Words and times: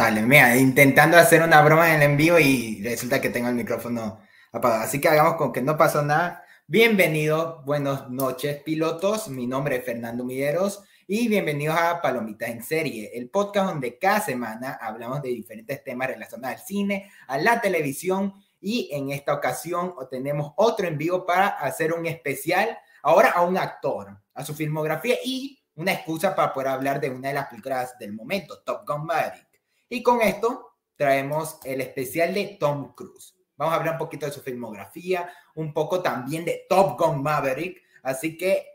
Chale, 0.00 0.22
mira, 0.22 0.56
intentando 0.56 1.18
hacer 1.18 1.42
una 1.42 1.60
broma 1.60 1.90
en 1.90 1.96
el 1.96 2.12
envío 2.12 2.38
y 2.38 2.82
resulta 2.82 3.20
que 3.20 3.28
tengo 3.28 3.50
el 3.50 3.54
micrófono 3.54 4.18
apagado. 4.50 4.84
Así 4.84 4.98
que 4.98 5.08
hagamos 5.08 5.34
con 5.34 5.52
que 5.52 5.60
no 5.60 5.76
pasó 5.76 6.00
nada. 6.00 6.42
Bienvenidos, 6.66 7.62
buenas 7.66 8.08
noches, 8.08 8.62
pilotos. 8.62 9.28
Mi 9.28 9.46
nombre 9.46 9.76
es 9.76 9.84
Fernando 9.84 10.24
Mideros 10.24 10.82
y 11.06 11.28
bienvenidos 11.28 11.76
a 11.78 12.00
Palomitas 12.00 12.48
en 12.48 12.62
Serie, 12.62 13.10
el 13.12 13.28
podcast 13.28 13.72
donde 13.72 13.98
cada 13.98 14.22
semana 14.22 14.78
hablamos 14.80 15.20
de 15.20 15.28
diferentes 15.28 15.84
temas 15.84 16.08
relacionados 16.08 16.58
al 16.58 16.66
cine, 16.66 17.12
a 17.26 17.36
la 17.36 17.60
televisión 17.60 18.32
y 18.58 18.88
en 18.92 19.10
esta 19.10 19.34
ocasión 19.34 19.92
tenemos 20.10 20.54
otro 20.56 20.88
envío 20.88 21.26
para 21.26 21.48
hacer 21.48 21.92
un 21.92 22.06
especial 22.06 22.78
ahora 23.02 23.32
a 23.32 23.42
un 23.42 23.58
actor, 23.58 24.18
a 24.32 24.46
su 24.46 24.54
filmografía 24.54 25.16
y 25.22 25.62
una 25.74 25.92
excusa 25.92 26.34
para 26.34 26.54
poder 26.54 26.68
hablar 26.68 27.02
de 27.02 27.10
una 27.10 27.28
de 27.28 27.34
las 27.34 27.48
películas 27.48 27.98
del 27.98 28.14
momento, 28.14 28.62
Top 28.64 28.88
Gun 28.88 29.04
Maverick. 29.04 29.49
Y 29.90 30.04
con 30.04 30.22
esto 30.22 30.76
traemos 30.96 31.58
el 31.64 31.80
especial 31.80 32.32
de 32.32 32.56
Tom 32.58 32.94
Cruise. 32.94 33.34
Vamos 33.56 33.74
a 33.74 33.76
hablar 33.76 33.94
un 33.94 33.98
poquito 33.98 34.24
de 34.24 34.32
su 34.32 34.40
filmografía, 34.40 35.28
un 35.56 35.74
poco 35.74 36.00
también 36.00 36.44
de 36.44 36.64
Top 36.68 36.98
Gun 36.98 37.22
Maverick. 37.22 37.82
Así 38.04 38.38
que 38.38 38.66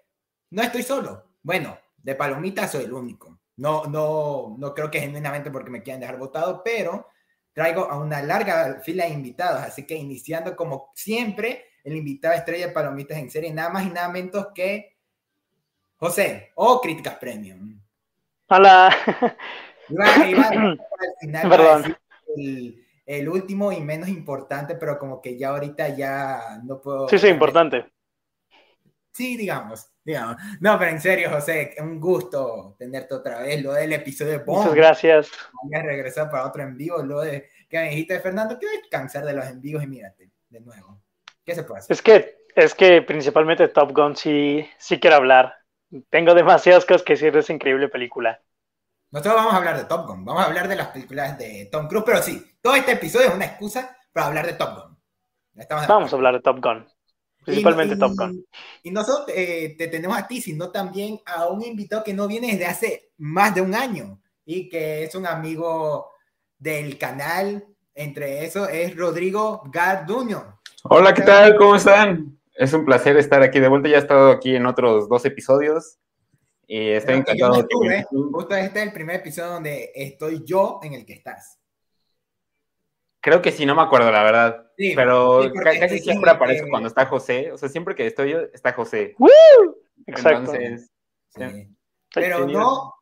no 0.51 0.61
estoy 0.61 0.83
solo. 0.83 1.37
Bueno, 1.41 1.79
de 1.97 2.15
palomita 2.15 2.67
soy 2.67 2.83
el 2.83 2.93
único. 2.93 3.39
No, 3.55 3.85
no, 3.85 4.55
no 4.59 4.73
creo 4.73 4.91
que 4.91 4.99
genuinamente 4.99 5.49
porque 5.49 5.71
me 5.71 5.81
quieran 5.81 6.01
dejar 6.01 6.19
votado, 6.19 6.61
pero 6.63 7.07
traigo 7.53 7.89
a 7.89 7.97
una 7.97 8.21
larga 8.21 8.81
fila 8.81 9.05
de 9.05 9.11
invitados. 9.11 9.61
Así 9.61 9.87
que 9.87 9.95
iniciando 9.95 10.53
como 10.53 10.91
siempre, 10.95 11.65
el 11.85 11.95
invitado 11.95 12.33
estrella 12.33 12.67
de 12.67 12.73
palomitas 12.73 13.17
en 13.17 13.31
serie, 13.31 13.53
nada 13.53 13.69
más 13.69 13.85
y 13.85 13.89
nada 13.89 14.09
menos 14.09 14.47
que 14.53 14.97
José 15.95 16.51
o 16.55 16.81
Críticas 16.81 17.15
Premium. 17.15 17.81
Hola. 18.49 18.93
Perdón. 21.49 21.97
El, 23.05 23.29
último 23.29 23.71
y 23.71 23.81
menos 23.81 24.09
importante, 24.09 24.75
pero 24.75 24.97
como 24.97 25.21
que 25.21 25.37
ya 25.37 25.49
ahorita 25.49 25.89
ya 25.89 26.59
no 26.63 26.81
puedo. 26.81 27.07
Sí, 27.07 27.19
sí, 27.19 27.27
importante. 27.27 27.85
Sí, 29.13 29.37
digamos, 29.37 29.87
digamos. 30.03 30.35
No, 30.59 30.77
pero 30.77 30.91
en 30.91 30.99
serio, 30.99 31.29
José, 31.29 31.75
un 31.79 32.01
gusto 32.01 32.75
tenerte 32.77 33.13
otra 33.13 33.41
vez. 33.41 33.63
Lo 33.63 33.73
del 33.73 33.93
episodio 33.93 34.39
de 34.39 34.45
Muchas 34.45 34.73
gracias. 34.73 35.31
Voy 35.63 35.79
a 35.79 35.83
regresar 35.83 36.29
para 36.29 36.45
otro 36.45 36.63
envío. 36.63 37.03
Lo 37.03 37.21
de 37.21 37.49
que 37.69 37.77
me 37.77 37.89
dijiste, 37.89 38.19
Fernando, 38.19 38.59
que 38.59 38.65
voy 38.65 38.75
a 38.75 38.89
cansar 38.89 39.23
de 39.23 39.33
los 39.33 39.45
envíos 39.45 39.83
y 39.83 39.87
mírate, 39.87 40.31
de 40.49 40.59
nuevo. 40.59 41.01
¿Qué 41.45 41.55
se 41.55 41.63
puede 41.63 41.79
hacer? 41.79 41.93
Es 41.93 42.01
que, 42.01 42.37
es 42.55 42.73
que 42.73 43.01
principalmente 43.03 43.67
Top 43.67 43.93
Gun 43.93 44.15
sí, 44.15 44.67
sí 44.77 44.99
quiero 44.99 45.17
hablar. 45.17 45.53
Tengo 46.09 46.33
demasiadas 46.33 46.85
cosas 46.85 47.03
que 47.03 47.13
decir 47.13 47.31
de 47.31 47.39
esa 47.39 47.53
increíble 47.53 47.87
película. 47.87 48.41
Nosotros 49.15 49.35
vamos 49.35 49.53
a 49.53 49.57
hablar 49.57 49.77
de 49.77 49.85
Top 49.85 50.07
Gun, 50.07 50.25
vamos 50.25 50.43
a 50.43 50.47
hablar 50.47 50.67
de 50.67 50.75
las 50.75 50.89
películas 50.89 51.37
de 51.37 51.69
Tom 51.71 51.87
Cruise, 51.87 52.03
pero 52.05 52.21
sí, 52.21 52.45
todo 52.61 52.75
este 52.75 52.91
episodio 52.91 53.29
es 53.29 53.33
una 53.33 53.45
excusa 53.45 53.95
para 54.11 54.27
hablar 54.27 54.45
de 54.45 54.51
Top 54.51 54.75
Gun. 54.75 54.97
vamos 55.87 56.11
a 56.11 56.15
hablar 56.17 56.33
de 56.33 56.41
Top 56.41 56.57
Gun, 56.61 56.85
principalmente 57.45 57.95
Top 57.95 58.11
Gun. 58.17 58.45
Y 58.83 58.91
nosotros 58.91 59.27
eh, 59.33 59.73
te 59.77 59.87
tenemos 59.87 60.17
a 60.17 60.27
ti, 60.27 60.41
sino 60.41 60.69
también 60.69 61.21
a 61.25 61.47
un 61.47 61.63
invitado 61.63 62.03
que 62.03 62.13
no 62.13 62.27
viene 62.27 62.47
desde 62.47 62.65
hace 62.65 63.11
más 63.19 63.55
de 63.55 63.61
un 63.61 63.73
año 63.73 64.19
y 64.43 64.67
que 64.67 65.05
es 65.05 65.15
un 65.15 65.25
amigo 65.25 66.11
del 66.57 66.97
canal. 66.97 67.65
Entre 67.93 68.43
eso 68.43 68.67
es 68.67 68.97
Rodrigo 68.97 69.63
Garduño. 69.71 70.59
Hola, 70.83 71.13
¿qué 71.13 71.21
tal? 71.21 71.55
¿Cómo 71.55 71.77
están? 71.77 72.37
Es 72.53 72.73
un 72.73 72.83
placer 72.83 73.15
estar 73.15 73.41
aquí 73.41 73.61
de 73.61 73.69
vuelta. 73.69 73.87
Ya 73.87 73.95
he 73.95 73.99
estado 73.99 74.29
aquí 74.29 74.57
en 74.57 74.65
otros 74.65 75.07
dos 75.07 75.23
episodios. 75.23 75.99
Y 76.67 76.89
estoy 76.89 77.15
encantado. 77.15 77.65
Justo 78.09 78.55
este 78.55 78.79
es 78.79 78.85
el 78.85 78.93
primer 78.93 79.17
episodio 79.17 79.51
donde 79.51 79.91
estoy 79.93 80.43
yo 80.45 80.79
en 80.83 80.93
el 80.93 81.05
que 81.05 81.13
estás. 81.13 81.59
Creo 83.21 83.41
que 83.41 83.51
sí, 83.51 83.65
no 83.65 83.75
me 83.75 83.81
acuerdo, 83.81 84.11
la 84.11 84.23
verdad. 84.23 84.71
pero 84.95 85.51
casi 85.63 85.99
siempre 85.99 86.31
aparezco 86.31 86.67
cuando 86.69 86.87
está 86.87 87.05
José. 87.05 87.51
O 87.51 87.57
sea, 87.57 87.69
siempre 87.69 87.95
que 87.95 88.07
estoy 88.07 88.31
yo, 88.31 88.39
está 88.53 88.73
José. 88.73 89.15
Exacto. 90.05 90.53
Pero 92.13 92.47
no, 92.47 92.93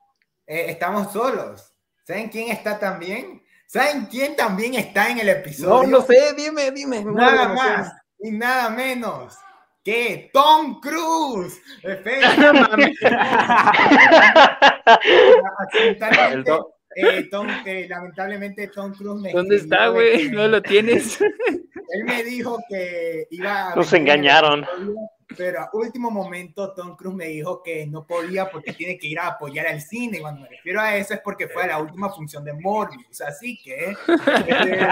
eh, 0.47 0.65
estamos 0.69 1.11
solos. 1.11 1.73
¿Saben 2.05 2.29
quién 2.29 2.49
está 2.49 2.79
también? 2.79 3.43
¿Saben 3.67 4.05
quién 4.05 4.35
también 4.35 4.75
está 4.75 5.09
en 5.09 5.19
el 5.19 5.29
episodio? 5.29 5.89
No, 5.89 5.99
no 5.99 6.01
sé, 6.01 6.33
dime, 6.35 6.71
dime. 6.71 7.03
Nada 7.03 7.53
más 7.53 7.93
y 8.19 8.31
nada 8.31 8.69
menos 8.69 9.37
¿Qué? 9.83 10.29
Tom 10.33 10.79
Cruise. 10.79 11.61
Eh, 16.95 17.23
Tom, 17.31 17.47
eh, 17.65 17.87
lamentablemente 17.89 18.67
Tom 18.67 18.93
Cruise 18.93 19.19
me 19.19 19.31
¿Dónde 19.31 19.55
está, 19.55 19.87
güey? 19.87 20.29
No 20.29 20.47
lo 20.47 20.61
tienes. 20.61 21.19
Él 21.21 22.03
me 22.03 22.23
dijo 22.23 22.59
que 22.69 23.25
iba 23.31 23.71
a... 23.71 23.75
Nos 23.75 23.91
engañaron. 23.93 24.63
Pero 25.35 25.61
a 25.61 25.69
último 25.73 26.11
momento 26.11 26.71
Tom 26.75 26.95
Cruise 26.95 27.15
me 27.15 27.29
dijo 27.29 27.63
que 27.63 27.87
no 27.87 28.05
podía 28.05 28.51
porque 28.51 28.73
tiene 28.73 28.99
que 28.99 29.07
ir 29.07 29.17
a 29.17 29.29
apoyar 29.29 29.65
al 29.65 29.81
cine. 29.81 30.21
Cuando 30.21 30.41
me 30.41 30.49
refiero 30.49 30.81
a 30.81 30.95
eso 30.95 31.15
es 31.15 31.21
porque 31.21 31.47
fue 31.47 31.63
a 31.63 31.67
la 31.67 31.79
última 31.79 32.11
función 32.11 32.43
de 32.43 32.53
Morbius. 32.53 33.21
Así 33.21 33.57
que... 33.57 33.95
Eh, 34.47 34.87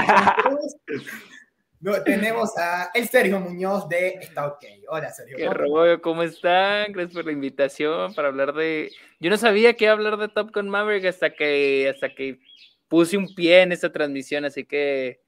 no, 1.81 2.03
tenemos 2.03 2.57
a 2.57 2.91
el 2.93 3.07
Sergio 3.09 3.39
Muñoz 3.39 3.89
de 3.89 4.19
Está 4.21 4.47
OK. 4.47 4.63
Hola, 4.87 5.09
Sergio. 5.09 5.35
Qué 5.35 5.49
rollo, 5.49 6.01
¿cómo 6.01 6.23
están? 6.23 6.91
Gracias 6.91 7.13
por 7.13 7.25
la 7.25 7.31
invitación 7.31 8.13
para 8.13 8.27
hablar 8.27 8.53
de... 8.53 8.91
Yo 9.19 9.29
no 9.29 9.37
sabía 9.37 9.73
que 9.73 9.85
iba 9.85 9.93
a 9.93 9.95
hablar 9.95 10.17
de 10.17 10.27
Top 10.27 10.53
Gun 10.53 10.69
Maverick 10.69 11.05
hasta 11.05 11.33
que, 11.33 11.91
hasta 11.93 12.13
que 12.13 12.39
puse 12.87 13.17
un 13.17 13.33
pie 13.33 13.61
en 13.61 13.71
esta 13.71 13.91
transmisión, 13.91 14.45
así 14.45 14.65
que 14.65 15.21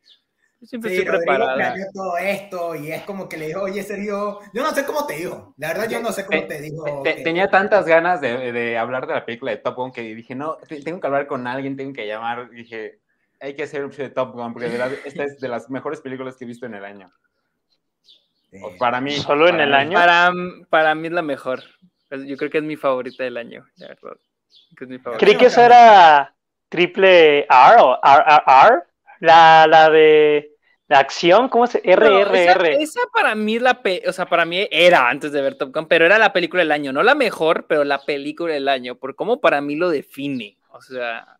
siempre 0.61 0.91
sí, 0.91 0.97
estoy 0.97 1.17
preparado. 1.17 1.73
todo 1.93 2.17
esto 2.17 2.75
y 2.75 2.91
es 2.91 3.03
como 3.03 3.27
que 3.27 3.37
le 3.37 3.47
dijo, 3.47 3.61
oye, 3.61 3.81
Sergio, 3.83 4.39
yo 4.53 4.63
no 4.63 4.71
sé 4.73 4.85
cómo 4.85 5.05
te 5.07 5.15
dijo. 5.15 5.53
La 5.57 5.69
verdad, 5.69 5.89
yo 5.89 6.01
no 6.01 6.11
sé 6.11 6.25
cómo 6.25 6.45
te 6.45 6.61
dijo. 6.61 7.03
Tenía 7.23 7.49
tantas 7.49 7.85
ganas 7.85 8.21
de, 8.21 8.51
de, 8.51 8.77
hablar 8.77 9.07
de 9.07 9.13
la 9.13 9.25
película 9.25 9.51
de 9.51 9.57
Top 9.57 9.75
Gun 9.75 9.91
que 9.91 10.01
dije, 10.01 10.35
no, 10.35 10.57
tengo 10.83 10.99
que 10.99 11.07
hablar 11.07 11.27
con 11.27 11.47
alguien, 11.47 11.75
tengo 11.75 11.93
que 11.93 12.05
llamar. 12.05 12.49
Dije, 12.51 12.99
hay 13.43 13.55
que 13.55 13.63
hacer 13.63 13.83
un 13.83 13.91
show 13.91 14.05
de 14.05 14.09
Top 14.09 14.31
Gun, 14.31 14.53
porque 14.53 14.69
de 14.69 14.77
verdad, 14.77 14.97
esta 15.03 15.25
es 15.25 15.37
de 15.37 15.49
las 15.49 15.69
mejores 15.69 15.99
películas 15.99 16.37
que 16.37 16.45
he 16.45 16.47
visto 16.47 16.65
en 16.65 16.75
el 16.75 16.85
año. 16.85 17.11
para 18.79 19.01
mí. 19.01 19.11
¿Solo 19.11 19.49
en 19.49 19.59
el 19.59 19.73
año? 19.73 19.95
Para, 19.95 20.31
para 20.69 20.95
mí 20.95 21.07
es 21.07 21.13
la 21.13 21.21
mejor. 21.21 21.61
Yo 22.09 22.37
creo 22.37 22.49
que 22.49 22.59
es 22.59 22.63
mi 22.63 22.77
favorita 22.77 23.25
del 23.25 23.35
año, 23.35 23.65
de 23.75 23.87
verdad. 23.87 24.17
Creí 25.19 25.35
que 25.35 25.47
eso 25.47 25.61
era 25.61 26.33
triple 26.69 27.39
R 27.39 27.81
o 27.81 27.99
R, 28.01 28.83
La, 29.19 29.67
la 29.67 29.89
de 29.89 30.51
la 30.87 30.99
acción, 30.99 31.49
¿cómo 31.49 31.67
se 31.67 31.79
RRR? 31.79 32.81
esa, 32.81 33.01
para 33.13 33.35
mí 33.35 33.59
la 33.59 33.81
o 34.07 34.13
sea, 34.13 34.25
para 34.25 34.45
mí 34.45 34.67
era 34.71 35.09
antes 35.09 35.33
de 35.33 35.41
ver 35.41 35.55
Top 35.55 35.73
Gun, 35.73 35.87
pero 35.87 36.05
era 36.05 36.17
la 36.17 36.31
película 36.31 36.61
del 36.61 36.71
año, 36.71 36.93
no 36.93 37.03
la 37.03 37.15
mejor, 37.15 37.65
pero 37.67 37.83
la 37.83 37.99
película 38.05 38.53
del 38.53 38.69
año, 38.69 38.95
por 38.95 39.15
cómo 39.15 39.41
para 39.41 39.59
mí 39.59 39.75
lo 39.75 39.89
define. 39.89 40.57
O 40.69 40.81
sea, 40.81 41.39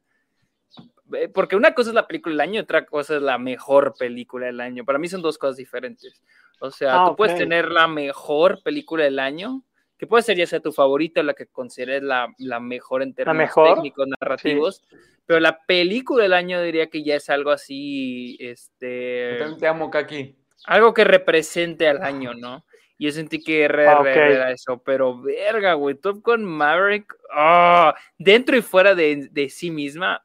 porque 1.34 1.56
una 1.56 1.74
cosa 1.74 1.90
es 1.90 1.94
la 1.94 2.08
película 2.08 2.34
del 2.34 2.42
año 2.42 2.54
y 2.56 2.60
otra 2.60 2.86
cosa 2.86 3.16
es 3.16 3.22
la 3.22 3.38
mejor 3.38 3.94
película 3.98 4.48
del 4.48 4.60
año. 4.62 4.86
Para 4.86 5.00
mí 5.00 5.08
son 5.08 5.22
dos 5.22 5.38
cosas 5.38 5.58
diferentes. 5.58 6.22
O 6.60 6.72
sea, 6.72 7.04
ah, 7.04 7.10
tú 7.10 7.16
puedes 7.16 7.38
tener 7.38 7.70
la 7.70 7.88
mejor 7.88 8.62
película 8.64 9.04
del 9.04 9.20
año, 9.20 9.64
que 9.98 10.08
puede 10.08 10.24
ser 10.24 10.38
ya 10.38 10.48
sea 10.48 10.60
tu 10.60 10.72
favorita 10.72 11.22
o 11.22 11.24
la 11.24 11.34
que 11.34 11.48
consideres 11.48 12.04
la, 12.04 12.34
la 12.38 12.60
mejor 12.60 13.04
en 13.04 13.14
términos 13.14 13.52
técnicos, 13.54 14.08
narrativos, 14.08 14.84
pero 15.26 15.40
la 15.40 15.62
película 15.66 16.24
del 16.24 16.34
año 16.34 16.62
diría 16.62 16.88
que 16.88 17.04
ya 17.04 17.16
es 17.16 17.30
algo 17.30 17.52
así, 17.52 18.38
este... 18.40 19.40
te 19.60 19.68
amo, 19.68 19.90
Kaki. 19.90 20.36
Algo 20.66 20.94
que 20.94 21.04
represente 21.04 21.88
al 21.88 22.02
año, 22.02 22.34
¿no? 22.34 22.66
Y 22.98 23.06
yo 23.06 23.12
sentí 23.12 23.42
que 23.44 23.68
RR 23.68 24.10
era 24.10 24.52
eso, 24.52 24.82
pero 24.84 25.22
verga, 25.22 25.74
güey, 25.74 25.96
Top 25.96 26.22
Gun 26.24 26.46
Maverick, 26.46 27.14
ah, 27.34 27.96
dentro 28.18 28.56
y 28.56 28.62
fuera 28.62 28.96
de, 28.96 29.28
de 29.32 29.50
sí 29.50 29.72
misma, 29.72 30.24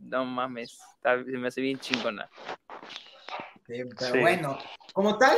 no 0.00 0.24
mames, 0.24 0.78
me 1.24 1.48
hace 1.48 1.60
bien 1.60 1.78
chingona. 1.78 2.28
pero 3.66 4.20
bueno, 4.20 4.58
como 4.92 5.18
tal, 5.18 5.36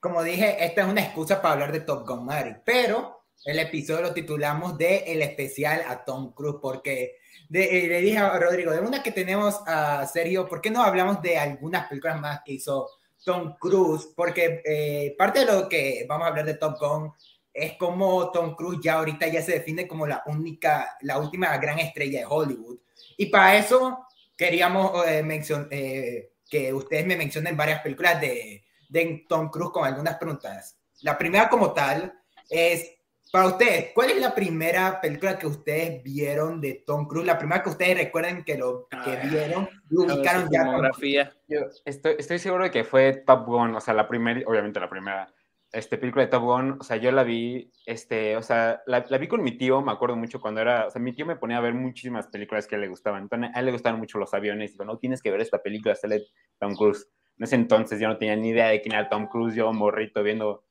como 0.00 0.22
dije, 0.22 0.64
esta 0.64 0.82
es 0.82 0.88
una 0.88 1.02
excusa 1.02 1.40
para 1.40 1.54
hablar 1.54 1.72
de 1.72 1.80
Top 1.80 2.06
Gun 2.06 2.24
Maverick, 2.24 2.62
pero 2.64 3.24
el 3.44 3.58
episodio 3.58 4.02
lo 4.02 4.14
titulamos 4.14 4.78
de 4.78 5.04
el 5.06 5.22
especial 5.22 5.82
a 5.86 6.04
Tom 6.04 6.32
Cruise, 6.32 6.58
porque 6.60 7.18
eh, 7.52 7.88
le 7.88 8.00
dije 8.00 8.18
a 8.18 8.38
Rodrigo, 8.38 8.72
de 8.72 8.80
una 8.80 9.02
que 9.02 9.12
tenemos 9.12 9.60
a 9.66 10.06
Sergio, 10.06 10.48
¿por 10.48 10.60
qué 10.60 10.70
no 10.70 10.82
hablamos 10.82 11.20
de 11.20 11.38
algunas 11.38 11.86
películas 11.88 12.20
más 12.20 12.40
que 12.44 12.54
hizo 12.54 12.88
Tom 13.24 13.56
Cruise? 13.58 14.08
Porque 14.16 14.62
eh, 14.64 15.14
parte 15.18 15.40
de 15.40 15.46
lo 15.46 15.68
que 15.68 16.06
vamos 16.08 16.24
a 16.24 16.28
hablar 16.30 16.46
de 16.46 16.54
Top 16.54 16.78
Gun 16.80 17.12
es 17.52 17.74
como 17.74 18.30
Tom 18.32 18.56
Cruise 18.56 18.80
ya 18.82 18.94
ahorita 18.94 19.28
ya 19.28 19.40
se 19.40 19.52
define 19.52 19.86
como 19.86 20.06
la 20.06 20.22
única, 20.26 20.96
la 21.02 21.18
última 21.18 21.56
gran 21.58 21.78
estrella 21.78 22.20
de 22.20 22.26
Hollywood. 22.26 22.78
Y 23.16 23.26
para 23.26 23.56
eso 23.56 24.06
queríamos 24.36 25.06
eh, 25.06 25.22
mencionar 25.22 25.68
eh, 25.70 26.32
que 26.48 26.72
ustedes 26.72 27.06
me 27.06 27.16
mencionen 27.16 27.56
varias 27.56 27.80
películas 27.80 28.20
de, 28.20 28.64
de 28.88 29.24
Tom 29.28 29.50
Cruise 29.50 29.72
con 29.72 29.84
algunas 29.84 30.16
preguntas. 30.16 30.78
La 31.02 31.18
primera 31.18 31.48
como 31.48 31.72
tal 31.72 32.12
es, 32.48 32.90
para 33.32 33.46
ustedes, 33.46 33.92
¿cuál 33.94 34.10
es 34.10 34.20
la 34.20 34.34
primera 34.34 35.00
película 35.00 35.38
que 35.38 35.46
ustedes 35.46 36.02
vieron 36.02 36.60
de 36.60 36.84
Tom 36.86 37.06
Cruise? 37.06 37.26
La 37.26 37.38
primera 37.38 37.62
que 37.62 37.70
ustedes 37.70 37.96
recuerden 37.96 38.44
que 38.44 38.56
lo 38.56 38.86
que 38.88 39.16
vieron 39.28 39.68
y 39.90 39.96
ubicaron 39.96 40.48
ya. 40.50 41.32
Yo 41.48 41.60
estoy, 41.84 42.16
estoy 42.18 42.38
seguro 42.38 42.64
de 42.64 42.70
que 42.70 42.84
fue 42.84 43.24
Top 43.26 43.46
Gun, 43.46 43.74
o 43.74 43.80
sea, 43.80 43.94
la 43.94 44.06
primera, 44.06 44.40
obviamente 44.46 44.78
la 44.78 44.88
primera 44.88 45.32
este, 45.74 45.98
película 45.98 46.24
de 46.24 46.30
Top 46.30 46.44
Gun, 46.44 46.78
o 46.80 46.84
sea, 46.84 46.96
yo 46.96 47.10
la 47.10 47.24
vi, 47.24 47.70
este, 47.84 48.36
o 48.36 48.42
sea, 48.42 48.82
la, 48.86 49.00
vi 49.00 49.26
con 49.26 49.42
mi 49.42 49.58
tío, 49.58 49.82
me 49.82 49.92
acuerdo 49.92 50.16
mucho 50.16 50.40
cuando 50.40 50.60
era, 50.60 50.86
o 50.86 50.90
sea, 50.90 51.02
mi 51.02 51.12
tío 51.12 51.26
me 51.26 51.36
ponía 51.36 51.58
a 51.58 51.60
ver 51.60 51.74
muchísimas 51.74 52.28
películas 52.28 52.66
que 52.66 52.78
le 52.78 52.88
gustaban, 52.88 53.24
entonces 53.24 53.50
a 53.54 53.60
él 53.60 53.66
le 53.66 53.72
gustaban 53.72 53.98
mucho 53.98 54.18
los 54.18 54.32
aviones, 54.32 54.72
digo, 54.72 54.84
no, 54.84 54.98
tienes 54.98 55.20
que 55.20 55.30
ver 55.30 55.40
esta 55.40 55.62
película, 55.62 55.94
sale 55.94 56.26
Tom 56.58 56.74
Cruise. 56.74 57.08
En 57.36 57.44
ese 57.44 57.56
entonces 57.56 57.98
yo 57.98 58.08
no 58.08 58.16
tenía 58.16 58.36
ni 58.36 58.50
idea 58.50 58.68
de 58.68 58.80
quién 58.80 58.94
era 58.94 59.08
Tom 59.08 59.26
Cruise, 59.26 59.56
yo 59.56 59.72
morrito 59.72 60.22
viendo, 60.22 60.64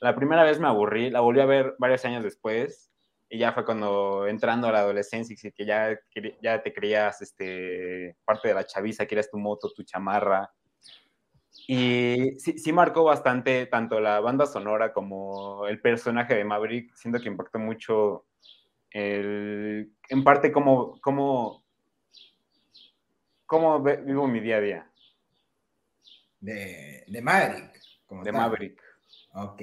la 0.00 0.14
primera 0.14 0.44
vez 0.44 0.60
me 0.60 0.68
aburrí, 0.68 1.10
la 1.10 1.20
volví 1.20 1.40
a 1.40 1.46
ver 1.46 1.74
varios 1.78 2.04
años 2.04 2.22
después, 2.22 2.92
y 3.28 3.38
ya 3.38 3.52
fue 3.52 3.64
cuando 3.64 4.28
entrando 4.28 4.68
a 4.68 4.72
la 4.72 4.80
adolescencia, 4.80 5.36
que 5.50 5.66
ya, 5.66 5.98
ya 6.40 6.62
te 6.62 6.72
creías, 6.72 7.20
este, 7.20 8.16
parte 8.24 8.48
de 8.48 8.54
la 8.54 8.64
chaviza, 8.64 9.06
querías 9.06 9.30
tu 9.30 9.38
moto, 9.38 9.72
tu 9.74 9.82
chamarra, 9.82 10.52
y 11.66 12.32
sí, 12.38 12.58
sí, 12.58 12.72
marcó 12.72 13.04
bastante 13.04 13.66
tanto 13.66 14.00
la 14.00 14.20
banda 14.20 14.46
sonora 14.46 14.92
como 14.92 15.66
el 15.66 15.80
personaje 15.80 16.34
de 16.34 16.44
Maverick, 16.44 16.94
siento 16.94 17.20
que 17.20 17.28
impactó 17.28 17.58
mucho 17.58 18.26
el, 18.90 19.92
en 20.08 20.24
parte 20.24 20.52
cómo, 20.52 21.00
cómo, 21.00 21.64
cómo 23.46 23.82
vivo 23.82 24.26
mi 24.28 24.40
día 24.40 24.56
a 24.56 24.60
día. 24.60 24.90
De, 26.40 27.04
de 27.06 27.22
Maverick. 27.22 27.80
de 28.22 28.32
Maverick. 28.32 28.82
Ok, 29.36 29.62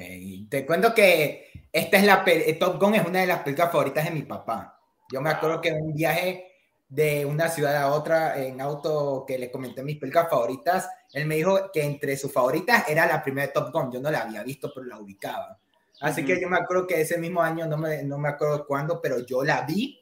te 0.50 0.66
cuento 0.66 0.94
que 0.94 1.50
esta 1.72 1.98
es 1.98 2.04
la 2.04 2.26
Top 2.60 2.82
Gun 2.82 2.96
es 2.96 3.08
una 3.08 3.22
de 3.22 3.28
las 3.28 3.40
películas 3.40 3.72
favoritas 3.72 4.04
de 4.04 4.12
mi 4.12 4.24
papá. 4.24 4.80
Yo 5.14 5.22
me 5.22 5.30
acuerdo 5.30 5.62
que 5.62 5.70
en 5.70 5.82
un 5.82 5.94
viaje 5.94 6.52
de 6.90 7.26
una 7.26 7.48
ciudad 7.48 7.78
a 7.78 7.94
otra 7.94 8.44
en 8.44 8.60
auto 8.60 9.24
que 9.26 9.38
le 9.38 9.50
comenté 9.50 9.82
mis 9.82 9.98
películas 9.98 10.30
favoritas, 10.30 10.90
él 11.14 11.26
me 11.26 11.36
dijo 11.36 11.72
que 11.74 11.84
entre 11.84 12.16
sus 12.18 12.32
favoritas 12.32 12.88
era 12.88 13.06
la 13.06 13.22
primera 13.22 13.48
de 13.48 13.54
Top 13.54 13.72
Gun. 13.74 13.92
Yo 13.92 14.00
no 14.00 14.10
la 14.10 14.22
había 14.22 14.44
visto, 14.44 14.72
pero 14.74 14.86
la 14.88 15.00
ubicaba. 15.00 15.60
Así 16.00 16.26
que 16.26 16.40
yo 16.42 16.50
me 16.50 16.58
acuerdo 16.58 16.88
que 16.88 17.02
ese 17.02 17.18
mismo 17.18 17.42
año, 17.42 17.68
no 17.68 17.78
me, 17.78 18.04
no 18.04 18.18
me 18.18 18.30
acuerdo 18.30 18.66
cuándo, 18.66 19.02
pero 19.02 19.20
yo 19.20 19.44
la 19.44 19.62
vi. 19.62 20.02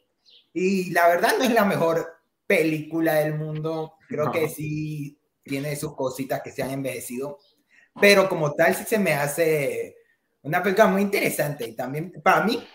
Y 0.53 0.91
la 0.91 1.07
verdad 1.07 1.33
no 1.37 1.43
es 1.43 1.53
la 1.53 1.65
mejor 1.65 2.07
película 2.47 3.15
del 3.15 3.35
mundo. 3.35 3.95
Creo 4.07 4.31
que 4.31 4.47
sí 4.49 5.19
tiene 5.43 5.75
sus 5.75 5.95
cositas 5.95 6.41
que 6.41 6.51
se 6.51 6.63
han 6.63 6.71
envejecido. 6.71 7.39
Pero 7.99 8.29
como 8.29 8.53
tal, 8.53 8.75
sí 8.75 8.83
se 8.85 8.99
me 8.99 9.13
hace 9.13 9.97
una 10.43 10.63
película 10.63 10.87
muy 10.87 11.01
interesante. 11.01 11.67
Y 11.67 11.73
también, 11.73 12.13
para 12.23 12.45
mí, 12.45 12.65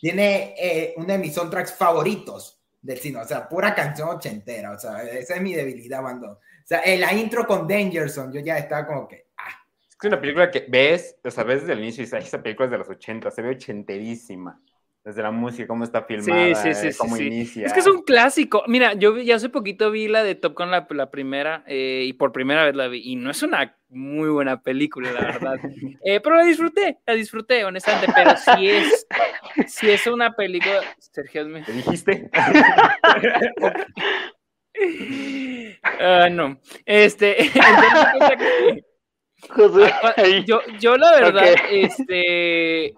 tiene 0.00 0.54
eh, 0.56 0.94
uno 0.96 1.12
de 1.12 1.18
mis 1.18 1.34
soundtracks 1.34 1.74
favoritos 1.74 2.62
del 2.80 2.98
cine, 2.98 3.20
o 3.20 3.24
sea, 3.24 3.48
pura 3.48 3.74
canción 3.74 4.08
ochentera, 4.08 4.72
o 4.72 4.78
sea, 4.78 5.02
esa 5.04 5.36
es 5.36 5.40
mi 5.40 5.54
debilidad 5.54 6.02
cuando, 6.02 6.40
sea, 6.66 6.82
la 6.96 7.12
intro 7.12 7.46
con 7.46 7.66
Dangerson, 7.66 8.32
yo 8.32 8.40
ya 8.40 8.58
estaba 8.58 8.86
como 8.86 9.08
que, 9.08 9.26
ah. 9.36 9.50
Es 9.88 9.96
que 9.96 10.08
una 10.08 10.20
película 10.20 10.50
que 10.50 10.66
ves, 10.68 11.16
o 11.22 11.30
sea, 11.30 11.44
ves 11.44 11.62
desde 11.62 11.74
el 11.74 11.80
inicio 11.80 12.02
y 12.02 12.06
dices, 12.06 12.24
esa 12.24 12.42
película 12.42 12.66
es 12.66 12.72
de 12.72 12.78
los 12.78 12.88
80, 12.88 13.30
se 13.30 13.42
ve 13.42 13.50
ochenterísima. 13.50 14.60
Desde 15.04 15.20
la 15.20 15.32
música, 15.32 15.66
cómo 15.66 15.82
está 15.82 16.04
filmada, 16.04 16.54
sí, 16.54 16.74
sí, 16.74 16.92
sí, 16.92 16.96
cómo 16.96 17.16
inicia. 17.16 17.66
Es 17.66 17.72
que 17.72 17.80
es 17.80 17.88
un 17.88 18.02
clásico. 18.02 18.62
Mira, 18.68 18.92
yo 18.92 19.18
ya 19.18 19.34
hace 19.34 19.48
poquito 19.48 19.90
vi 19.90 20.06
la 20.06 20.22
de 20.22 20.36
Top 20.36 20.56
Gun, 20.56 20.70
la, 20.70 20.86
la 20.90 21.10
primera, 21.10 21.64
eh, 21.66 22.04
y 22.06 22.12
por 22.12 22.30
primera 22.30 22.64
vez 22.64 22.76
la 22.76 22.86
vi, 22.86 23.02
y 23.04 23.16
no 23.16 23.32
es 23.32 23.42
una 23.42 23.76
muy 23.88 24.30
buena 24.30 24.62
película, 24.62 25.10
la 25.12 25.20
verdad. 25.20 25.58
Eh, 26.04 26.20
pero 26.20 26.36
la 26.36 26.44
disfruté, 26.44 26.98
la 27.06 27.14
disfruté, 27.14 27.64
honestamente, 27.64 28.12
pero 28.14 28.36
si 28.36 28.68
es, 28.68 29.06
si 29.66 29.90
es 29.90 30.06
una 30.06 30.34
película... 30.34 30.80
Sergio, 30.98 31.46
¿me 31.46 31.62
¿Te 31.62 31.72
dijiste? 31.72 32.30
uh, 34.82 36.30
no, 36.30 36.60
este... 36.84 37.50
yo, 40.46 40.60
yo 40.78 40.96
la 40.96 41.10
verdad, 41.12 41.54
este 41.70 42.94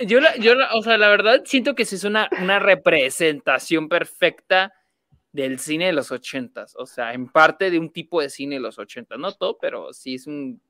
yo, 0.00 0.18
yo, 0.40 0.54
o 0.74 0.82
sea, 0.82 0.98
la 0.98 1.08
verdad 1.08 1.42
siento 1.44 1.74
que 1.74 1.84
es 1.84 2.04
una, 2.04 2.28
una 2.40 2.58
representación 2.58 3.88
perfecta 3.88 4.72
del 5.32 5.58
cine 5.58 5.86
de 5.86 5.92
los 5.92 6.10
ochentas, 6.10 6.74
o 6.76 6.86
sea, 6.86 7.12
en 7.12 7.28
parte 7.28 7.70
de 7.70 7.78
un 7.78 7.90
tipo 7.90 8.20
de 8.20 8.30
cine 8.30 8.56
de 8.56 8.60
los 8.60 8.78
ochentas, 8.78 9.18
no 9.18 9.32
todo, 9.32 9.58
pero 9.60 9.92
sí 9.92 10.14
es 10.14 10.26
un 10.26 10.60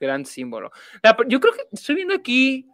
gran 0.00 0.24
símbolo. 0.24 0.70
yo 1.28 1.40
creo 1.40 1.52
que 1.52 1.62
estoy 1.72 1.96
viendo 1.96 2.14
aquí, 2.14 2.66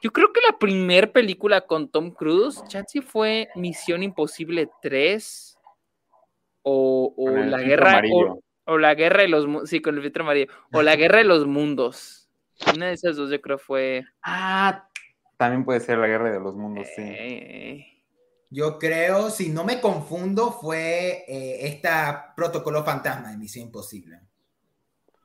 yo 0.00 0.12
creo 0.12 0.32
que 0.32 0.40
la 0.40 0.58
primera 0.58 1.12
película 1.12 1.60
con 1.60 1.88
Tom 1.88 2.10
Cruise, 2.10 2.62
Chansey 2.68 3.00
fue 3.00 3.48
Misión 3.54 4.02
Imposible 4.02 4.68
3 4.82 5.57
o, 6.62 7.14
o 7.16 7.30
la 7.30 7.60
guerra 7.62 8.02
o, 8.66 8.78
la 8.78 8.94
guerra 8.94 9.22
de 9.22 9.28
los 9.28 9.68
sí 9.68 9.80
con 9.80 9.96
el 9.96 10.02
filtro 10.02 10.24
amarillo 10.24 10.52
o 10.72 10.82
la 10.82 10.96
guerra 10.96 11.18
de 11.18 11.24
los 11.24 11.46
mundos. 11.46 12.28
Una 12.74 12.86
de 12.86 12.94
esas 12.94 13.16
dos 13.16 13.30
yo 13.30 13.40
creo 13.40 13.58
fue 13.58 14.04
ah 14.22 14.88
también 15.38 15.64
puede 15.64 15.80
ser 15.80 15.98
la 15.98 16.08
guerra 16.08 16.32
de 16.32 16.40
los 16.40 16.56
mundos, 16.56 16.86
sí. 16.94 17.02
Eh. 17.02 17.86
Yo 18.50 18.78
creo, 18.78 19.30
si 19.30 19.50
no 19.50 19.62
me 19.62 19.80
confundo, 19.80 20.52
fue 20.52 21.24
eh, 21.28 21.66
esta 21.66 22.34
protocolo 22.34 22.82
fantasma 22.82 23.30
de 23.30 23.36
Misión 23.36 23.66
Imposible. 23.66 24.20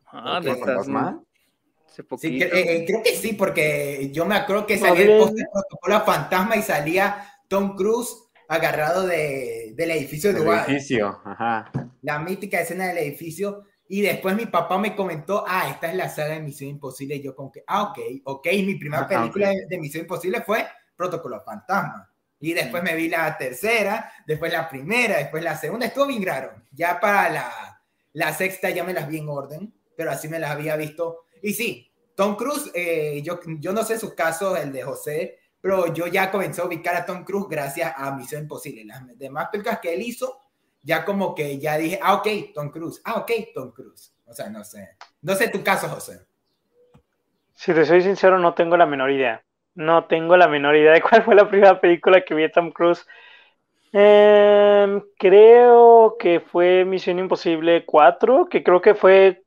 Ah, 0.06 0.40
¿de 0.42 0.56
fantasma? 0.56 1.24
Sí, 2.18 2.40
eh, 2.42 2.86
creo 2.86 3.02
que 3.04 3.16
sí, 3.16 3.34
porque 3.34 4.12
yo 4.12 4.26
me 4.26 4.36
acuerdo 4.36 4.68
que 4.68 4.78
salía 4.78 5.06
el 5.06 5.34
protocolo 5.52 6.02
fantasma 6.02 6.58
y 6.58 6.62
salía 6.62 7.40
Tom 7.48 7.76
Cruise 7.76 8.16
agarrado 8.48 9.08
de, 9.08 9.63
del 9.76 9.92
edificio 9.92 10.34
de 10.34 10.40
Dubai. 10.40 10.64
edificio, 10.72 11.22
ajá. 11.24 11.72
La 12.02 12.20
mítica 12.20 12.62
escena 12.62 12.88
del 12.88 12.98
edificio. 13.00 13.66
Y 13.88 14.02
después 14.02 14.36
mi 14.36 14.46
papá 14.46 14.78
me 14.78 14.96
comentó, 14.96 15.44
ah, 15.48 15.70
esta 15.70 15.90
es 15.90 15.96
la 15.96 16.10
saga 16.10 16.36
de 16.36 16.42
Misión 16.42 16.70
Imposible. 16.70 17.16
Y 17.16 17.22
yo 17.22 17.36
como 17.36 17.52
que, 17.52 17.64
ah, 17.68 17.84
ok, 17.84 18.00
ok. 18.24 18.48
Mi 18.66 18.76
primera 18.76 19.08
película 19.08 19.52
de 19.68 19.78
Misión 19.78 20.04
Imposible 20.04 20.42
fue 20.42 20.66
Protocolo 20.96 21.42
Fantasma. 21.44 22.10
Y 22.40 22.54
después 22.54 22.84
me 22.84 22.96
vi 22.96 23.08
la 23.08 23.38
tercera, 23.38 24.12
después 24.26 24.52
la 24.52 24.68
primera, 24.68 25.18
después 25.18 25.44
la 25.44 25.58
segunda. 25.58 25.86
Estuvo 25.86 26.08
bien 26.08 26.26
raro. 26.26 26.54
Ya 26.72 27.00
para 27.00 27.30
la, 27.30 27.82
la 28.14 28.34
sexta 28.34 28.70
ya 28.70 28.84
me 28.84 28.94
las 28.94 29.08
vi 29.08 29.20
en 29.20 29.30
orden, 29.30 29.74
pero 29.96 30.12
así 30.12 30.28
me 30.28 30.40
las 30.40 30.52
había 30.52 30.76
visto. 30.76 31.26
Y 31.42 31.54
sí, 31.54 31.92
Tom 32.16 32.36
Cruise, 32.36 32.72
eh, 32.74 33.22
yo, 33.24 33.40
yo 33.60 33.74
no 33.74 33.84
sé 33.84 34.00
su 34.00 34.16
caso, 34.16 34.56
el 34.56 34.72
de 34.72 34.84
José, 34.84 35.40
pero 35.64 35.94
yo 35.94 36.08
ya 36.08 36.30
comencé 36.30 36.62
a 36.62 36.66
ubicar 36.66 36.94
a 36.94 37.06
Tom 37.06 37.24
Cruise 37.24 37.48
gracias 37.50 37.94
a 37.96 38.14
Misión 38.14 38.42
Imposible. 38.42 38.84
Las 38.84 39.18
demás 39.18 39.48
películas 39.50 39.80
que 39.80 39.94
él 39.94 40.02
hizo 40.02 40.42
ya 40.82 41.06
como 41.06 41.34
que 41.34 41.58
ya 41.58 41.78
dije, 41.78 41.98
ah, 42.04 42.16
ok, 42.16 42.28
Tom 42.54 42.70
Cruise, 42.70 43.02
ah, 43.06 43.20
ok, 43.20 43.32
Tom 43.56 43.72
Cruise. 43.72 44.14
O 44.26 44.34
sea, 44.34 44.50
no 44.50 44.66
sé. 44.66 44.90
No 45.22 45.36
sé 45.36 45.48
tu 45.48 45.64
caso, 45.64 45.88
José. 45.88 46.20
Si 47.54 47.74
te 47.74 47.86
soy 47.86 48.02
sincero, 48.02 48.38
no 48.40 48.54
tengo 48.54 48.76
la 48.76 48.86
menor 48.86 49.10
idea. 49.10 49.42
No 49.74 50.04
tengo 50.04 50.36
la 50.36 50.50
menor 50.50 50.76
idea 50.76 50.92
de 50.92 51.02
cuál 51.02 51.24
fue 51.24 51.34
la 51.34 51.48
primera 51.48 51.80
película 51.80 52.26
que 52.26 52.36
vi 52.36 52.44
a 52.44 52.52
Tom 52.52 52.72
Cruise. 52.72 53.08
Em, 53.94 55.02
creo 55.18 56.18
que 56.20 56.42
fue 56.42 56.84
Misión 56.84 57.20
Imposible 57.20 57.86
4, 57.86 58.48
que 58.50 58.64
creo 58.64 58.82
que 58.82 58.96
fue 58.96 59.43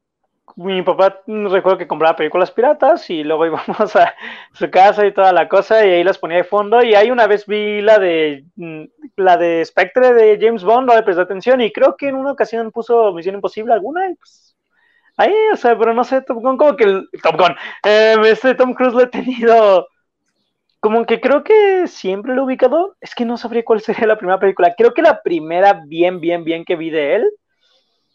mi 0.57 0.81
papá 0.83 1.21
recuerdo 1.27 1.77
que 1.77 1.87
compraba 1.87 2.17
películas 2.17 2.51
piratas 2.51 3.09
y 3.11 3.23
luego 3.23 3.47
íbamos 3.47 3.95
a 3.95 4.15
su 4.53 4.71
casa 4.71 5.07
y 5.07 5.13
toda 5.13 5.33
la 5.33 5.49
cosa 5.49 5.87
y 5.87 5.91
ahí 5.91 6.05
las 6.05 6.19
ponía 6.19 6.39
de 6.39 6.45
fondo 6.45 6.83
y 6.83 6.95
ahí 6.95 7.11
una 7.11 7.27
vez 7.27 7.47
vi 7.47 7.83
la 7.83 7.99
de 7.99 8.45
mm, 8.57 8.85
la 9.17 9.37
de 9.37 9.65
Spectre 9.65 10.15
de 10.15 10.39
James 10.41 10.65
Bond, 10.65 10.89
no 10.89 10.95
le 10.97 11.03
presté 11.03 11.23
atención 11.23 11.61
y 11.61 11.73
creo 11.73 11.97
que 11.97 12.09
en 12.09 12.17
una 12.17 12.33
ocasión 12.33 12.73
puso 12.73 13.13
Misión 13.13 13.35
Imposible 13.35 13.75
alguna 13.75 14.09
y 14.11 14.15
pues 14.15 14.57
ahí, 15.19 15.33
o 15.53 15.57
sea, 15.57 15.79
pero 15.79 15.95
no 15.95 16.05
sé, 16.05 16.23
Top 16.23 16.39
Gun, 16.39 16.57
como 16.57 16.77
que 16.77 16.85
el 16.85 17.09
Top 17.23 17.37
Gun, 17.39 17.55
eh, 17.85 18.17
este 18.25 18.55
Tom 18.55 18.75
Cruise 18.75 18.95
lo 18.95 19.03
he 19.03 19.07
tenido 19.09 19.87
como 20.81 21.05
que 21.05 21.21
creo 21.21 21.43
que 21.45 21.87
siempre 21.87 22.35
lo 22.35 22.43
he 22.43 22.45
ubicado, 22.47 22.97
es 23.01 23.15
que 23.15 23.25
no 23.25 23.37
sabría 23.37 23.65
cuál 23.65 23.81
sería 23.83 24.07
la 24.07 24.19
primera 24.19 24.39
película, 24.39 24.75
creo 24.77 24.95
que 24.95 25.03
la 25.03 25.23
primera 25.23 25.83
bien, 25.87 26.21
bien, 26.21 26.45
bien 26.45 26.65
que 26.65 26.77
vi 26.77 26.91
de 26.91 27.17
él, 27.17 27.31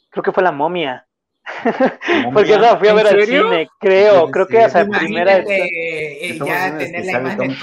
creo 0.09 0.23
que 0.23 0.31
fue 0.31 0.43
La 0.43 0.51
Momia 0.51 1.05
porque 2.33 2.57
no, 2.57 2.77
fui 2.77 2.87
a 2.87 2.93
ver 2.93 3.07
al 3.07 3.25
cine, 3.25 3.69
creo, 3.79 4.29
creo 4.29 4.47
que 4.47 4.63
esa 4.63 4.85
primera 4.85 5.39
eh, 5.39 6.37
ya 6.43 6.77
tener 6.77 7.05
la 7.05 7.19
imagen 7.19 7.57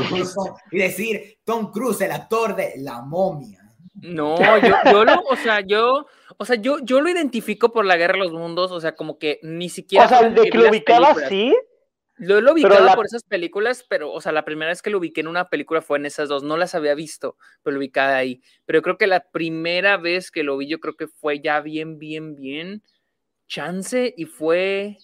y 0.71 0.79
decir 0.79 1.39
Tom 1.45 1.71
Cruise, 1.71 2.01
el 2.01 2.13
actor 2.13 2.57
de 2.57 2.75
La 2.79 3.03
Momia. 3.03 3.59
No, 3.95 4.37
yo, 4.61 4.77
yo 4.85 5.05
lo, 5.05 5.21
o 5.23 5.37
sea, 5.37 5.61
yo, 5.61 6.07
o 6.37 6.45
sea, 6.45 6.57
yo, 6.57 6.79
yo 6.83 7.01
lo 7.01 7.09
identifico 7.09 7.73
por 7.73 7.85
la 7.85 7.97
Guerra 7.97 8.15
de 8.15 8.21
los 8.21 8.33
Mundos, 8.33 8.71
o 8.71 8.81
sea, 8.81 8.95
como 8.95 9.19
que 9.19 9.41
ni 9.43 9.69
siquiera. 9.69 10.07
O 10.07 10.09
sea, 10.09 10.29
de 10.29 10.51
que 10.51 10.59
lo 10.59 10.69
ubicaba 10.69 11.15
sí. 11.29 11.55
Lo 12.19 12.37
he 12.37 12.53
ubicado 12.53 12.95
por 12.97 13.07
esas 13.07 13.23
películas, 13.23 13.87
pero, 13.89 14.13
o 14.13 14.21
sea, 14.21 14.33
la 14.33 14.45
primera 14.45 14.71
vez 14.71 14.83
que 14.83 14.91
lo 14.91 14.99
ubiqué 14.99 15.21
en 15.21 15.29
una 15.29 15.49
película 15.49 15.83
fue 15.83 15.99
en 15.99 16.07
esas 16.07 16.29
dos. 16.29 16.43
No 16.43 16.57
las 16.57 16.75
había 16.75 16.95
visto, 16.95 17.37
pero 17.63 17.75
lo 17.75 17.79
ubicaba 17.79 18.17
ahí. 18.17 18.43
Pero 18.67 18.83
creo 18.83 18.99
que 18.99 19.07
la 19.07 19.21
primera 19.21 19.97
vez 19.99 20.33
que 20.33 20.43
lo 20.43 20.57
vi, 20.57 20.67
yo 20.67 20.81
creo 20.81 20.97
que 20.97 21.07
fue 21.07 21.41
ya 21.41 21.61
bien, 21.61 21.99
bien, 21.99 22.35
bien 22.35 22.83
chance 23.49 24.15
y 24.17 24.27
fue 24.27 24.99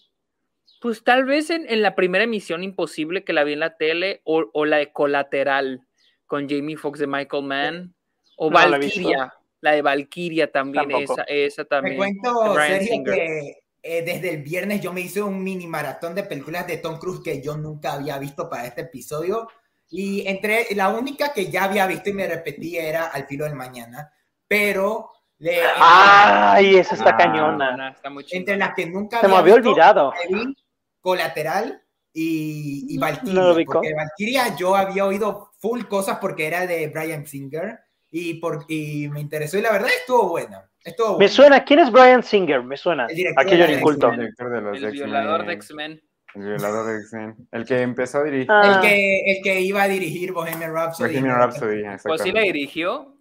Pues 0.80 1.02
tal 1.02 1.24
vez 1.24 1.50
en, 1.50 1.66
en 1.68 1.82
la 1.82 1.94
primera 1.96 2.24
emisión 2.24 2.62
Imposible 2.62 3.24
que 3.24 3.32
la 3.32 3.42
vi 3.44 3.54
en 3.54 3.60
la 3.60 3.76
tele, 3.76 4.20
o, 4.24 4.48
o 4.52 4.64
la 4.66 4.76
de 4.76 4.92
Colateral 4.92 5.86
con 6.26 6.48
Jamie 6.48 6.76
Foxx 6.76 7.00
de 7.00 7.06
Michael 7.06 7.42
Mann, 7.44 7.94
o 8.36 8.50
No 8.50 8.58
la. 8.58 8.66
Valkyria, 8.68 9.34
la 9.60 9.72
de 9.72 9.82
Valkyria 9.82 10.52
también, 10.52 10.88
Tampoco. 10.88 11.14
esa, 11.14 11.22
esa 11.24 11.64
Te 11.64 11.68
también. 11.70 11.96
cuento, 11.96 12.42
de 12.44 12.50
Bryan 12.50 12.84
Sergio, 12.84 12.88
Singer. 12.88 13.14
que 13.14 13.56
eh, 13.82 14.02
desde 14.02 14.30
el 14.34 14.42
viernes 14.42 14.80
yo 14.80 14.92
me 14.92 15.00
hice 15.02 15.22
un 15.22 15.42
mini 15.42 15.66
maratón 15.66 16.14
de 16.14 16.22
películas 16.24 16.66
de 16.66 16.78
Tom 16.78 16.98
Cruise 16.98 17.20
que 17.22 17.42
yo 17.42 17.56
nunca 17.56 17.94
había 17.94 18.18
visto 18.18 18.48
para 18.48 18.66
este 18.66 18.82
episodio. 18.82 19.48
Y 19.90 20.26
entre 20.26 20.66
la 20.74 20.88
única 20.88 21.32
que 21.32 21.50
ya 21.50 21.64
había 21.64 21.86
visto 21.86 22.10
y 22.10 22.14
me 22.14 22.26
repetí 22.26 22.76
era 22.76 23.06
Al 23.06 23.26
filo 23.26 23.44
del 23.44 23.54
mañana. 23.54 24.12
Pero 24.48 25.10
le- 25.38 25.60
Ay, 25.76 26.76
esa 26.76 26.94
está 26.94 27.10
Ah. 27.10 27.16
cañona. 27.16 27.76
Nah, 27.76 27.90
está 27.90 28.10
muy 28.10 28.24
entre 28.30 28.56
las 28.56 28.74
que 28.74 28.86
nunca 28.86 29.20
Se 29.20 29.28
me 29.28 29.36
había 29.36 29.54
olvidado. 29.54 30.12
vi 30.30 30.54
Colateral 31.00 31.82
y, 32.12 32.86
y 32.88 32.98
Valkyria. 32.98 33.34
No 33.34 33.54
porque 33.66 33.92
Valkyria 33.94 34.56
yo 34.56 34.74
había 34.74 35.04
oído 35.04 35.50
full 35.58 35.82
cosas 35.84 36.18
porque 36.20 36.46
era 36.46 36.66
de 36.66 36.88
Brian 36.88 37.26
Singer 37.26 37.78
y, 38.10 38.34
por, 38.34 38.64
y 38.68 39.08
me 39.08 39.20
interesó 39.20 39.58
y 39.58 39.62
la 39.62 39.72
verdad 39.72 39.90
estuvo 39.98 40.28
buena. 40.28 40.70
Estuvo 40.84 41.08
Me 41.10 41.14
buena. 41.14 41.28
suena, 41.32 41.64
¿quién 41.64 41.80
es 41.80 41.90
Brian 41.90 42.22
Singer? 42.22 42.62
Me 42.62 42.76
suena. 42.76 43.06
Aquello 43.36 43.66
de 43.66 43.72
inculto. 43.74 44.10
El 44.10 44.18
director 44.20 44.50
de 44.50 44.60
los 44.60 44.76
El 44.78 44.84
X-Men. 44.84 45.10
violador 45.10 45.46
de 45.46 45.52
X-Men. 45.54 46.02
El 46.34 46.42
violador 46.42 46.86
de 46.86 46.98
X-Men. 47.00 47.48
El 47.52 47.64
que 47.64 47.80
empezó 47.82 48.18
a 48.18 48.24
dirigir 48.24 48.46
Ah. 48.50 48.74
El 48.76 48.80
que, 48.88 49.20
el 49.32 49.42
que 49.42 49.60
iba 49.60 49.82
a 49.82 49.88
dirigir 49.88 50.32
Bohemian 50.32 50.72
Rhapsody. 50.74 51.12
Bohemian 51.12 51.36
Rhapsody. 51.36 51.82
Pues 52.04 52.22
sí 52.22 52.32
la 52.32 52.40
dirigió. 52.42 53.13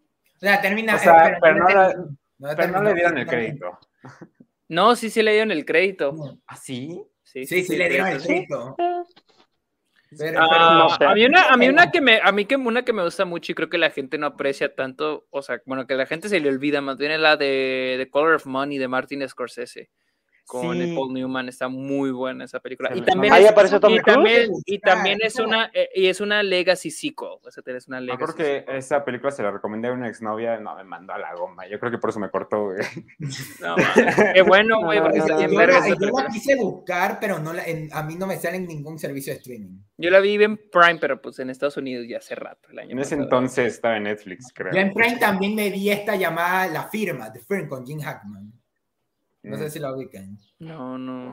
O 0.43 0.45
sea, 0.45 0.59
termina. 0.62 0.95
O 0.95 1.00
sea, 1.00 1.29
eh, 1.29 1.38
pero 1.41 1.55
no 1.55 1.69
la- 1.69 1.93
no 1.93 2.50
Pero 2.57 2.67
no 2.73 2.83
le 2.83 2.93
dieron 2.93 3.17
el 3.17 3.25
crédito. 3.25 3.79
No, 4.67 4.93
sí, 4.97 5.09
sí 5.09 5.21
le 5.23 5.31
dieron 5.31 5.51
el 5.51 5.63
crédito. 5.63 6.13
¿Ah, 6.47 6.57
sí? 6.57 7.01
Sí, 7.23 7.45
Sí, 7.45 7.63
sí, 7.63 7.77
le 7.77 7.88
dieron 7.88 8.07
el 8.09 8.21
crédito. 8.21 8.75
Pero, 10.17 10.39
Ah, 10.41 10.47
pero- 10.51 10.73
no 10.73 10.89
sé. 10.89 11.05
a 11.05 11.13
mí 11.15 11.25
una, 11.25 11.43
a 11.47 11.57
mí 11.57 11.67
una 11.69 11.89
que 11.91 12.01
me, 12.01 12.19
a 12.21 12.31
mí 12.33 12.45
que 12.45 12.55
una 12.57 12.83
que 12.83 12.91
me 12.93 13.03
gusta 13.03 13.23
mucho 13.25 13.51
y 13.51 13.55
creo 13.55 13.69
que 13.69 13.77
la 13.77 13.89
gente 13.89 14.17
no 14.17 14.27
aprecia 14.27 14.75
tanto, 14.75 15.25
o 15.31 15.41
sea, 15.41 15.62
bueno, 15.65 15.88
que 15.88 15.95
la 15.95 16.05
gente 16.05 16.27
se 16.29 16.39
le 16.39 16.50
olvida 16.50 16.81
más 16.81 16.97
bien 16.97 17.12
es 17.13 17.19
la 17.19 17.35
de 17.38 17.95
The 17.97 18.09
Color 18.12 18.35
of 18.35 18.45
Money 18.45 18.77
de 18.77 18.88
Martin 18.88 19.27
Scorsese 19.27 19.89
con 20.45 20.77
Sí. 20.77 20.93
Paul 20.95 21.13
Newman, 21.13 21.47
está 21.50 21.67
muy 21.67 22.12
buena 22.12 22.45
esa 22.45 22.59
película. 22.59 22.91
Y 22.95 23.01
también, 23.01 23.33
Ahí 23.33 23.45
es, 23.45 23.51
aparece 23.51 23.79
Tom 23.79 23.93
y 23.93 24.00
Cruise. 24.00 24.15
también, 24.15 24.51
y 24.65 24.75
Ah, 24.77 24.79
también 24.83 25.17
es 25.21 25.38
no. 25.39 25.45
una 25.45 25.71
eh, 25.73 25.89
y 25.95 26.07
es 26.07 26.19
una 26.21 26.43
legacy 26.43 26.91
sequel, 26.91 27.29
o 27.41 27.51
sea, 27.51 27.63
es 27.65 27.88
una 27.88 28.01
legacy 28.01 28.15
acuerdo 28.15 28.35
que 28.35 28.59
sequel. 28.59 28.75
esa 28.75 29.05
película 29.05 29.31
se 29.31 29.41
la 29.43 29.51
recomendé 29.51 29.88
a 29.88 29.93
una 29.93 30.07
exnovia, 30.09 30.59
no, 30.59 30.75
me 30.75 30.83
mandó 30.83 31.13
a 31.13 31.17
la 31.17 31.33
goma. 31.35 31.67
Yo 31.67 31.79
creo 31.79 31.91
que 31.91 31.97
por 31.97 32.09
eso 32.09 32.19
me 32.19 32.29
cortó, 32.29 32.65
güey. 32.65 32.77
No, 33.62 33.75
qué 34.33 34.41
bueno, 34.41 34.81
güey, 34.83 35.00
porque 35.01 35.19
yo, 35.19 35.38
bien 35.38 35.55
la, 35.55 35.88
yo 35.89 36.12
quise 36.31 36.55
buscar, 36.55 37.17
pero 37.19 37.39
no 37.39 37.53
la- 37.53 37.63
en- 37.65 37.89
a 37.93 38.03
mí 38.03 38.15
no 38.15 38.27
me 38.27 38.38
sale 38.38 38.57
en 38.57 38.67
ningún 38.67 39.00
servicio 39.00 39.33
de 39.33 39.39
streaming. 39.39 39.79
Yo 39.97 40.09
la 40.09 40.19
vi 40.19 40.35
en 40.43 40.57
Prime, 40.71 40.97
pero 41.00 41.21
pues 41.21 41.39
en 41.39 41.50
Estados 41.50 41.77
Unidos 41.77 42.05
ya 42.09 42.17
hace 42.17 42.35
rato, 42.35 42.69
el 42.71 42.79
año 42.79 42.91
En 42.91 43.00
ese 43.00 43.15
pasado. 43.15 43.23
entonces 43.23 43.73
estaba 43.75 43.97
en 43.97 44.03
Netflix, 44.03 44.51
creo. 44.53 44.73
Yo 44.73 44.79
en 44.79 44.93
Prime 44.93 45.17
también 45.17 45.55
me 45.55 45.69
vi 45.69 45.89
esta 45.89 46.15
llamada 46.15 46.67
La 46.67 46.89
Firma, 46.89 47.31
The 47.31 47.39
Firm, 47.39 47.67
con 47.69 47.85
Jim 47.85 48.00
Hackman. 48.01 48.51
No 49.43 49.57
sé 49.57 49.69
si 49.69 49.79
la 49.79 49.93
ubican. 49.93 50.38
No, 50.59 50.97
no. 50.97 51.31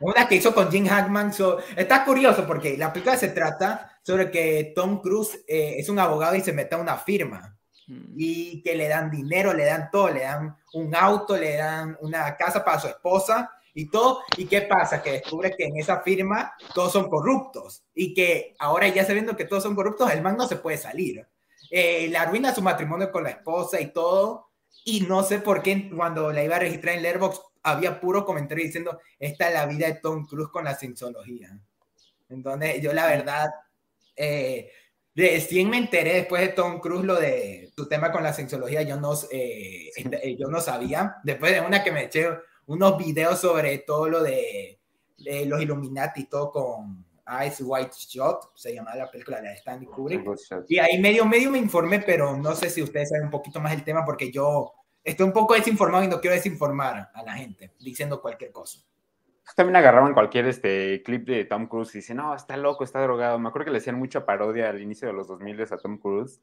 Una 0.00 0.26
que 0.28 0.34
hizo 0.36 0.54
con 0.54 0.70
Jim 0.70 0.86
Hackman. 0.86 1.32
so- 1.32 1.58
está 1.76 2.04
curioso 2.04 2.46
porque 2.46 2.76
la 2.76 2.92
película 2.92 3.16
se 3.16 3.28
trata 3.28 3.98
sobre 4.02 4.30
que 4.30 4.72
Tom 4.74 5.00
Cruise 5.00 5.36
eh, 5.46 5.76
es 5.78 5.88
un 5.88 5.98
abogado 5.98 6.34
y 6.34 6.40
se 6.40 6.52
mete 6.52 6.74
a 6.74 6.78
una 6.78 6.96
firma. 6.96 7.50
Mm. 7.86 8.14
y 8.16 8.62
que 8.62 8.74
le 8.74 8.88
dan 8.88 9.10
dinero, 9.10 9.52
le 9.52 9.66
dan 9.66 9.90
todo, 9.90 10.08
le 10.08 10.20
dan 10.22 10.56
un 10.72 10.94
auto, 10.94 11.36
le 11.36 11.56
dan 11.56 11.98
una 12.00 12.34
casa 12.34 12.64
para 12.64 12.80
su 12.80 12.88
esposa 12.88 13.50
y 13.74 13.90
todo. 13.90 14.20
¿Y 14.38 14.46
qué 14.46 14.62
pasa? 14.62 15.02
Que 15.02 15.12
descubre 15.12 15.54
que 15.54 15.66
en 15.66 15.76
esa 15.76 16.00
firma 16.00 16.54
todos 16.74 16.92
son 16.92 17.10
corruptos 17.10 17.84
y 17.94 18.14
que 18.14 18.54
ahora 18.58 18.88
ya 18.88 19.04
sabiendo 19.04 19.36
que 19.36 19.44
todos 19.44 19.62
son 19.64 19.74
corruptos, 19.74 20.10
el 20.10 20.22
man 20.22 20.34
no 20.38 20.48
se 20.48 20.56
puede 20.56 20.78
salir. 20.78 21.26
Eh, 21.70 22.08
le 22.08 22.16
arruina 22.16 22.54
su 22.54 22.62
matrimonio 22.62 23.12
con 23.12 23.24
la 23.24 23.30
esposa 23.30 23.78
y 23.78 23.92
todo. 23.92 24.48
Y 24.84 25.00
no 25.02 25.22
sé 25.22 25.38
por 25.38 25.62
qué 25.62 25.90
cuando 25.90 26.30
la 26.32 26.44
iba 26.44 26.56
a 26.56 26.60
registrar 26.60 26.94
en 26.96 27.02
Letterboxd 27.02 27.40
había 27.62 27.98
puro 27.98 28.24
comentario 28.26 28.64
diciendo 28.64 29.00
esta 29.18 29.48
es 29.48 29.54
la 29.54 29.66
vida 29.66 29.86
de 29.86 29.94
Tom 29.94 30.26
Cruise 30.26 30.50
con 30.50 30.64
la 30.64 30.74
cienciología. 30.74 31.58
Entonces 32.28 32.82
yo 32.82 32.92
la 32.92 33.06
verdad 33.06 33.50
eh, 34.16 34.70
recién 35.14 35.70
me 35.70 35.78
enteré 35.78 36.14
después 36.14 36.42
de 36.42 36.48
Tom 36.48 36.80
Cruise 36.80 37.04
lo 37.04 37.14
de 37.16 37.70
su 37.74 37.88
tema 37.88 38.12
con 38.12 38.22
la 38.22 38.32
cienciología, 38.34 38.82
yo 38.82 39.00
no, 39.00 39.12
eh, 39.30 39.90
esta- 39.96 40.18
eh, 40.18 40.36
yo 40.38 40.48
no 40.48 40.60
sabía. 40.60 41.16
Después 41.24 41.52
de 41.52 41.60
una 41.62 41.82
que 41.82 41.90
me 41.92 42.04
eché 42.04 42.28
unos 42.66 42.98
videos 42.98 43.40
sobre 43.40 43.78
todo 43.78 44.08
lo 44.08 44.22
de, 44.22 44.78
de 45.18 45.46
los 45.46 45.60
Illuminati 45.62 46.22
y 46.22 46.26
todo 46.26 46.50
con 46.50 47.03
Eyes 47.26 47.62
White 47.62 47.92
Shot, 47.96 48.52
se 48.54 48.74
llama 48.74 48.94
la 48.94 49.10
película 49.10 49.40
de 49.40 49.52
Stanley 49.54 49.86
Kubrick. 49.86 50.24
Y 50.68 50.78
ahí 50.78 51.00
medio, 51.00 51.24
medio 51.24 51.50
me 51.50 51.58
informé, 51.58 52.00
pero 52.00 52.36
no 52.36 52.54
sé 52.54 52.70
si 52.70 52.82
ustedes 52.82 53.10
saben 53.10 53.26
un 53.26 53.30
poquito 53.30 53.60
más 53.60 53.72
el 53.72 53.84
tema 53.84 54.04
porque 54.04 54.30
yo 54.30 54.72
estoy 55.02 55.26
un 55.26 55.32
poco 55.32 55.54
desinformado 55.54 56.04
y 56.04 56.08
no 56.08 56.20
quiero 56.20 56.36
desinformar 56.36 57.10
a 57.14 57.22
la 57.22 57.34
gente 57.34 57.72
diciendo 57.78 58.20
cualquier 58.20 58.52
cosa. 58.52 58.80
También 59.56 59.76
agarraban 59.76 60.14
cualquier 60.14 60.46
este, 60.46 61.02
clip 61.02 61.26
de 61.28 61.44
Tom 61.44 61.66
Cruise 61.66 61.94
y 61.94 61.98
dicen, 61.98 62.16
no, 62.16 62.34
está 62.34 62.56
loco, 62.56 62.82
está 62.82 63.00
drogado. 63.02 63.38
Me 63.38 63.48
acuerdo 63.48 63.66
que 63.66 63.72
le 63.72 63.78
hacían 63.78 63.98
mucha 63.98 64.24
parodia 64.24 64.70
al 64.70 64.80
inicio 64.80 65.06
de 65.06 65.14
los 65.14 65.28
2000 65.28 65.62
a 65.62 65.76
Tom 65.76 65.98
Cruise. 65.98 66.40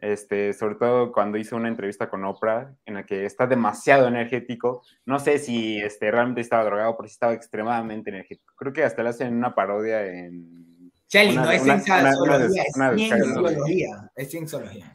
Este, 0.00 0.52
sobre 0.52 0.74
todo 0.74 1.10
cuando 1.10 1.38
hizo 1.38 1.56
una 1.56 1.68
entrevista 1.68 2.08
con 2.10 2.24
Oprah 2.24 2.70
en 2.84 2.94
la 2.94 3.06
que 3.06 3.24
está 3.24 3.46
demasiado 3.46 4.06
energético. 4.08 4.82
No 5.06 5.18
sé 5.18 5.38
si 5.38 5.78
este, 5.78 6.10
realmente 6.10 6.42
estaba 6.42 6.64
drogado, 6.64 6.96
pero 6.96 7.08
sí 7.08 7.14
estaba 7.14 7.32
extremadamente 7.32 8.10
energético. 8.10 8.52
Creo 8.56 8.72
que 8.74 8.84
hasta 8.84 9.02
le 9.02 9.08
hacen 9.08 9.34
una 9.34 9.54
parodia 9.54 10.04
en... 10.04 10.92
Una- 11.14 11.44
no 11.44 11.50
es 11.50 11.62
cienciología, 11.62 12.10
es 12.46 12.70
cienciología, 12.96 14.10
es 14.16 14.30
cienciología. 14.30 14.92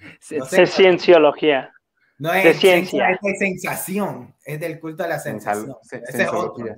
Es 0.62 0.74
cienciología. 0.76 1.74
No 2.20 2.34
es 2.34 2.44
De 2.44 2.54
ciencia. 2.54 3.10
es 3.12 3.20
de 3.22 3.36
sensación, 3.38 4.36
es 4.46 4.60
del 4.60 4.80
culto 4.80 5.04
a 5.04 5.08
la 5.08 5.18
sensación. 5.20 5.76
Sensal- 5.82 6.04
Ese 6.08 6.24
es 6.24 6.30
otro. 6.30 6.56
sensología. 6.58 6.76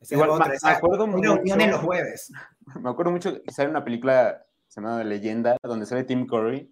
Ese 0.00 0.14
Igual, 0.14 0.28
es 0.30 0.34
otro. 0.36 0.48
me- 0.62 0.70
acuerdo 0.70 1.04
una 1.06 1.14
reunión 1.34 1.60
en 1.60 1.66
mucho- 1.66 1.70
los 1.70 1.80
jueves. 1.80 2.32
Me 2.82 2.90
acuerdo 2.90 3.10
mucho 3.10 3.42
que 3.42 3.50
sale 3.50 3.70
una 3.70 3.82
película 3.84 4.44
llamada 4.68 5.02
Leyenda, 5.02 5.56
donde 5.62 5.86
sale 5.86 6.04
Tim 6.04 6.26
Curry, 6.26 6.70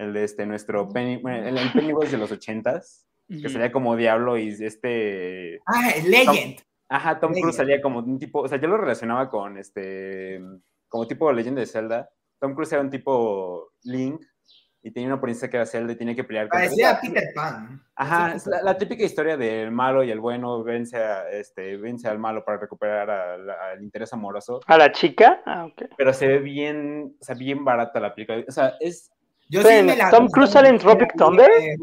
el 0.00 0.12
de 0.12 0.24
este, 0.24 0.46
nuestro 0.46 0.88
Penny, 0.88 1.18
bueno, 1.18 1.46
el, 1.46 1.58
el 1.58 1.72
Pennywise 1.72 2.12
de 2.12 2.18
los 2.18 2.32
ochentas, 2.32 3.06
que 3.28 3.48
salía 3.48 3.70
como 3.70 3.94
diablo 3.96 4.36
y 4.38 4.48
este... 4.48 5.60
Ah, 5.66 5.90
Legend. 6.04 6.56
Ajá, 6.88 7.20
Tom 7.20 7.30
Cruise 7.30 7.44
Legend. 7.46 7.56
salía 7.56 7.80
como 7.80 8.00
un 8.00 8.18
tipo, 8.18 8.40
o 8.40 8.48
sea, 8.48 8.58
yo 8.60 8.66
lo 8.66 8.76
relacionaba 8.76 9.28
con 9.30 9.56
este, 9.58 10.40
como 10.88 11.06
tipo 11.06 11.30
Leyenda 11.32 11.60
de 11.60 11.66
Zelda. 11.66 12.10
Tom 12.40 12.54
Cruise 12.54 12.72
era 12.72 12.80
un 12.82 12.90
tipo 12.90 13.70
Link 13.84 14.20
y 14.82 14.90
tenía 14.90 15.08
una 15.10 15.20
princesa 15.20 15.48
que 15.50 15.58
era 15.58 15.66
Zelda 15.66 15.92
y 15.92 15.96
tenía 15.96 16.16
que 16.16 16.24
pelear 16.24 16.48
contra- 16.48 16.64
Parecía 16.66 16.98
Peter 17.00 17.28
Pan. 17.34 17.80
Ajá, 17.94 18.34
es 18.34 18.46
la, 18.48 18.62
la 18.62 18.76
típica 18.78 19.04
historia 19.04 19.36
del 19.36 19.70
malo 19.70 20.02
y 20.02 20.10
el 20.10 20.18
bueno 20.18 20.64
vence, 20.64 20.96
a, 20.96 21.30
este, 21.30 21.76
vence 21.76 22.08
al 22.08 22.18
malo 22.18 22.44
para 22.44 22.58
recuperar 22.58 23.08
al, 23.10 23.48
al 23.50 23.82
interés 23.82 24.12
amoroso, 24.12 24.58
¿A 24.66 24.76
la 24.78 24.90
chica? 24.90 25.42
Ah, 25.46 25.66
ok. 25.66 25.82
pero 25.96 26.12
se 26.14 26.26
ve 26.26 26.38
bien, 26.38 27.14
o 27.20 27.24
sea, 27.24 27.36
bien 27.36 27.64
barata 27.64 28.00
la 28.00 28.14
película. 28.14 28.42
O 28.48 28.50
sea, 28.50 28.74
es... 28.80 29.12
Yo 29.50 29.62
Sí, 29.62 29.82
me 29.82 29.96
la 29.96 30.10
Tom 30.10 30.28
Cruise 30.28 30.50
sale 30.50 30.68
en 30.68 30.78
Tropic 30.78 31.12
Thunder. 31.16 31.50
eh, 31.50 31.76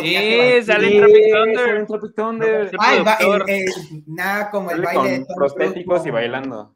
Sí, 0.00 0.62
sale 0.64 0.86
en 0.86 0.98
Tropic 1.02 1.32
Thunder. 1.34 1.58
sale 1.66 1.78
en 1.78 1.86
Tropic 1.86 2.14
Thunder. 2.16 2.70
Sí, 2.70 2.76
Ah, 2.80 3.18
el 3.20 3.50
el- 3.50 4.02
nada 4.06 4.50
como 4.50 4.70
el 4.70 4.80
baile 4.80 5.10
de 5.10 5.16
con 5.18 5.26
Tom 5.26 5.36
prostéticos 5.36 6.06
y 6.06 6.10
bailando. 6.10 6.72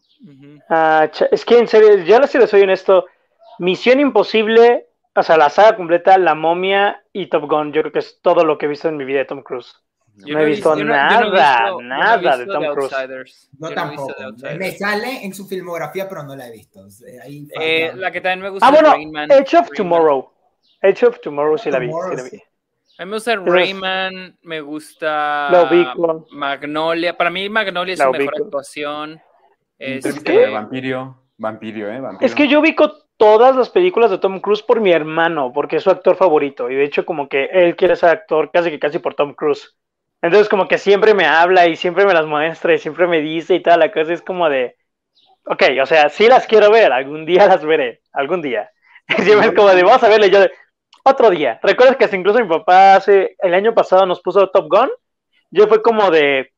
Ah, 0.69 1.09
es 1.31 1.45
que 1.47 1.59
en 1.59 1.67
serio, 1.67 1.97
yo 2.05 2.23
si 2.27 2.39
les 2.39 2.51
soy 2.51 2.61
honesto, 2.63 3.07
Misión 3.59 4.01
Imposible, 4.01 4.89
o 5.15 5.23
sea, 5.23 5.39
la 5.39 5.49
saga 5.49 5.77
completa, 5.77 6.19
La 6.19 6.35
Momia 6.35 7.03
y 7.13 7.29
Top 7.29 7.49
Gun, 7.51 7.73
yo 7.73 7.81
creo 7.81 7.93
que 7.93 8.01
es 8.01 8.21
todo 8.21 8.45
lo 8.45 8.59
que 8.59 8.67
he 8.67 8.69
visto 8.69 8.89
en 8.89 8.99
mi 8.99 9.05
vida 9.05 9.21
de 9.21 9.25
Tom 9.25 9.43
Cruise. 9.43 9.75
Yo 10.25 10.35
No 10.35 10.41
he 10.41 10.45
visto 10.47 10.75
nada, 10.77 11.21
no 11.21 11.31
visto- 11.31 11.83
nada 11.83 12.37
de 12.37 12.47
Tom 12.47 12.65
Cruise. 12.73 12.93
Outsiders. 12.93 13.51
No 13.59 13.71
tampoco. 13.71 14.15
Me 14.59 14.73
sale 14.73 15.25
en 15.25 15.33
su 15.35 15.47
filmografía, 15.47 16.09
pero 16.09 16.23
no 16.25 16.35
la 16.35 16.49
he 16.49 16.53
visto. 16.53 16.81
Ahí 17.23 17.47
Eh, 17.61 17.87
falta- 17.89 17.97
la 18.01 18.11
que 18.11 18.21
también 18.21 18.41
me 18.41 18.49
gusta 18.51 18.67
Ah, 18.67 18.71
es 18.71 18.75
bueno, 18.81 18.95
Rain 18.95 19.13
Man. 19.13 19.31
Edge 19.31 19.55
of 19.57 19.71
Tomorrow. 19.71 20.33
Edge 20.83 21.05
of 21.07 21.21
Tomorrow 21.21 21.59
sí 21.59 21.71
la 21.71 21.79
vi, 21.79 21.87
sí 21.89 22.17
la 22.17 22.23
vi. 22.25 22.43
A 23.01 23.05
mí 23.05 23.11
me 23.11 23.17
gusta 23.17 23.37
Rayman, 23.37 24.39
me 24.43 24.61
gusta. 24.61 25.49
Magnolia. 26.33 27.17
Para 27.17 27.31
mí 27.31 27.49
Magnolia 27.49 27.93
es 27.93 27.99
La 28.01 28.07
su 28.07 28.11
mejor 28.13 28.35
actuación. 28.43 29.21
Entrevista 29.79 30.33
Este, 30.33 30.51
Vampirio. 30.51 31.23
Vampirio, 31.37 31.89
¿eh? 31.93 32.01
Vampirio. 32.01 32.27
Es 32.27 32.35
que 32.35 32.49
yo 32.49 32.59
ubico 32.59 32.93
todas 33.17 33.55
las 33.55 33.71
películas 33.71 34.11
de 34.11 34.19
Tom 34.19 34.41
Cruise 34.41 34.63
por 34.63 34.81
mi 34.81 34.91
hermano, 34.91 35.53
porque 35.53 35.77
es 35.77 35.85
su 35.85 35.91
actor 35.91 36.17
favorito. 36.17 36.69
Y 36.71 36.75
de 36.75 36.85
hecho, 36.85 37.07
como 37.07 37.29
que 37.29 37.45
él 37.53 37.77
quiere 37.77 37.95
ser 37.95 38.11
actor 38.11 38.51
casi 38.53 38.71
que 38.71 38.79
casi 38.81 38.99
por 38.99 39.15
Tom 39.15 39.35
Cruise. 39.35 39.77
Entonces, 40.23 40.49
como 40.49 40.67
que 40.69 40.79
siempre 40.79 41.15
me 41.15 41.27
habla 41.27 41.67
y 41.69 41.77
siempre 41.77 42.05
me 42.05 42.15
las 42.15 42.27
muestra 42.27 42.75
y 42.75 42.79
siempre 42.79 43.07
me 43.07 43.21
dice 43.21 43.55
y 43.55 43.63
toda 43.63 43.77
la 43.77 43.93
cosa. 43.93 44.13
Es 44.13 44.23
como 44.23 44.49
de, 44.49 44.77
ok, 45.47 45.63
o 45.83 45.87
sea, 45.87 46.09
sí 46.09 46.29
las 46.29 46.47
quiero 46.47 46.71
ver, 46.71 46.93
algún 46.93 47.25
día 47.27 47.47
las 47.47 47.65
veré, 47.65 48.03
algún 48.13 48.43
día. 48.43 48.71
Siempre 49.17 49.49
es 49.49 49.55
como 49.55 49.71
de, 49.71 49.83
vamos 49.83 50.03
a 50.03 50.09
verle, 50.09 50.31
yo 50.31 50.41
otro 51.03 51.31
día. 51.31 51.59
¿Recuerdas 51.63 51.97
que 51.97 52.17
incluso 52.17 52.41
mi 52.41 52.49
papá 52.49 52.97
hace, 52.97 53.37
el 53.39 53.55
año 53.55 53.75
pasado 53.75 54.05
nos 54.05 54.21
puso 54.21 54.51
Top 54.51 54.67
Gun? 54.69 54.91
Yo 55.51 55.67
fue 55.67 55.83
como 55.83 56.11
de, 56.11 56.53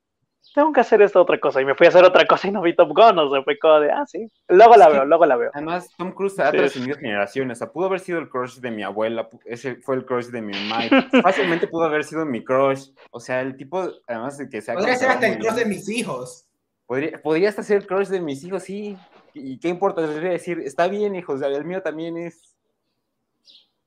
tengo 0.54 0.72
que 0.72 0.80
hacer 0.80 1.00
esta 1.02 1.20
otra 1.20 1.38
cosa. 1.38 1.60
Y 1.60 1.64
me 1.64 1.74
fui 1.74 1.86
a 1.86 1.90
hacer 1.90 2.04
otra 2.04 2.26
cosa 2.26 2.48
y 2.48 2.50
no 2.50 2.62
vi 2.62 2.74
Top 2.74 2.88
Gun. 2.88 3.18
O 3.18 3.30
sea, 3.30 3.42
fue 3.42 3.58
como 3.58 3.80
de, 3.80 3.90
ah, 3.92 4.04
sí. 4.06 4.26
Luego 4.48 4.76
la 4.76 4.88
veo, 4.88 5.04
luego 5.04 5.26
la 5.26 5.36
veo. 5.36 5.50
Además, 5.54 5.88
Tom 5.96 6.12
Cruise 6.12 6.38
ha 6.40 6.50
Sí. 6.50 6.56
trascendido 6.56 6.98
generaciones. 6.98 7.58
O 7.58 7.64
sea, 7.64 7.72
pudo 7.72 7.86
haber 7.86 8.00
sido 8.00 8.18
el 8.18 8.28
crush 8.28 8.56
de 8.58 8.70
mi 8.70 8.82
abuela, 8.82 9.28
ese 9.44 9.76
fue 9.76 9.96
el 9.96 10.04
crush 10.04 10.26
de 10.26 10.42
mi 10.42 10.52
mamá. 10.52 10.80
Fácilmente 11.22 11.68
pudo 11.68 11.84
haber 11.84 12.04
sido 12.04 12.26
mi 12.26 12.42
crush. 12.44 12.88
O 13.10 13.20
sea, 13.20 13.40
el 13.42 13.56
tipo, 13.56 13.88
además 14.06 14.38
de 14.38 14.48
que 14.48 14.60
se 14.60 14.72
ha 14.72 14.74
Podría 14.74 14.96
ser 14.96 15.10
hasta 15.10 15.28
el 15.28 15.38
muy 15.38 15.54
de 15.54 15.64
mis 15.66 15.88
hijos. 15.88 16.46
Podría, 16.86 17.22
podría 17.22 17.48
hasta 17.48 17.62
ser 17.62 17.78
el 17.78 17.86
crush 17.86 18.08
de 18.08 18.20
mis 18.20 18.42
hijos, 18.42 18.64
sí. 18.64 18.96
¿Y 19.34 19.60
qué 19.60 19.68
importa? 19.68 20.00
Les 20.00 20.18
voy 20.18 20.26
a 20.26 20.32
decir, 20.32 20.58
está 20.60 20.88
bien, 20.88 21.14
hijos, 21.14 21.40
el 21.40 21.64
mío 21.64 21.82
también 21.82 22.16
es. 22.16 22.56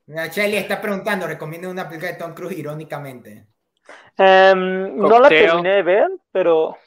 Shelly 0.07 0.57
está 0.57 0.81
preguntando, 0.81 1.27
recomiendo 1.27 1.69
una 1.69 1.87
película 1.87 2.11
de 2.11 2.17
Tom 2.17 2.33
Cruise 2.33 2.57
irónicamente. 2.57 3.47
Em, 4.17 4.95
no 4.97 5.19
la 5.19 5.29
terminé 5.29 5.69
de 5.71 5.83
ver, 5.83 6.07
pero. 6.31 6.77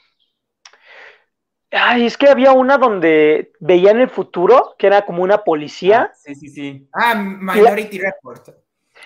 Ay, 1.72 2.06
es 2.06 2.16
que 2.16 2.28
había 2.28 2.52
una 2.52 2.78
donde 2.78 3.52
veían 3.58 4.00
el 4.00 4.08
futuro, 4.08 4.76
que 4.78 4.86
era 4.86 5.02
como 5.04 5.22
una 5.22 5.42
policía. 5.42 6.12
Sí, 6.14 6.34
sí, 6.34 6.48
sí. 6.48 6.88
Ah, 6.94 7.14
Minority 7.16 7.98
Report. 7.98 8.48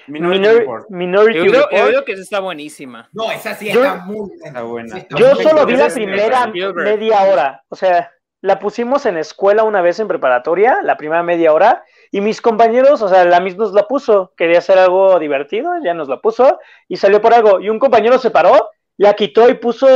Minority 0.06 0.40
Minor- 0.40 0.58
Report. 0.58 0.90
Minority 0.90 1.38
Yo 1.38 1.44
creo, 1.46 1.52
yo 1.62 1.66
Report. 1.70 1.88
creo 1.88 2.04
que 2.04 2.12
esa 2.12 2.22
está 2.22 2.40
buenísima. 2.40 3.08
No, 3.12 3.32
esa 3.32 3.54
sí 3.54 3.72
Yo- 3.72 3.82
está 3.84 3.96
muy 4.04 4.28
buena. 4.28 4.46
Está 4.46 4.62
buena. 4.62 4.94
Sí, 4.94 5.00
está 5.00 5.16
Yo 5.18 5.34
muy 5.34 5.42
solo 5.42 5.66
vi 5.66 5.76
la 5.76 5.88
primera 5.88 6.46
media 6.46 7.22
hora. 7.22 7.64
O 7.70 7.76
sea, 7.76 8.12
la 8.42 8.58
pusimos 8.58 9.06
en 9.06 9.16
escuela 9.16 9.64
una 9.64 9.80
vez 9.80 9.98
en 9.98 10.08
preparatoria, 10.08 10.78
la 10.82 10.96
primera 10.96 11.22
media 11.22 11.52
hora, 11.52 11.82
y 12.12 12.20
mis 12.20 12.40
compañeros, 12.40 13.02
o 13.02 13.08
sea, 13.08 13.24
la 13.24 13.40
misma 13.40 13.64
nos 13.64 13.72
la 13.72 13.86
puso. 13.86 14.32
Quería 14.36 14.58
hacer 14.58 14.78
algo 14.78 15.18
divertido, 15.18 15.72
ya 15.84 15.94
nos 15.94 16.08
la 16.08 16.20
puso, 16.20 16.58
y 16.88 16.96
salió 16.96 17.20
por 17.20 17.32
algo. 17.32 17.60
Y 17.60 17.68
un 17.68 17.78
compañero 17.78 18.18
se 18.18 18.30
paró, 18.30 18.70
la 18.96 19.14
quitó 19.14 19.48
y 19.48 19.54
puso 19.54 19.86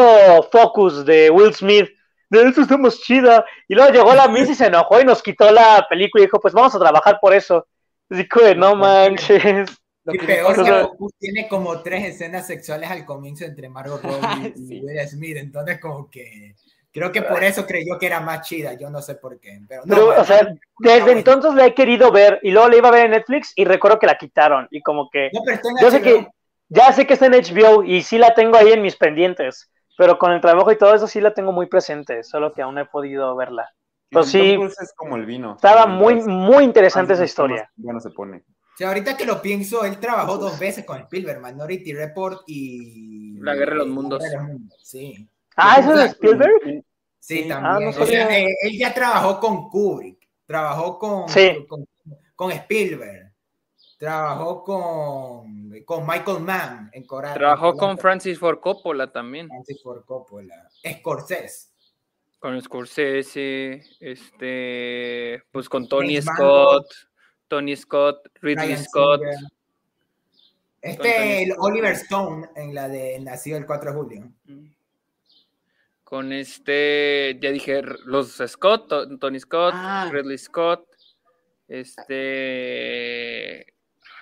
Focus 0.51 1.05
de 1.05 1.31
Will 1.31 1.55
Smith. 1.55 1.89
De 2.31 2.43
eso 2.43 2.63
está 2.63 2.77
más 2.77 3.01
chida. 3.01 3.45
Y 3.69 3.75
luego 3.75 3.93
llegó 3.93 4.15
la 4.15 4.29
Miss 4.29 4.49
y 4.49 4.55
se 4.55 4.67
enojó 4.67 5.01
y 5.01 5.05
nos 5.05 5.23
quitó 5.23 5.51
la 5.51 5.87
película 5.89 6.23
y 6.23 6.27
dijo, 6.27 6.41
pues 6.41 6.55
vamos 6.55 6.75
a 6.75 6.79
trabajar 6.79 7.19
por 7.21 7.35
eso. 7.35 7.67
Así 8.09 8.29
que 8.29 8.55
no 8.55 8.77
manches. 8.77 9.71
Lo 10.05 10.15
Y 10.15 10.19
que 10.19 10.27
peor 10.27 10.55
que 10.65 10.71
Focus 10.71 11.13
tiene 11.19 11.49
como 11.49 11.83
tres 11.83 12.05
escenas 12.05 12.47
sexuales 12.47 12.91
al 12.91 13.05
comienzo 13.07 13.45
entre 13.45 13.69
Margot 13.69 14.03
Robbie 14.03 14.53
y 14.55 14.67
Sí. 14.67 14.81
Will 14.85 15.09
Smith, 15.09 15.37
entonces 15.39 15.81
como 15.81 16.11
que 16.11 16.55
creo 16.95 17.11
que 17.11 17.23
por 17.23 17.43
eso 17.43 17.67
creyó 17.67 17.99
que 17.99 18.07
era 18.07 18.21
más 18.21 18.47
chida, 18.47 18.75
yo 18.75 18.89
no 18.89 19.03
sé 19.03 19.17
por 19.17 19.41
qué. 19.41 19.61
Pero, 19.69 19.83
no, 19.85 19.95
Pero, 19.95 20.07
bueno, 20.07 20.23
o 20.23 20.25
sea, 20.25 20.55
desde 20.79 21.13
entonces 21.13 21.53
la 21.55 21.67
he 21.67 21.75
querido 21.75 22.13
ver 22.13 22.39
y 22.43 22.53
luego 22.53 22.69
la 22.69 22.77
iba 22.77 22.89
a 22.89 22.93
ver 22.93 23.07
en 23.07 23.11
Netflix 23.11 23.53
y 23.57 23.65
recuerdo 23.65 23.99
que 23.99 24.07
la 24.07 24.17
quitaron 24.17 24.69
y 24.71 24.81
como 24.81 25.11
que 25.11 25.29
no, 25.35 25.41
pero 25.45 25.57
está 25.57 25.69
en 25.69 25.77
yo 25.83 25.91
sé 25.91 25.99
HBO. 25.99 26.05
que 26.05 26.29
ya 26.69 26.93
sé 26.93 27.07
que 27.07 27.15
está 27.15 27.27
en 27.27 27.33
HBO 27.33 27.83
y 27.83 28.03
sí 28.03 28.17
la 28.17 28.33
tengo 28.35 28.57
ahí 28.57 28.71
en 28.73 28.81
mis 28.81 28.97
pendientes, 28.97 29.71
pero 29.99 30.19
con 30.19 30.31
el 30.33 30.41
trabajo 30.41 30.71
y 30.71 30.79
todo 30.79 30.95
eso 30.95 31.09
sí 31.09 31.21
la 31.21 31.35
tengo 31.35 31.51
muy 31.51 31.67
presente, 31.67 32.23
solo 32.23 32.53
que 32.53 32.63
aún 32.63 32.77
no 32.77 32.83
he 32.83 32.87
podido 32.87 33.35
verla. 33.35 33.69
Pero 34.09 34.23
sí, 34.23 34.57
es 34.63 34.95
como 34.95 35.17
el 35.17 35.27
vino. 35.27 35.57
estaba 35.57 35.87
muy 35.87 36.23
muy 36.23 36.63
interesante 36.63 37.15
esa 37.15 37.25
historia. 37.25 37.69
Bueno, 37.75 37.99
se 37.99 38.11
pone. 38.11 38.39
O 38.39 38.77
sea, 38.77 38.89
ahorita 38.89 39.17
que 39.17 39.25
lo 39.25 39.43
pienso, 39.43 39.85
él 39.85 39.99
trabajó 39.99 40.37
dos 40.37 40.59
veces 40.59 40.85
con 40.85 40.99
Spielberg, 40.99 41.41
Minority 41.41 41.93
Report 41.93 42.43
y... 42.49 43.39
La 43.41 43.55
Guerra 43.55 43.73
de 43.73 43.79
los 43.79 43.87
Mundos. 43.87 44.21
La 44.21 44.29
Guerra 44.29 44.43
de 44.43 44.49
los 44.49 44.59
Mundos, 44.59 44.81
Sí, 44.83 45.29
Ah, 45.57 45.77
eso 45.81 45.93
es 45.93 45.99
de 45.99 46.07
Spielberg. 46.07 46.61
sí, 46.65 46.83
Sí. 47.21 47.49
también. 47.49 47.65
Ah, 47.65 47.79
no 47.81 48.03
o 48.03 48.07
sea, 48.07 48.39
él 48.39 48.79
ya 48.79 48.93
trabajó 48.93 49.41
con 49.41 49.69
Kubrick, 49.71 50.29
trabajó 50.47 50.99
con, 50.99 51.29
Sí. 51.29 51.65
con, 51.69 51.87
con 52.35 52.51
Spielberg, 52.53 53.33
trabajó 53.99 54.63
con, 54.65 55.71
con 55.85 56.07
Michael 56.07 56.41
Mann 56.41 56.91
en 56.93 57.07
Coral. 57.07 57.35
Trabajó 57.35 57.77
con 57.77 57.97
Francis 57.99 58.39
Ford 58.39 58.61
Coppola 58.61 59.11
también. 59.11 59.49
Francis 59.49 59.83
Ford 59.83 60.05
Coppola, 60.05 60.69
Scorsese. 60.99 61.69
Con 62.39 62.61
Scorsese, 62.61 63.83
este, 64.01 65.43
pues 65.51 65.67
con 65.69 65.89
Tony 65.89 66.17
James 66.17 66.27
Scott, 66.27 66.87
Tony 67.49 67.75
Scott, 67.75 68.29
Ridley 68.43 68.67
Ryan 68.67 68.85
Scott. 68.85 69.21
Singer. 69.23 69.37
Este, 70.83 71.43
el. 71.45 71.55
Oliver 71.59 71.93
Stone 71.93 72.47
en 72.57 72.75
la 72.75 72.89
de 72.89 73.19
Nacido 73.21 73.57
el 73.57 73.65
4 73.65 73.91
de 73.93 73.97
julio. 73.97 74.33
Con 76.15 76.33
este, 76.33 77.37
ya 77.43 77.51
dije, 77.51 77.83
los 78.07 78.41
Scott, 78.47 78.87
To- 78.89 79.19
Tony 79.19 79.41
Scott, 79.41 79.75
Ah. 79.77 80.09
Ridley 80.13 80.39
Scott, 80.39 80.87
este, 81.67 82.15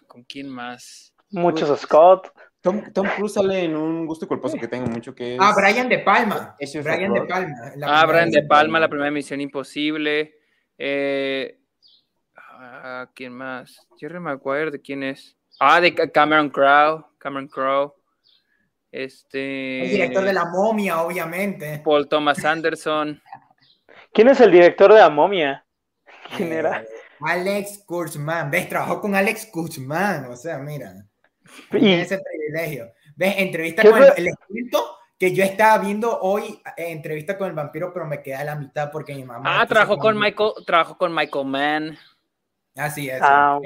¿con 0.07 0.25
quién 0.25 0.49
más? 0.49 1.13
Muchos 1.33 1.79
Scott. 1.81 2.33
Tom, 2.63 2.83
Tom 2.95 3.07
Cruise 3.15 3.35
sale 3.35 3.65
en 3.65 3.77
un 3.77 4.07
gusto 4.07 4.27
culposo 4.27 4.57
que 4.57 4.69
tengo 4.69 4.87
mucho 4.87 5.15
que 5.15 5.35
es. 5.35 5.41
Ah, 5.43 5.53
Brian 5.55 5.91
De 5.91 5.99
Palma. 5.99 6.57
Ese 6.59 6.79
es 6.79 6.85
Brian 6.87 7.13
De. 7.13 7.27
Palma. 7.27 7.55
Ah, 7.85 8.07
Brian 8.07 8.31
De 8.31 8.43
Palma, 8.45 8.81
la 8.81 8.89
primera 8.89 9.11
misión 9.11 9.43
imposible. 9.43 10.35
Eh, 10.79 11.59
ah, 12.57 13.07
¿Quién 13.15 13.35
más? 13.35 13.87
Jerry 13.99 14.19
Maguire, 14.19 14.71
¿de 14.71 14.81
quién 14.81 15.03
es? 15.03 15.37
Ah, 15.61 15.79
de 15.79 15.95
Ca- 15.95 16.11
Cameron 16.11 16.49
Crowe. 16.49 17.05
Cameron 17.19 17.49
Crowe. 17.49 17.97
Este. 18.93 19.83
El 19.85 19.91
director 19.91 20.23
de 20.25 20.33
La 20.35 20.45
Momia, 20.45 21.01
obviamente. 21.03 21.81
Paul 21.85 22.09
Thomas 22.09 22.45
Anderson. 22.45 23.21
¿Quién 24.13 24.29
es 24.29 24.41
el 24.41 24.53
director 24.53 24.93
de 24.93 25.01
La 25.01 25.09
Momia? 25.09 25.65
¿Quién 26.37 26.53
Eh, 26.53 26.57
era? 26.57 26.85
Alex 27.21 27.83
Kurtzman. 27.87 28.51
¿Ves? 28.51 28.69
Trabajó 28.69 29.01
con 29.01 29.15
Alex 29.15 29.47
Kurtzman. 29.47 30.27
O 30.27 30.37
sea, 30.37 30.59
mira. 30.59 30.93
Y- 31.71 31.79
Tiene 31.79 32.03
ese 32.03 32.19
privilegio. 32.21 32.93
¿Ves? 33.17 33.35
Entrevista 33.39 33.83
¿Qué 33.83 33.91
con 33.91 34.03
el, 34.03 34.35
cuento 34.49 34.97
que 35.19 35.33
yo 35.35 35.43
estaba 35.45 35.79
viendo 35.83 36.19
hoy 36.21 36.61
eh, 36.77 36.91
entrevista 36.93 37.39
con 37.39 37.49
el 37.49 37.55
vampiro, 37.55 37.93
pero 37.95 38.07
me 38.07 38.23
quedé 38.23 38.35
a 38.37 38.45
la 38.45 38.57
mitad 38.57 38.91
porque 38.91 39.15
mi 39.15 39.25
mamá. 39.25 39.61
Ah, 39.61 39.67
trabajó 39.67 39.97
con. 39.99 40.19
Michael, 40.19 40.53
trabajó 40.67 40.99
con 40.99 41.15
Michael 41.15 41.47
Mann. 41.47 41.99
Así 42.75 43.09
es. 43.09 43.21
Ah. 43.23 43.59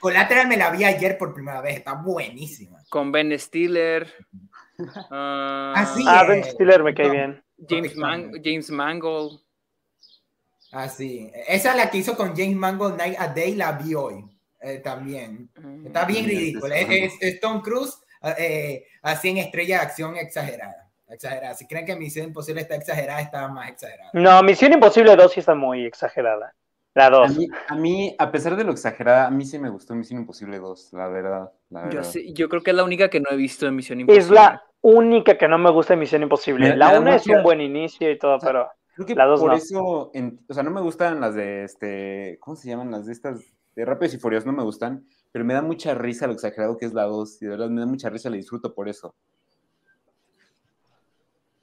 Collateral 0.00 0.48
me 0.48 0.56
la 0.56 0.70
vi 0.70 0.82
ayer 0.84 1.16
por 1.18 1.32
primera 1.34 1.60
vez. 1.60 1.76
Está 1.76 1.94
buenísima. 1.94 2.78
con 2.90 3.12
Ben 3.12 3.38
Stiller. 3.38 4.12
Ah, 5.10 5.72
Así 5.76 6.04
Ah. 6.06 6.24
Ben 6.24 6.44
Stiller 6.44 6.82
me 6.82 6.94
cae 6.94 7.06
No. 7.06 7.12
bien. 7.12 7.44
James, 7.68 7.96
Man- 7.96 8.32
James 8.42 8.70
Mangold. 8.70 9.40
Así. 10.72 11.30
Esa 11.46 11.70
es 11.70 11.76
la 11.76 11.90
que 11.90 11.98
hizo 11.98 12.16
con 12.16 12.36
James 12.36 12.56
Mangold 12.56 12.96
Night 12.96 13.16
a 13.18 13.28
Day, 13.28 13.54
la 13.54 13.72
vi 13.72 13.94
hoy. 13.94 14.24
eh, 14.60 14.78
también. 14.78 15.48
Está 15.86 16.04
bien 16.04 16.24
Mm, 16.24 16.28
ridícula. 16.28 16.76
es- 16.76 16.88
Es, 16.90 17.12
es- 17.20 17.40
Tom 17.40 17.60
Cruise 17.62 17.94
eh, 18.38 18.84
así 19.02 19.28
en 19.28 19.38
estrella 19.38 19.76
de 19.78 19.82
acción 19.84 20.16
exagerada. 20.16 20.90
Exagerada. 21.08 21.54
Si 21.54 21.64
creen 21.68 21.86
que 21.86 21.94
Misión 21.94 22.26
Imposible 22.26 22.62
está 22.62 22.74
exagerada, 22.74 23.20
está 23.20 23.46
más 23.46 23.68
exagerada. 23.70 24.10
No, 24.14 24.42
Misión 24.42 24.72
Imposible 24.72 25.14
2 25.14 25.32
sí 25.32 25.38
está 25.38 25.54
muy 25.54 25.86
exagerada. 25.86 26.56
La 26.92 27.06
A 27.06 27.10
2. 27.10 27.36
mí, 27.38 27.46
a 27.68 27.74
mí, 27.76 28.16
a 28.18 28.32
pesar 28.32 28.56
de 28.56 28.64
lo 28.64 28.72
exagerada, 28.72 29.28
a 29.28 29.30
mí 29.30 29.44
sí 29.46 29.60
me 29.60 29.70
gustó 29.70 29.94
Misión 29.94 30.18
Imposible 30.22 30.58
2, 30.58 30.92
la 30.92 31.06
verdad. 31.06 31.52
La 31.70 31.88
Yo, 31.90 32.02
sí- 32.02 32.32
yo 32.34 32.48
creo 32.48 32.60
que 32.64 32.70
es 32.72 32.76
la 32.76 32.82
única 32.82 33.08
que 33.08 33.20
no 33.20 33.30
he 33.30 33.36
visto 33.36 33.64
en 33.68 33.76
Misión 33.76 34.00
Imposible. 34.00 34.24
Es 34.24 34.28
la 34.28 34.60
única 34.80 35.36
que 35.38 35.48
no 35.48 35.58
me 35.58 35.70
gusta 35.70 35.94
de 35.94 36.00
Misión 36.00 36.22
Imposible. 36.22 36.74
La 36.76 36.92
da 36.92 37.00
1 37.00 37.12
es 37.14 37.26
un 37.26 37.42
buen 37.42 37.60
inicio 37.60 38.10
y 38.10 38.18
todo, 38.18 38.38
sea, 38.40 38.48
pero 38.48 38.70
Creo 38.94 39.06
que 39.06 39.14
La 39.14 39.26
dos 39.26 39.40
por 39.40 39.50
no. 39.50 39.56
eso, 39.56 40.10
en- 40.12 40.40
o 40.48 40.52
sea, 40.54 40.64
no 40.64 40.70
me 40.72 40.80
gustan 40.80 41.20
las 41.20 41.34
de 41.34 41.62
este, 41.62 42.36
¿cómo 42.40 42.56
se 42.56 42.68
llaman? 42.68 42.90
Las 42.90 43.06
de 43.06 43.12
estas, 43.12 43.40
de 43.76 43.84
Rápidos 43.84 44.14
y 44.14 44.18
Furiosos 44.18 44.46
no 44.46 44.52
me 44.52 44.64
gustan, 44.64 45.06
pero 45.30 45.44
me 45.44 45.54
da 45.54 45.62
mucha 45.62 45.94
risa 45.94 46.26
lo 46.26 46.32
exagerado 46.32 46.76
que 46.76 46.86
es 46.86 46.92
la 46.94 47.04
2, 47.04 47.40
y 47.40 47.44
de 47.44 47.50
verdad 47.52 47.68
me 47.70 47.80
da 47.80 47.86
mucha 47.86 48.10
risa, 48.10 48.28
la 48.28 48.36
disfruto 48.36 48.74
por 48.74 48.88
eso. 48.88 49.14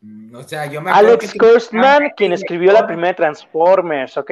Mm, 0.02 0.36
O 0.36 0.44
sea, 0.44 0.66
yo 0.68 0.82
me 0.82 0.92
acuerdo 0.92 1.10
Alex 1.10 1.34
que- 1.34 1.40
Kurtzman, 1.40 2.12
quien 2.16 2.32
escribió 2.34 2.72
la 2.72 2.86
primera 2.88 3.10
de 3.10 3.14
Transformers, 3.16 4.18
ok. 4.18 4.32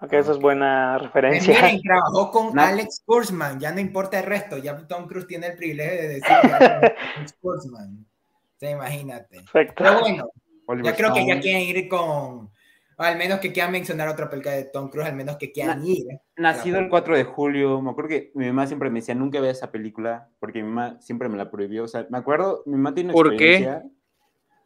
Ok, 0.00 0.12
esa 0.12 0.32
es 0.32 0.38
buena 0.38 0.96
Eh, 0.96 0.98
referencia. 1.04 1.54
miren, 1.62 1.80
trabajó 1.82 2.30
con 2.30 2.54
No. 2.54 2.62
Alex 2.62 3.02
Kurtzman, 3.06 3.58
ya 3.60 3.72
no 3.72 3.80
importa 3.80 4.18
el 4.18 4.26
resto, 4.26 4.58
ya 4.58 4.76
Tom 4.86 5.06
Cruise 5.06 5.26
tiene 5.26 5.46
el 5.48 5.56
privilegio 5.56 5.94
de 6.02 6.08
decir 6.08 6.22
Alex 7.22 7.34
Kurtzman. 7.40 8.04
O 8.04 8.58
sea, 8.58 8.70
imagínate. 8.70 9.36
Perfecto. 9.38 9.74
Pero 9.84 10.00
bueno, 10.00 10.28
Oliver 10.66 10.92
ya 10.92 10.96
creo 10.96 11.12
que 11.14 11.20
ya 11.26 11.34
Stone. 11.34 11.40
quieren 11.40 11.62
ir 11.62 11.88
con, 11.88 12.50
al 12.98 13.16
menos 13.18 13.38
que 13.40 13.52
quieran 13.52 13.72
mencionar 13.72 14.08
otra 14.08 14.28
película 14.28 14.54
de 14.54 14.64
Tom 14.64 14.88
Cruise, 14.90 15.08
al 15.08 15.16
menos 15.16 15.36
que 15.36 15.52
quieran 15.52 15.80
Na- 15.80 15.86
ir. 15.86 16.06
Nacido 16.36 16.78
el 16.80 16.88
4 16.88 17.16
de 17.16 17.24
julio, 17.24 17.80
me 17.80 17.90
acuerdo 17.90 18.08
que 18.10 18.30
mi 18.34 18.46
mamá 18.46 18.66
siempre 18.66 18.90
me 18.90 19.00
decía, 19.00 19.14
nunca 19.14 19.40
veas 19.40 19.58
esa 19.58 19.70
película, 19.70 20.28
porque 20.40 20.62
mi 20.62 20.68
mamá 20.68 21.00
siempre 21.00 21.28
me 21.28 21.36
la 21.38 21.50
prohibió. 21.50 21.84
O 21.84 21.88
sea, 21.88 22.06
me 22.10 22.18
acuerdo, 22.18 22.62
mi 22.66 22.72
mamá 22.76 22.94
tiene 22.94 23.08
una 23.10 23.14
¿Por 23.14 23.36
qué? 23.36 23.54
experiencia 23.56 23.90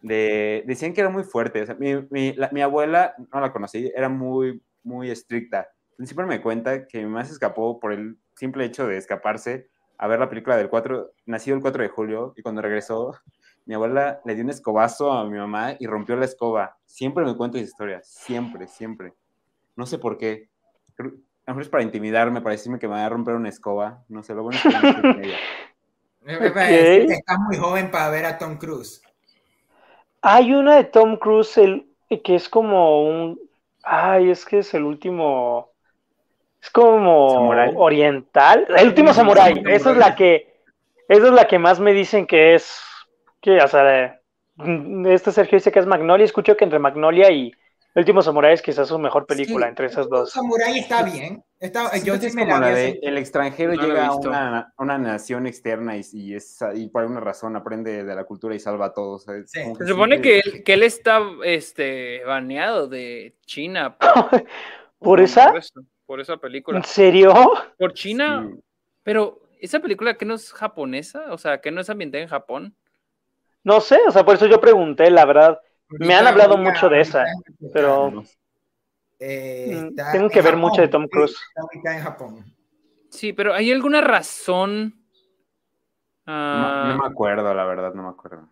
de, 0.03 0.65
decían 0.67 0.93
que 0.93 1.01
era 1.01 1.11
muy 1.11 1.25
fuerte. 1.25 1.63
O 1.63 1.67
sea, 1.67 1.75
mi, 1.75 1.95
mi- 2.11 2.33
la- 2.35 2.51
mi 2.53 2.61
abuela, 2.63 3.15
no 3.33 3.41
la 3.41 3.53
conocí, 3.53 3.91
era 3.95 4.09
muy, 4.09 4.63
muy 4.83 5.11
estricta. 5.11 5.69
Siempre 5.99 6.27
me 6.27 6.41
cuenta 6.41 6.87
que 6.87 6.99
mi 6.99 7.07
mamá 7.07 7.25
se 7.25 7.33
escapó 7.33 7.81
por 7.81 7.93
el 7.93 8.19
simple 8.37 8.65
hecho 8.65 8.87
de 8.87 8.97
escaparse 8.97 9.69
a 9.99 10.07
ver 10.07 10.21
la 10.21 10.29
película 10.29 10.57
del 10.57 10.69
4, 10.69 11.11
nacido 11.27 11.57
el 11.57 11.63
4 11.63 11.83
de 11.83 11.89
julio, 11.89 12.33
y 12.37 12.43
cuando 12.43 12.63
regresó, 12.63 13.17
mi 13.67 13.75
abuela 13.75 14.21
le 14.25 14.35
dio 14.35 14.45
un 14.45 14.51
escobazo 14.51 15.13
a 15.13 15.25
mi 15.25 15.37
mamá 15.37 15.75
y 15.79 15.87
rompió 15.87 16.17
la 16.17 16.25
escoba. 16.25 16.77
Siempre 16.85 17.25
me 17.25 17.37
cuenta 17.37 17.59
esa 17.59 17.67
historia, 17.67 18.01
siempre, 18.05 18.69
siempre. 18.69 19.15
No 19.75 19.87
sé 19.87 19.99
por 19.99 20.17
qué. 20.17 20.49
Creo- 20.95 21.13
a 21.47 21.51
lo 21.51 21.55
mejor 21.55 21.63
es 21.63 21.69
para 21.69 21.83
intimidarme, 21.83 22.41
para 22.43 22.53
decirme 22.53 22.79
que 22.79 22.87
me 22.87 22.95
va 22.95 23.05
a 23.07 23.09
romper 23.09 23.35
una 23.35 23.49
escoba. 23.49 24.05
No 24.09 24.23
sé, 24.23 24.35
lo 24.35 24.43
bueno 24.43 24.59
es 24.59 24.63
que 24.63 25.23
ella. 25.25 25.39
Me 26.21 26.51
parece 26.51 27.07
que 27.07 27.13
Está 27.15 27.39
muy 27.39 27.57
joven 27.57 27.91
para 27.91 28.11
ver 28.11 28.27
a 28.27 28.39
Tom 28.39 28.59
Cruise. 28.59 29.03
Hay 30.21 30.53
una 30.53 30.77
de 30.77 30.85
Tom 30.85 31.17
Cruise 31.17 31.57
el, 31.59 31.89
que 32.23 32.35
es 32.35 32.49
como 32.49 33.09
un. 33.09 33.41
Ay, 33.83 34.31
es 34.31 34.45
que 34.45 34.59
es 34.59 34.75
el 34.75 34.85
último. 34.85 35.71
Es 36.61 36.71
como 36.71 37.31
¿Samurai? 37.31 37.73
oriental. 37.77 38.67
El 38.77 38.89
último 38.89 39.13
samurái. 39.13 39.55
Samurai. 39.55 39.75
Esa 39.75 39.91
es 39.93 39.97
la 39.97 40.15
que. 40.15 40.55
Esa 41.09 41.27
es 41.27 41.33
la 41.33 41.47
que 41.47 41.59
más 41.59 41.81
me 41.81 41.93
dicen 41.93 42.27
que 42.27 42.55
es. 42.55 42.81
Que, 43.41 43.59
o 43.59 43.69
sea, 43.69 44.21
este 45.07 45.33
Sergio 45.33 45.57
dice 45.57 45.73
que 45.73 45.79
es 45.79 45.87
Magnolia. 45.87 46.25
Escucho 46.25 46.57
que 46.57 46.65
entre 46.65 46.79
Magnolia 46.79 47.31
y 47.31 47.53
El 47.99 48.03
último 48.03 48.23
samurái 48.23 48.55
es 48.55 48.63
quizás 48.63 48.87
su 48.87 48.97
mejor 48.97 49.27
película 49.27 49.67
Sí, 49.67 49.71
entre 49.71 49.87
esas 49.87 50.09
dos. 50.09 50.31
Samurai 50.31 50.79
está 50.79 51.03
bien. 51.03 51.43
Está, 51.59 51.97
yo 51.97 52.15
sí 52.17 52.27
es 52.27 52.35
me 52.37 52.43
como 52.43 52.55
la 52.55 52.61
la 52.61 52.69
vi 52.69 52.75
de 52.81 52.89
hace- 52.91 52.99
el 53.03 53.19
extranjero 53.19 53.75
No 53.75 53.83
llega 53.83 54.07
a 54.07 54.15
una, 54.15 54.73
una 54.79 54.99
nación 54.99 55.49
externa 55.49 55.97
y, 55.97 56.03
y, 56.13 56.35
es, 56.37 56.61
y 56.77 56.87
por 56.91 57.03
alguna 57.03 57.19
razón 57.19 57.57
aprende 57.57 58.05
de 58.05 58.15
la 58.15 58.23
cultura 58.23 58.55
y 58.55 58.61
salva 58.61 58.87
a 58.87 58.93
todos. 58.93 59.25
Se 59.25 59.75
supone 59.85 60.21
que 60.21 60.39
él, 60.39 60.63
que 60.63 60.75
él 60.75 60.85
está 60.85 61.21
este, 61.43 62.23
baneado 62.25 62.87
de 62.87 63.35
China. 63.47 63.97
por- 63.99 64.45
¿Por 65.01 65.21
esa? 65.21 65.53
Por, 66.07 66.21
esa 66.21 66.37
película. 66.37 66.79
¿En 66.79 66.85
serio? 66.85 67.35
Por 67.79 67.95
China. 67.95 68.47
Sí. 68.49 68.61
Pero, 69.03 69.41
¿esa 69.61 69.81
película 69.81 70.15
que 70.17 70.25
no 70.25 70.35
es 70.35 70.53
japonesa? 70.53 71.33
O 71.33 71.39
sea, 71.39 71.61
que 71.61 71.73
no 71.73 71.81
es 71.81 71.91
ambientada 71.91 72.23
en 72.23 72.29
Japón. 72.29 72.77
No 73.65 73.81
sé, 73.81 73.99
o 74.07 74.13
sea, 74.13 74.25
por 74.25 74.37
eso 74.37 74.47
yo 74.47 74.61
pregunté, 74.61 75.11
la 75.11 75.25
verdad. 75.25 75.61
Me 75.91 76.15
han 76.15 76.27
hablado 76.27 76.53
ahorita- 76.57 76.71
mucho 76.71 76.89
de 76.89 77.01
esa, 77.01 77.25
pero- 77.73 78.23
eh, 79.19 79.91
Mm, 79.91 79.95
tengo 79.97 80.25
en 80.27 80.31
que 80.31 80.43
ver 80.43 80.55
Japón, 80.55 80.61
mucho 80.61 80.83
de 80.83 80.89
Tom 80.89 81.09
Cruise. 81.09 81.37
está 81.49 81.65
ubicada 81.65 81.97
en 81.97 82.03
Japón. 82.03 82.55
Sí, 83.11 83.33
pero 83.33 83.55
¿hay 83.55 83.73
alguna 83.73 84.01
razón? 84.01 84.95
No, 86.27 86.33
Ah, 86.33 86.85
no 86.89 86.99
me 87.03 87.07
acuerdo, 87.07 87.55
la 87.55 87.65
verdad, 87.65 87.95
no 87.95 88.03
me 88.03 88.09
acuerdo. 88.11 88.49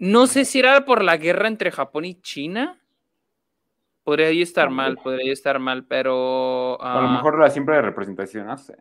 no 0.00 0.26
sé 0.26 0.44
si 0.44 0.60
era 0.60 0.84
por 0.84 1.02
la 1.02 1.16
guerra 1.16 1.48
entre 1.48 1.70
Japón 1.70 2.04
y 2.06 2.20
China. 2.20 2.80
Podría 4.04 4.32
yo 4.32 4.42
estar 4.42 4.70
mal, 4.70 4.96
podría 4.96 5.26
yo 5.26 5.32
estar 5.32 5.58
mal, 5.58 5.84
pero... 5.84 6.78
A 6.80 6.94
lo 7.02 7.08
ah, 7.08 7.12
mejor 7.12 7.38
la 7.38 7.50
simple 7.50 7.82
representación, 7.82 8.46
no 8.46 8.56
sé. 8.56 8.76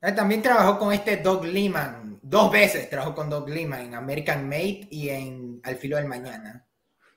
Eh, 0.00 0.12
También 0.12 0.40
trabajó 0.42 0.78
con 0.78 0.92
este 0.92 1.18
Doug 1.18 1.44
Liman, 1.44 2.13
dos 2.24 2.50
veces 2.50 2.88
trabajó 2.88 3.14
con 3.14 3.28
Doug 3.28 3.48
Liman 3.50 3.80
en 3.82 3.94
American 3.94 4.48
Made 4.48 4.88
y 4.90 5.10
en 5.10 5.60
Al 5.62 5.76
filo 5.76 5.98
del 5.98 6.06
mañana. 6.06 6.66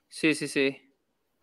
Sí, 0.07 0.35
sí, 0.35 0.47
sí. 0.47 0.83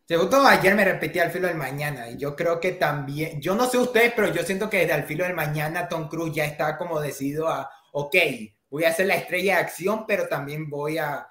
Según 0.07 0.29
todo, 0.29 0.47
ayer 0.47 0.75
me 0.75 0.85
repetí 0.85 1.19
Al 1.19 1.31
filo 1.31 1.49
del 1.49 1.57
mañana 1.57 2.11
y 2.11 2.19
yo 2.19 2.37
creo 2.37 2.61
que 2.61 2.73
también, 2.73 3.41
yo 3.41 3.55
no 3.55 3.67
sé 3.67 3.79
ustedes, 3.79 4.13
pero 4.15 4.33
yo 4.33 4.43
siento 4.43 4.69
que 4.69 4.81
desde 4.81 4.93
Al 4.93 5.05
filo 5.05 5.25
del 5.25 5.35
mañana 5.35 5.89
Tom 5.89 6.09
Cruise 6.09 6.35
ya 6.35 6.45
está 6.45 6.77
como 6.77 7.01
decidido 7.01 7.49
a, 7.49 7.71
ok, 7.93 8.15
voy 8.69 8.85
a 8.85 8.93
ser 8.93 9.07
la 9.07 9.15
estrella 9.15 9.55
de 9.55 9.63
acción, 9.63 10.05
pero 10.07 10.29
también 10.29 10.69
voy 10.69 10.99
a 10.99 11.27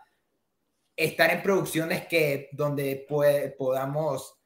estar 0.96 1.30
en 1.30 1.44
producciones 1.44 2.08
que 2.08 2.50
donde 2.52 3.06
podamos 3.58 4.43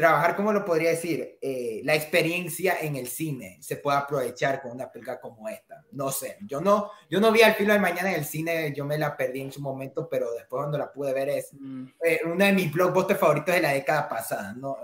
trabajar, 0.00 0.34
¿cómo 0.36 0.52
lo 0.52 0.64
podría 0.64 0.90
decir? 0.90 1.38
Eh, 1.40 1.82
la 1.84 1.94
experiencia 1.94 2.78
en 2.80 2.96
el 2.96 3.06
cine 3.06 3.58
se 3.60 3.76
puede 3.76 3.98
aprovechar 3.98 4.62
con 4.62 4.72
una 4.72 4.90
película 4.90 5.20
como 5.20 5.48
esta. 5.48 5.84
No 5.92 6.10
sé, 6.10 6.38
yo 6.46 6.60
no, 6.60 6.90
yo 7.08 7.20
no 7.20 7.30
vi 7.30 7.42
Al 7.42 7.54
filo 7.54 7.72
del 7.72 7.82
mañana 7.82 8.10
en 8.10 8.20
el 8.20 8.24
cine, 8.24 8.72
yo 8.74 8.84
me 8.84 8.98
la 8.98 9.16
perdí 9.16 9.40
en 9.40 9.52
su 9.52 9.60
momento, 9.60 10.08
pero 10.08 10.32
después 10.32 10.60
cuando 10.60 10.78
la 10.78 10.92
pude 10.92 11.12
ver 11.12 11.28
es 11.28 11.50
Mm, 11.52 11.86
eh, 12.04 12.20
uno 12.24 12.44
de 12.44 12.52
mis 12.52 12.72
blockbusters 12.72 13.20
favoritos 13.20 13.54
de 13.54 13.60
la 13.60 13.72
década 13.72 14.08
pasada, 14.08 14.54
¿no? 14.54 14.76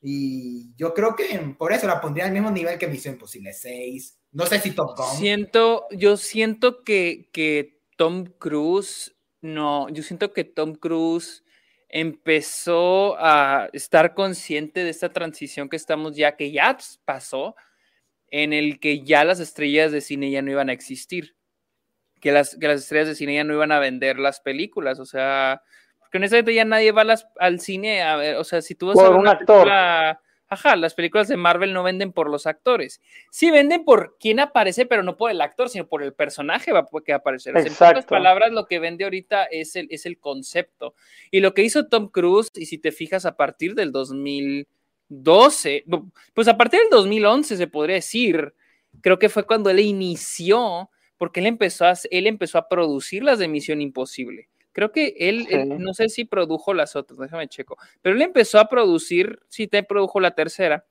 Y 0.00 0.74
yo 0.76 0.92
creo 0.92 1.16
que 1.16 1.38
por 1.56 1.72
eso 1.72 1.86
la 1.86 2.00
pondría 2.00 2.26
al 2.26 2.32
mismo 2.32 2.50
nivel 2.50 2.78
que 2.78 2.86
Misión 2.86 3.14
Imposible 3.14 3.52
6. 3.52 4.18
No 4.32 4.46
sé 4.46 4.58
si 4.60 4.72
Top 4.72 4.96
Gun. 4.96 5.16
Siento, 5.16 5.86
yo 5.90 6.16
siento 6.16 6.82
que, 6.82 7.30
que 7.32 7.80
Tom 7.96 8.26
Cruise, 8.38 9.14
no, 9.40 9.88
yo 9.88 10.02
siento 10.02 10.32
que 10.32 10.44
Tom 10.44 10.74
Cruise 10.74 11.43
empezó 11.94 13.16
a 13.20 13.68
estar 13.72 14.14
consciente 14.14 14.82
de 14.82 14.90
esta 14.90 15.10
transición 15.12 15.68
que 15.68 15.76
estamos 15.76 16.16
ya, 16.16 16.34
que 16.34 16.50
ya 16.50 16.76
pasó, 17.04 17.54
en 18.32 18.52
el 18.52 18.80
que 18.80 19.04
ya 19.04 19.24
las 19.24 19.38
estrellas 19.38 19.92
de 19.92 20.00
cine 20.00 20.28
ya 20.32 20.42
no 20.42 20.50
iban 20.50 20.70
a 20.70 20.72
existir, 20.72 21.36
que 22.20 22.32
las, 22.32 22.56
que 22.56 22.66
las 22.66 22.80
estrellas 22.80 23.06
de 23.06 23.14
cine 23.14 23.36
ya 23.36 23.44
no 23.44 23.54
iban 23.54 23.70
a 23.70 23.78
vender 23.78 24.18
las 24.18 24.40
películas, 24.40 24.98
o 24.98 25.06
sea, 25.06 25.62
porque 26.00 26.18
honestamente 26.18 26.52
ya 26.52 26.64
nadie 26.64 26.90
va 26.90 27.04
las- 27.04 27.28
al 27.38 27.60
cine 27.60 28.02
a 28.02 28.16
ver, 28.16 28.36
o 28.36 28.44
sea, 28.44 28.60
si 28.60 28.74
tú 28.74 28.88
vas 28.88 28.94
Por 28.96 29.06
a 29.06 29.08
ver 29.10 29.14
un 29.16 29.20
una 29.22 29.30
actor. 29.30 29.46
película- 29.62 30.20
Ajá, 30.48 30.76
las 30.76 30.94
películas 30.94 31.28
de 31.28 31.36
Marvel 31.36 31.72
no 31.72 31.82
venden 31.82 32.12
por 32.12 32.28
los 32.28 32.46
actores. 32.46 33.00
Sí 33.30 33.50
venden 33.50 33.84
por 33.84 34.16
quién 34.20 34.40
aparece, 34.40 34.84
pero 34.84 35.02
no 35.02 35.16
por 35.16 35.30
el 35.30 35.40
actor, 35.40 35.70
sino 35.70 35.88
por 35.88 36.02
el 36.02 36.12
personaje 36.12 36.66
que 36.66 36.72
va 36.72 36.80
a 36.80 37.16
aparecer. 37.16 37.56
O 37.56 37.60
sea, 37.60 37.66
en 37.66 37.74
pocas 37.74 38.04
palabras, 38.04 38.52
lo 38.52 38.66
que 38.66 38.78
vende 38.78 39.04
ahorita 39.04 39.44
es 39.44 39.74
el, 39.74 39.88
es 39.90 40.04
el 40.04 40.18
concepto. 40.18 40.94
Y 41.30 41.40
lo 41.40 41.54
que 41.54 41.62
hizo 41.62 41.88
Tom 41.88 42.08
Cruise, 42.08 42.50
y 42.54 42.66
si 42.66 42.78
te 42.78 42.92
fijas 42.92 43.24
a 43.24 43.36
partir 43.36 43.74
del 43.74 43.90
2012, 43.90 45.84
no, 45.86 46.12
pues 46.34 46.46
a 46.48 46.58
partir 46.58 46.80
del 46.80 46.90
2011 46.90 47.56
se 47.56 47.66
podría 47.66 47.96
decir, 47.96 48.54
creo 49.00 49.18
que 49.18 49.30
fue 49.30 49.46
cuando 49.46 49.70
él 49.70 49.80
inició, 49.80 50.90
porque 51.16 51.40
él 51.40 51.46
empezó 51.46 51.86
a, 51.86 51.94
él 52.10 52.26
empezó 52.26 52.58
a 52.58 52.68
producir 52.68 53.24
las 53.24 53.38
de 53.38 53.48
Misión 53.48 53.80
Imposible. 53.80 54.48
Creo 54.74 54.90
que 54.90 55.14
él, 55.20 55.46
no 55.78 55.94
sé 55.94 56.08
si 56.08 56.24
produjo 56.24 56.74
las 56.74 56.96
otras, 56.96 57.16
déjame 57.20 57.46
checo, 57.46 57.78
pero 58.02 58.16
él 58.16 58.22
empezó 58.22 58.58
a 58.58 58.68
producir, 58.68 59.38
sí, 59.48 59.68
te 59.68 59.84
produjo 59.84 60.18
la 60.18 60.32
tercera, 60.32 60.84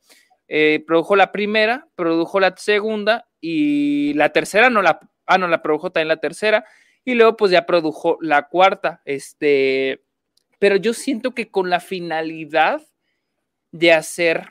eh, 0.48 0.82
produjo 0.88 1.18
la 1.18 1.34
primera, 1.34 1.90
produjo 1.96 2.40
la 2.40 2.56
segunda 2.56 3.28
y 3.42 4.14
la 4.14 4.30
tercera 4.30 4.70
no 4.70 4.82
la, 4.82 5.02
ah, 5.26 5.38
no, 5.38 5.50
la 5.50 5.62
produjo 5.62 5.92
también 5.92 6.08
la 6.08 6.22
tercera 6.22 6.66
y 7.04 7.16
luego 7.16 7.36
pues 7.36 7.52
ya 7.52 7.66
produjo 7.66 8.18
la 8.22 8.48
cuarta, 8.48 9.02
este, 9.04 10.02
pero 10.60 10.78
yo 10.78 10.94
siento 10.94 11.36
que 11.36 11.52
con 11.52 11.70
la 11.70 11.82
finalidad 11.82 12.82
de 13.74 13.92
hacer 13.92 14.48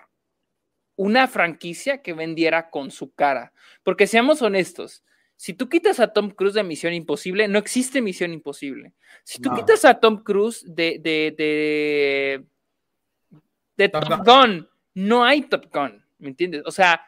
una 0.94 1.26
franquicia 1.26 2.02
que 2.02 2.12
vendiera 2.12 2.68
con 2.68 2.90
su 2.90 3.14
cara, 3.14 3.54
porque 3.82 4.06
seamos 4.06 4.42
honestos, 4.42 5.02
si 5.42 5.54
tú 5.54 5.68
quitas 5.68 5.98
a 5.98 6.12
Tom 6.12 6.30
Cruise 6.30 6.54
de 6.54 6.62
Misión 6.62 6.94
Imposible, 6.94 7.48
no 7.48 7.58
existe 7.58 8.00
Misión 8.00 8.32
Imposible. 8.32 8.92
Si 9.24 9.42
tú 9.42 9.48
No. 9.50 9.56
quitas 9.56 9.84
a 9.84 9.98
Tom 9.98 10.22
Cruise 10.22 10.64
de, 10.64 11.00
de, 11.00 11.34
de, 11.36 12.44
de 13.76 13.88
Top 13.88 14.08
Top 14.08 14.20
Gun, 14.24 14.68
no 14.94 15.24
hay 15.24 15.42
Top 15.42 15.66
Gun, 15.72 16.00
¿me 16.18 16.28
entiendes? 16.28 16.62
O 16.64 16.70
sea, 16.70 17.04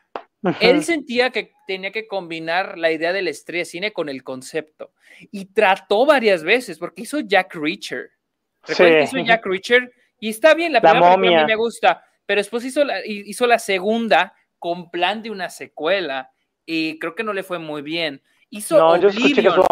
él 0.61 0.83
sentía 0.83 1.31
que 1.31 1.53
tenía 1.68 1.92
que 1.92 2.09
combinar 2.09 2.77
la 2.77 2.90
idea 2.90 3.12
de 3.12 3.23
la 3.23 3.31
estrella 3.31 3.61
de 3.61 3.66
cine 3.66 3.92
con 3.92 4.09
el 4.09 4.25
concepto. 4.25 4.92
Y 5.31 5.44
trató 5.47 6.05
varias 6.05 6.42
veces, 6.42 6.77
porque 6.79 7.03
hizo 7.03 7.20
Jack 7.20 7.55
Reacher. 7.55 8.11
Recuerden 8.66 8.99
que 9.01 9.07
Sí. 9.07 9.16
hizo 9.16 9.27
Jack 9.27 9.47
Reacher 9.47 9.92
y 10.18 10.31
está 10.31 10.55
bien, 10.55 10.73
la, 10.73 10.81
La 10.83 10.90
primera 10.90 11.14
película 11.14 11.14
a 11.14 11.18
mí 11.18 11.29
momia. 11.29 11.47
me 11.47 11.55
gusta, 11.55 12.05
pero 12.27 12.40
después 12.40 12.64
hizo 12.64 12.83
la, 12.85 13.07
hizo 13.07 13.47
la 13.47 13.61
segunda 13.61 14.35
con 14.59 14.90
plan 14.90 15.23
de 15.23 15.31
una 15.31 15.51
secuela 15.51 16.31
y 16.66 16.98
creo 16.98 17.14
que 17.14 17.24
no 17.24 17.33
le 17.33 17.42
fue 17.42 17.59
muy 17.59 17.83
bien. 17.83 18.22
Hizo 18.50 18.79
No, 18.79 18.96
yo 18.96 19.09
escuché 19.09 19.35
que 19.35 19.48
Oblivion. 19.48 19.53
estuvo 19.53 19.66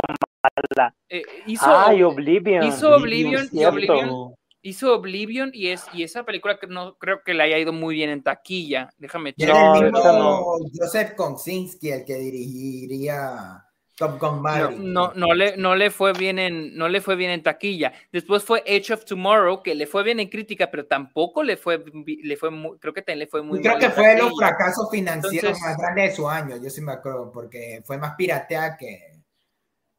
mala. 0.76 0.94
eh, 1.08 1.22
hizo, 1.46 1.64
Ay, 1.66 2.02
Oblivion. 2.02 2.64
hizo 2.66 2.94
Oblivion 2.94 3.44
y 3.44 3.48
cierto. 3.58 3.74
Oblivion 3.74 4.34
hizo 4.62 4.94
Oblivion 4.94 5.50
y 5.52 5.68
es 5.68 5.84
y 5.92 6.02
esa 6.04 6.24
película 6.24 6.58
que 6.58 6.66
no 6.68 6.96
creo 6.96 7.22
que 7.24 7.34
le 7.34 7.42
haya 7.42 7.58
ido 7.58 7.72
muy 7.72 7.94
bien 7.96 8.10
en 8.10 8.22
taquilla. 8.22 8.90
Déjame 8.98 9.30
Y 9.36 9.42
checar. 9.44 9.90
No, 9.92 10.12
no. 10.18 10.44
Joseph 10.74 11.14
Kosinski 11.16 11.90
el 11.90 12.04
que 12.04 12.14
dirigiría 12.14 13.64
Top 14.02 14.18
Gun 14.18 14.36
No, 14.36 14.40
Maverick. 14.42 14.78
no, 14.80 15.12
no 15.14 15.32
le, 15.34 15.56
no 15.56 15.76
le 15.76 15.90
fue 15.90 16.12
bien 16.12 16.38
en, 16.38 16.76
no 16.76 16.88
le 16.88 17.00
fue 17.00 17.14
bien 17.14 17.30
en 17.30 17.42
taquilla. 17.42 17.92
Después 18.10 18.42
fue 18.42 18.62
Edge 18.66 18.90
of 18.92 19.04
Tomorrow, 19.04 19.62
que 19.62 19.74
le 19.74 19.86
fue 19.86 20.02
bien 20.02 20.18
en 20.18 20.28
crítica, 20.28 20.70
pero 20.70 20.86
tampoco 20.86 21.42
le 21.42 21.56
fue, 21.56 21.82
le 22.22 22.36
fue 22.36 22.50
muy, 22.50 22.78
creo 22.78 22.92
que 22.92 23.02
también 23.02 23.20
le 23.20 23.26
fue 23.28 23.42
muy 23.42 23.58
Y 23.58 23.62
creo 23.62 23.74
mal 23.74 23.80
que 23.82 23.90
fue 23.90 24.18
los 24.18 24.32
fracasos 24.36 24.88
financieros 24.90 25.34
Entonces- 25.50 25.62
más 25.62 25.76
grandes 25.78 26.10
de 26.10 26.16
su 26.16 26.28
año, 26.28 26.56
yo 26.62 26.68
sí 26.70 26.80
me 26.80 26.92
acuerdo, 26.92 27.30
porque 27.32 27.80
fue 27.84 27.96
más 27.98 28.14
pirateada 28.16 28.76
que, 28.76 29.20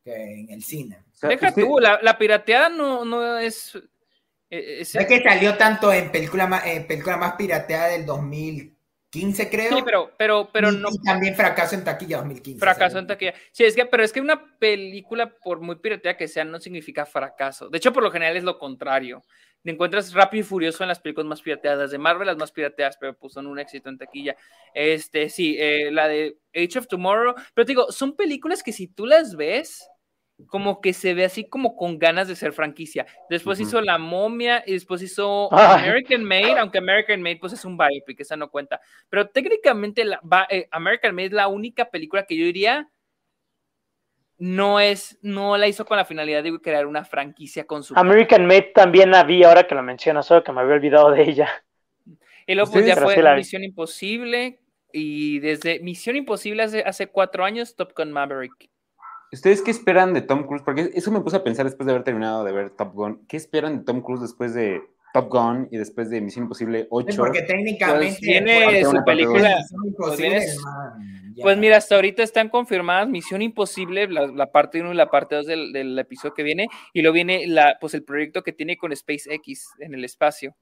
que 0.03 0.13
en 0.41 0.49
el 0.49 0.61
cine. 0.63 0.97
O 1.13 1.15
sea, 1.15 1.29
Deja 1.29 1.49
usted- 1.49 1.61
tú, 1.63 1.79
la, 1.79 1.99
la 2.01 2.17
pirateada 2.17 2.67
no, 2.69 3.05
no 3.05 3.37
es. 3.37 3.75
eh, 4.49 4.81
es- 4.81 4.93
Es 4.95 5.07
que 5.07 5.23
salió 5.23 5.55
tanto 5.57 5.93
en 5.93 6.11
película 6.11 6.45
más, 6.47 6.65
en 6.65 6.85
película 6.85 7.15
más 7.17 7.35
pirateada 7.35 7.87
del 7.87 8.05
2015, 9.13 9.49
creo. 9.49 9.77
sí, 9.77 9.81
pero, 9.85 10.11
pero, 10.17 10.49
pero 10.51 10.71
y, 10.71 10.77
no 10.77 10.89
y 10.91 10.97
también 11.03 11.35
fracaso 11.35 11.75
en 11.75 11.83
taquilla 11.83 12.17
2015. 12.17 12.59
fracaso 12.59 12.97
en 12.97 13.07
taquilla. 13.07 13.33
Sí, 13.51 13.63
es 13.63 13.75
que, 13.75 13.85
pero 13.85 14.03
es 14.03 14.11
que 14.11 14.21
una 14.21 14.57
película, 14.57 15.35
por 15.43 15.61
muy 15.61 15.75
pirateada 15.75 16.17
que 16.17 16.27
sea, 16.27 16.43
no 16.43 16.59
significa 16.59 17.05
fracaso. 17.05 17.69
De 17.69 17.77
hecho, 17.77 17.93
por 17.93 18.01
lo 18.01 18.11
general 18.11 18.37
es 18.37 18.43
lo 18.43 18.57
contrario. 18.57 19.23
Te 19.63 19.71
encuentras 19.71 20.13
rápido 20.13 20.41
y 20.41 20.43
furioso 20.43 20.83
en 20.83 20.89
las 20.89 20.99
películas 20.99 21.27
más 21.27 21.41
pirateadas 21.41 21.91
de 21.91 21.97
Marvel, 21.97 22.27
las 22.27 22.37
más 22.37 22.51
pirateadas, 22.51 22.97
pero 22.99 23.13
pues 23.17 23.33
son 23.33 23.47
un 23.47 23.59
éxito 23.59 23.89
en 23.89 23.97
taquilla. 23.97 24.35
Este, 24.73 25.29
sí, 25.29 25.55
eh, 25.57 25.89
la 25.91 26.07
de 26.07 26.37
Age 26.53 26.79
of 26.79 26.87
Tomorrow. 26.87 27.35
Pero 27.53 27.65
te 27.65 27.71
digo, 27.71 27.91
son 27.91 28.15
películas 28.15 28.61
que 28.61 28.73
si 28.73 28.87
tú 28.87 29.05
las 29.05 29.35
ves, 29.35 29.87
como 30.47 30.81
que 30.81 30.93
se 30.93 31.13
ve 31.13 31.25
así 31.25 31.47
como 31.47 31.75
con 31.75 31.99
ganas 31.99 32.27
de 32.27 32.35
ser 32.35 32.53
franquicia. 32.53 33.05
Después 33.29 33.59
hizo 33.59 33.81
La 33.81 33.97
Momia 33.97 34.63
y 34.65 34.73
después 34.73 35.01
hizo 35.01 35.49
Ay. 35.51 35.83
American 35.83 36.23
Made, 36.23 36.59
aunque 36.59 36.77
American 36.77 37.21
Made 37.21 37.37
pues 37.37 37.53
es 37.53 37.65
un 37.65 37.77
biopic, 37.77 38.19
esa 38.19 38.35
no 38.35 38.49
cuenta. 38.49 38.79
Pero 39.09 39.27
técnicamente 39.27 40.05
la, 40.05 40.19
eh, 40.49 40.67
American 40.71 41.15
Made 41.15 41.27
es 41.27 41.33
la 41.33 41.47
única 41.47 41.89
película 41.89 42.25
que 42.25 42.37
yo 42.37 42.45
diría 42.45 42.89
no 44.37 44.79
es, 44.79 45.17
no 45.21 45.57
la 45.57 45.67
hizo 45.67 45.85
con 45.85 45.95
la 45.97 46.05
finalidad 46.05 46.43
de 46.43 46.59
crear 46.59 46.85
una 46.85 47.05
franquicia 47.05 47.65
con 47.65 47.83
su. 47.83 47.97
American 47.97 48.45
Made 48.45 48.71
también 48.75 49.11
la 49.11 49.23
vi 49.23 49.43
ahora 49.43 49.65
que 49.65 49.75
la 49.75 49.81
mencionas, 49.81 50.25
solo 50.25 50.43
que 50.43 50.51
me 50.51 50.61
había 50.61 50.75
olvidado 50.75 51.11
de 51.11 51.23
ella. 51.23 51.49
Y 52.45 52.55
luego 52.55 52.73
pues, 52.73 52.85
ya 52.85 52.95
fue 52.95 53.03
Graciela. 53.03 53.35
Misión 53.35 53.63
Imposible. 53.63 54.59
Y 54.91 55.39
desde 55.39 55.79
Misión 55.79 56.17
Imposible 56.17 56.63
hace, 56.63 56.83
hace 56.83 57.07
cuatro 57.07 57.45
años, 57.45 57.77
Top 57.77 57.93
Gun 57.95 58.11
Maverick. 58.11 58.69
¿Ustedes 59.33 59.61
qué 59.61 59.71
esperan 59.71 60.13
de 60.13 60.21
Tom 60.21 60.43
Cruise? 60.45 60.63
Porque 60.63 60.91
eso 60.93 61.11
me 61.11 61.19
puse 61.21 61.35
a 61.37 61.43
pensar 61.43 61.65
después 61.65 61.85
de 61.85 61.91
haber 61.93 62.03
terminado 62.03 62.43
de 62.43 62.51
ver 62.53 62.69
Top 62.71 62.93
Gun. 62.93 63.25
¿Qué 63.27 63.35
esperan 63.37 63.79
de 63.79 63.83
Tom 63.83 64.01
Cruise 64.01 64.21
después 64.21 64.53
de 64.53 64.81
Top 65.13 65.29
Gun 65.29 65.67
y 65.71 65.77
después 65.77 66.09
de 66.09 66.21
Misión 66.21 66.45
Imposible 66.45 66.87
8? 66.89 67.15
Porque 67.17 67.41
técnicamente. 67.41 68.17
Pues 68.21 68.63
Parte 68.63 68.83
su 68.85 69.03
película. 69.05 69.57
Pues. 69.97 70.57
Pues 71.41 71.57
mira, 71.57 71.77
hasta 71.77 71.95
ahorita 71.95 72.21
están 72.21 72.49
confirmadas 72.49 73.07
Misión 73.09 73.41
Imposible, 73.41 74.07
la, 74.07 74.27
la 74.27 74.51
parte 74.51 74.79
1 74.81 74.93
y 74.93 74.95
la 74.95 75.09
parte 75.09 75.35
2 75.35 75.45
del, 75.47 75.73
del 75.73 75.97
episodio 75.97 76.33
que 76.35 76.43
viene, 76.43 76.67
y 76.93 77.01
luego 77.01 77.15
viene 77.15 77.47
la, 77.47 77.77
pues 77.81 77.93
el 77.95 78.03
proyecto 78.03 78.43
que 78.43 78.53
tiene 78.53 78.77
con 78.77 78.95
SpaceX 78.95 79.71
en 79.79 79.93
el 79.95 80.05
espacio. 80.05 80.55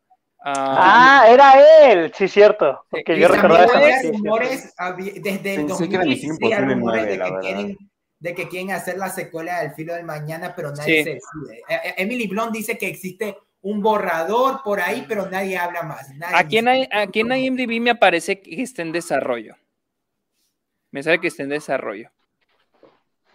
Ah, 0.44 1.24
Ah, 1.24 1.28
era 1.30 1.92
él, 1.92 2.12
sí, 2.16 2.28
cierto. 2.28 2.86
Porque 2.90 3.20
yo 3.20 3.28
recordaba 3.28 3.66
esa 3.66 4.10
rumores 4.12 4.74
había- 4.78 5.14
desde 5.22 5.56
el 5.56 5.66
Pensé 5.68 5.90
que 5.90 5.96
era 5.96 6.06
Misión 6.06 6.38
2016 6.40 6.54
había 6.54 6.74
Imposible 6.74 6.74
rumores 6.74 7.02
9, 7.04 7.12
de 7.12 7.18
la 7.18 7.26
que 7.26 7.32
verdad. 7.32 7.42
quieren 7.42 7.78
de 8.22 8.36
que 8.36 8.48
quieren 8.48 8.72
hacer 8.72 8.98
la 8.98 9.10
secuela 9.10 9.62
del 9.62 9.74
filo 9.74 9.96
del 9.96 10.06
mañana, 10.06 10.54
pero 10.56 10.72
nadie 10.72 11.00
Sí. 11.00 11.04
se 11.04 11.10
decide. 11.16 11.64
Eh, 11.68 11.80
eh, 11.84 11.94
Emily 11.98 12.28
Blunt 12.28 12.54
dice 12.54 12.78
que 12.78 12.88
existe 12.88 13.36
un 13.62 13.82
borrador 13.82 14.62
por 14.64 14.80
ahí, 14.80 15.06
pero 15.08 15.30
nadie 15.30 15.58
habla 15.58 15.84
más. 15.84 16.10
nadie 16.16 16.36
aquí, 16.36 16.58
en, 16.60 16.68
aquí 16.92 17.20
IMDb 17.22 17.82
me 17.82 17.92
aparece 17.92 18.40
que 18.40 18.62
está 18.62 18.84
en 18.84 18.92
desarrollo. 18.92 19.56
Me 20.92 21.02
sale 21.02 21.20
que 21.20 21.28
está 21.28 21.44
en 21.44 21.50
desarrollo. 21.50 22.12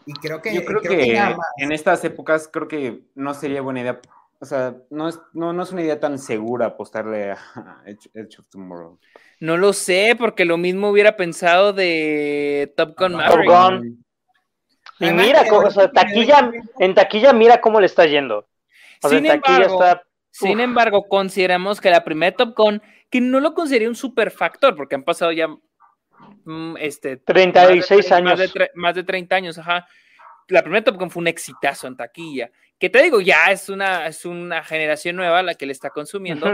Y 0.05 0.13
creo 0.15 0.41
que 0.41 0.55
Yo 0.55 0.65
creo, 0.65 0.81
que, 0.81 1.19
en 1.57 1.73
estas 1.73 2.05
épocas 2.05 2.49
creo 2.49 2.69
que 2.69 3.01
no 3.17 3.35
sería 3.35 3.61
buena 3.61 3.81
idea. 3.81 4.01
O 4.39 4.45
sea, 4.45 4.77
no 4.91 5.09
es, 5.09 5.19
no, 5.33 5.53
no 5.53 5.63
es 5.65 5.73
una 5.73 5.83
idea 5.83 5.99
tan 5.99 6.19
segura 6.21 6.67
apostarle 6.67 7.33
a 7.33 7.39
Edge, 7.87 8.39
of 8.39 8.47
Tomorrow. 8.49 9.01
No 9.41 9.57
lo 9.57 9.73
sé, 9.73 10.15
porque 10.17 10.45
lo 10.45 10.59
mismo 10.59 10.91
hubiera 10.91 11.17
pensado 11.17 11.73
de 11.73 12.73
Top 12.77 12.97
Gun 12.97 13.13
Top 13.13 13.21
Maverick. 13.21 13.51
Gun. 13.51 14.06
Y 14.99 15.05
Además, 15.05 15.27
mira, 15.27 15.43
o 15.53 15.71
sea, 15.71 15.91
taquilla, 15.91 16.51
en 16.79 16.95
taquilla 16.95 17.33
mira 17.33 17.61
cómo 17.61 17.81
le 17.81 17.87
está 17.87 18.07
yendo. 18.07 18.49
O 19.03 19.09
sea, 19.09 19.19
Sin 19.19 19.27
embargo, 19.27 19.85
está... 19.85 20.03
Sin 20.31 20.59
Uf. 20.59 20.65
embargo, 20.65 21.09
consideramos 21.09 21.81
que 21.81 21.91
la 21.91 22.05
primera 22.05 22.37
Top 22.37 22.55
Gun, 22.57 22.83
que 23.11 23.21
no 23.21 23.41
lo 23.41 23.55
consideraría 23.55 23.89
un 23.89 23.95
super 23.95 24.31
factor, 24.31 24.77
porque 24.77 24.95
han 24.95 25.03
pasado 25.03 25.33
ya 25.33 25.49
mm, 26.45 26.77
este, 26.79 27.17
36 27.17 28.11
más 28.11 28.21
de, 28.21 28.23
Más 28.23 28.39
de, 28.39 28.45
años. 28.45 28.71
más 28.75 28.95
de 28.95 29.05
30 29.05 29.37
años, 29.37 29.59
ajá. 29.59 29.87
La 30.49 30.63
primera 30.63 30.85
Top 30.85 30.97
Gun 30.97 31.11
fue 31.11 31.23
un 31.23 31.29
exitazo 31.29 31.87
en 31.87 31.97
taquilla. 31.97 32.51
Que 32.79 32.91
te 32.91 33.03
digo, 33.03 33.21
ya 33.23 33.51
es 33.51 33.71
una, 33.71 34.07
es 34.07 34.27
una 34.27 34.63
generación 34.63 35.17
nueva 35.17 35.43
la 35.43 35.55
que 35.55 35.65
le 35.65 35.73
está 35.73 35.89
consumiendo, 35.89 36.47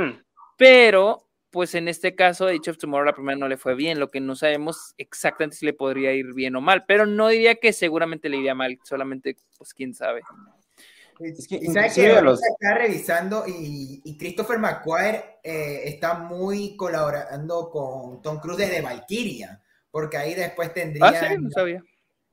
pero 0.56 1.26
pues 1.52 1.74
en 1.76 1.86
este 1.86 2.14
caso, 2.16 2.46
Age 2.48 2.70
of 2.70 2.78
Tomorrow 2.78 3.04
la 3.06 3.12
primera 3.14 3.38
no 3.38 3.46
le 3.46 3.56
fue 3.56 3.74
bien, 3.76 4.00
lo 4.00 4.08
que 4.10 4.20
no 4.20 4.34
sabemos 4.34 4.94
exactamente 4.98 5.56
si 5.56 5.66
le 5.66 5.74
podría 5.74 6.12
ir 6.12 6.32
bien 6.34 6.56
o 6.56 6.60
mal, 6.60 6.84
pero 6.88 7.06
no 7.06 7.28
diría 7.28 7.54
que 7.56 7.72
seguramente 7.72 8.28
le 8.28 8.38
iría 8.38 8.54
mal, 8.54 8.78
solamente 8.82 9.36
pues 9.58 9.72
quién 9.74 9.94
sabe. 9.94 10.22
Es 11.20 11.46
que 11.46 11.60
sabes 11.66 11.94
que 11.94 12.20
los- 12.22 12.42
está 12.42 12.74
revisando 12.74 13.44
y, 13.46 14.00
y 14.02 14.18
Christopher 14.18 14.58
McQuarrie 14.58 15.22
eh, 15.44 15.82
está 15.84 16.14
muy 16.14 16.74
colaborando 16.76 17.70
con 17.70 18.20
Tom 18.22 18.40
Cruise 18.40 18.58
desde 18.58 18.80
Valkyria, 18.80 19.60
porque 19.90 20.16
ahí 20.16 20.34
después 20.34 20.72
tendría 20.74 21.06
Ah, 21.06 21.28
sí, 21.28 21.36
no 21.38 21.50
sabía. 21.50 21.82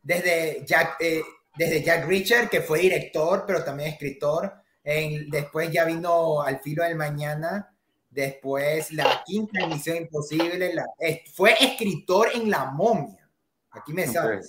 desde 0.02 0.64
Jack, 0.66 0.96
eh, 1.02 1.22
desde 1.58 1.84
Jack 1.84 2.08
Reacher, 2.08 2.50
que 2.50 2.62
fue 2.62 2.80
director, 2.80 3.44
pero 3.46 3.64
también 3.64 3.90
escritor. 3.90 4.54
En- 4.84 5.30
después 5.30 5.70
ya 5.72 5.84
vino 5.84 6.42
Al 6.42 6.62
filo 6.62 6.84
del 6.84 6.96
mañana. 6.96 7.69
Después 8.10 8.92
la 8.92 9.24
quinta 9.26 9.68
Misión 9.68 9.98
Imposible. 9.98 10.74
la- 10.74 10.86
fue 11.34 11.54
escritor 11.60 12.30
en 12.34 12.50
La 12.50 12.66
momia. 12.72 13.30
Aquí 13.72 13.94
me 13.94 14.08
sale. 14.08 14.40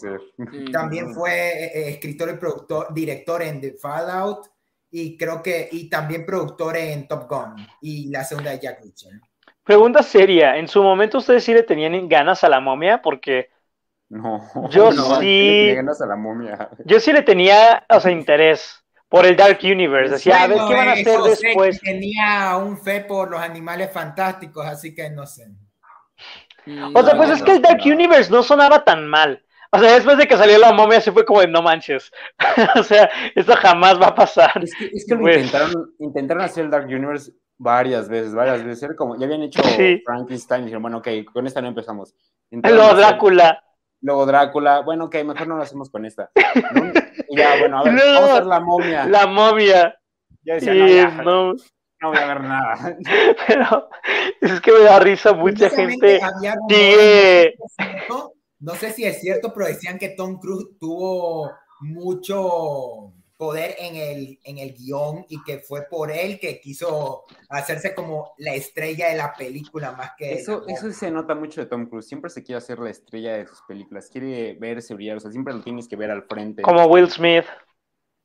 También 0.73 1.15
fue 1.15 1.33
eh, 1.33 1.65
eh, 1.75 1.89
escritor 1.91 2.31
y 2.31 2.37
productor, 2.39 2.93
director 2.95 3.43
en 3.43 3.61
The 3.61 3.73
Fallout. 3.73 4.47
Y 4.91 5.17
creo 5.17 5.43
que, 5.43 5.69
y 5.71 5.89
también 5.89 6.27
productor 6.27 6.77
en 6.77 7.07
Top 7.07 7.29
Gun. 7.29 7.55
Y 7.81 8.11
la 8.11 8.25
segunda 8.25 8.51
de 8.51 8.59
Jack 8.61 8.81
Reacher. 8.83 9.13
Pregunta 9.63 10.03
seria, 10.03 10.57
¿en 10.57 10.67
su 10.67 10.83
momento 10.83 11.19
ustedes 11.19 11.45
sí 11.45 11.53
le 11.55 11.63
tenían 11.63 12.09
ganas 12.09 12.43
a 12.43 12.49
la 12.49 12.59
momia? 12.61 13.01
Porque 13.01 13.51
No. 14.09 14.41
Yo 14.71 14.91
no, 14.91 15.21
sí. 15.21 15.27
Le 15.67 15.75
ganas 15.77 16.01
a 16.01 16.07
la 16.07 16.17
momia. 16.17 16.71
yo 16.85 16.99
sí 16.99 17.13
le 17.13 17.23
tenía, 17.23 17.85
o 17.89 18.01
sea, 18.01 18.11
interés 18.11 18.83
por 19.11 19.27
el 19.27 19.37
Dark 19.37 19.59
Universe. 19.63 20.13
Decía, 20.15 20.45
a 20.45 20.47
ver 20.47 20.57
qué 20.67 20.75
van 20.75 20.89
a 20.89 20.93
hacer 20.93 21.09
eso 21.09 21.25
sé 21.35 21.41
que 21.43 21.47
después. 21.49 21.81
Tenía 21.81 22.57
un 22.57 22.79
fe 22.79 23.01
por 23.03 23.31
los 23.31 23.41
animales 23.41 23.91
fantásticos, 23.93 24.65
así 24.65 24.95
que 24.95 25.11
no 25.11 25.27
sé. 25.27 25.49
O 26.95 27.03
sea, 27.03 27.17
pues 27.17 27.29
No, 27.29 27.35
es 27.35 27.43
que 27.43 27.53
el 27.53 27.63
Dark 27.63 27.81
no. 27.85 27.93
Universe 27.95 28.31
no 28.31 28.43
sonaba 28.43 28.85
tan 28.85 29.07
mal. 29.07 29.45
O 29.73 29.79
sea, 29.79 29.93
después 29.95 30.17
de 30.19 30.27
que 30.27 30.37
salió 30.37 30.59
la 30.59 30.73
momia, 30.73 31.01
se 31.01 31.13
fue 31.13 31.25
como 31.25 31.41
de 31.41 31.49
no 31.49 31.63
manches. 31.63 32.11
o 32.77 32.83
sea, 32.83 33.09
esto 33.35 33.55
jamás 33.57 34.01
va 34.01 34.09
a 34.09 34.15
pasar. 34.15 34.53
Es 34.63 34.75
que, 34.75 34.87
es 34.87 35.05
que 35.07 35.15
lo 35.15 35.21
Pues- 35.21 35.37
intentaron, 35.45 35.95
intentaron 35.99 36.43
hacer 36.45 36.65
el 36.65 36.71
Dark 36.71 36.87
Universe 36.87 37.33
varias 37.57 38.09
veces, 38.09 38.35
varias 38.35 38.65
veces. 38.65 38.83
Era 38.83 38.97
como, 38.97 39.19
ya 39.19 39.27
habían 39.27 39.43
hecho 39.43 39.63
Sí. 39.63 40.03
Frankenstein 40.05 40.63
y 40.63 40.65
dijeron, 40.67 40.83
bueno, 40.83 40.99
ok, 40.99 41.09
con 41.33 41.47
esta 41.47 41.61
no 41.61 41.69
empezamos. 41.69 42.15
Hacer- 42.63 42.97
Drácula. 42.97 43.63
Luego 44.03 44.25
Drácula, 44.27 44.81
bueno, 44.81 45.05
ok, 45.07 45.17
mejor 45.25 45.47
no 45.47 45.57
lo 45.57 45.63
hacemos 45.63 45.91
con 45.91 46.05
esta. 46.07 46.31
¿no? 46.75 46.93
Y 47.29 47.37
ya, 47.37 47.59
bueno, 47.59 47.79
a 47.81 47.83
ver, 47.85 47.95
vamos 47.95 48.31
a 48.31 48.33
hacer 48.35 48.47
la 48.47 48.61
momia. 48.61 49.07
La 49.07 49.27
momia. 49.27 49.95
Ya 50.43 50.55
decía, 50.55 50.73
no, 50.75 50.89
ya, 50.89 51.11
no, 51.23 51.53
no 52.01 52.09
voy 52.09 52.17
a 52.19 52.27
ver 52.27 52.41
nada. 52.41 52.97
pero 53.47 53.89
es 54.41 54.61
que 54.63 54.73
me 54.73 54.81
da 54.81 54.99
risa 55.01 55.33
mucha 55.35 55.69
gente. 55.69 56.19
sigue- 56.69 57.55
No 58.59 58.75
sé 58.75 58.91
si 58.93 59.05
es 59.05 59.21
cierto, 59.21 59.53
pero 59.53 59.67
decían 59.67 59.99
que 59.99 60.11
Tom 60.11 60.39
Cruise 60.39 60.69
tuvo 60.79 61.51
mucho 61.81 63.13
poder 63.41 63.75
en 63.79 63.97
el, 63.97 64.39
en 64.45 64.59
el 64.59 64.75
guion 64.75 65.25
y 65.31 65.43
que 65.43 65.61
fue 65.61 65.87
por 65.89 66.11
él 66.11 66.39
que 66.39 66.61
quiso 66.61 67.25
hacerse 67.49 67.95
como 67.95 68.35
la 68.37 68.53
estrella 68.53 69.09
de 69.09 69.17
la 69.17 69.33
película 69.33 69.93
más 69.93 70.11
que... 70.19 70.35
Eso, 70.35 70.67
eso 70.69 70.93
se 70.93 71.11
nota 71.11 71.35
mucho 71.35 71.63
de 71.63 71.67
Tom 71.67 71.87
Cruise. 71.87 72.07
Siempre 72.07 72.29
se 72.31 72.43
quiere 72.43 72.59
hacer 72.59 72.79
la 72.79 72.91
estrella 72.91 73.39
de 73.39 73.47
sus 73.47 73.63
películas. 73.63 74.11
Quiere 74.11 74.59
verse 74.61 74.93
brillar. 74.93 75.17
O 75.17 75.21
sea, 75.21 75.33
siempre 75.33 75.55
lo 75.55 75.63
tienes 75.63 75.89
que 75.89 75.97
ver 75.97 76.11
al 76.11 76.25
frente. 76.25 76.61
Como 76.61 76.85
Will 76.85 77.11
Smith. 77.11 77.47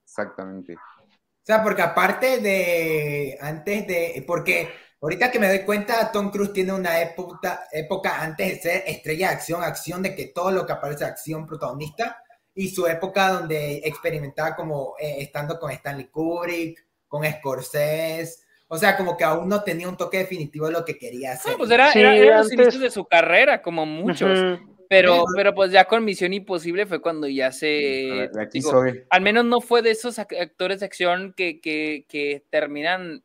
Exactamente. 0.03 0.75
O 0.75 1.45
sea, 1.45 1.63
porque 1.63 1.81
aparte 1.81 2.41
de, 2.41 3.37
antes 3.39 3.87
de, 3.87 4.21
porque 4.27 4.69
ahorita 5.01 5.31
que 5.31 5.39
me 5.39 5.47
doy 5.47 5.63
cuenta, 5.63 6.11
Tom 6.11 6.29
Cruise 6.29 6.51
tiene 6.51 6.73
una 6.73 6.99
época, 6.99 7.69
época 7.71 8.21
antes 8.21 8.49
de 8.49 8.59
ser 8.59 8.83
estrella 8.85 9.29
de 9.29 9.35
acción, 9.35 9.63
acción, 9.63 10.03
de 10.03 10.13
que 10.13 10.33
todo 10.35 10.51
lo 10.51 10.65
que 10.65 10.73
aparece 10.73 11.05
acción 11.05 11.47
protagonista, 11.47 12.21
y 12.55 12.69
su 12.69 12.87
época 12.87 13.29
donde 13.31 13.81
experimentaba 13.85 14.55
como 14.55 14.95
eh, 14.99 15.17
estando 15.19 15.59
con 15.59 15.69
Stanley 15.71 16.05
Kubrick, 16.07 16.83
con 17.07 17.23
Scorsese, 17.25 18.43
o 18.67 18.77
sea, 18.77 18.97
como 18.97 19.15
que 19.15 19.23
aún 19.23 19.47
no 19.47 19.63
tenía 19.63 19.87
un 19.87 19.97
toque 19.97 20.17
definitivo 20.17 20.65
de 20.67 20.73
lo 20.73 20.83
que 20.85 20.97
quería 20.97 21.33
hacer. 21.33 21.51
No, 21.51 21.57
pues 21.59 21.69
era, 21.71 21.91
Sí, 21.91 21.99
era- 21.99 22.15
eran 22.15 22.37
los 22.39 22.51
inicios 22.51 22.79
de 22.79 22.89
su 22.89 23.05
carrera, 23.05 23.61
como 23.61 23.85
muchos. 23.85 24.39
Pero, 24.87 25.11
Pero- 25.11 25.23
pero 25.35 25.55
pues 25.55 25.71
ya 25.71 25.85
con 25.85 26.05
Misión 26.05 26.31
Imposible 26.33 26.85
fue 26.85 27.01
cuando 27.01 27.27
ya 27.27 27.51
se. 27.51 27.65
De- 27.65 28.29
de 28.33 28.41
aquí 28.41 28.59
digo, 28.59 28.71
soy. 28.71 29.03
al 29.09 29.21
menos 29.21 29.43
no 29.45 29.59
fue 29.59 29.81
de 29.81 29.91
esos 29.91 30.19
ac- 30.19 30.39
actores 30.39 30.79
de 30.79 30.85
acción 30.85 31.33
que, 31.35 31.59
que, 31.59 32.05
que 32.07 32.43
terminan 32.51 33.23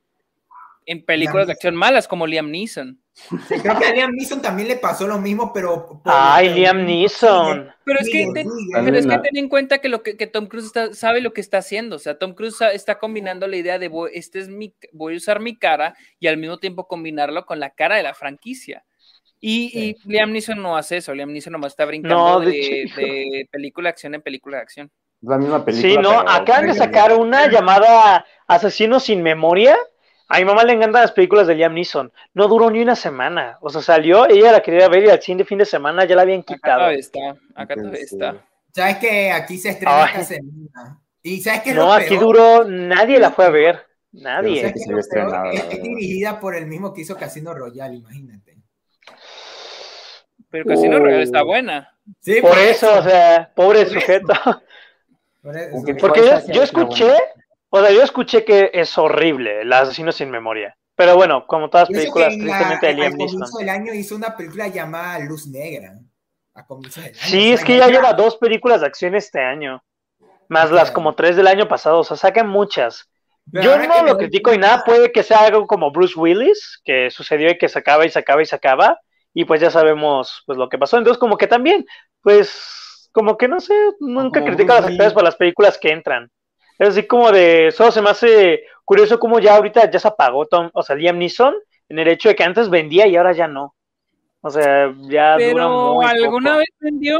en 0.90 1.04
películas 1.04 1.46
de 1.46 1.52
acción 1.52 1.76
malas, 1.76 2.08
como 2.08 2.26
Liam 2.26 2.50
Neeson. 2.50 3.00
Sí, 3.12 3.54
creo 3.62 3.78
que 3.78 3.84
a 3.86 3.92
Liam 3.92 4.12
Neeson 4.12 4.40
también 4.42 4.66
le 4.68 4.76
pasó 4.76 5.06
lo 5.06 5.18
mismo, 5.18 5.52
pero... 5.52 5.86
por- 5.86 6.00
Ay, 6.04 6.46
pero- 6.48 6.56
Liam 6.56 6.84
Neeson. 6.84 7.70
Pero 7.84 8.00
es 8.00 8.06
que, 8.10 8.26
ten- 8.32 8.48
digo, 8.48 8.50
pero 8.84 8.96
es 8.96 9.04
que 9.06 9.08
la- 9.12 9.22
ten 9.22 9.36
en 9.36 9.48
cuenta 9.48 9.78
que, 9.78 9.88
lo 9.88 10.02
que, 10.02 10.16
que 10.16 10.26
Tom 10.26 10.46
Cruise 10.46 10.66
está- 10.66 10.92
sabe 10.94 11.20
lo 11.20 11.32
que 11.32 11.40
está 11.40 11.58
haciendo. 11.58 11.96
O 11.96 11.98
sea, 11.98 12.18
Tom 12.18 12.34
Cruise 12.34 12.56
está 12.72 12.98
combinando 12.98 13.46
la 13.46 13.56
idea 13.56 13.78
de 13.78 13.88
voy, 13.88 14.10
este 14.14 14.38
es 14.40 14.48
mi, 14.48 14.74
voy 14.92 15.14
a 15.14 15.16
usar 15.18 15.38
mi 15.40 15.56
cara 15.56 15.94
y 16.18 16.26
al 16.26 16.38
mismo 16.38 16.58
tiempo 16.58 16.86
combinarlo 16.88 17.46
con 17.46 17.60
la 17.60 17.70
cara 17.70 17.96
de 17.96 18.02
la 18.02 18.14
franquicia. 18.14 18.84
Y, 19.42 19.70
y 19.78 19.96
Liam 20.10 20.32
Neeson 20.32 20.60
no 20.60 20.76
hace 20.76 20.96
eso. 20.98 21.14
Liam 21.14 21.32
Neeson 21.32 21.52
nomás 21.52 21.72
está 21.72 21.84
brincando 21.84 22.16
No, 22.16 22.40
de 22.40 22.46
de, 22.50 22.82
hecho. 22.82 22.96
de 23.00 23.48
película 23.50 23.86
de 23.86 23.90
acción 23.90 24.14
en 24.14 24.22
película 24.22 24.56
de 24.58 24.62
acción. 24.62 24.90
La 25.22 25.36
misma 25.38 25.64
película. 25.64 25.92
Sí, 25.92 25.98
no, 25.98 26.20
acaban 26.20 26.66
de 26.66 26.74
sacar 26.74 27.14
una 27.16 27.46
llamada 27.50 28.24
Asesino 28.46 28.98
sin 29.00 29.22
memoria. 29.22 29.76
A 30.32 30.38
mi 30.38 30.44
mamá 30.44 30.62
le 30.64 30.72
encantan 30.74 31.02
las 31.02 31.12
películas 31.12 31.46
de 31.48 31.56
Liam 31.56 31.74
Neeson. 31.74 32.12
No 32.34 32.46
duró 32.48 32.70
ni 32.70 32.80
una 32.80 32.94
semana. 32.96 33.58
O 33.60 33.68
sea, 33.68 33.82
salió, 33.82 34.28
ella 34.28 34.52
la 34.52 34.62
quería 34.62 34.88
ver 34.88 35.04
y 35.04 35.10
al 35.10 35.20
cine 35.20 35.38
de 35.38 35.44
fin 35.44 35.58
de 35.58 35.64
semana 35.64 36.04
ya 36.04 36.14
la 36.16 36.22
habían 36.22 36.40
Acá 36.40 36.54
quitado. 36.54 36.78
todavía 36.78 36.98
está. 37.00 37.18
Acá 37.56 37.74
sí. 37.74 37.90
está. 38.00 38.36
Sabes 38.72 38.96
que 38.98 39.32
aquí 39.32 39.58
se 39.58 39.70
estrena 39.70 40.04
Ay. 40.04 40.10
esta 40.14 40.24
semana. 40.36 41.00
Y 41.22 41.40
sabes 41.40 41.62
que 41.62 41.74
No, 41.74 41.86
lo 41.86 41.92
aquí 41.92 42.10
peor? 42.10 42.20
duró, 42.20 42.64
nadie 42.64 43.18
la 43.18 43.30
fue 43.32 43.44
a 43.44 43.50
ver. 43.50 43.86
Nadie. 44.12 44.60
sé 44.62 44.68
¿Sabes 44.68 44.72
que 44.74 44.78
qué 44.78 44.84
se 44.86 44.92
es 44.92 44.98
estrenado, 45.06 45.50
dirigida 45.82 46.40
por 46.40 46.54
el 46.54 46.66
mismo 46.66 46.94
que 46.94 47.00
hizo 47.02 47.16
Casino 47.16 47.52
Royale, 47.52 47.96
imagínate. 47.96 48.56
Pero 50.50 50.64
Casino 50.64 50.96
Uh. 50.96 51.00
Royale 51.00 51.22
está 51.22 51.42
buena. 51.42 51.94
Sí, 52.20 52.40
Por 52.40 52.56
eso, 52.58 52.98
o 52.98 53.02
sea, 53.02 53.50
pobre 53.54 53.86
sujeto. 53.86 54.32
Por 55.42 55.56
eso- 55.56 55.76
Porque 56.00 56.20
yo, 56.52 56.62
escuché, 56.62 57.04
buena. 57.04 57.18
O 57.70 57.80
sea, 57.80 57.90
yo 57.92 58.02
escuché 58.02 58.44
que 58.44 58.70
es 58.74 58.96
horrible, 58.98 59.62
el 59.62 59.72
asesino 59.72 60.12
sin 60.12 60.30
memoria. 60.30 60.76
Pero 60.96 61.16
bueno, 61.16 61.46
como 61.46 61.70
todas 61.70 61.88
eso 61.88 61.98
películas, 61.98 62.38
tristemente 62.38 62.86
de 62.86 62.92
al 62.92 62.96
Liam 62.96 63.12
comienzo 63.12 63.38
Neeson. 63.38 63.58
del 63.58 63.68
año 63.68 63.94
hizo 63.94 64.16
una 64.16 64.36
película 64.36 64.68
llamada 64.68 65.18
Luz 65.20 65.46
Negra. 65.46 65.94
A 66.54 66.66
comienzos 66.66 67.04
del 67.04 67.14
año, 67.14 67.22
Sí, 67.22 67.52
o 67.52 67.54
es 67.54 67.64
que 67.64 67.76
ya 67.78 67.88
lleva 67.88 68.12
dos 68.12 68.36
películas 68.36 68.80
de 68.82 68.88
acción 68.88 69.14
este 69.14 69.40
año. 69.40 69.82
Más 70.48 70.70
las 70.70 70.90
como 70.90 71.14
tres 71.14 71.36
del 71.36 71.46
año 71.46 71.68
pasado, 71.68 72.00
o 72.00 72.04
sea, 72.04 72.16
sacan 72.16 72.48
muchas. 72.48 73.08
Pero 73.50 73.64
Yo 73.64 73.78
no 73.86 74.02
lo 74.04 74.18
critico 74.18 74.52
y 74.52 74.58
nada, 74.58 74.84
puede 74.84 75.12
que 75.12 75.22
sea 75.22 75.38
algo 75.44 75.66
como 75.66 75.90
Bruce 75.90 76.18
Willis, 76.18 76.80
que 76.84 77.10
sucedió 77.10 77.50
y 77.50 77.58
que 77.58 77.68
se 77.68 77.78
acaba 77.78 78.04
y 78.04 78.10
se 78.10 78.18
acaba 78.18 78.42
y 78.42 78.46
se 78.46 78.56
acaba, 78.56 78.98
y 79.32 79.44
pues 79.44 79.60
ya 79.60 79.70
sabemos 79.70 80.42
pues 80.46 80.58
lo 80.58 80.68
que 80.68 80.78
pasó. 80.78 80.98
Entonces, 80.98 81.18
como 81.18 81.36
que 81.36 81.46
también, 81.46 81.86
pues, 82.20 83.08
como 83.12 83.38
que 83.38 83.48
no 83.48 83.60
sé, 83.60 83.74
nunca 84.00 84.44
critico 84.44 84.72
a 84.72 84.80
los 84.80 84.90
actores 84.90 85.12
por 85.12 85.22
las 85.24 85.36
películas 85.36 85.78
que 85.78 85.90
entran. 85.90 86.30
Es 86.80 86.88
así 86.88 87.02
como 87.06 87.30
de, 87.30 87.70
solo 87.76 87.92
se 87.92 88.00
me 88.00 88.08
hace 88.10 88.64
curioso 88.86 89.18
como 89.20 89.38
ya 89.38 89.54
ahorita 89.56 89.90
ya 89.90 89.98
se 90.00 90.08
apagó 90.08 90.46
Tom, 90.46 90.70
o 90.72 90.82
sea, 90.82 90.96
Liam 90.96 91.18
Neeson, 91.18 91.54
en 91.90 91.98
el 91.98 92.08
hecho 92.08 92.30
de 92.30 92.34
que 92.34 92.42
antes 92.42 92.70
vendía 92.70 93.06
y 93.06 93.16
ahora 93.16 93.32
ya 93.32 93.46
no. 93.46 93.74
O 94.40 94.48
sea, 94.50 94.90
ya 95.02 95.34
dura 95.34 95.46
Pero 95.52 95.94
muy 95.94 96.06
alguna 96.06 96.50
poco. 96.52 96.58
vez 96.60 96.68
vendió. 96.80 97.18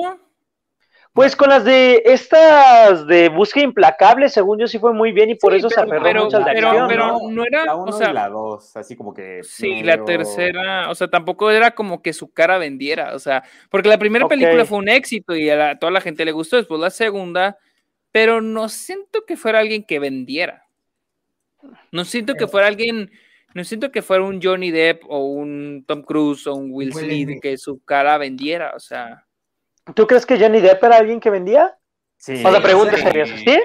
Pues 1.13 1.35
con 1.35 1.49
las 1.51 1.65
de 1.65 2.03
estas 2.07 3.07
de 3.07 3.29
búsqueda 3.29 3.65
implacable, 3.65 4.29
según 4.29 4.61
yo 4.61 4.67
sí 4.69 4.79
fue 4.79 4.93
muy 4.95 5.11
bien 5.13 5.29
y 5.29 5.35
por 5.35 5.53
Sí, 5.53 5.59
eso 5.59 5.69
se 5.69 5.75
pero- 5.75 5.87
aferró 5.89 6.03
pero- 6.05 6.25
mucho 6.25 6.37
al 6.39 6.45
de 6.45 6.53
pero- 6.55 6.69
acción. 6.69 6.89
pero 6.89 7.07
¿no? 7.09 7.19
no 7.31 7.45
era, 7.45 7.65
La 7.67 7.75
o 7.75 7.83
1 7.83 7.93
sea, 7.93 8.11
y 8.11 8.15
la 8.15 8.29
2, 8.29 8.77
así 8.77 8.97
como 8.97 9.13
que. 9.13 9.41
Sí, 9.43 9.83
la 9.83 9.95
medio- 9.99 10.05
tercera, 10.07 10.89
o 10.89 10.95
sea, 10.95 11.09
tampoco 11.09 11.51
era 11.51 11.73
como 11.73 12.01
que 12.01 12.13
su 12.13 12.33
cara 12.33 12.59
vendiera, 12.59 13.15
o 13.15 13.19
sea, 13.19 13.43
porque 13.71 13.89
la 13.91 13.99
primera 13.99 14.25
Ok. 14.25 14.31
película 14.31 14.65
fue 14.65 14.79
un 14.79 14.89
éxito 14.89 15.35
y 15.35 15.51
a 15.51 15.57
la- 15.57 15.79
toda 15.79 15.91
la 15.93 16.01
gente 16.01 16.25
le 16.25 16.33
gustó, 16.33 16.57
después 16.57 16.81
la 16.81 16.91
segunda, 16.91 17.59
pero 18.13 18.41
no 18.41 18.69
siento 18.69 19.25
que 19.27 19.37
fuera 19.37 19.61
alguien 19.61 19.85
que 19.85 19.99
vendiera. 19.99 20.67
No 21.93 22.05
siento 22.05 22.35
que 22.37 22.47
fuera 22.49 22.67
alguien, 22.69 23.11
no 23.55 23.65
siento 23.65 23.93
que 23.93 24.03
fuera 24.03 24.25
un 24.25 24.41
Johnny 24.43 24.71
Depp 24.71 25.03
o 25.09 25.25
un 25.27 25.85
Tom 25.87 26.03
Cruise 26.03 26.47
o 26.47 26.55
un 26.55 26.71
Will 26.73 26.93
Smith 26.93 27.41
que 27.43 27.59
su 27.59 27.83
cara 27.85 28.17
vendiera, 28.19 28.73
o 28.75 28.81
sea, 28.81 29.27
¿Tú 29.95 30.07
crees 30.07 30.25
que 30.25 30.39
Johnny 30.39 30.61
Depp 30.61 30.85
era 30.85 30.99
alguien 30.99 31.19
que 31.21 31.31
vendía? 31.31 31.77
Sí, 32.17 32.35
O 32.45 32.51
sea, 32.53 32.63
pregunta 32.63 32.97
sí. 32.97 33.03
seria, 33.03 33.27
¿sí? 33.27 33.35
Sí, 33.45 33.61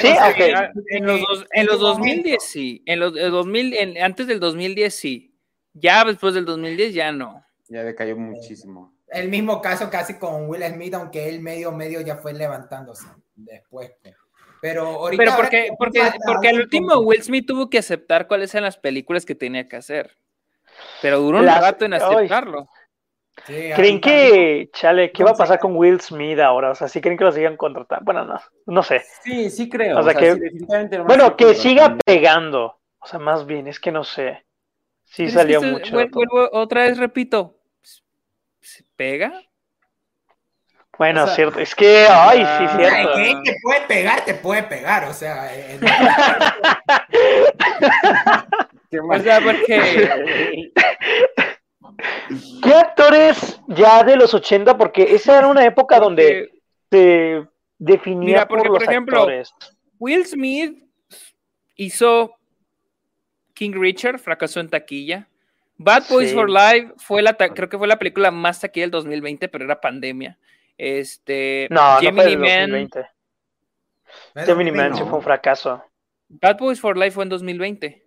Sí, 0.00 0.08
o 0.08 0.14
sea, 0.14 0.28
ok. 0.30 0.36
que- 0.36 0.96
en 0.96 1.06
los, 1.06 1.20
dos- 1.20 1.46
en 1.52 1.66
los 1.66 1.74
este 1.74 1.84
2010 1.86 2.42
sí, 2.44 2.82
en 2.86 3.00
los 3.00 3.16
el 3.16 3.30
2000, 3.32 3.74
en- 3.74 4.02
antes 4.02 4.26
del 4.28 4.38
2010 4.40 4.94
sí, 4.94 5.34
ya 5.74 6.04
después 6.04 6.34
del 6.34 6.44
2010 6.46 6.94
ya 6.94 7.10
no. 7.12 7.44
Ya 7.68 7.82
decayó 7.82 8.16
muchísimo. 8.16 8.94
El 9.12 9.28
mismo 9.28 9.60
caso 9.60 9.90
casi 9.90 10.18
con 10.18 10.48
Will 10.48 10.62
Smith, 10.64 10.94
aunque 10.94 11.28
él 11.28 11.40
medio 11.40 11.72
medio 11.72 12.00
ya 12.00 12.16
fue 12.16 12.32
levantándose 12.32 13.06
después. 13.34 13.92
pues. 14.02 14.14
Pero 14.62 14.82
ahorita 14.86 15.20
Pero 15.22 15.30
ahora 15.32 15.42
porque, 15.44 15.62
que 15.64 15.72
porque, 15.78 16.00
porque 16.26 16.48
al 16.48 16.54
un 16.56 16.60
último 16.60 16.94
Will 16.98 17.22
Smith 17.22 17.46
tuvo 17.46 17.70
que 17.70 17.78
aceptar 17.78 18.26
cuáles 18.28 18.54
eran 18.54 18.64
las 18.64 18.76
películas 18.76 19.24
que 19.24 19.34
tenía 19.34 19.66
que 19.68 19.76
hacer. 19.76 20.16
Pero 21.02 21.18
duró 21.18 21.38
un 21.38 21.46
Las- 21.46 21.60
rato 21.62 21.84
en 21.86 21.94
aceptarlo. 21.94 22.68
Sí, 23.46 23.70
¿Creen 23.74 24.00
que, 24.02 24.68
chale, 24.74 25.12
qué 25.12 25.24
va 25.24 25.30
a 25.30 25.34
pasar 25.34 25.58
con 25.58 25.74
Will 25.74 25.98
Smith 26.00 26.38
ahora? 26.40 26.72
O 26.72 26.74
sea, 26.74 26.88
¿sí 26.88 27.00
creen 27.00 27.16
que 27.16 27.24
lo 27.24 27.32
sigan 27.32 27.56
contratando? 27.56 28.04
Bueno, 28.04 28.24
no, 28.26 28.38
no 28.66 28.82
sé. 28.82 29.02
Sí, 29.22 29.48
sí 29.48 29.68
creo. 29.70 29.98
O 29.98 30.02
sea 30.02 30.12
que- 30.14 30.34
sí, 30.34 30.96
Bueno, 31.06 31.36
que 31.36 31.54
siga 31.54 31.96
pegando. 32.04 32.78
O 32.98 33.06
sea, 33.06 33.18
más 33.18 33.46
bien, 33.46 33.66
es 33.66 33.80
que 33.80 33.92
no 33.92 34.04
sé. 34.04 34.44
Sí 35.04 35.24
Pero 35.24 35.28
es 35.28 35.32
que 35.32 35.38
salió 35.38 35.62
mucho. 35.62 35.96
vuel- 35.96 36.10
vuelvo- 36.10 36.50
otra 36.52 36.82
vez 36.82 36.98
repito. 36.98 37.56
¿Se 39.00 39.04
pega? 39.04 39.32
Bueno, 40.98 41.22
o 41.22 41.26
sea, 41.26 41.34
cierto. 41.34 41.58
Es 41.58 41.74
que, 41.74 42.06
ay, 42.06 42.40
sí, 42.40 42.44
ah, 42.44 42.78
Ay, 42.92 43.06
cierto. 43.06 43.42
que 43.42 43.52
te 43.52 43.58
puede 43.62 43.80
pegar, 43.86 44.24
te 44.26 44.34
puede 44.34 44.62
pegar, 44.64 45.04
o 45.06 45.14
sea, 45.14 45.48
eh, 45.56 45.80
Qué 48.90 49.00
O 49.00 49.18
sea, 49.20 49.40
porque 49.40 50.70
¿Qué 52.62 52.74
actores 52.74 53.58
ya 53.68 54.04
de 54.04 54.16
los 54.16 54.34
80? 54.34 54.76
Porque 54.76 55.14
esa 55.14 55.38
era 55.38 55.46
una 55.46 55.64
época 55.64 55.98
donde 55.98 56.50
se 56.90 57.46
definía 57.78 58.26
Mira, 58.26 58.48
porque, 58.48 58.64
por 58.64 58.72
por 58.72 58.80
los 58.82 58.88
ejemplo, 58.90 59.20
actores. 59.20 59.54
Will 59.98 60.26
Smith 60.26 60.84
hizo 61.74 62.36
King 63.54 63.72
Richard, 63.72 64.18
fracasó 64.18 64.60
en 64.60 64.68
taquilla. 64.68 65.26
Bad 65.82 66.04
Boys 66.10 66.28
Sí. 66.28 66.34
for 66.34 66.50
Life 66.50 66.92
fue 66.98 67.22
la, 67.22 67.32
ta- 67.34 67.54
creo 67.54 67.68
que 67.68 67.78
fue 67.78 67.88
la 67.88 67.98
película 67.98 68.30
más 68.30 68.60
taquilla 68.60 68.84
del 68.84 68.90
2020, 68.90 69.48
pero 69.48 69.64
era 69.64 69.80
pandemia. 69.80 70.38
Este, 70.76 71.68
No, 71.70 71.94
no 71.94 72.00
Gemini 72.00 72.20
fue 72.20 72.30
del 72.30 72.38
Man, 72.38 72.48
eh, 72.48 72.88
2020. 72.88 73.10
Gemini 74.46 74.70
Man 74.72 74.94
sí 74.94 75.00
no. 75.00 75.06
fue 75.08 75.18
un 75.18 75.24
fracaso. 75.24 75.82
Bad 76.28 76.58
Boys 76.58 76.80
for 76.80 76.96
Life 76.96 77.12
fue 77.12 77.24
en 77.24 77.30
2020. 77.30 78.04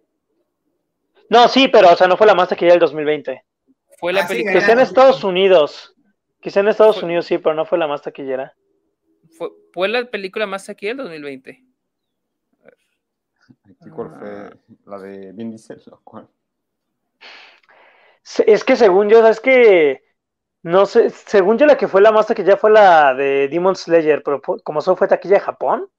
No, 1.30 1.48
sí, 1.48 1.68
pero 1.68 1.92
o 1.92 1.96
sea, 1.96 2.08
no 2.08 2.16
fue 2.16 2.28
la 2.28 2.36
más 2.36 2.50
taquilla 2.50 2.72
del 2.72 2.80
2020. 2.80 3.44
Fue 3.98 4.14
la 4.14 4.22
Ah, 4.22 4.28
sí, 4.28 4.34
película. 4.34 4.60
Quizá 4.60 4.72
en. 4.74 4.80
Estados 4.80 5.24
Unidos. 5.24 5.96
Quizá 6.42 6.60
en 6.60 6.68
Estados 6.68 6.98
Fue- 6.98 7.06
Unidos 7.06 7.26
sí, 7.26 7.38
pero 7.38 7.56
no 7.56 7.66
fue 7.66 7.78
la 7.78 7.88
más 7.88 8.02
taquillera. 8.02 8.54
Fue, 9.38 9.50
fue 9.74 9.88
la 9.88 10.06
película 10.06 10.46
más 10.46 10.66
taquilla 10.66 10.92
del 10.92 10.98
2020. 10.98 11.64
Aquí, 13.66 13.90
¿Cuál 13.90 14.10
fue 14.20 14.50
la 14.86 15.00
de 15.00 15.32
Vin 15.32 15.50
Diesel? 15.52 15.82
¿O 15.92 16.00
cuál? 16.04 16.28
Es 18.48 18.63
que 18.63 18.76
según 18.76 19.10
yo, 19.10 19.26
es 19.28 19.39
que 19.39 20.04
no 20.63 20.86
sé, 20.86 21.10
según 21.10 21.58
yo 21.58 21.65
la 21.65 21.78
que 21.78 21.88
fue 21.88 22.02
la 22.02 22.12
más 22.12 22.28
taquilla 22.28 22.58
fue 22.58 22.72
la 22.72 23.13
de 23.13 23.48
Demon 23.50 23.76
Slayer, 23.76 24.24
pero 24.24 24.41
como 24.63 24.82
solo 24.82 24.96
fue 24.96 25.08
taquilla 25.08 25.36
de 25.36 25.41
Japón, 25.41 25.89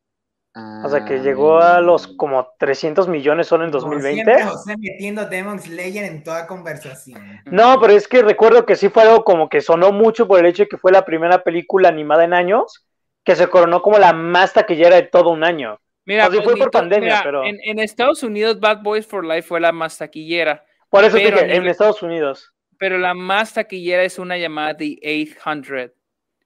o 0.57 0.89
sea 0.89 1.05
que 1.05 1.15
Ah, 1.15 1.19
llegó 1.23 1.59
a 1.59 1.81
los 1.81 2.07
como 2.07 2.49
300 2.59 3.09
millones 3.09 3.47
solo 3.49 3.65
en 3.65 3.71
como 3.73 3.83
2020. 3.83 4.25
siempre, 4.25 4.45
José 4.45 4.75
metiendo 4.79 5.27
Demon 5.29 5.59
Slayer 5.61 6.05
en 6.05 6.23
toda 6.23 6.47
conversación. 6.47 7.21
No, 7.47 7.79
pero 7.81 7.93
es 7.93 8.07
que 8.09 8.23
recuerdo 8.23 8.65
que 8.65 8.77
sí 8.77 8.89
fue 8.89 9.03
algo 9.03 9.25
como 9.25 9.49
que 9.49 9.61
sonó 9.61 9.93
mucho 9.93 10.27
por 10.29 10.39
el 10.41 10.47
hecho 10.47 10.63
de 10.65 10.69
que 10.69 10.79
fue 10.79 10.93
la 10.93 11.05
primera 11.05 11.43
película 11.43 11.89
animada 11.89 12.25
en 12.25 12.33
años 12.35 12.87
que 13.25 13.35
se 13.37 13.49
coronó 13.49 13.83
como 13.83 13.99
la 13.99 14.13
más 14.13 14.53
taquillera 14.53 14.97
de 14.97 15.03
todo 15.05 15.31
un 15.31 15.45
año. 15.45 15.79
Mira, 16.07 16.29
O 16.29 16.31
sea, 16.31 16.43
fue 16.43 16.55
ni 16.55 16.61
por 16.61 16.71
pandemia, 16.71 17.09
mira, 17.09 17.23
pero- 17.25 17.45
en, 17.45 17.59
en 17.65 17.79
Estados 17.79 18.23
Unidos 18.23 18.61
Bad 18.61 18.83
Boys 18.83 19.07
for 19.07 19.25
Life 19.25 19.43
fue 19.43 19.61
la 19.61 19.73
más 19.73 19.97
taquillera, 19.99 20.65
Por 20.95 21.03
eso 21.03 21.17
Pero 21.17 21.41
dije, 21.41 21.57
en 21.57 21.67
Estados 21.67 22.03
Unidos. 22.05 22.53
pero 22.79 22.99
la 22.99 23.15
más 23.15 23.53
taquillera 23.55 24.05
es 24.05 24.17
una 24.21 24.39
llamada 24.39 24.77
The 24.77 24.97
800, 25.03 25.91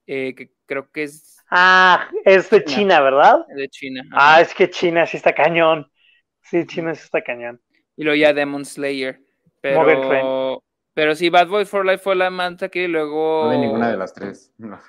eh, 0.06 0.34
que 0.34 0.50
creo 0.64 0.90
que 0.90 1.02
es 1.02 1.36
Ah, 1.50 2.08
es 2.24 2.48
de 2.48 2.64
China, 2.64 3.02
¿verdad? 3.02 3.44
de 3.54 3.68
China. 3.68 4.02
Ah, 4.12 4.40
es 4.40 4.54
que 4.54 4.70
China 4.70 5.04
sí 5.04 5.18
está 5.18 5.34
cañón. 5.34 5.90
Sí, 6.40 6.66
China 6.66 6.94
sí 6.94 7.02
está 7.04 7.20
cañón. 7.20 7.60
Y 7.94 8.04
luego 8.04 8.16
ya 8.16 8.32
Demon 8.32 8.64
Slayer. 8.64 9.20
Pero, 9.60 10.62
pero 10.94 11.14
sí, 11.14 11.28
Bad 11.28 11.48
Boys 11.48 11.68
for 11.68 11.84
Life 11.84 11.98
fue 11.98 12.16
la 12.16 12.30
más 12.30 12.56
taquillera 12.56 12.88
y 12.88 12.92
luego... 12.92 13.44
No 13.44 13.50
vi 13.50 13.58
ninguna 13.58 13.90
de 13.90 13.98
las 13.98 14.14
tres. 14.14 14.50
No. 14.56 14.80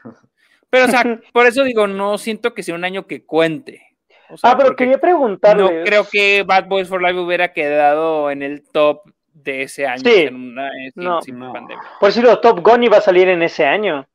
Pero, 0.69 0.85
o 0.85 0.87
sea, 0.87 1.03
por 1.33 1.47
eso 1.47 1.65
digo, 1.65 1.85
no 1.85 2.17
siento 2.17 2.53
que 2.53 2.63
sea 2.63 2.75
un 2.75 2.85
año 2.85 3.07
que 3.07 3.25
cuente. 3.25 3.97
O 4.29 4.37
sea, 4.37 4.51
Ah, 4.51 4.57
pero 4.57 4.73
quería 4.75 4.99
preguntarle. 4.99 5.63
No 5.63 5.83
creo 5.83 6.07
que 6.09 6.43
Bad 6.43 6.67
Boys 6.67 6.87
for 6.87 7.01
Life 7.01 7.19
hubiera 7.19 7.51
quedado 7.51 8.31
en 8.31 8.41
el 8.41 8.63
top 8.69 9.01
de 9.43 9.63
ese 9.63 9.85
año. 9.87 10.01
Sí. 10.03 10.21
en 10.23 10.35
una, 10.35 10.67
eh, 10.69 10.91
sin- 10.93 11.03
No. 11.03 11.21
sin 11.21 11.39
No. 11.39 11.53
pandemia. 11.53 11.83
Por 11.99 12.11
si 12.11 12.21
lo 12.21 12.39
Top 12.39 12.59
Gun 12.61 12.83
iba 12.83 12.97
a 12.97 13.01
salir 13.01 13.27
en 13.29 13.41
ese 13.41 13.65
año. 13.65 14.07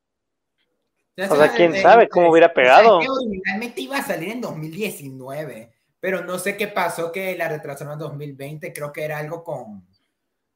O 1.29 1.35
sea, 1.35 1.49
quién 1.53 1.73
sabe 1.75 2.09
cómo 2.09 2.29
hubiera 2.29 2.53
pegado. 2.53 2.97
O 2.97 3.01
sea, 3.01 3.07
que 3.07 3.11
originalmente 3.25 3.81
iba 3.81 3.97
a 3.97 4.03
salir 4.03 4.29
en 4.31 4.41
2019, 4.41 5.71
pero 5.99 6.23
no 6.25 6.37
sé 6.37 6.57
qué 6.57 6.67
pasó 6.67 7.11
que 7.11 7.37
la 7.37 7.47
retrasaron 7.47 7.93
en 7.93 7.99
2020. 7.99 8.73
Creo 8.73 8.91
que 8.91 9.03
era 9.05 9.17
algo 9.19 9.41
con, 9.43 9.85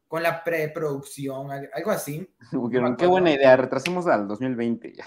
con 0.07 0.21
la 0.21 0.43
preproducción, 0.43 1.49
al- 1.51 1.69
algo 1.73 1.91
así. 1.91 2.27
Qué 2.97 3.05
buena 3.07 3.31
idea, 3.31 3.55
retrasemos 3.55 4.05
al 4.07 4.27
2020 4.27 4.93
ya. 4.93 5.05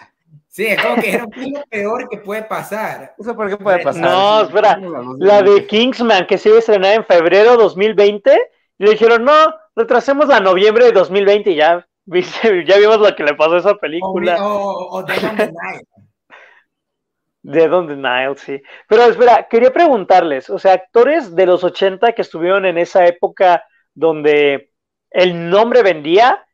Sí, 0.49 0.65
es 0.67 0.83
como 0.83 0.97
que 0.97 1.11
es 1.11 1.21
lo 1.53 1.65
peor 1.69 2.09
que 2.09 2.17
puede 2.19 2.45
pasar. 2.45 3.15
O 3.19 3.23
sea, 3.25 3.35
¿por 3.35 3.51
qué 3.51 3.57
puede 3.59 3.81
pasar? 3.83 4.01
No, 4.03 4.43
espera, 4.43 4.79
La 5.19 5.43
de 5.43 5.51
2020. 5.51 5.67
Kingsman, 5.67 6.27
que 6.27 6.39
se 6.39 6.49
iba 6.49 6.57
a 6.57 6.61
estrenar 6.61 6.95
en 6.95 7.05
febrero 7.05 7.57
2020, 7.59 8.39
y 8.83 8.87
le 8.87 8.93
dijeron, 8.93 9.24
no, 9.24 9.33
retrasemos 9.76 10.28
a 10.30 10.41
noviembre 10.41 10.87
de 10.87 10.93
2020 10.93 11.51
y 11.53 11.57
ya, 11.57 11.87
viste, 12.05 12.64
ya 12.66 12.78
vimos 12.78 12.99
lo 12.99 13.14
que 13.14 13.22
le 13.24 13.35
pasó 13.35 13.55
a 13.55 13.59
esa 13.59 13.70
O, 13.72 13.78
película. 13.78 14.45
o, 14.45 14.99
o 14.99 14.99
on 14.99 15.07
the 15.07 15.14
on 17.70 17.89
the 17.89 17.97
Nile, 17.97 18.37
sí. 18.37 18.61
Pero 18.89 19.05
espera, 19.05 19.47
quería 19.49 19.72
preguntarles, 19.72 20.51
o 20.51 20.59
sea, 20.59 20.74
actores 20.74 21.35
de 21.35 21.47
los 21.47 21.64
80 21.64 22.12
que 22.12 22.22
estuvieron 22.22 22.66
en 22.66 22.78
esa 22.78 23.07
época 23.07 23.64
donde 23.95 24.70
el 25.11 25.51
nombre 25.51 25.83
vendía, 25.83 26.45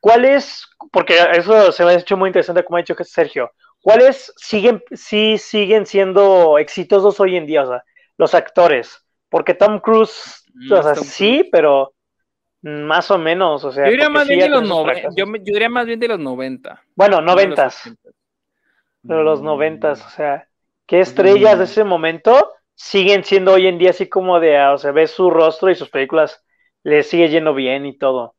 ¿cuáles, 0.00 0.66
porque 0.92 1.16
eso 1.32 1.72
se 1.72 1.84
me 1.84 1.92
ha 1.92 1.94
hecho 1.94 2.16
muy 2.16 2.28
interesante 2.28 2.64
como 2.64 2.76
ha 2.76 2.80
dicho 2.80 2.96
Sergio, 3.04 3.50
¿cuáles 3.80 4.32
siguen, 4.36 4.82
sí 4.92 5.38
siguen 5.38 5.86
siendo 5.86 6.58
exitosos 6.58 7.18
hoy 7.20 7.36
en 7.36 7.46
día? 7.46 7.62
O 7.62 7.68
sea, 7.68 7.84
los 8.18 8.34
actores, 8.34 9.04
porque 9.30 9.54
Tom 9.54 9.80
Cruise, 9.80 10.41
Mm, 10.54 10.72
o 10.72 10.82
sea, 10.82 10.94
sí, 10.96 11.48
pero 11.50 11.94
más 12.62 13.10
o 13.10 13.18
menos, 13.18 13.64
o 13.64 13.72
sea. 13.72 13.86
Yo 13.86 13.90
diría 13.92 14.08
más 14.08 14.24
sí 14.24 14.28
bien 14.28 14.40
de 14.40 14.48
los 14.48 14.60
tiene 14.60 14.66
sus 14.66 14.76
90. 14.76 14.92
fracasos. 14.92 15.16
Yo, 15.16 15.26
me- 15.26 15.38
yo 15.38 15.44
diría 15.44 15.68
más 15.68 15.86
bien 15.86 16.00
de 16.00 16.08
los 16.08 16.20
90. 16.20 16.82
Bueno, 16.94 17.20
no 17.20 17.32
noventas. 17.32 17.82
80. 17.82 18.10
de 19.02 19.16
los 19.24 19.40
Mm. 19.40 19.44
noventas, 19.44 20.06
o 20.06 20.10
sea, 20.10 20.48
qué 20.86 21.00
estrellas 21.00 21.58
de 21.58 21.64
ese 21.64 21.84
momento 21.84 22.52
siguen 22.74 23.24
siendo 23.24 23.52
hoy 23.54 23.66
en 23.66 23.78
día 23.78 23.90
así 23.90 24.08
como 24.08 24.40
de, 24.40 24.58
ah, 24.58 24.72
o 24.72 24.78
sea, 24.78 24.92
ves 24.92 25.10
su 25.10 25.30
rostro 25.30 25.70
y 25.70 25.74
sus 25.74 25.90
películas 25.90 26.44
le 26.84 27.02
sigue 27.02 27.28
yendo 27.28 27.54
bien 27.54 27.86
y 27.86 27.98
todo. 27.98 28.36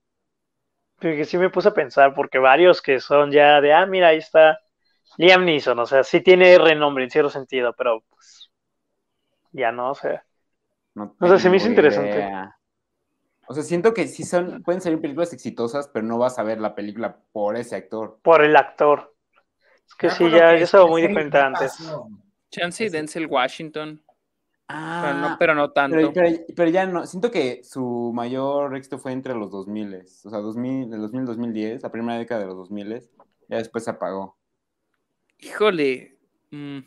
Porque 1.00 1.26
sí 1.26 1.38
me 1.38 1.50
puse 1.50 1.68
a 1.70 1.74
pensar, 1.74 2.14
porque 2.16 2.40
varios 2.40 2.82
que 2.82 3.00
son 3.00 3.32
ya 3.32 3.62
de, 3.62 3.74
ah, 3.74 3.86
mira, 3.86 4.08
ahí 4.10 4.18
está 4.18 4.60
Liam 5.18 5.46
Neeson, 5.46 5.80
o 5.80 5.86
sea, 5.86 6.04
sí 6.04 6.22
tiene 6.22 6.58
renombre 6.58 7.04
en 7.06 7.12
cierto 7.12 7.30
sentido, 7.30 7.74
pero 7.78 8.04
pues 8.10 8.52
ya 9.52 9.72
no, 9.72 9.92
o 9.92 9.96
sea. 9.96 10.26
No 10.96 11.16
O 11.20 11.28
sea, 11.28 11.40
se 11.40 11.50
me 11.50 11.58
hizo 11.58 11.68
interesante. 11.70 12.28
O 13.48 13.54
sea, 13.54 13.64
siento 13.64 13.94
que 13.94 14.08
sí 14.08 14.24
son, 14.24 14.64
pueden 14.64 14.82
salir 14.82 15.02
películas 15.02 15.34
exitosas, 15.34 15.88
pero 15.90 16.06
no 16.06 16.18
vas 16.18 16.40
a 16.40 16.44
ver 16.44 16.62
la 16.62 16.76
película 16.76 17.18
por 17.32 17.58
ese 17.58 17.76
actor. 17.76 18.20
por 18.22 18.44
el 18.44 18.56
actor. 18.56 19.14
Es 19.86 19.96
que 19.96 20.10
sí, 20.10 20.30
ya, 20.30 20.56
ya 20.56 20.64
estaba 20.64 20.88
muy 20.88 21.02
diferente 21.02 21.38
no 21.38 21.46
antes. 21.46 21.78
Chance 22.50 22.86
y 22.86 22.90
Denzel 22.90 23.28
Washington, 23.28 24.02
pero 24.66 25.14
no, 25.16 25.28
Ah, 25.28 25.36
pero 25.38 25.56
no 25.56 25.72
tanto. 25.72 25.98
pero, 25.98 26.14
pero- 26.14 26.38
pero 26.56 26.70
ya 26.70 26.86
no. 26.86 27.06
Siento 27.06 27.32
que 27.32 27.64
su 27.64 28.12
mayor 28.14 28.76
éxito 28.78 28.98
fue 28.98 29.12
entre 29.12 29.34
los 29.36 29.52
2000, 29.52 29.94
o 29.96 30.30
sea, 30.30 30.40
2000, 30.40 30.94
el 30.94 31.02
2000 31.02 31.26
2010, 31.26 31.84
la 31.84 31.92
primera 31.92 32.18
década 32.18 32.42
de 32.42 32.48
los 32.48 32.56
2000, 32.56 33.02
ya 33.50 33.58
después 33.58 33.84
se 33.84 33.90
apagó. 33.90 34.38
Híjole. 35.40 36.18
mm, 36.52 36.80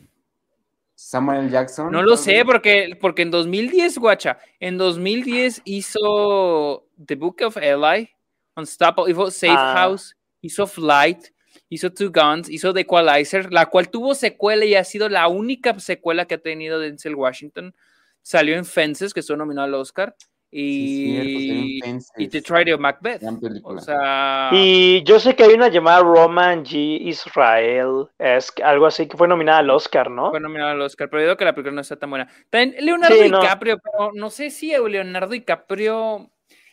Samuel 0.99 1.51
Jackson. 1.51 1.91
No 1.91 2.01
lo 2.01 2.17
sé, 2.17 2.43
porque, 2.43 2.97
porque 2.99 3.21
en 3.21 3.29
2010, 3.29 3.99
guacha, 3.99 4.39
en 4.59 4.79
2010 4.79 5.61
hizo 5.63 6.87
The 7.05 7.13
Book 7.15 7.37
of 7.45 7.55
Eli, 7.57 8.09
Unstoppable, 8.55 9.11
hizo 9.11 9.29
Safe 9.29 9.53
Ah. 9.55 9.75
House, 9.77 10.15
hizo 10.41 10.65
Flight, 10.65 11.27
hizo 11.69 11.91
Two 11.93 12.11
Guns, 12.11 12.49
hizo 12.49 12.73
The 12.73 12.79
Equalizer, 12.81 13.53
la 13.53 13.67
cual 13.67 13.89
tuvo 13.89 14.15
secuela 14.15 14.65
y 14.65 14.73
ha 14.73 14.83
sido 14.83 15.07
la 15.07 15.27
única 15.27 15.79
secuela 15.79 16.25
que 16.25 16.33
ha 16.33 16.39
tenido 16.39 16.79
Denzel 16.79 17.13
Washington. 17.13 17.75
Salió 18.23 18.55
en 18.57 18.65
Fences, 18.65 19.13
que 19.13 19.19
estuvo 19.19 19.37
nominado 19.37 19.67
al 19.67 19.75
Oscar, 19.75 20.15
Sí, 20.57 21.81
cierto, 21.83 22.19
y, 22.19 22.23
y 22.23 22.27
The 22.29 22.41
Tragedy 22.41 22.71
of 22.71 22.79
Macbeth. 22.79 23.21
O 23.63 23.79
sea, 23.79 24.49
Y 24.51 25.03
yo 25.03 25.19
sé 25.19 25.35
que 25.35 25.43
hay 25.43 25.53
una 25.53 25.67
llamada 25.67 25.99
Roman 25.99 26.65
G. 26.65 26.99
Israel, 27.01 28.07
es 28.17 28.51
algo 28.63 28.87
así, 28.87 29.07
que 29.07 29.15
fue 29.15 29.27
nominada 29.27 29.59
al 29.59 29.69
Oscar, 29.69 30.09
¿no? 30.09 30.31
fue 30.31 30.39
nominado 30.39 30.71
al 30.71 30.81
Oscar, 30.81 31.09
pero 31.09 31.21
yo 31.21 31.27
digo 31.27 31.37
que 31.37 31.45
la 31.45 31.53
película 31.53 31.75
no 31.75 31.81
está 31.81 31.97
tan 31.97 32.09
buena. 32.09 32.27
También 32.49 32.83
Leonardo 32.83 33.15
Sí, 33.15 33.29
no. 33.29 33.39
DiCaprio, 33.39 33.77
pero 33.77 34.11
no 34.13 34.31
sé 34.31 34.49
si 34.49 34.71
Leonardo 34.75 35.29
DiCaprio. 35.29 36.31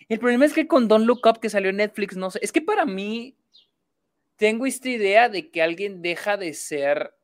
El 0.09 0.19
problema 0.19 0.47
es 0.47 0.55
que 0.55 0.67
con 0.67 0.89
Don't 0.89 1.07
Look 1.07 1.27
Up 1.27 1.41
que 1.41 1.51
salió 1.51 1.69
en 1.69 1.77
Netflix, 1.77 2.17
no 2.17 2.31
sé. 2.31 2.39
Es 2.43 2.53
que 2.53 2.63
para 2.63 2.87
mí 2.87 3.37
tengo 4.37 4.65
esta 4.65 4.89
idea 4.89 5.29
de 5.29 5.51
que 5.51 5.63
alguien 5.63 6.01
deja 6.01 6.39
de 6.39 6.55
ser 6.55 7.15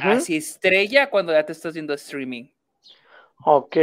así 0.00 0.36
estrella 0.36 1.10
cuando 1.10 1.32
ya 1.32 1.44
te 1.44 1.52
estás 1.52 1.74
viendo 1.74 1.92
streaming. 1.92 2.48
Ok. 3.44 3.76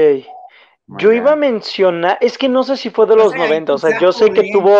Yo 0.98 1.12
iba 1.14 1.32
a 1.34 1.36
mencionar, 1.36 2.18
es 2.22 2.38
que 2.38 2.50
no 2.50 2.64
sé 2.64 2.78
si 2.78 2.89
fue 2.89 3.06
de 3.06 3.14
O 3.14 3.18
los 3.18 3.32
sea, 3.32 3.39
90, 3.39 3.74
o 3.74 3.78
sea, 3.78 4.00
yo 4.00 4.12
sé 4.12 4.32
que 4.32 4.52
tuvo 4.52 4.78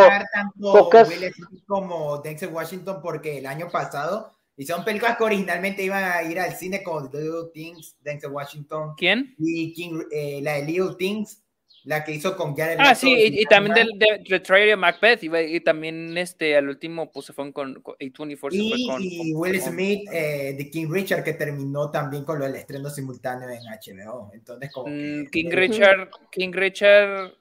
pocas- 0.60 1.10
Will 1.10 1.32
Smith 1.34 1.64
como 1.68 2.18
Denzel 2.20 2.54
Washington 2.54 3.00
porque 3.02 3.38
el 3.40 3.46
año 3.46 3.68
pasado 3.70 4.32
hicieron 4.56 4.84
películas 4.86 5.18
que 5.18 5.24
originalmente 5.24 5.84
iban 5.84 6.04
a 6.04 6.24
ir 6.24 6.40
al 6.40 6.54
cine 6.56 6.84
como 6.84 7.10
The 7.10 7.20
Little 7.22 7.50
Things, 7.54 7.98
Denzel 8.02 8.32
Washington 8.32 8.94
¿Quién? 8.98 9.36
y 9.40 9.74
King, 9.74 10.02
eh, 10.12 10.40
la 10.42 10.54
de 10.54 10.66
Little 10.66 10.96
Things, 10.98 11.43
la 11.86 12.04
que 12.04 12.14
hizo 12.14 12.36
con 12.38 12.56
Jared 12.56 12.78
Ah, 12.80 12.90
Leto 12.90 13.00
sí, 13.02 13.14
y, 13.14 13.42
y 13.42 13.46
también 13.46 13.76
del 13.76 13.90
de, 14.00 14.40
Tragedy 14.40 14.72
of 14.72 14.80
Macbeth. 14.80 15.24
Y, 15.24 15.30
y 15.56 15.60
también 15.60 16.18
este, 16.18 16.56
al 16.56 16.70
último, 16.70 17.12
pues 17.12 17.26
se 17.26 17.34
fue 17.34 17.52
con, 17.52 17.82
con 17.82 17.96
A24. 17.98 18.52
se 18.52 18.58
y, 18.58 18.88
con, 18.88 19.04
y 19.04 19.34
Will 19.34 19.60
con- 19.60 19.72
Smith 19.72 20.10
eh, 20.12 20.56
de 20.58 20.70
King 20.70 20.88
Richard 20.90 21.24
que 21.24 21.34
terminó 21.34 21.92
también 21.92 22.24
con 22.24 22.40
lo 22.40 22.46
del 22.46 22.56
estreno 22.56 22.90
simultáneo 22.90 23.50
en 23.50 23.62
HBO. 23.64 24.32
Entonces 24.34 24.72
como 24.72 24.88
Mm, 24.90 25.26
que- 25.26 25.30
King 25.32 25.50
Richard, 25.52 26.10
King 26.32 26.52
Richard, 26.54 27.34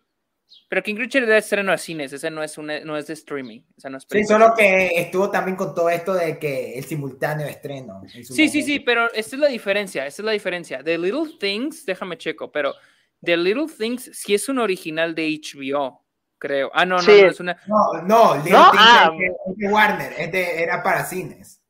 pero 0.68 0.82
King 0.82 0.97
Richard 0.97 1.26
de 1.26 1.38
estreno 1.38 1.70
a 1.72 1.78
cines, 1.78 2.12
ese 2.12 2.30
no 2.30 2.43
es 2.43 2.57
un, 2.59 2.66
no 2.84 2.97
es 2.97 3.07
de 3.07 3.12
streaming, 3.14 3.61
esa 3.76 3.90
no 3.90 3.99
es 3.99 4.07
Sí, 4.11 4.24
solo 4.24 4.55
que 4.57 4.88
estuvo 4.97 5.30
también 5.30 5.57
con 5.57 5.74
todo 5.74 5.88
esto 5.90 6.14
de 6.14 6.38
que 6.38 6.78
el 6.78 6.84
simultáneo 6.84 7.47
estreno. 7.47 8.03
Sí, 8.11 8.24
sí, 8.24 8.32
momento. 8.32 8.66
sí, 8.66 8.80
pero 8.80 9.12
esta 9.12 9.36
es 9.36 9.40
la 9.40 9.49
diferencia, 9.49 10.07
esta 10.07 10.22
es 10.22 10.26
la 10.26 10.32
diferencia. 10.32 10.82
The 10.82 10.99
Little 10.99 11.34
Things, 11.38 11.84
déjame 11.86 12.16
checo, 12.18 12.51
pero 12.51 12.74
The 13.23 13.37
Little 13.37 13.66
Things 13.68 14.11
sí 14.12 14.35
es 14.35 14.49
un 14.49 14.59
original 14.59 15.14
de 15.14 15.29
HBO, 15.29 16.05
creo. 16.39 16.70
Ah, 16.75 16.85
no, 16.85 16.97
no, 16.97 17.03
Sí. 17.03 17.23
no 17.23 17.29
es 17.31 17.41
una. 17.41 17.57
No, 17.66 18.03
no, 18.03 18.35
Little 18.37 18.53
No, 18.53 18.70
Things 18.70 18.85
ah. 18.85 19.11
es 19.12 19.18
de- 19.18 19.66
es 19.66 19.73
Warner, 19.73 20.12
es 20.18 20.33
de- 20.33 20.62
era 20.62 20.83
para 20.83 21.05
cines. 21.05 21.61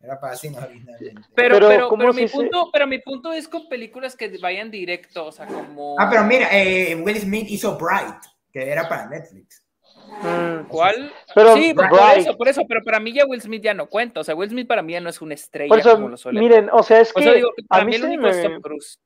Era 0.00 0.20
para 0.20 0.36
cines 0.36 0.62
originalmente. 0.62 1.22
Pero, 1.34 1.54
Pero, 1.56 1.68
pero, 1.68 1.88
¿cómo 1.88 2.00
pero 2.02 2.12
se 2.12 2.20
mi 2.22 2.28
punto, 2.28 2.70
pero 2.72 2.86
mi 2.86 2.98
punto 3.00 3.32
es 3.32 3.48
con 3.48 3.68
películas 3.68 4.14
que 4.16 4.28
vayan 4.38 4.70
directo, 4.70 5.26
o 5.26 5.32
sea, 5.32 5.46
como. 5.46 5.96
Ah, 5.98 6.08
pero 6.08 6.22
mira, 6.24 6.48
eh, 6.52 6.94
Will 6.94 7.18
Smith 7.18 7.46
hizo 7.50 7.76
Bright, 7.76 8.14
que 8.52 8.70
era 8.70 8.88
para 8.88 9.08
Netflix. 9.08 9.64
Mm, 10.22 10.68
¿Cuál? 10.68 11.12
Pero 11.34 11.54
sí, 11.54 11.74
por 11.74 11.86
eso, 12.16 12.36
por 12.36 12.48
eso, 12.48 12.62
pero 12.68 12.80
para 12.84 13.00
mí 13.00 13.12
ya 13.12 13.26
Will 13.26 13.40
Smith 13.42 13.62
ya 13.62 13.74
no 13.74 13.86
cuenta. 13.88 14.20
O 14.20 14.24
sea, 14.24 14.34
Will 14.34 14.48
Smith 14.48 14.66
para 14.68 14.82
mí 14.82 14.92
ya 14.92 15.00
no 15.00 15.10
es 15.10 15.20
una 15.20 15.34
estrella 15.34 15.68
Por 15.68 15.80
eso, 15.80 15.92
como 15.94 16.08
lo 16.10 16.16
suele. 16.16 16.40
miren, 16.40 16.70
o 16.72 16.82
sea, 16.82 17.00
es 17.00 17.12
Por 17.12 17.22
que 17.22 17.28
eso 17.28 17.36
digo 17.36 17.50
que 17.56 17.62
a 17.64 17.68
para 17.68 17.84
mí 17.84 17.90
mí 17.90 17.96
el 17.96 18.04
es 18.04 18.36
me- 18.36 18.42
Tom 18.42 18.60
Cruise. 18.60 19.00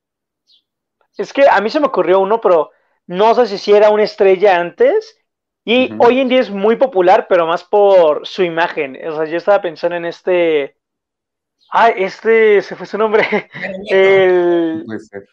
Es 1.19 1.33
que 1.33 1.45
a 1.49 1.61
mí 1.61 1.69
se 1.71 1.81
me 1.81 1.87
ocurrió 1.87 2.21
uno, 2.21 2.41
pero 2.41 2.71
no 3.07 3.35
sé 3.35 3.47
si 3.47 3.59
sí 3.59 3.73
era 3.73 3.91
una 3.91 4.03
estrella 4.05 4.57
antes. 4.59 5.19
Y 5.65 5.93
hoy 5.99 6.19
en 6.21 6.29
día 6.29 6.41
es 6.41 6.51
muy 6.51 6.77
popular, 6.77 7.27
pero 7.29 7.47
más 7.47 7.63
por 7.63 8.27
su 8.27 8.43
imagen. 8.43 8.99
O 9.09 9.17
sea, 9.17 9.27
yo 9.27 9.37
estaba 9.37 9.61
pensando 9.63 9.97
en 9.97 10.07
este. 10.07 10.77
Ay, 11.75 11.95
este, 11.99 12.61
se 12.63 12.75
fue 12.77 12.87
su 12.87 12.99
nombre. 12.99 13.49
El. 13.89 14.85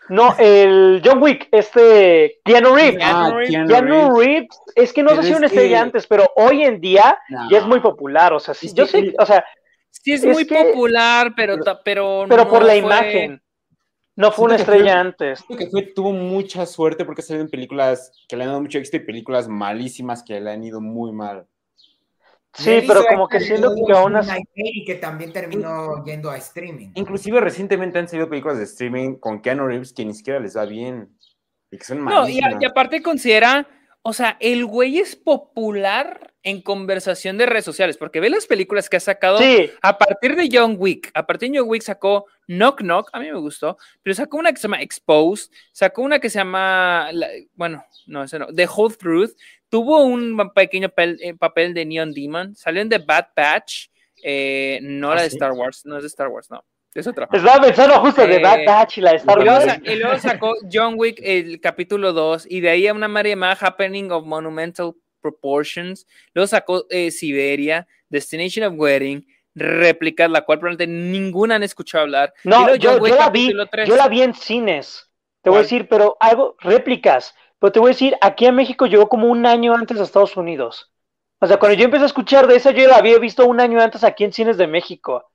No, 0.09 0.35
el 0.37 1.01
John 1.03 1.21
Wick, 1.21 1.47
este. 1.51 2.39
Keanu 2.45 2.75
Reeves. 2.75 2.97
Keanu 2.97 3.19
Ah, 3.25 3.29
Reeves. 3.31 3.49
Keanu 3.49 3.67
Keanu 3.69 3.87
Reeves. 3.87 4.17
Reeves, 4.17 4.47
es 4.75 4.93
que 4.93 5.03
no 5.03 5.09
Pero 5.09 5.21
sé 5.21 5.27
si 5.27 5.31
es 5.33 5.37
una 5.37 5.47
estrella 5.47 5.77
que- 5.77 5.83
antes, 5.83 6.07
pero 6.07 6.31
hoy 6.35 6.63
en 6.63 6.79
día 6.79 7.17
No. 7.29 7.49
ya 7.49 7.57
es 7.57 7.65
muy 7.65 7.79
popular. 7.79 8.31
O 8.33 8.39
sea, 8.39 8.53
sí, 8.53 8.67
Es 8.67 8.73
yo 8.75 8.85
que 8.85 8.91
sé, 8.91 9.13
o 9.17 9.25
sea, 9.25 9.43
Sí, 9.91 10.13
es, 10.13 10.23
Es 10.23 10.33
muy 10.33 10.45
que- 10.45 10.55
popular, 10.55 11.33
pero, 11.35 11.55
pero, 11.83 12.25
pero 12.29 12.43
no 12.43 12.49
por 12.49 12.61
la 12.61 12.67
fue- 12.73 12.77
imagen. 12.77 13.41
No 14.19 14.31
fue 14.33 14.45
una 14.45 14.55
estrella 14.57 14.91
fue- 14.91 14.99
antes. 15.01 15.43
Creo 15.47 15.57
que 15.57 15.67
fue, 15.67 15.81
tuvo 15.83 16.11
mucha 16.11 16.65
suerte 16.65 17.05
porque 17.05 17.21
ha 17.21 17.25
salido 17.25 17.45
en 17.45 17.49
películas 17.49 18.11
que 18.27 18.35
le 18.35 18.43
han 18.43 18.49
dado 18.49 18.61
mucho 18.61 18.77
éxito 18.77 18.97
y 18.97 19.01
películas 19.01 19.47
malísimas 19.47 20.23
que 20.23 20.39
le 20.41 20.51
han 20.51 20.63
ido 20.63 20.81
muy 20.81 21.11
mal. 21.13 21.47
Sí, 22.53 22.81
pero 22.87 23.05
como 23.05 23.27
que 23.29 23.39
de 23.39 23.61
que 23.87 23.93
aún 23.93 24.15
así. 24.17 24.43
Que 24.85 24.95
también 24.95 25.31
terminó 25.31 26.03
yendo 26.03 26.29
a 26.31 26.37
streaming. 26.37 26.89
Inclusive 26.95 27.39
recientemente 27.39 27.99
han 27.99 28.07
salido 28.07 28.27
películas 28.27 28.57
de 28.57 28.63
streaming 28.65 29.15
con 29.15 29.41
Keanu 29.41 29.67
Reeves 29.67 29.93
que 29.93 30.03
ni 30.03 30.13
siquiera 30.13 30.39
les 30.39 30.57
va 30.57 30.65
bien. 30.65 31.15
Y 31.71 31.77
que 31.77 31.85
son 31.85 32.03
No, 32.03 32.27
y, 32.27 32.39
a- 32.39 32.41
malísimas. 32.41 32.61
y 32.61 32.65
aparte 32.65 33.01
considera, 33.03 33.67
o 34.01 34.11
sea, 34.13 34.35
el 34.39 34.65
güey 34.65 34.97
es 34.97 35.15
popular 35.15 36.28
en 36.43 36.61
conversación 36.61 37.37
de 37.37 37.45
redes 37.45 37.65
sociales, 37.65 37.97
porque 37.97 38.19
ve 38.21 38.29
las 38.29 38.45
películas 38.45 38.87
que 38.89 38.95
ha 38.97 39.01
sacado 39.01 39.37
Sí, 39.39 39.69
a 39.81 39.97
partir 39.97 40.35
de 40.37 40.47
John 40.51 40.75
Wick. 40.79 41.11
A 41.13 41.25
partir 41.27 41.51
de 41.51 41.59
John 41.59 41.67
Wick 41.69 41.81
sacó 41.81 42.25
Knock 42.47 42.79
Knock, 42.81 43.09
a 43.11 43.19
mí 43.19 43.29
me 43.31 43.37
gustó, 43.39 43.77
pero 44.01 44.13
sacó 44.15 44.37
una 44.37 44.51
que 44.51 44.57
se 44.57 44.63
llama 44.69 44.81
Exposed, 44.81 45.51
sacó 45.73 46.01
una 46.01 46.19
que 46.19 46.29
se 46.29 46.39
llama, 46.39 47.09
la- 47.11 47.27
bueno, 47.55 47.83
no, 48.07 48.23
ese 48.23 48.39
no, 48.39 48.47
The 48.53 48.67
Whole 48.73 48.95
Truth, 48.95 49.31
tuvo 49.69 50.01
un 50.03 50.51
pequeño 50.55 50.91
eh, 50.97 51.33
papel 51.35 51.73
de 51.73 51.85
Neon 51.85 52.13
Demon, 52.13 52.55
salió 52.55 52.81
en 52.81 52.89
The 52.89 52.99
Bad 52.99 53.27
Batch, 53.35 53.87
eh, 54.23 54.79
no 54.81 55.11
¿Ah, 55.11 55.15
la 55.15 55.21
de 55.23 55.29
sí? 55.29 55.35
Star 55.35 55.51
Wars, 55.51 55.85
no 55.85 55.97
es 55.97 56.03
de 56.03 56.07
Star 56.07 56.29
Wars, 56.29 56.49
no, 56.49 56.63
es 56.93 57.05
otra. 57.05 57.27
estaba 57.31 57.61
pensando 57.61 57.99
justo 57.99 58.25
de 58.25 58.37
Eh, 58.37 58.41
Bad 58.41 58.65
Batch 58.65 58.97
y 58.97 59.01
la 59.01 59.11
de 59.11 59.17
Star 59.17 59.39
Wars. 59.39 59.79
y 59.83 59.95
luego 59.95 60.17
sacó 60.19 60.55
John 60.71 60.95
Wick 60.97 61.19
el 61.21 61.59
capítulo 61.61 62.13
2 62.13 62.47
y 62.49 62.61
de 62.61 62.69
ahí 62.69 62.87
a 62.87 62.93
una 62.93 63.07
María 63.09 63.35
más 63.35 63.61
Happening 63.61 64.09
of 64.11 64.25
Monumental 64.25 64.93
Proportions. 65.21 66.07
Luego 66.33 66.47
sacó 66.47 66.85
eh, 66.89 67.11
Siberia, 67.11 67.87
Destination 68.09 68.65
of 68.65 68.79
Wedding, 68.79 69.25
réplicas, 69.55 70.29
la 70.29 70.41
cual 70.41 70.59
probablemente 70.59 70.91
ninguna 70.91 71.55
han 71.55 71.63
escuchado 71.63 72.03
hablar. 72.03 72.33
No, 72.43 72.75
yo, 72.75 72.99
la 72.99 73.29
vi, 73.29 73.47
capítulo 73.47 73.67
3. 73.67 73.87
yo 73.87 73.95
la 73.95 74.07
vi 74.07 74.21
en 74.21 74.33
cines. 74.33 75.09
Te 75.41 75.49
voy 75.49 75.59
a 75.59 75.61
decir, 75.61 75.87
pero 75.87 76.17
algo, 76.19 76.55
réplicas. 76.59 77.33
Pero 77.59 77.71
te 77.71 77.79
voy 77.79 77.89
a 77.89 77.93
decir, 77.93 78.15
aquí 78.21 78.45
en 78.45 78.55
México 78.55 78.85
llegó 78.87 79.09
como 79.09 79.27
un 79.27 79.45
año 79.45 79.73
antes 79.73 79.99
a 79.99 80.03
Estados 80.03 80.37
Unidos. 80.37 80.91
O 81.39 81.47
sea, 81.47 81.57
cuando 81.57 81.77
yo 81.77 81.85
empecé 81.85 82.03
a 82.03 82.07
escuchar 82.07 82.47
de 82.47 82.55
esa, 82.55 82.71
yo 82.71 82.87
la 82.87 82.97
había 82.97 83.17
visto 83.19 83.45
un 83.45 83.59
año 83.61 83.81
antes 83.81 84.03
aquí 84.03 84.23
en 84.23 84.33
cines 84.33 84.57
de 84.57 84.67
México. 84.67 85.28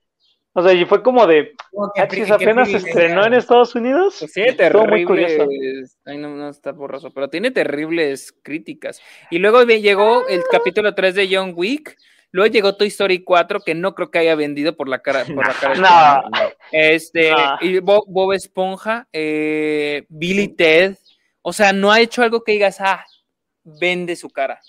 O 0.57 0.63
sea, 0.63 0.71
y 0.71 0.85
fue 0.85 1.03
como 1.03 1.27
de, 1.27 1.53
"Ah, 1.97 2.07
qué 2.07 2.23
apenas 2.31 2.69
se 2.71 2.77
estrenó 2.77 3.25
en 3.25 3.33
Estados 3.33 3.75
Unidos. 3.75 4.15
Pues 4.19 4.31
tiene 4.31 4.51
Estuvo 4.51 4.85
muy 4.87 5.03
curioso. 5.03 5.37
terribles. 5.39 5.97
Ay, 6.05 6.17
no, 6.17 6.29
no 6.29 6.47
está 6.49 6.71
borroso, 6.71 7.11
pero 7.13 7.29
tiene 7.29 7.51
terribles 7.51 8.33
críticas. 8.41 9.01
Y 9.29 9.39
luego 9.39 9.63
llegó 9.63 10.25
el 10.29 10.43
capítulo 10.49 10.95
3 10.95 11.13
de 11.15 11.27
John 11.29 11.51
Wick. 11.55 11.97
Luego 12.31 12.51
llegó 12.51 12.75
Toy 12.77 12.87
Story 12.87 13.23
4, 13.23 13.59
que 13.61 13.75
no 13.75 13.95
creo 13.95 14.11
que 14.11 14.19
haya 14.19 14.35
vendido 14.35 14.75
por 14.77 14.87
la 14.87 14.99
cara. 14.99 15.25
Por 15.25 15.45
la 15.45 15.53
cara 15.59 16.23
No. 16.31 16.49
Este, 16.71 17.31
No. 17.31 17.57
y 17.61 17.79
Bob, 17.79 18.05
Bob 18.07 18.31
Esponja, 18.33 19.07
eh, 19.11 20.05
Billy 20.09 20.47
Ted. 20.55 20.95
O 21.41 21.51
sea, 21.53 21.73
no 21.73 21.91
ha 21.91 21.99
hecho 21.99 22.23
algo 22.23 22.43
que 22.45 22.53
digas, 22.53 22.77
ah, 22.79 23.05
vende 23.63 24.15
su 24.15 24.29
cara. 24.29 24.61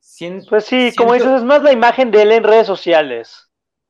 Siento- 0.00 0.46
Pues 0.48 0.64
sí, 0.64 0.92
como 0.96 1.14
dices, 1.14 1.28
es 1.30 1.44
más 1.44 1.62
la 1.62 1.72
imagen 1.72 2.10
de 2.10 2.22
él 2.22 2.32
en 2.32 2.44
redes 2.44 2.66
sociales. 2.66 3.43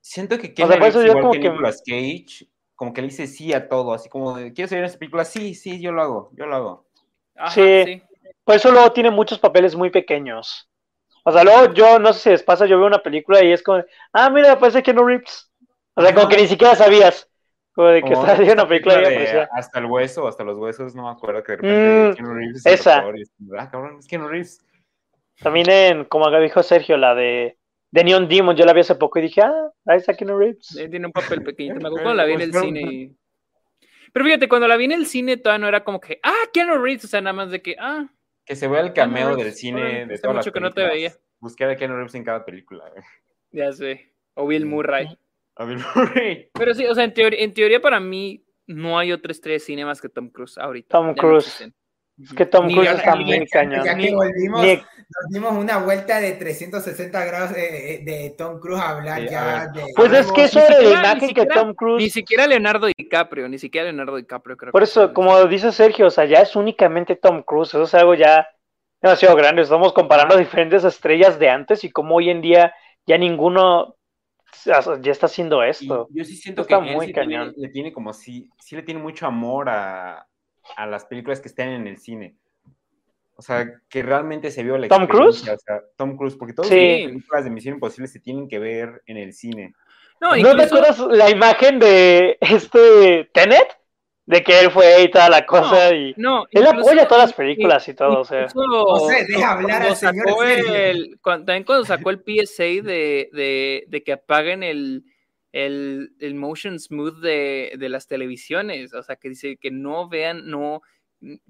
Siento 0.06 0.36
que 0.38 0.48
O 0.48 0.54
Keanu 0.54 0.72
sea, 0.72 0.90
yo 0.90 1.00
igual 1.02 1.22
como 1.22 1.32
que 1.32 1.40
que- 1.40 1.48
Nicolas 1.48 1.82
Cage, 1.86 2.46
como 2.74 2.92
que 2.92 3.00
le 3.00 3.08
dice 3.08 3.26
sí 3.26 3.54
a 3.54 3.70
todo, 3.70 3.94
así 3.94 4.10
como 4.10 4.36
de, 4.36 4.52
¿quieres 4.52 4.68
salir 4.68 4.80
en 4.80 4.86
esta 4.86 4.98
película? 4.98 5.24
Sí, 5.24 5.54
sí, 5.54 5.80
yo 5.80 5.92
lo 5.92 6.02
hago, 6.02 6.30
yo 6.34 6.44
lo 6.44 6.54
hago. 6.56 6.86
Ajá, 7.34 7.50
Sí. 7.52 8.02
Por 8.44 8.54
eso 8.56 8.70
luego 8.70 8.92
tiene 8.92 9.10
muchos 9.10 9.38
papeles 9.38 9.74
muy 9.74 9.88
pequeños. 9.88 10.68
O 11.24 11.32
sea, 11.32 11.42
luego 11.42 11.72
yo, 11.72 11.98
no 11.98 12.12
sé 12.12 12.20
si 12.20 12.28
les 12.30 12.42
pasa, 12.42 12.66
yo 12.66 12.76
veo 12.76 12.86
una 12.86 13.02
película 13.02 13.42
y 13.42 13.50
es 13.52 13.62
como, 13.62 13.82
ah, 14.12 14.28
mira, 14.28 14.52
aparece 14.52 14.82
Keanu 14.82 15.06
Reeves. 15.06 15.50
O 15.94 16.02
sea, 16.02 16.14
como 16.14 16.28
que 16.28 16.36
ni 16.36 16.48
siquiera 16.48 16.76
sabías. 16.76 17.26
Como 17.74 17.88
de 17.88 18.02
que 18.02 18.12
Como 18.12 18.20
estás 18.26 18.38
viendo 18.40 18.52
esta 18.52 18.62
una 18.62 18.68
película 18.68 18.96
de 18.98 19.06
aparecía. 19.06 19.48
hasta 19.52 19.78
el 19.78 19.86
hueso, 19.86 20.28
hasta 20.28 20.44
los 20.44 20.58
huesos, 20.58 20.94
no 20.94 21.04
me 21.04 21.10
acuerdo 21.12 21.42
que 21.42 21.52
de 21.52 21.56
repente 21.56 22.10
Mm, 22.10 22.14
Keanu 22.16 22.34
Reeves 22.34 22.66
esa. 22.66 22.96
doctor 22.96 23.18
y 23.18 23.22
ah, 23.58 23.70
cabrón, 23.70 23.96
es 24.00 24.06
Keanu 24.06 24.28
Reeves. 24.28 24.62
También 25.40 25.70
en, 25.70 26.04
como 26.04 26.30
dijo 26.40 26.62
Sergio, 26.62 26.98
la 26.98 27.14
de, 27.14 27.56
de 27.94 28.02
Neon 28.04 28.26
Demon, 28.28 28.56
yo 28.56 28.64
la 28.64 28.72
vi 28.72 28.80
hace 28.80 28.96
poco 28.96 29.20
y 29.20 29.22
dije, 29.22 29.40
ah, 29.42 29.70
ahí 29.86 29.98
está 29.98 30.14
Keanu 30.14 30.36
Reeves. 30.36 30.76
Eh, 30.76 30.88
Tiene 30.88 31.06
un 31.06 31.12
papel 31.12 31.42
pequeñito. 31.44 31.76
Me 31.76 31.86
acuerdo 31.86 31.98
Eh, 31.98 32.02
cuando 32.02 32.14
la 32.16 32.24
vi 32.24 32.32
en 32.32 32.38
pues, 32.38 32.46
el 32.46 32.52
pero- 32.52 32.64
cine. 32.64 32.80
y- 32.92 33.16
Pero 34.12 34.24
fíjate, 34.24 34.48
cuando 34.48 34.66
la 34.68 34.76
vi 34.76 34.84
en 34.86 34.92
el 34.92 35.06
cine 35.06 35.36
todavía 35.36 35.60
no 35.60 35.68
era 35.68 35.84
como 35.84 36.00
que, 36.00 36.18
ah, 36.24 36.32
Keanu 36.52 36.78
Reeves, 36.82 37.04
o 37.04 37.08
sea, 37.08 37.20
nada 37.20 37.34
más 37.34 37.50
de 37.52 37.62
que, 37.62 37.76
ah, 37.78 38.08
Que 38.44 38.56
se 38.56 38.66
vea 38.68 38.80
el 38.80 38.92
cameo 38.92 39.28
Reeves, 39.28 39.44
del 39.44 39.54
cine 39.54 40.06
de 40.06 40.18
todas 40.18 40.34
las 40.36 40.44
mucho 40.46 40.52
que 40.52 40.60
no 40.60 40.72
te 40.72 40.86
películas. 40.86 41.20
Buscar 41.38 41.70
a 41.70 41.76
Keanu 41.76 41.94
Reeves 41.94 42.14
en 42.16 42.24
cada 42.24 42.44
película. 42.44 42.84
güey. 42.90 43.04
ya 43.52 43.70
sé. 43.72 44.12
O 44.34 44.46
Bill 44.48 44.66
Murray. 44.66 45.16
A 45.54 45.64
Bill 45.64 45.78
Murray. 45.94 46.50
Pero 46.52 46.74
sí, 46.74 46.84
o 46.86 46.94
sea, 46.96 47.04
en 47.04 47.14
teoría, 47.14 47.38
en 47.44 47.54
teoría 47.54 47.80
para 47.80 48.00
mí 48.00 48.44
no 48.66 48.98
hay 48.98 49.12
otra 49.12 49.30
estrella 49.30 49.54
de 49.54 49.60
cine 49.60 49.84
más 49.84 50.00
que 50.00 50.08
Tom 50.08 50.28
Cruise 50.30 50.58
ahorita. 50.58 50.88
Tom 50.98 51.06
no 51.08 51.14
Cruise. 51.14 51.70
Es 52.22 52.32
que 52.32 52.46
Tom 52.46 52.66
Ni 52.66 52.74
Cruise 52.74 52.90
está 52.92 53.16
muy 53.16 53.46
cañón. 53.46 53.84
Ya 53.84 53.96
que 53.96 54.14
volvimos, 54.14 54.62
Ni- 54.62 54.76
nos 54.76 55.30
dimos 55.32 55.52
una 55.52 55.78
vuelta 55.78 56.20
de 56.20 56.32
360 56.32 57.24
grados 57.24 57.50
eh, 57.56 57.94
eh, 57.94 58.04
de 58.04 58.34
Tom 58.38 58.58
Cruise 58.60 58.80
a 58.80 58.90
hablar 58.90 59.20
Sí, 59.20 59.28
ya 59.30 59.66
de... 59.68 59.82
Pues 59.96 60.12
es 60.12 60.32
que 60.32 60.44
eso 60.44 60.60
Ni 60.60 60.64
era 60.66 60.80
la 60.80 60.90
imagen 60.90 61.28
ni 61.28 61.34
que 61.34 61.46
Tom 61.46 61.68
Ni 61.68 61.74
Cruise. 61.74 62.12
siquiera 62.12 62.46
Leonardo 62.46 62.86
DiCaprio, 62.86 63.48
ni 63.48 63.58
siquiera 63.58 63.84
Leonardo 63.86 64.16
DiCaprio 64.16 64.56
creo 64.56 64.72
Por 64.72 64.82
eso, 64.82 65.12
como 65.12 65.44
dice 65.46 65.72
Sergio, 65.72 66.06
o 66.06 66.10
sea, 66.10 66.24
ya 66.24 66.38
es 66.38 66.54
únicamente 66.56 67.16
Tom 67.16 67.42
Cruise. 67.42 67.70
Eso 67.70 67.82
es 67.82 67.94
algo 67.94 68.14
ya 68.14 68.48
demasiado 69.02 69.36
grande. 69.36 69.62
Estamos 69.62 69.92
comparando 69.92 70.36
diferentes 70.36 70.84
estrellas 70.84 71.38
de 71.38 71.50
antes 71.50 71.84
y 71.84 71.90
como 71.90 72.14
hoy 72.16 72.30
en 72.30 72.40
día 72.40 72.72
ya 73.06 73.18
ninguno 73.18 73.96
ya 74.64 74.78
está 75.10 75.26
haciendo 75.26 75.64
Y 75.66 75.68
esto. 75.70 76.08
yo 76.12 76.24
sí 76.24 76.36
siento 76.36 76.62
Está 76.62 76.80
que 76.80 76.88
él 76.88 76.94
muy 76.96 77.06
sí 77.06 77.12
tiene- 77.12 77.34
cañón. 77.34 77.54
le 77.56 77.68
tiene 77.68 77.92
como 77.92 78.12
sí, 78.12 78.48
sí 78.58 78.76
le 78.76 78.82
tiene 78.82 79.00
mucho 79.00 79.26
amor 79.26 79.68
a, 79.68 80.26
a 80.76 80.86
las 80.86 81.04
películas 81.06 81.40
que 81.40 81.48
están 81.48 81.68
en 81.68 81.86
el 81.86 81.98
cine. 81.98 82.34
O 83.36 83.42
sea, 83.42 83.66
que 83.88 84.02
realmente 84.02 84.50
se 84.50 84.62
vio 84.62 84.78
la 84.78 84.86
¿Tom 84.88 85.06
Cruise? 85.08 85.42
O 85.48 85.58
sea, 85.58 85.80
Tom 85.96 86.16
Cruise, 86.16 86.36
porque 86.36 86.52
todas 86.54 86.68
Sí. 86.70 86.76
las 87.02 87.08
películas 87.10 87.44
de 87.44 87.50
Misión 87.50 87.74
Imposible 87.74 88.06
se 88.08 88.20
tienen 88.20 88.48
que 88.48 88.58
ver 88.60 89.02
en 89.06 89.16
el 89.16 89.32
cine. 89.32 89.74
No, 90.20 90.28
¿No 90.28 90.34
te 90.34 90.40
incluso- 90.40 90.64
acuerdas 90.66 90.98
la 91.10 91.30
imagen 91.30 91.78
de 91.80 92.38
este 92.40 93.28
Tenet? 93.32 93.66
De 94.26 94.42
que 94.42 94.58
él 94.58 94.70
fue 94.70 95.02
y 95.02 95.10
toda 95.10 95.28
la 95.28 95.44
cosa 95.44 95.94
y... 95.94 96.14
No, 96.16 96.44
Él 96.50 96.64
incluso- 96.66 96.88
apoya 96.88 97.06
todas 97.06 97.24
las 97.28 97.32
películas 97.34 97.86
y 97.88 97.92
todo, 97.92 98.20
o 98.20 98.24
sea. 98.24 98.44
incluso 98.44 98.84
José, 98.86 99.26
deja 99.28 99.52
hablar 99.52 99.68
cuando 99.68 99.88
al 99.90 99.96
señor 99.96 100.28
sacó 100.28 100.42
Sergio. 100.46 100.74
el- 100.74 101.18
cuando- 101.20 101.44
también 101.44 101.64
cuando 101.64 101.84
sacó 101.84 102.08
el 102.10 102.22
PSA 102.24 102.62
de, 102.62 103.28
de, 103.34 103.84
de 103.86 104.02
que 104.02 104.12
apaguen 104.12 104.62
el, 104.62 105.04
el, 105.54 106.16
el 106.18 106.34
motion 106.34 106.80
smooth 106.80 107.20
de, 107.20 107.74
de 107.78 107.88
las 107.88 108.08
televisiones, 108.08 108.92
o 108.92 109.02
sea, 109.04 109.14
que 109.14 109.28
dice 109.28 109.56
que 109.56 109.70
no 109.70 110.08
vean, 110.08 110.50
no 110.50 110.82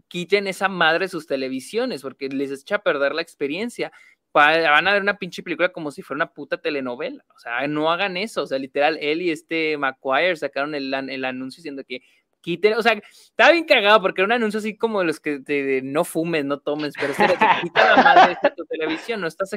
quiten 0.09 0.47
esa 0.47 0.69
madre 0.69 1.07
de 1.07 1.09
sus 1.09 1.27
televisiones, 1.27 2.03
porque 2.03 2.29
les 2.29 2.53
echa 2.53 2.77
a 2.77 2.83
perder 2.83 3.15
la 3.15 3.23
experiencia. 3.23 3.91
Van 4.35 4.87
a 4.89 4.93
ver 4.93 5.01
una 5.01 5.17
pinche 5.17 5.43
película 5.43 5.71
como 5.71 5.91
si 5.91 6.03
fuera 6.03 6.19
una 6.19 6.33
puta 6.33 6.59
telenovela. 6.59 7.25
O 7.35 7.39
sea, 7.39 7.67
no 7.67 7.91
hagan 7.91 8.17
eso. 8.17 8.43
O 8.43 8.47
sea, 8.47 8.59
literal, 8.59 8.99
él 9.01 9.23
y 9.23 9.31
este 9.31 9.79
McGuire 9.79 10.37
sacaron 10.37 10.75
el, 10.75 10.93
el 10.93 11.25
anuncio 11.25 11.61
diciendo 11.61 11.83
que 11.87 12.03
quiten, 12.43 12.75
o 12.75 12.83
sea, 12.83 13.01
estaba 13.11 13.53
bien 13.53 13.65
cagado 13.65 14.03
porque 14.03 14.21
era 14.21 14.27
un 14.27 14.33
anuncio 14.33 14.59
así 14.59 14.77
como 14.77 15.03
los 15.03 15.19
que 15.19 15.39
te, 15.41 15.63
de 15.63 15.83
no 15.83 16.05
fumes, 16.05 16.45
no 16.45 16.59
tomes, 16.59 16.93
pero 17.01 17.15
de, 17.15 17.39
quita 17.63 17.97
la 17.97 18.03
madre 18.03 18.37
de 18.43 18.51
tu 18.51 18.67
televisión, 18.67 19.23
no 19.23 19.29
estás, 19.29 19.51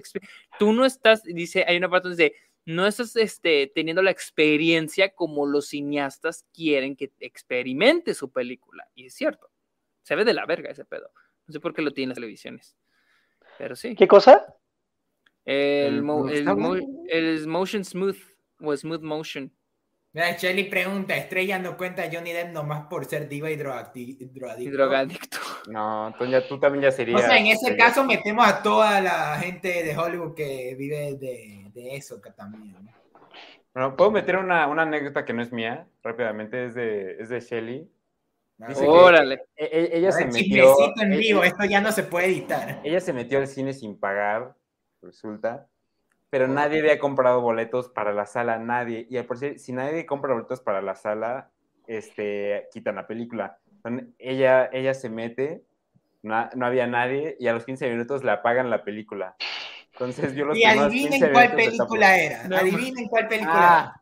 tú 0.58 0.72
no 0.72 0.86
estás, 0.86 1.24
dice, 1.24 1.66
hay 1.68 1.76
una 1.76 1.90
parte 1.90 2.08
donde 2.08 2.24
dice, 2.24 2.36
no 2.68 2.86
estás 2.86 3.16
este, 3.16 3.72
teniendo 3.74 4.02
la 4.02 4.12
experiencia 4.12 5.16
como 5.16 5.46
los 5.46 5.70
cineastas 5.70 6.46
quieren 6.54 6.98
que 6.98 7.12
experimente 7.22 8.14
su 8.14 8.30
película. 8.30 8.90
Y 8.94 9.06
es 9.06 9.14
cierto, 9.14 9.50
se 10.04 10.16
ve 10.16 10.26
de 10.26 10.34
la 10.34 10.46
verga 10.46 10.70
ese 10.70 10.84
pedo. 10.84 11.10
No 11.48 11.54
sé 11.54 11.62
por 11.62 11.74
qué 11.74 11.82
lo 11.82 11.92
tienen 11.94 12.10
las 12.10 12.18
televisiones. 12.18 12.76
Pero 13.58 13.76
sí. 13.78 13.96
¿Qué 13.96 14.06
cosa? 14.06 14.54
El, 15.46 16.02
mo- 16.04 16.28
el 16.28 16.44
mo- 16.44 16.76
el 17.08 17.48
motion 17.48 17.86
smooth 17.86 18.18
o 18.60 18.76
smooth 18.76 19.02
motion. 19.02 19.50
Mira, 20.18 20.32
Shelly 20.32 20.64
pregunta, 20.64 21.16
Estrella 21.16 21.60
no 21.60 21.78
cuenta 21.78 22.02
a 22.02 22.10
Johnny 22.12 22.34
Depp 22.34 22.52
nomás 22.52 22.88
por 22.88 23.06
ser 23.06 23.30
diva 23.30 23.52
y 23.52 23.56
drogadicto. 23.56 25.38
No, 25.68 26.08
entonces 26.08 26.42
ya, 26.42 26.48
tú 26.48 26.60
también 26.60 26.86
ya 26.86 26.92
serías. 26.92 27.22
O 27.22 27.24
sea, 27.24 27.38
en 27.38 27.46
ese 27.46 27.78
caso 27.78 28.04
metemos 28.04 28.48
a 28.48 28.64
toda 28.64 29.00
la 29.00 29.38
gente 29.38 29.84
de 29.84 29.96
Hollywood 29.96 30.34
que 30.34 30.74
vive 30.76 31.14
de, 31.20 31.70
de 31.72 31.96
eso 31.96 32.20
que 32.20 32.32
también. 32.32 32.74
¿no? 32.84 32.92
Bueno, 33.76 33.96
¿puedo 33.96 34.10
meter 34.10 34.38
una, 34.38 34.66
una 34.66 34.82
anécdota 34.82 35.24
que 35.24 35.34
no 35.34 35.44
es 35.44 35.52
mía? 35.52 35.88
Rápidamente, 36.02 36.66
es 36.66 36.74
de, 36.74 37.18
es 37.20 37.30
de 37.30 37.40
Shelly. 37.40 37.88
Dice 38.70 38.88
Órale. 38.88 39.44
E- 39.56 39.70
e- 39.72 39.98
ella 40.00 40.12
se 40.14 40.24
ver, 40.24 40.34
metió. 40.34 40.76
en 41.00 41.14
e- 41.14 41.18
vivo, 41.18 41.44
esto 41.44 41.64
ya 41.66 41.80
no 41.80 41.92
se 41.92 42.02
puede 42.02 42.26
editar. 42.26 42.82
Ella 42.84 43.02
se 43.02 43.14
metió 43.14 43.38
al 43.38 43.46
cine 43.46 43.72
sin 43.72 44.00
pagar, 44.00 44.56
resulta, 45.00 45.68
pero 46.30 46.48
nadie 46.48 46.80
había 46.80 47.00
comprado 47.00 47.42
boletos 47.42 47.90
para 47.90 48.14
la 48.14 48.26
sala, 48.26 48.58
nadie. 48.58 49.08
Y 49.10 49.18
al 49.18 49.26
por 49.26 49.38
si, 49.38 49.58
si 49.60 49.72
nadie 49.74 50.06
compra 50.06 50.34
boletos 50.34 50.62
para 50.62 50.82
la 50.82 50.96
sala, 50.96 51.50
este, 51.88 52.68
quitan 52.72 52.96
la 52.96 53.08
película. 53.08 53.60
Entonces, 53.78 54.10
ella, 54.20 54.70
ella 54.74 54.94
se 54.94 55.10
mete, 55.10 55.64
no, 56.24 56.50
no 56.56 56.66
había 56.66 56.88
nadie, 56.88 57.38
y 57.40 57.48
a 57.48 57.54
los 57.54 57.66
15 57.66 57.90
minutos 57.90 58.24
le 58.24 58.32
apagan 58.32 58.70
la 58.70 58.84
película. 58.84 59.36
Entonces 59.94 60.36
yo 60.36 60.46
los 60.46 60.58
Y 60.58 60.64
adivinen 60.64 61.12
15 61.12 61.32
cuál 61.32 61.56
película 61.56 62.18
era. 62.18 62.48
No. 62.48 62.58
Adivinen 62.58 63.08
cuál 63.08 63.28
película 63.28 63.56
Ah, 63.58 64.02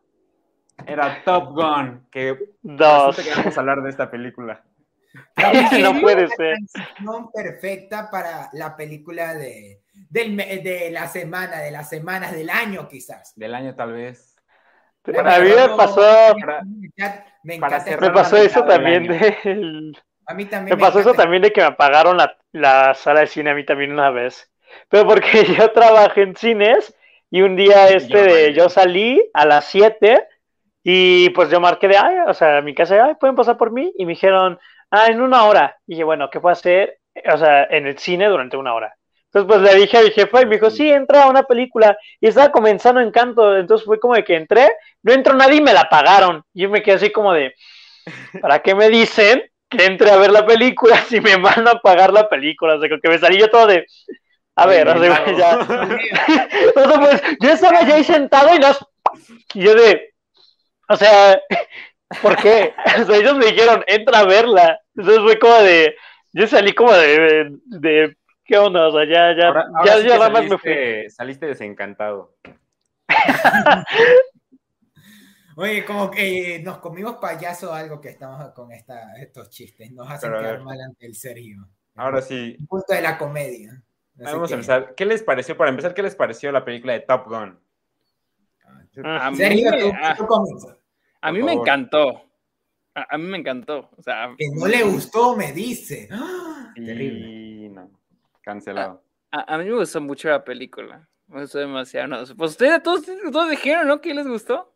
era 0.86 1.24
Top 1.24 1.54
Gun, 1.54 2.06
que 2.10 2.36
Dos. 2.60 3.16
que 3.16 3.30
vamos 3.34 3.56
a 3.56 3.60
hablar 3.60 3.82
de 3.82 3.90
esta 3.90 4.10
película. 4.10 4.62
no 5.80 6.00
puede 6.00 6.28
ser. 6.28 6.58
Perfecta 7.32 8.10
para 8.10 8.50
la 8.52 8.76
película 8.76 9.34
de, 9.34 9.80
del 10.08 10.32
me- 10.32 10.58
de 10.58 10.90
la 10.90 11.08
semana, 11.08 11.60
de 11.60 11.70
las 11.70 11.88
semanas 11.88 12.32
del 12.32 12.50
año 12.50 12.88
quizás. 12.88 13.32
Del 13.36 13.54
año 13.54 13.74
tal 13.74 13.92
vez. 13.92 14.34
A 15.06 15.38
mí 15.38 15.50
me 15.50 15.68
pasó, 15.76 16.02
Para- 16.40 16.62
me 17.42 17.58
para 17.58 17.76
encanta. 17.76 18.00
me 18.00 18.10
pasó 18.10 18.36
eso 18.36 18.64
también. 18.64 19.08
A 20.28 20.34
mí 20.34 20.46
también 20.46 20.76
Me 20.76 20.80
pasó 20.80 20.98
eso 20.98 21.14
también 21.14 21.42
de 21.42 21.52
que 21.52 21.60
me 21.60 21.68
apagaron 21.68 22.16
la, 22.16 22.36
la 22.50 22.94
sala 22.94 23.20
de 23.20 23.26
cine 23.28 23.50
a 23.50 23.54
mí 23.54 23.64
también 23.64 23.92
una 23.92 24.10
vez. 24.10 24.50
Pero 24.88 25.06
porque 25.06 25.44
yo 25.58 25.70
trabajé 25.70 26.22
en 26.22 26.34
cines 26.36 26.92
y 27.30 27.42
un 27.42 27.54
día 27.54 27.88
este 27.88 28.08
yo 28.08 28.24
de 28.24 28.52
yo 28.54 28.68
salí 28.68 29.22
a 29.32 29.46
las 29.46 29.66
7 29.66 30.26
y 30.82 31.30
pues 31.30 31.50
yo 31.50 31.60
marqué 31.60 31.86
de, 31.88 31.96
ay, 31.98 32.16
o 32.26 32.34
sea, 32.34 32.58
a 32.58 32.62
mi 32.62 32.74
casa, 32.74 33.04
ay, 33.04 33.14
pueden 33.14 33.36
pasar 33.36 33.56
por 33.56 33.70
mí 33.70 33.92
y 33.96 34.06
me 34.06 34.12
dijeron, 34.12 34.58
ah, 34.90 35.06
en 35.06 35.20
una 35.20 35.44
hora. 35.44 35.76
Y 35.86 35.92
dije, 35.92 36.04
bueno, 36.04 36.30
¿qué 36.30 36.40
puedo 36.40 36.52
hacer? 36.52 36.98
O 37.32 37.38
sea, 37.38 37.64
en 37.64 37.86
el 37.86 37.98
cine 37.98 38.26
durante 38.26 38.56
una 38.56 38.74
hora. 38.74 38.95
Entonces 39.36 39.60
pues 39.60 39.74
le 39.74 39.80
dije 39.80 39.98
a 39.98 40.02
mi 40.02 40.10
jefa 40.12 40.40
y 40.40 40.46
me 40.46 40.54
dijo, 40.54 40.70
sí, 40.70 40.90
entra 40.90 41.24
a 41.24 41.28
una 41.28 41.42
película. 41.42 41.98
Y 42.20 42.28
estaba 42.28 42.50
comenzando 42.50 43.02
Encanto, 43.02 43.54
entonces 43.54 43.84
fue 43.84 44.00
como 44.00 44.14
de 44.14 44.24
que 44.24 44.34
entré, 44.34 44.70
no 45.02 45.12
entró 45.12 45.34
nadie 45.34 45.56
y 45.56 45.60
me 45.60 45.74
la 45.74 45.90
pagaron. 45.90 46.42
Y 46.54 46.62
yo 46.62 46.70
me 46.70 46.82
quedé 46.82 46.94
así 46.94 47.10
como 47.10 47.34
de, 47.34 47.54
¿para 48.40 48.60
qué 48.60 48.74
me 48.74 48.88
dicen 48.88 49.42
que 49.68 49.84
entre 49.84 50.10
a 50.10 50.16
ver 50.16 50.30
la 50.30 50.46
película 50.46 50.96
si 51.08 51.20
me 51.20 51.36
van 51.36 51.68
a 51.68 51.74
pagar 51.80 52.14
la 52.14 52.30
película? 52.30 52.76
O 52.76 52.80
sea, 52.80 52.88
que 52.88 53.08
me 53.08 53.18
salí 53.18 53.38
yo 53.38 53.50
todo 53.50 53.66
de, 53.66 53.84
a 54.54 54.66
ver, 54.66 54.86
ya. 55.36 55.66
Sea, 56.74 56.98
pues 56.98 57.22
yo 57.38 57.50
estaba 57.50 57.82
ya 57.82 57.96
ahí 57.96 58.04
sentado 58.04 58.54
y 58.54 58.58
nos, 58.58 58.78
y 59.52 59.64
yo 59.64 59.74
de, 59.74 60.14
o 60.88 60.96
sea, 60.96 61.38
¿por 62.22 62.36
qué? 62.36 62.72
O 63.02 63.04
sea, 63.04 63.16
ellos 63.16 63.36
me 63.36 63.46
dijeron, 63.46 63.84
entra 63.86 64.20
a 64.20 64.24
verla. 64.24 64.80
Entonces 64.94 65.22
fue 65.22 65.38
como 65.38 65.56
de, 65.56 65.94
yo 66.32 66.46
salí 66.46 66.72
como 66.72 66.94
de, 66.94 67.50
de, 67.66 68.16
¿qué 68.46 68.56
onda? 68.58 68.88
O 68.88 68.92
sea, 68.92 69.04
ya, 69.04 69.36
ya, 69.36 69.48
Ahora, 69.48 69.66
ahora 69.74 69.84
ya, 69.84 69.92
sí 70.00 70.02
ya 70.08 70.12
que 70.14 70.18
nada 70.18 70.30
más 70.30 70.44
me 70.48 70.58
fui. 70.58 71.10
saliste, 71.10 71.46
desencantado. 71.46 72.34
Oye, 75.58 75.84
como 75.86 76.10
que 76.10 76.60
nos 76.62 76.78
comimos 76.78 77.16
payaso 77.16 77.72
algo 77.72 77.98
que 78.00 78.10
estamos 78.10 78.50
con 78.52 78.72
esta, 78.72 79.16
estos 79.16 79.48
chistes. 79.48 79.90
Nos 79.92 80.08
hacen 80.10 80.28
Pero 80.30 80.38
a 80.38 80.42
quedar 80.42 80.56
ver. 80.58 80.64
mal 80.64 80.80
ante 80.82 81.06
el 81.06 81.14
Sergio. 81.14 81.66
Ahora 81.94 82.20
sí, 82.20 82.56
Un 82.60 82.66
punto 82.66 82.92
de 82.92 83.00
la 83.00 83.16
comedia. 83.16 83.70
Así 84.20 84.32
vamos 84.34 84.48
que- 84.48 84.54
a 84.54 84.56
empezar. 84.56 84.94
¿Qué 84.94 85.06
les 85.06 85.22
pareció? 85.22 85.56
Para 85.56 85.70
empezar, 85.70 85.94
¿qué 85.94 86.02
les 86.02 86.14
pareció 86.14 86.52
la 86.52 86.62
película 86.64 86.92
de 86.92 87.00
Top 87.00 87.26
Gun? 87.26 87.58
A 89.04 89.30
mí, 89.30 89.36
Sergio, 89.36 89.70
me- 89.70 89.80
tú, 89.80 89.92
a- 90.02 90.14
tú 90.14 90.26
comienza. 90.26 90.76
a 91.22 91.32
mí 91.32 91.42
me 91.42 91.52
encantó. 91.54 92.22
A, 92.94 93.14
a 93.14 93.18
mí 93.18 93.24
me 93.24 93.38
encantó. 93.38 93.90
O 93.96 94.02
sea, 94.02 94.34
Que 94.36 94.46
no 94.54 94.66
le 94.66 94.82
gustó, 94.82 95.36
me 95.36 95.52
dice. 95.52 96.08
¡Ah! 96.12 96.70
Terrible. 96.74 97.28
Y 97.28 97.55
cancelado. 98.46 99.02
a, 99.32 99.54
a 99.54 99.58
mí 99.58 99.64
me 99.64 99.74
gustó 99.74 100.00
mucho 100.00 100.28
la 100.28 100.42
película. 100.44 101.06
Me 101.26 101.40
gustó 101.42 101.58
demasiado. 101.58 102.06
No, 102.06 102.16
pues 102.36 102.52
ustedes 102.52 102.80
todos, 102.82 103.04
todos 103.32 103.50
dijeron, 103.50 103.88
¿no? 103.88 104.00
Que 104.00 104.14
les 104.14 104.26
gustó. 104.26 104.72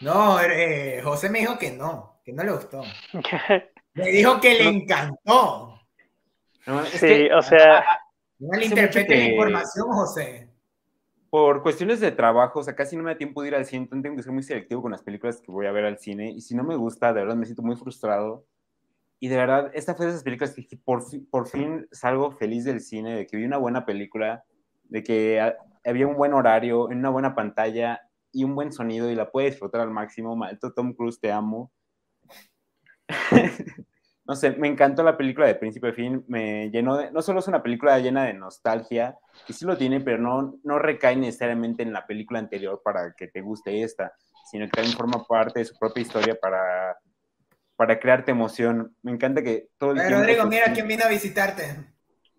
No, 0.00 0.38
eh, 0.40 1.00
José 1.02 1.30
me 1.30 1.40
dijo 1.40 1.58
que 1.58 1.70
no, 1.72 2.20
que 2.24 2.32
no 2.32 2.44
le 2.44 2.52
gustó. 2.52 2.82
Me 3.94 4.10
dijo 4.12 4.38
que 4.40 4.54
le 4.54 4.68
encantó. 4.68 5.80
No, 6.66 6.82
es 6.82 6.90
sí, 6.90 6.98
que 7.06 7.34
o 7.34 7.42
sea, 7.42 7.82
No 8.38 8.50
Hace 8.52 8.66
interprete 8.66 9.00
mucho 9.00 9.08
que- 9.08 9.16
la 9.18 9.24
información, 9.30 9.86
José. 9.88 10.48
por 11.30 11.62
cuestiones 11.64 11.98
de 11.98 12.12
trabajo, 12.12 12.60
o 12.60 12.62
sea, 12.62 12.76
casi 12.76 12.96
no 12.96 13.02
me 13.02 13.10
da 13.12 13.18
tiempo 13.18 13.42
de 13.42 13.48
ir 13.48 13.54
al 13.56 13.64
cine, 13.64 13.82
entonces 13.84 14.02
tengo 14.04 14.16
que 14.16 14.22
ser 14.22 14.30
muy 14.32 14.42
selectivo 14.44 14.82
con 14.82 14.92
las 14.92 15.02
películas 15.02 15.40
que 15.40 15.50
voy 15.50 15.66
a 15.66 15.72
ver 15.72 15.84
al 15.86 15.98
cine. 15.98 16.30
Y 16.30 16.42
si 16.42 16.54
no 16.54 16.62
me 16.62 16.76
gusta, 16.76 17.12
de 17.12 17.22
verdad 17.22 17.34
me 17.34 17.44
siento 17.46 17.62
muy 17.62 17.74
frustrado. 17.74 18.44
Y 19.20 19.28
de 19.28 19.36
verdad, 19.36 19.70
esta 19.74 19.94
fue 19.94 20.06
de 20.06 20.12
esas 20.12 20.22
películas 20.24 20.54
que 20.54 20.76
por, 20.84 21.02
por 21.30 21.48
fin 21.48 21.88
salgo 21.90 22.30
feliz 22.32 22.64
del 22.64 22.80
cine, 22.80 23.16
de 23.16 23.26
que 23.26 23.36
vi 23.36 23.44
una 23.44 23.58
buena 23.58 23.84
película, 23.84 24.44
de 24.84 25.02
que 25.02 25.40
ha- 25.40 25.56
había 25.84 26.06
un 26.06 26.16
buen 26.16 26.32
horario, 26.34 26.90
en 26.90 26.98
una 26.98 27.10
buena 27.10 27.34
pantalla 27.34 28.00
y 28.32 28.44
un 28.44 28.54
buen 28.54 28.72
sonido 28.72 29.10
y 29.10 29.14
la 29.14 29.30
pude 29.30 29.46
disfrutar 29.46 29.80
al 29.80 29.90
máximo. 29.90 30.38
Tom 30.76 30.92
Cruise, 30.92 31.20
te 31.20 31.32
amo. 31.32 31.72
no 34.24 34.36
sé, 34.36 34.50
me 34.50 34.68
encantó 34.68 35.02
la 35.02 35.16
película 35.16 35.46
de 35.46 35.54
Príncipe 35.54 35.92
Fin, 35.92 36.24
me 36.28 36.70
llenó 36.70 36.96
de, 36.96 37.10
no 37.10 37.22
solo 37.22 37.40
es 37.40 37.48
una 37.48 37.62
película 37.62 37.98
llena 37.98 38.24
de 38.24 38.34
nostalgia, 38.34 39.18
que 39.46 39.54
sí 39.54 39.64
lo 39.64 39.76
tiene, 39.76 40.00
pero 40.00 40.18
no, 40.18 40.58
no 40.62 40.78
recae 40.78 41.16
necesariamente 41.16 41.82
en 41.82 41.92
la 41.92 42.06
película 42.06 42.38
anterior 42.38 42.82
para 42.84 43.14
que 43.16 43.28
te 43.28 43.40
guste 43.40 43.82
esta, 43.82 44.12
sino 44.50 44.66
que 44.66 44.72
también 44.72 44.96
forma 44.96 45.24
parte 45.24 45.60
de 45.60 45.64
su 45.64 45.78
propia 45.78 46.02
historia 46.02 46.38
para, 46.38 46.98
para 47.78 48.00
crearte 48.00 48.32
emoción. 48.32 48.94
Me 49.02 49.12
encanta 49.12 49.40
que 49.42 49.68
todo 49.78 49.92
el 49.92 49.98
Eh, 49.98 50.08
tiempo... 50.08 50.18
Rodrigo, 50.18 50.44
mira 50.46 50.72
quién 50.74 50.88
vino 50.88 51.04
a 51.04 51.08
visitarte. 51.08 51.86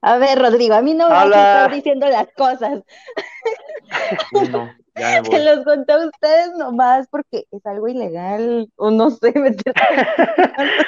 A 0.02 0.18
ver, 0.18 0.38
Rodrigo, 0.38 0.76
a 0.76 0.82
mí 0.82 0.94
no 0.94 1.10
me 1.10 1.16
estar 1.26 1.72
diciendo 1.72 2.08
las 2.10 2.28
cosas. 2.36 2.84
No, 4.52 4.70
ya 4.96 5.22
me 5.22 5.30
Se 5.32 5.44
los 5.44 5.64
conté 5.66 5.94
a 5.94 6.06
ustedes 6.06 6.52
nomás 6.58 7.08
porque 7.10 7.46
es 7.52 7.66
algo 7.66 7.88
ilegal 7.88 8.70
o 8.76 8.92
no 8.92 9.10
sé, 9.12 9.32
meter- 9.40 9.74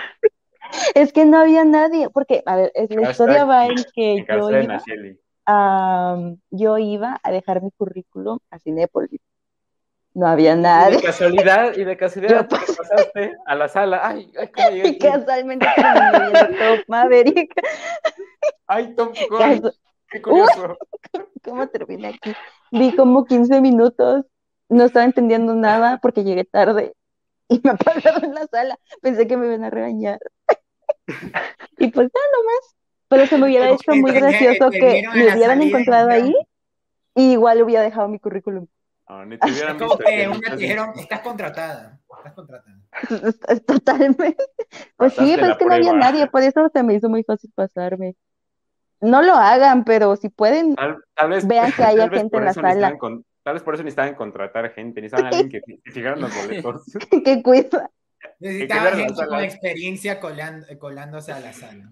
Es 0.96 1.12
que 1.14 1.26
no 1.26 1.40
había 1.40 1.64
nadie, 1.66 2.10
porque, 2.10 2.44
a 2.46 2.56
ver, 2.58 2.72
es- 2.76 2.90
la 2.90 3.08
Hashtag 3.08 3.12
historia 3.12 3.46
va 3.46 3.66
en 3.68 3.76
que 3.96 4.26
yo 4.28 4.50
iba, 4.52 4.82
a, 5.46 6.18
yo 6.50 6.78
iba 6.78 7.20
a 7.24 7.32
dejar 7.32 7.62
mi 7.62 7.72
currículum 7.72 8.40
a 8.50 8.60
Cinépolis. 8.60 9.20
No 10.14 10.28
había 10.28 10.54
Y 10.54 10.58
nadie. 10.58 10.98
de 10.98 11.04
casualidad, 11.04 11.74
y 11.76 11.84
de 11.86 11.98
casualidad 11.98 12.48
te 12.48 12.56
pasaste 12.58 13.38
a 13.46 13.56
la 13.56 13.68
sala. 13.70 14.02
Ay, 14.04 14.32
ay, 14.38 14.48
¿cómo 14.50 14.70
llegué 14.70 14.90
Y 14.90 14.98
casualmente 15.00 15.66
Top 16.60 16.84
Maverick. 16.88 17.54
Ay, 18.68 18.94
Tom 18.96 19.12
Cruise, 19.30 19.80
qué 20.10 20.22
curioso. 20.22 20.78
¿Cómo 21.44 21.68
terminé 21.70 22.10
aquí? 22.10 22.34
Vi 22.72 22.96
como 22.96 23.26
15 23.26 23.62
minutos, 23.62 24.26
no 24.70 24.84
estaba 24.84 25.06
entendiendo 25.06 25.56
nada 25.56 26.00
porque 26.02 26.24
llegué 26.24 26.44
tarde 26.46 26.94
y 27.48 27.62
me 27.64 27.72
apagaron 27.72 28.26
en 28.26 28.34
la 28.34 28.48
sala. 28.48 28.80
Pensé 29.02 29.28
que 29.28 29.38
me 29.38 29.48
iban 29.48 29.64
a 29.64 29.70
regañar. 29.70 30.20
Y 31.78 31.88
pues 31.88 32.10
nada 32.14 32.26
nomás. 32.38 32.76
Pero 33.08 33.26
se 33.28 33.38
me 33.38 33.46
hubiera 33.46 33.70
hecho 33.70 33.94
muy 33.94 34.12
gracioso 34.12 34.72
que 34.72 35.04
me 35.14 35.34
hubieran 35.34 35.62
encontrado 35.62 36.10
ahí 36.10 36.34
y 37.14 37.34
igual 37.34 37.62
hubiera 37.62 37.82
dejado 37.82 38.08
mi 38.08 38.20
currículum. 38.20 38.68
No, 39.12 39.26
ni 39.26 39.38
te 39.38 39.46
Es 39.50 39.54
hubieran 39.54 39.78
como 39.78 39.98
visto. 39.98 40.06
que 40.06 40.16
que 40.16 40.28
una 40.30 40.56
dijeron, 40.56 40.92
estás 40.96 41.20
contratada. 41.20 42.00
Estás 42.18 42.34
contratada. 42.34 42.76
Totalmente. 43.68 44.38
Pues 44.96 45.14
sí, 45.14 45.18
Pasaste 45.20 45.36
pero 45.36 45.48
la 45.48 45.52
es 45.52 45.58
que 45.58 45.66
no 45.66 45.74
había 45.74 45.94
nadie, 45.94 46.28
por 46.28 46.42
eso 46.44 46.70
se 46.74 46.84
me 46.84 46.94
hizo 46.94 47.10
muy 47.10 47.24
fácil 47.24 47.52
pasarme. 47.54 48.16
No 49.02 49.22
lo 49.22 49.34
hagan, 49.34 49.84
pero 49.84 50.16
si 50.16 50.30
pueden, 50.30 50.76
Tal, 50.76 50.98
tal 51.14 51.30
vez, 51.32 51.46
Vean 51.46 51.72
que 51.76 51.84
haya 51.84 52.08
gente 52.10 52.38
en 52.38 52.46
la 52.46 52.54
sala. 52.54 52.98
con- 52.98 53.26
tal 53.44 53.56
vez 53.56 53.64
por 53.64 53.74
eso 53.74 53.84
necesitaban 53.84 54.16
contratar 54.16 54.72
gente, 54.72 55.02
necesitaban 55.02 55.34
alguien 55.34 55.50
que 55.50 55.62
que 55.84 55.92
fijara 55.92 56.16
los 56.16 56.32
boletos. 56.34 56.84
que 57.26 57.44
cuida. 57.44 57.90
Necesitaba 58.40 58.92
gente 58.92 59.28
con 59.28 59.40
experiencia 59.42 60.22
colan- 60.22 60.66
colándose 60.80 61.34
a 61.34 61.40
la 61.42 61.52
sala. 61.52 61.92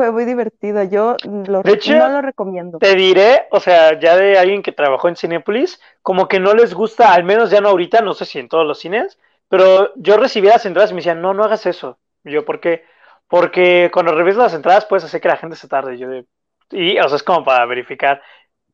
Fue 0.00 0.12
muy 0.12 0.24
divertido. 0.24 0.82
Yo 0.84 1.14
lo, 1.24 1.62
De 1.62 1.72
hecho, 1.72 1.92
no 1.94 2.08
lo 2.08 2.22
recomiendo. 2.22 2.78
te 2.78 2.94
diré, 2.94 3.48
o 3.50 3.60
sea, 3.60 4.00
ya 4.00 4.16
de 4.16 4.38
alguien 4.38 4.62
que 4.62 4.72
trabajó 4.72 5.08
en 5.08 5.16
Cinépolis, 5.16 5.78
como 6.00 6.26
que 6.26 6.40
no 6.40 6.54
les 6.54 6.72
gusta, 6.72 7.12
al 7.12 7.22
menos 7.22 7.50
ya 7.50 7.60
no 7.60 7.68
ahorita, 7.68 8.00
no 8.00 8.14
sé 8.14 8.24
si 8.24 8.38
en 8.38 8.48
todos 8.48 8.66
los 8.66 8.78
cines, 8.78 9.18
pero 9.50 9.92
yo 9.96 10.16
recibía 10.16 10.52
las 10.52 10.64
entradas 10.64 10.90
y 10.90 10.94
me 10.94 11.00
decían, 11.00 11.20
no, 11.20 11.34
no 11.34 11.44
hagas 11.44 11.66
eso. 11.66 11.98
Y 12.24 12.32
yo, 12.32 12.46
¿por 12.46 12.60
qué? 12.60 12.86
Porque 13.28 13.90
cuando 13.92 14.14
revisas 14.14 14.38
las 14.44 14.54
entradas 14.54 14.86
puedes 14.86 15.04
hacer 15.04 15.20
que 15.20 15.28
la 15.28 15.36
gente 15.36 15.56
se 15.56 15.68
tarde. 15.68 15.96
Y 15.96 15.98
yo 15.98 16.08
de, 16.08 16.24
y, 16.70 16.98
o 16.98 17.06
sea, 17.06 17.16
es 17.16 17.22
como 17.22 17.44
para 17.44 17.66
verificar. 17.66 18.22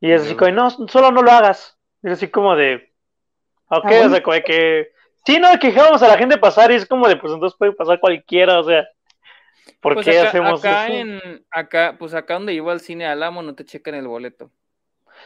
Y 0.01 0.13
es 0.13 0.23
así 0.23 0.37
como, 0.37 0.53
no, 0.53 0.71
solo 0.71 1.11
no 1.11 1.23
lo 1.23 1.33
hagas. 1.33 1.77
Y 2.05 2.07
es 2.07 2.13
así 2.13 2.29
como 2.29 2.55
de, 2.55 2.93
ok, 3.69 3.85
Ah, 3.85 3.89
bueno. 3.89 4.07
o 4.07 4.11
sea, 4.11 4.23
como 4.23 4.35
de 4.35 4.45
que, 4.45 4.93
sí, 5.25 5.41
no, 5.41 5.49
que 5.59 5.73
dejamos 5.73 6.01
a 6.05 6.09
la 6.09 6.19
gente 6.19 6.39
pasar 6.39 6.71
y 6.71 6.77
es 6.77 6.87
como 6.87 7.09
de, 7.09 7.17
pues 7.17 7.33
entonces 7.33 7.59
puede 7.59 7.73
pasar 7.73 7.99
cualquiera, 7.99 8.61
o 8.61 8.65
sea, 8.65 8.87
¿por 9.95 9.95
Pues 9.95 10.07
qué 10.07 10.19
acá, 10.19 10.29
hacemos 10.29 10.61
acá 10.65 10.87
eso? 10.89 10.95
en, 10.97 11.45
acá, 11.51 11.97
pues 11.99 12.15
acá 12.15 12.35
donde 12.35 12.55
iba 12.55 12.73
al 12.73 12.81
cine 12.81 13.07
Álamo 13.07 13.43
no 13.43 13.55
te 13.55 13.65
checan 13.65 13.95
el 13.95 14.07
boleto. 14.09 14.51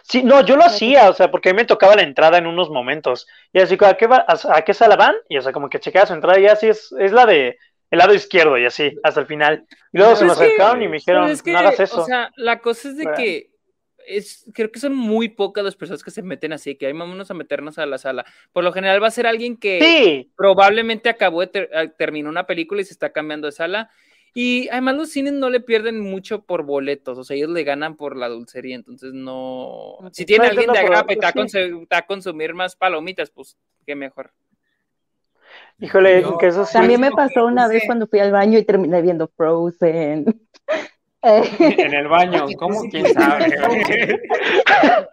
Sí, 0.02 0.22
no, 0.22 0.44
yo 0.44 0.56
lo 0.56 0.64
hacía, 0.64 1.11
o 1.11 1.12
sea, 1.14 1.30
porque 1.30 1.48
a 1.50 1.52
mí 1.52 1.56
me 1.56 1.64
tocaba 1.64 1.96
la 1.96 2.02
entrada 2.02 2.38
en 2.38 2.46
unos 2.46 2.70
momentos. 2.70 3.26
Y 3.52 3.61
así, 3.61 3.76
¿a 3.80 3.94
qué, 3.94 4.06
va, 4.06 4.24
a, 4.26 4.56
a 4.56 4.62
qué 4.62 4.72
sala 4.72 4.96
van? 4.96 5.14
Y 5.28 5.36
o 5.36 5.42
sea, 5.42 5.52
como 5.52 5.68
que 5.68 5.80
chequeaba 5.80 6.06
su 6.06 6.14
entrada 6.14 6.38
y 6.38 6.46
así 6.46 6.68
es, 6.68 6.92
es 6.98 7.12
la 7.12 7.26
de 7.26 7.58
el 7.90 7.98
lado 7.98 8.14
izquierdo 8.14 8.56
y 8.56 8.64
así, 8.66 8.96
hasta 9.02 9.20
el 9.20 9.26
final. 9.26 9.66
Y 9.92 9.98
luego 9.98 10.12
Pero 10.14 10.16
se 10.16 10.24
me 10.26 10.32
es 10.32 10.38
que- 10.38 10.44
acercaron 10.44 10.82
y 10.82 10.88
me 10.88 10.96
dijeron, 10.98 11.22
Pero 11.24 11.32
es 11.34 11.42
que, 11.42 11.52
no 11.52 11.58
hagas 11.58 11.80
eso. 11.80 12.02
O 12.02 12.06
sea, 12.06 12.30
la 12.36 12.61
cosa 12.61 12.88
es 12.88 12.96
de 12.98 13.04
¿Verdad? 13.04 13.18
que 13.18 13.50
es, 14.06 14.46
creo 14.54 14.70
que 14.70 14.78
son 14.80 14.94
muy 14.94 15.28
pocas 15.28 15.64
las 15.64 15.74
personas 15.76 16.02
que 16.04 16.11
se 16.12 16.22
meten 16.22 16.52
así, 16.52 16.76
que 16.76 16.86
hay 16.86 16.92
vámonos 16.92 17.30
a 17.30 17.34
meternos 17.34 17.78
a 17.78 17.86
la 17.86 17.98
sala. 17.98 18.24
Por 18.52 18.62
lo 18.64 18.72
general 18.72 19.02
va 19.02 19.08
a 19.08 19.11
ser 19.12 19.26
alguien 19.26 19.56
que 19.56 19.80
sí, 19.82 20.32
probablemente 20.36 21.08
acabó 21.08 21.40
de 21.40 21.46
ter- 21.48 21.94
terminó 21.98 22.28
una 22.30 22.46
película 22.46 22.80
y 22.80 22.84
se 22.84 22.92
está 22.92 23.11
cambiando 23.12 23.46
de 23.46 23.52
sala. 23.52 23.90
Y 24.35 24.68
además 24.68 24.95
los 24.97 25.11
cines 25.11 25.33
no 25.33 25.51
le 25.51 25.61
pierden 25.61 25.99
mucho 26.01 26.43
por 26.43 26.62
boletos, 26.64 27.18
o 27.18 27.24
sea, 27.24 27.37
ellos 27.37 27.51
le 27.51 27.64
ganan 27.64 27.97
por 27.97 28.16
la 28.16 28.28
dulcería, 28.28 28.76
entonces 28.76 29.12
no... 29.12 29.97
Si 30.12 30.24
tiene 30.24 30.41
Puede 30.47 30.51
alguien 30.51 30.72
de 30.72 30.78
agrapa 30.78 31.12
y 31.12 31.16
te 31.16 31.22
va 31.22 31.28
a 31.28 31.33
sí. 32.01 32.07
consumir 32.07 32.55
más 32.55 32.76
palomitas, 32.76 33.31
pues 33.31 33.57
qué 33.85 33.97
mejor. 33.97 34.33
híjole, 35.81 36.22
Yo- 36.22 36.39
que 36.39 36.47
eso 36.47 36.64
sí. 36.64 36.74
También 36.74 37.01
me 37.01 37.11
pasó 37.11 37.45
una 37.47 37.66
vez 37.66 37.83
cuando 37.87 38.07
fui 38.07 38.20
al 38.20 38.31
baño 38.31 38.57
y 38.59 38.64
terminé 38.64 39.03
viendo 39.03 39.28
Frozen. 39.37 40.26
Eh, 41.22 41.43
En 41.59 41.93
el 41.93 42.09
baño, 42.09 42.47
¿cómo? 42.59 42.81
¿Quién 42.91 43.12
sabe? 43.12 43.55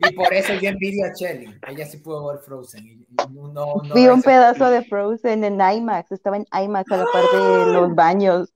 Y 0.00 0.12
por 0.14 0.32
eso 0.32 0.52
yo 0.54 0.68
envidio 0.70 1.06
a 1.06 1.12
Shelly. 1.12 1.58
Ella 1.68 1.86
sí 1.86 1.98
pudo 1.98 2.26
ver 2.28 2.38
Frozen. 2.40 3.06
no- 3.32 3.48
no- 3.82 3.94
vi 3.94 4.06
un 4.08 4.22
pedazo 4.22 4.68
de 4.70 4.84
Frozen 4.84 5.44
en 5.44 5.60
IMAX, 5.60 6.12
estaba 6.12 6.36
en 6.36 6.46
IMAX 6.52 6.90
a 6.92 6.96
la 6.98 7.06
par 7.12 7.22
de 7.32 7.72
los 7.72 7.94
baños. 7.94 8.52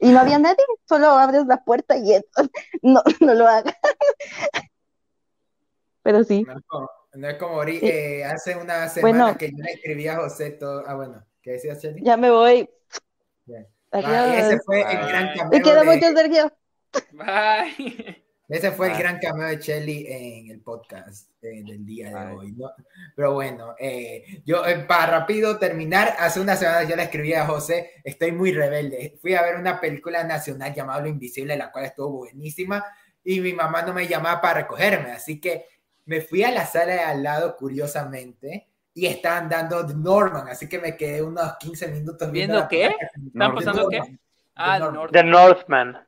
Y 0.00 0.10
no 0.10 0.20
había 0.20 0.38
nadie, 0.38 0.64
solo 0.88 1.06
abres 1.08 1.46
la 1.46 1.62
puerta 1.64 1.96
y 1.96 2.12
eso. 2.14 2.26
No, 2.82 3.02
no 3.20 3.34
lo 3.34 3.46
hagas. 3.46 3.74
Pero 6.02 6.22
sí, 6.24 6.42
No 6.42 6.52
es 6.58 6.64
como, 6.66 6.90
no 7.14 7.28
es 7.28 7.38
como 7.38 7.62
eh, 7.64 8.24
hace 8.24 8.56
una 8.56 8.88
semana 8.88 9.24
Bueno. 9.24 9.38
que 9.38 9.50
yo 9.50 9.56
le 9.58 9.72
escribí 9.72 10.06
a 10.08 10.16
José 10.16 10.50
todo. 10.50 10.82
Ah, 10.86 10.94
bueno, 10.94 11.24
¿qué 11.40 11.52
decía 11.52 11.74
Shelly? 11.74 12.02
ya 12.02 12.16
me 12.16 12.30
voy. 12.30 12.68
Bien. 13.46 13.66
Ah, 13.92 14.00
y 14.28 14.36
ese 14.38 14.46
Adiós. 14.48 14.62
fue 14.66 14.80
el 14.80 15.08
gran 15.08 15.50
Te 15.50 15.62
quiero 15.62 15.80
de- 15.80 15.86
mucho, 15.86 16.12
Sergio. 16.14 16.52
Bye. 17.12 18.16
Ese 18.48 18.72
fue 18.72 18.88
el 18.88 18.92
Ah. 18.94 18.98
gran 18.98 19.18
cameo 19.18 19.48
de 19.48 19.56
Shelly 19.56 20.06
en 20.06 20.50
el 20.50 20.60
podcast 20.60 21.30
eh, 21.42 21.62
del 21.64 21.84
día 21.86 22.10
de 22.10 22.14
Ay. 22.18 22.34
hoy. 22.36 22.52
¿no? 22.52 22.70
Pero 23.16 23.32
bueno, 23.32 23.74
eh, 23.78 24.42
yo 24.44 24.66
eh, 24.66 24.80
para 24.80 25.06
rápido 25.20 25.58
terminar, 25.58 26.14
hace 26.18 26.40
una 26.40 26.54
semana 26.54 26.82
yo 26.84 26.94
le 26.94 27.04
escribí 27.04 27.32
a 27.32 27.46
José, 27.46 27.90
estoy 28.04 28.32
muy 28.32 28.52
rebelde. 28.52 29.16
Fui 29.22 29.34
a 29.34 29.42
ver 29.42 29.56
una 29.56 29.80
película 29.80 30.24
nacional 30.24 30.74
llamada 30.74 31.00
Lo 31.00 31.08
Invisible, 31.08 31.56
la 31.56 31.72
cual 31.72 31.86
estuvo 31.86 32.10
buenísima, 32.18 32.84
y 33.24 33.40
mi 33.40 33.54
mamá 33.54 33.80
no 33.82 33.94
me 33.94 34.06
llamaba 34.06 34.40
para 34.42 34.60
recogerme, 34.60 35.12
así 35.12 35.40
que 35.40 35.64
me 36.04 36.20
fui 36.20 36.44
a 36.44 36.50
la 36.50 36.66
sala 36.66 36.92
de 36.92 37.00
al 37.00 37.22
lado, 37.22 37.56
curiosamente, 37.56 38.68
y 38.92 39.06
estaban 39.06 39.48
dando 39.48 39.86
The 39.86 39.94
Norman, 39.94 40.48
así 40.48 40.68
que 40.68 40.78
me 40.78 40.94
quedé 40.98 41.22
unos 41.22 41.56
15 41.58 41.88
minutos 41.88 42.30
¿Viendo 42.30 42.58
la 42.58 42.68
qué? 42.68 42.94
¿Están 43.26 43.54
pasando 43.54 43.88
qué? 43.88 44.00
Ah, 44.54 44.74
The 44.74 44.80
Norman. 44.80 44.94
North. 44.94 45.12
The 45.12 45.24
Northman. 45.24 46.06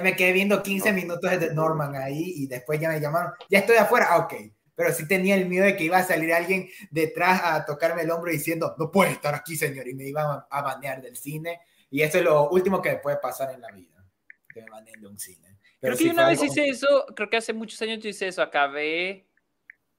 Me 0.00 0.16
quedé 0.16 0.32
viendo 0.32 0.62
15 0.62 0.92
minutos 0.92 1.30
de 1.30 1.38
The 1.38 1.54
Norman 1.54 1.94
ahí 1.96 2.32
y 2.36 2.46
después 2.46 2.80
ya 2.80 2.88
me 2.88 2.98
llamaron. 3.00 3.32
Ya 3.50 3.58
estoy 3.58 3.76
afuera, 3.76 4.06
ah, 4.10 4.18
ok. 4.18 4.34
Pero 4.74 4.90
sí 4.92 5.06
tenía 5.06 5.34
el 5.34 5.46
miedo 5.46 5.66
de 5.66 5.76
que 5.76 5.84
iba 5.84 5.98
a 5.98 6.02
salir 6.02 6.32
alguien 6.32 6.68
detrás 6.90 7.42
a 7.44 7.64
tocarme 7.66 8.02
el 8.02 8.10
hombro 8.10 8.32
diciendo, 8.32 8.74
no 8.78 8.90
puede 8.90 9.10
estar 9.12 9.34
aquí, 9.34 9.54
señor. 9.54 9.86
Y 9.86 9.94
me 9.94 10.04
iban 10.04 10.42
a, 10.48 10.62
banear 10.62 11.02
del 11.02 11.16
cine. 11.16 11.60
Y 11.90 12.00
eso 12.00 12.16
es 12.18 12.24
lo 12.24 12.48
último 12.48 12.80
que 12.80 12.92
me 12.92 12.96
puede 12.96 13.18
pasar 13.18 13.52
en 13.54 13.60
la 13.60 13.70
vida. 13.70 14.02
Que 14.48 14.62
me 14.62 14.70
baneen 14.70 15.00
de 15.00 15.08
un 15.08 15.18
cine. 15.18 15.58
Pero 15.78 15.94
Creo 15.96 16.08
que 16.08 16.14
una 16.14 16.22
fue 16.22 16.30
vez 16.30 16.40
algo- 16.40 16.52
hice 16.52 16.68
eso, 16.68 17.06
creo 17.14 17.28
que 17.28 17.36
hace 17.36 17.52
muchos 17.52 17.82
años 17.82 17.98
yo 18.00 18.08
hice 18.08 18.28
eso, 18.28 18.40
acabé, 18.40 19.26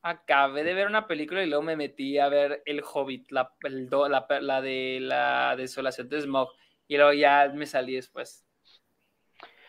acabé 0.02 0.64
de 0.64 0.74
ver 0.74 0.88
una 0.88 1.08
película 1.08 1.44
y 1.44 1.48
luego 1.48 1.62
me 1.64 1.76
metí 1.76 2.18
a 2.18 2.30
ver 2.30 2.62
El 2.66 2.82
Hobbit, 2.84 3.30
la, 3.32 3.54
el 3.64 3.90
do- 3.90 4.10
la, 4.10 4.26
la 4.42 4.62
de 4.62 5.00
la 5.02 5.56
desolación 5.58 6.10
de 6.10 6.22
Smog, 6.22 6.50
y 6.88 6.98
luego 6.98 7.14
ya 7.14 7.52
me 7.54 7.66
salí 7.66 7.96
después. 7.96 8.43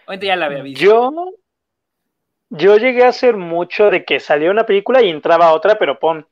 Obviamente 0.06 0.26
ya 0.26 0.36
la 0.36 0.46
había 0.46 0.62
visto. 0.62 0.84
Yo, 0.84 1.12
yo 2.50 2.76
llegué 2.76 3.04
a 3.04 3.08
hacer 3.08 3.36
mucho 3.36 3.90
de 3.90 4.04
que 4.04 4.20
salía 4.20 4.50
una 4.50 4.66
película 4.66 5.02
y 5.02 5.10
entraba 5.10 5.52
otra, 5.52 5.78
pero 5.78 5.98
pon 5.98 6.26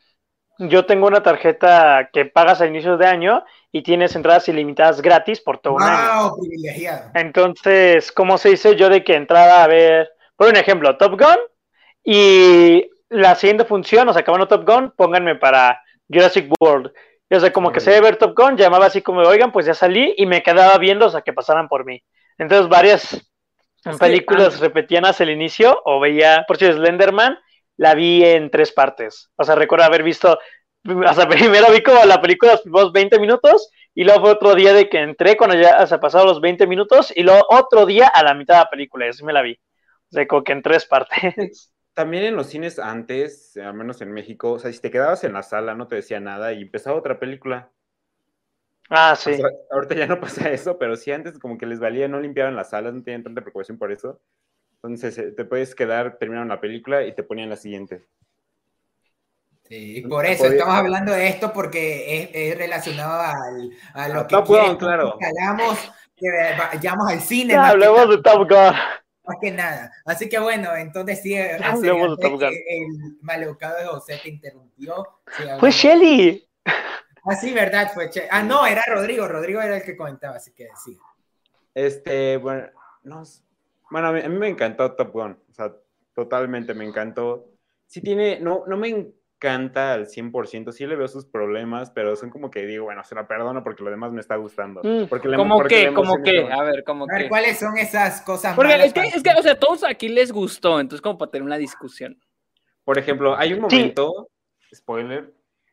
yo 0.59 0.85
tengo 0.87 1.07
una 1.07 1.23
tarjeta 1.23 2.11
que 2.13 2.27
pagas 2.27 2.61
a 2.61 2.67
inicios 2.67 2.99
de 2.99 3.07
año 3.07 3.45
y 3.71 3.83
tienes 3.83 4.15
entradas 4.15 4.49
ilimitadas 4.49 5.01
gratis 5.01 5.41
por 5.41 5.59
todo 5.59 5.75
un 5.75 5.83
año. 5.83 6.29
¡Wow! 6.29 6.41
Privilegiado. 6.41 7.11
Entonces, 7.15 8.13
¿cómo 8.13 8.39
se 8.39 8.51
dice 8.51 8.77
yo 8.77 8.89
de 8.89 9.03
que 9.03 9.15
entrada 9.15 9.65
a 9.65 9.67
ver, 9.67 10.11
por 10.37 10.49
un 10.49 10.57
ejemplo, 10.57 10.97
Top 10.97 11.19
Gun 11.19 11.39
y 12.05 12.89
la 13.09 13.35
siguiente 13.35 13.65
función, 13.65 14.09
o 14.09 14.13
sea, 14.13 14.21
acabando 14.21 14.49
Top 14.49 14.67
Gun, 14.67 14.93
pónganme 14.97 15.37
para 15.37 15.83
Jurassic 16.09 16.53
World. 16.61 16.93
Y, 17.29 17.35
o 17.35 17.41
sea, 17.41 17.53
como 17.53 17.73
que 17.73 17.81
se 17.81 17.91
debe 17.91 18.07
ver 18.07 18.17
Top 18.17 18.37
Gun, 18.37 18.57
llamaba 18.57 18.87
así 18.87 19.03
como, 19.03 19.21
oigan, 19.21 19.53
pues 19.53 19.67
ya 19.67 19.75
salí 19.75 20.15
y 20.17 20.27
me 20.27 20.43
quedaba 20.43 20.77
viendo, 20.79 21.07
o 21.07 21.11
sea, 21.11 21.23
que 21.23 21.33
pasaran 21.33 21.69
por 21.69 21.85
mí. 21.85 22.03
Entonces, 22.39 22.69
varias 22.69 23.32
que, 23.83 23.97
películas 23.99 24.61
repetían 24.61 25.05
hasta 25.05 25.25
el 25.25 25.31
inicio 25.31 25.81
o 25.85 26.01
veía, 26.01 26.45
por 26.47 26.57
si 26.57 26.67
Slenderman, 26.67 27.39
la 27.77 27.95
vi 27.95 28.25
en 28.25 28.51
tres 28.51 28.73
partes. 28.73 29.31
O 29.37 29.45
sea, 29.45 29.55
recuerdo 29.55 29.85
haber 29.85 30.03
visto, 30.03 30.39
o 30.87 31.15
sea, 31.15 31.29
primero 31.29 31.73
vi 31.73 31.83
como 31.83 32.05
la 32.05 32.21
película 32.21 32.53
los 32.53 32.63
primeros 32.63 32.93
20 32.93 33.19
minutos 33.19 33.71
y 33.95 34.05
luego 34.05 34.21
fue 34.23 34.31
otro 34.31 34.55
día 34.55 34.73
de 34.73 34.89
que 34.89 34.99
entré 34.99 35.37
cuando 35.37 35.57
ya 35.57 35.87
se 35.87 35.99
pasaron 35.99 36.29
los 36.29 36.41
20 36.41 36.67
minutos 36.67 37.13
y 37.15 37.23
luego 37.23 37.45
otro 37.51 37.87
día 37.87 38.07
a 38.09 38.23
la 38.23 38.35
mitad 38.35 38.55
de 38.55 38.61
la 38.61 38.71
película 38.71 39.07
y 39.07 39.11
así 39.11 39.25
me 39.25 39.33
la 39.33 39.43
vi. 39.43 39.55
O 39.55 40.15
sea, 40.15 40.27
como 40.27 40.45
que 40.45 40.53
en 40.53 40.63
tres 40.63 40.87
partes. 40.87 41.73
También 41.95 42.25
en 42.25 42.37
los 42.37 42.47
cines 42.47 42.79
antes, 42.79 43.55
al 43.59 43.75
menos 43.75 44.01
en 44.01 44.13
México, 44.13 44.53
o 44.53 44.59
sea, 44.59 44.73
si 44.73 44.81
te 44.81 44.91
quedabas 44.91 45.25
en 45.25 45.35
la 45.35 45.43
sala 45.43 45.75
no 45.75 45.89
te 45.89 45.97
decía 45.97 46.21
nada 46.21 46.55
y 46.55 46.63
empezaba 46.63 46.97
otra 46.97 47.19
película. 47.19 47.71
Ah, 48.95 49.17
sí. 49.17 49.31
O 49.33 49.37
sea, 49.37 49.47
ahorita 49.71 49.95
ya 49.95 50.07
no 50.07 50.21
pasa 50.21 50.51
eso, 50.51 50.79
pero 50.79 50.97
sí 50.97 51.11
antes 51.13 51.39
como 51.39 51.57
que 51.57 51.65
les 51.67 51.81
valía, 51.81 52.09
no 52.09 52.21
limpiaban 52.21 52.55
las 52.57 52.71
salas, 52.71 52.93
no 52.93 53.03
tenían 53.03 53.23
tanta 53.23 53.41
preocupación 53.41 53.79
por 53.79 53.91
eso. 53.91 54.21
Entonces 54.75 55.17
eh, 55.19 55.33
te 55.33 55.45
puedes 55.47 55.75
quedar, 55.75 56.19
terminaron 56.19 56.49
la 56.49 56.61
película 56.61 57.05
y 57.05 57.15
te 57.15 57.23
ponían 57.23 57.49
la 57.49 57.57
siguiente. 57.57 58.05
Sí, 59.69 60.03
por 60.09 60.27
eso 60.27 60.43
Podría- 60.43 60.59
estamos 60.59 60.75
hablando 60.79 61.13
de 61.13 61.29
esto 61.29 61.53
porque 61.53 62.23
es, 62.23 62.31
es 62.35 62.59
relacionado 62.59 63.21
al, 63.23 63.71
a 63.95 64.09
lo 64.09 64.21
A 64.21 64.27
que 64.27 64.35
Top 64.37 64.47
Gun, 64.47 64.57
quieren 64.59 64.77
claro. 64.77 65.17
que 65.19 65.25
hagamos, 65.27 65.93
que 66.17 66.27
vayamos 66.59 67.11
al 67.11 67.21
cine 67.21 67.55
Ya 67.55 67.69
hablemos 67.69 68.11
de 68.11 68.19
Top 68.23 68.49
Gun. 68.51 68.75
más 69.25 69.37
que 69.41 69.51
nada. 69.53 69.91
Así 70.05 70.29
que 70.29 70.39
bueno, 70.39 70.77
entonces 70.77 71.23
sí, 71.23 71.31
Ya 71.35 71.57
hablemos 71.71 72.19
de 72.19 72.23
Top 72.23 72.33
Gun. 72.41 72.51
el 72.53 72.87
maleducado 73.23 73.79
de 73.79 73.87
José 73.87 74.21
te 74.23 74.29
interrumpió. 74.29 75.07
Sí, 75.29 75.33
Fue 75.45 75.51
hablamos. 75.53 75.75
Shelly. 75.75 76.49
Ah, 77.25 77.37
sí, 77.37 77.53
verdad, 77.53 77.91
fue 77.95 78.11
Che. 78.11 78.27
Ah, 78.31 78.43
no, 78.43 78.67
era 78.67 78.83
Rodrigo, 78.87 79.29
Rodrigo 79.29 79.61
era 79.61 79.77
el 79.77 79.83
que 79.85 79.97
comentaba, 79.97 80.37
así 80.37 80.53
que 80.53 80.69
sí. 80.85 80.99
Este, 81.75 82.37
bueno, 82.37 82.69
no, 83.05 83.23
bueno, 83.91 84.09
a 84.09 84.13
mí, 84.13 84.21
a 84.21 84.29
mí 84.29 84.37
me 84.39 84.49
encantó 84.49 84.93
Top 84.95 85.13
Gun, 85.13 85.39
o 85.51 85.55
sea, 85.55 85.73
totalmente 86.15 86.75
me 86.75 86.85
encantó. 86.85 87.49
Sí 87.87 88.01
tiene, 88.01 88.41
no, 88.41 88.65
no 88.67 88.77
me 88.77 88.89
encanta 88.89 89.93
al 89.95 90.07
100%, 90.07 90.73
sí 90.73 90.87
le 90.87 90.97
veo 90.97 91.09
sus 91.09 91.25
problemas, 91.27 91.91
pero 91.91 92.17
son 92.17 92.31
como 92.31 92.51
que 92.51 92.67
digo, 92.67 92.85
bueno, 92.85 93.03
se 93.05 93.15
la 93.15 93.27
perdono 93.27 93.63
porque 93.63 93.83
lo 93.85 93.91
demás 93.91 94.13
me 94.13 94.21
está 94.21 94.37
gustando. 94.37 94.81
Mm, 94.83 95.05
Porque 95.09 95.29
la- 95.29 95.37
¿Cómo 95.37 95.57
porque 95.57 95.87
qué? 95.89 95.93
¿Cómo 95.95 96.23
qué? 96.23 96.49
A 96.53 96.63
ver, 96.63 96.85
¿cómo 96.85 97.05
A 97.05 97.13
ver, 97.15 97.23
qué? 97.25 97.29
¿cuáles 97.29 97.59
son 97.59 97.77
esas 97.79 98.21
cosas 98.23 98.55
Porque 98.57 98.73
malas 98.73 98.87
es 98.89 98.93
que, 98.93 99.01
es 99.01 99.23
que, 99.23 99.31
o 99.39 99.43
sea, 99.43 99.59
todos 99.59 99.85
aquí 99.85 100.09
les 100.09 100.33
gustó, 100.33 100.81
entonces 100.81 101.01
como 101.03 101.19
para 101.19 101.31
tener 101.31 101.45
una 101.45 101.59
discusión. 101.59 102.19
Por 102.85 102.99
ejemplo, 102.99 103.37
hay 103.37 103.53
un 103.53 103.59
Sí. 103.71 103.77
momento, 103.77 104.29
spoiler, 104.75 105.33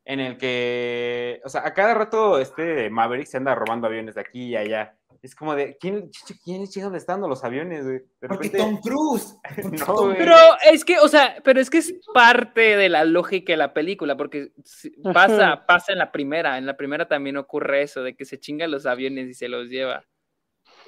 en 0.09 0.19
el 0.19 0.37
que, 0.37 1.39
o 1.45 1.49
sea, 1.49 1.61
a 1.67 1.71
cada 1.75 1.93
rato 1.93 2.39
este 2.39 2.89
Maverick 2.89 3.27
se 3.27 3.37
anda 3.37 3.53
robando 3.53 3.85
aviones 3.85 4.15
de 4.15 4.21
aquí 4.21 4.47
y 4.47 4.55
allá. 4.55 4.95
Es 5.21 5.35
como 5.35 5.53
de, 5.53 5.77
¿quién, 5.79 6.09
quién 6.43 6.63
es 6.63 6.73
dónde 6.81 6.97
están 6.97 7.21
los 7.21 7.43
aviones? 7.43 7.83
güey? 7.83 7.99
De 8.19 8.27
Porque 8.27 8.49
Tom 8.49 8.79
Cruise. 8.81 9.37
No, 9.79 9.85
Tom. 9.85 10.15
Pero 10.17 10.33
es 10.71 10.83
que, 10.83 10.97
o 10.97 11.07
sea, 11.07 11.35
pero 11.43 11.59
es 11.59 11.69
que 11.69 11.77
es 11.77 11.93
parte 12.11 12.75
de 12.75 12.89
la 12.89 13.03
lógica 13.03 13.53
de 13.53 13.57
la 13.57 13.71
película, 13.73 14.17
porque 14.17 14.51
pasa, 15.13 15.63
pasa 15.67 15.91
en 15.91 15.99
la 15.99 16.11
primera, 16.11 16.57
en 16.57 16.65
la 16.65 16.75
primera 16.75 17.07
también 17.07 17.37
ocurre 17.37 17.83
eso, 17.83 18.01
de 18.01 18.15
que 18.15 18.25
se 18.25 18.39
chingan 18.39 18.71
los 18.71 18.87
aviones 18.87 19.27
y 19.27 19.35
se 19.35 19.47
los 19.47 19.69
lleva. 19.69 20.05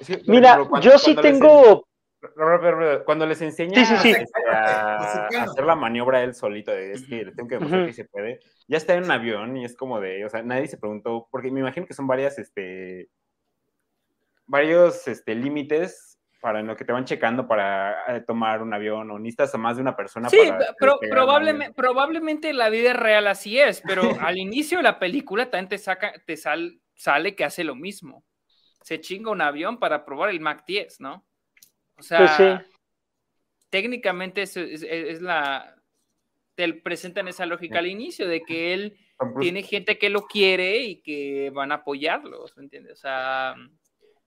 es 0.00 0.08
que, 0.08 0.18
por 0.18 0.28
Mira, 0.28 0.48
ejemplo, 0.48 0.68
cuando- 0.70 0.90
yo 0.90 0.98
sí 0.98 1.14
tengo. 1.14 1.86
Cuando 3.04 3.26
les 3.26 3.42
enseña 3.42 3.84
Sí, 3.84 3.96
sí, 3.96 3.96
sí. 4.02 4.10
este, 4.10 4.40
a, 4.50 5.26
a 5.26 5.42
hacer 5.42 5.64
la 5.64 5.74
maniobra 5.74 6.22
él 6.22 6.34
solito, 6.34 6.70
de, 6.70 6.92
es 6.92 7.06
que 7.06 7.24
le 7.24 7.32
tengo 7.32 7.48
que 7.48 7.56
demostrar 7.56 7.80
Ujú. 7.82 7.88
que 7.88 7.94
se 7.94 8.04
puede, 8.04 8.40
ya 8.68 8.76
está 8.76 8.94
en 8.94 9.04
un 9.04 9.10
avión 9.10 9.56
y 9.56 9.64
es 9.64 9.76
como 9.76 10.00
de, 10.00 10.24
o 10.24 10.28
sea, 10.28 10.42
nadie 10.42 10.68
se 10.68 10.78
preguntó, 10.78 11.28
porque 11.30 11.50
me 11.50 11.60
imagino 11.60 11.86
que 11.86 11.94
son 11.94 12.06
varias, 12.06 12.38
este, 12.38 13.08
varios, 14.46 15.08
este, 15.08 15.34
límites 15.34 16.18
para 16.40 16.60
en 16.60 16.66
lo 16.66 16.76
que 16.76 16.84
te 16.84 16.92
van 16.92 17.04
checando 17.04 17.46
para 17.46 18.16
eh, 18.16 18.20
tomar 18.20 18.62
un 18.62 18.74
avión 18.74 19.10
o 19.10 19.18
necesitas 19.18 19.54
a 19.54 19.58
más 19.58 19.76
de 19.76 19.82
una 19.82 19.96
persona 19.96 20.28
Sí, 20.28 20.38
para 20.38 20.74
pero 20.78 20.98
probablemente, 21.08 21.72
probablemente 21.74 22.50
en 22.50 22.58
la 22.58 22.68
vida 22.68 22.92
real 22.94 23.28
así 23.28 23.58
es, 23.60 23.80
pero 23.86 24.02
al 24.20 24.38
inicio 24.38 24.78
de 24.78 24.84
la 24.84 24.98
película 24.98 25.50
también 25.50 25.68
te, 25.68 25.78
saca, 25.78 26.12
te 26.26 26.36
sal- 26.36 26.80
sale 26.94 27.36
que 27.36 27.44
hace 27.44 27.62
lo 27.64 27.76
mismo. 27.76 28.24
Se 28.82 29.00
chinga 29.00 29.30
un 29.30 29.40
avión 29.40 29.78
para 29.78 30.04
probar 30.04 30.30
el 30.30 30.40
Mac 30.40 30.64
10, 30.66 31.00
¿no? 31.00 31.24
O 32.02 32.04
sea, 32.04 32.18
Pues 32.18 32.30
sí. 32.36 32.74
técnicamente 33.70 34.42
es, 34.42 34.56
es- 34.56 34.82
es 34.82 35.22
la... 35.22 35.76
Te 36.54 36.72
presentan 36.74 37.28
esa 37.28 37.46
lógica 37.46 37.78
al 37.78 37.86
inicio 37.86 38.28
de 38.28 38.42
que 38.42 38.74
él 38.74 38.98
tiene 39.40 39.62
gente 39.62 39.98
que 39.98 40.10
lo 40.10 40.22
quiere 40.26 40.78
y 40.78 41.00
que 41.00 41.50
van 41.54 41.72
a 41.72 41.76
apoyarlo, 41.76 42.44
¿me 42.56 42.64
entiendes? 42.64 42.92
O 42.92 42.96
sea, 42.96 43.54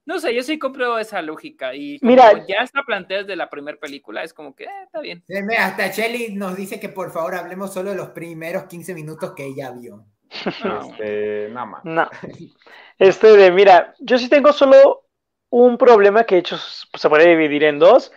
no 0.05 0.19
sé, 0.19 0.33
yo 0.33 0.41
sí 0.41 0.57
compro 0.57 0.97
esa 0.97 1.21
lógica 1.21 1.75
y 1.75 1.99
como 1.99 2.11
Mira- 2.11 2.45
ya 2.47 2.63
está 2.63 2.81
planteada 2.83 3.23
desde 3.23 3.35
la 3.35 3.49
primera 3.49 3.77
película, 3.77 4.23
es 4.23 4.33
como 4.33 4.55
que 4.55 4.63
eh, 4.63 4.69
está 4.85 5.01
bien. 5.01 5.23
Sí, 5.27 5.33
Hasta 5.55 5.87
Shelly 5.89 6.33
nos 6.33 6.55
dice 6.55 6.79
que 6.79 6.89
por 6.89 7.11
favor 7.11 7.35
hablemos 7.35 7.71
solo 7.73 7.91
de 7.91 7.97
los 7.97 8.09
primeros 8.09 8.63
15 8.63 8.95
minutos 8.95 9.33
que 9.35 9.45
ella 9.45 9.69
vio. 9.71 10.05
Este, 10.31 11.49
nada 11.51 11.65
más. 11.67 11.85
No. 11.85 12.09
Este 12.97 13.27
de, 13.35 13.51
mira, 13.51 13.93
yo 13.99 14.17
sí 14.17 14.29
tengo 14.29 14.51
solo 14.53 15.04
un 15.55 15.77
problema 15.77 16.25
que 16.25 16.35
de 16.35 16.39
hecho 16.39 16.57
se 16.57 17.09
puede 17.09 17.29
dividir 17.29 17.63
en 17.63 17.79
dos. 17.79 18.11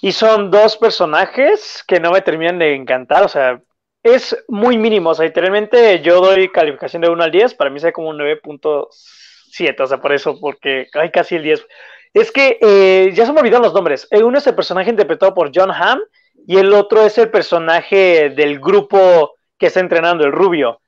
Y 0.00 0.12
son 0.12 0.50
dos 0.50 0.78
personajes 0.78 1.84
que 1.86 2.00
no 2.00 2.10
me 2.10 2.22
terminan 2.22 2.58
de 2.58 2.74
encantar. 2.74 3.22
O 3.22 3.28
sea, 3.28 3.60
es 4.02 4.34
muy 4.48 4.78
mínimo. 4.78 5.10
O 5.10 5.14
sea, 5.14 5.26
literalmente 5.26 6.00
yo 6.00 6.22
doy 6.22 6.48
calificación 6.50 7.02
de 7.02 7.10
1 7.10 7.22
al 7.22 7.30
10. 7.30 7.54
Para 7.54 7.68
mí 7.68 7.76
es 7.76 7.92
como 7.92 8.08
un 8.08 8.18
9.7. 8.18 9.82
O 9.82 9.86
sea, 9.86 10.00
por 10.00 10.12
eso, 10.14 10.40
porque 10.40 10.86
hay 10.94 11.10
casi 11.10 11.36
el 11.36 11.42
10. 11.42 11.66
Es 12.14 12.32
que 12.32 12.58
eh, 12.62 13.10
ya 13.12 13.26
se 13.26 13.32
me 13.34 13.40
olvidaron 13.40 13.64
los 13.64 13.74
nombres. 13.74 14.08
Uno 14.10 14.38
es 14.38 14.46
el 14.46 14.54
personaje 14.54 14.88
interpretado 14.88 15.34
por 15.34 15.50
John 15.54 15.70
Hamm 15.70 16.00
y 16.46 16.56
el 16.56 16.72
otro 16.72 17.02
es 17.04 17.18
el 17.18 17.30
personaje 17.30 18.30
del 18.30 18.58
grupo 18.58 19.34
que 19.58 19.66
está 19.66 19.80
entrenando, 19.80 20.24
el 20.24 20.32
rubio. 20.32 20.80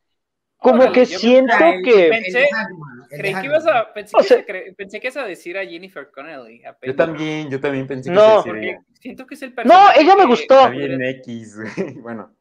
Como 0.57 0.85
Órale, 0.85 0.93
que 0.93 1.05
siento 1.07 1.55
que... 1.85 2.09
Pensé- 2.09 2.49
Creí 3.17 3.35
que 3.35 3.47
ibas 3.47 3.67
a, 3.67 3.93
pensé, 3.93 4.17
O 4.17 4.21
que 4.21 4.27
sea- 4.27 4.37
se 4.39 4.47
cre- 4.47 4.75
pensé 4.77 5.01
que 5.01 5.07
ibas 5.09 5.17
a 5.19 5.25
decir 5.27 5.59
a 5.59 5.65
Jennifer 5.67 6.11
Connelly. 6.11 6.63
Yo 6.83 6.97
también, 6.97 7.51
yo 7.51 7.61
también 7.61 7.87
pensé 7.87 8.11
que 8.11 8.15
No. 8.17 8.43
Porque 8.45 8.79
siento 9.01 9.27
que 9.27 9.35
es 9.35 9.43
el 9.43 9.55
No, 9.65 9.89
ella 9.97 10.15
me 10.17 10.23
que- 10.23 10.29
gustó. 10.29 10.71
bien 10.71 11.03
X, 11.03 11.57
bueno. 12.03 12.35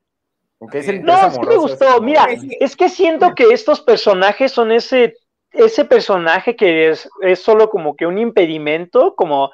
Aunque 0.59 0.79
es 0.79 0.87
el 0.87 1.01
No, 1.03 1.13
No, 1.13 1.17
interés 1.27 1.33
sí 1.33 1.39
me 1.49 1.55
gustó. 1.57 1.95
es 1.97 2.01
Mira, 2.01 2.23
Es 2.25 2.41
que- 2.41 2.57
es 2.59 2.75
que 2.75 2.89
siento 2.89 3.33
que 3.35 3.45
estos 3.51 3.81
personajes 3.81 4.51
son 4.51 4.71
ese, 4.71 5.15
ese 5.51 5.85
personaje 5.85 6.55
que 6.55 6.89
es, 6.89 7.09
es 7.21 7.39
solo 7.39 7.69
como 7.69 7.95
que 7.95 8.05
un 8.05 8.17
impedimento, 8.17 9.15
como, 9.15 9.51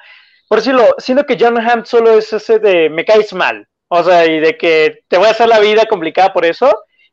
por 0.48 0.58
decirlo, 0.58 0.94
siento 0.98 1.24
que 1.24 1.36
John 1.40 1.58
Hamm 1.58 1.84
solo 1.84 2.12
es 2.18 2.32
ese 2.32 2.58
de 2.58 2.88
me 2.90 3.04
caes 3.04 3.32
mal, 3.32 3.66
o 3.88 4.02
sea, 4.04 4.26
y 4.26 4.38
de 4.38 4.56
que 4.56 5.00
te 5.08 5.16
voy 5.18 5.26
a 5.28 5.30
hacer 5.30 5.48
la 5.48 5.58
vida 5.60 5.86
complicada 5.86 6.32
por 6.32 6.44
eso, 6.44 6.70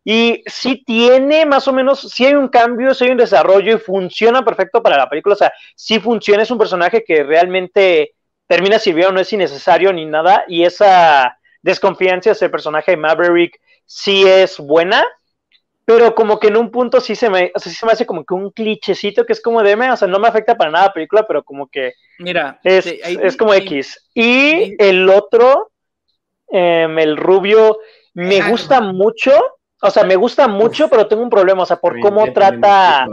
y 0.07 0.43
sí 0.45 0.83
tiene 0.85 1.47
más 1.47 1.67
o 1.67 1.73
menos, 1.73 1.99
sí 1.99 2.25
hay 2.27 2.35
un 2.35 2.47
cambio, 2.47 2.93
sí 2.93 3.05
hay 3.05 3.11
un 3.11 3.17
desarrollo 3.17 3.75
y 3.75 3.79
funciona 3.79 4.45
perfecto 4.45 4.83
para 4.83 4.97
la 4.97 5.09
película, 5.09 5.33
o 5.33 5.37
sea, 5.37 5.51
sí 5.75 5.99
funciona, 5.99 6.43
es 6.43 6.51
un 6.51 6.59
personaje 6.59 7.03
que 7.03 7.23
realmente 7.23 8.13
termina 8.47 8.77
sirviendo, 8.77 9.13
no 9.13 9.19
es 9.19 9.33
innecesario 9.33 9.91
ni 9.91 10.05
nada, 10.05 10.45
y 10.47 10.63
esa 10.63 11.39
desconfianza 11.63 12.31
hacia 12.31 12.45
el 12.45 12.51
personaje 12.51 12.91
de 12.91 12.97
Maverick 12.97 13.59
sí 13.83 14.23
es 14.27 14.59
buena, 14.59 15.03
pero 15.85 16.13
como 16.13 16.39
que 16.39 16.49
en 16.49 16.57
un 16.57 16.69
punto 16.69 17.01
sí 17.01 17.15
se 17.15 17.27
me, 17.29 17.51
o 17.55 17.59
sea, 17.59 17.71
sí 17.71 17.77
se 17.77 17.85
me 17.87 17.91
hace 17.91 18.05
como 18.05 18.23
que 18.23 18.35
un 18.35 18.51
clichecito 18.51 19.25
que 19.25 19.33
es 19.33 19.41
como 19.41 19.63
de, 19.63 19.73
o 19.73 19.97
sea, 19.97 20.07
no 20.07 20.19
me 20.19 20.27
afecta 20.27 20.55
para 20.55 20.69
nada 20.69 20.85
la 20.87 20.93
película, 20.93 21.25
pero 21.27 21.43
como 21.43 21.65
que 21.67 21.93
Mira, 22.19 22.59
es, 22.63 22.85
ahí- 23.03 23.17
es 23.21 23.35
como 23.35 23.51
ahí- 23.53 23.61
X. 23.61 24.07
Y 24.13 24.21
ahí- 24.21 24.75
el 24.77 25.09
otro, 25.09 25.71
em, 26.47 26.99
el 26.99 27.17
rubio, 27.17 27.79
me 28.13 28.47
gusta 28.49 28.81
mucho, 28.81 29.31
o 29.81 29.91
sea, 29.91 30.03
me 30.03 30.15
gusta 30.15 30.47
mucho, 30.47 30.89
pero 30.89 31.07
tengo 31.07 31.23
un 31.23 31.29
problema, 31.29 31.63
o 31.63 31.65
sea, 31.65 31.77
por 31.77 31.99
cómo 31.99 32.31
trata 32.33 33.07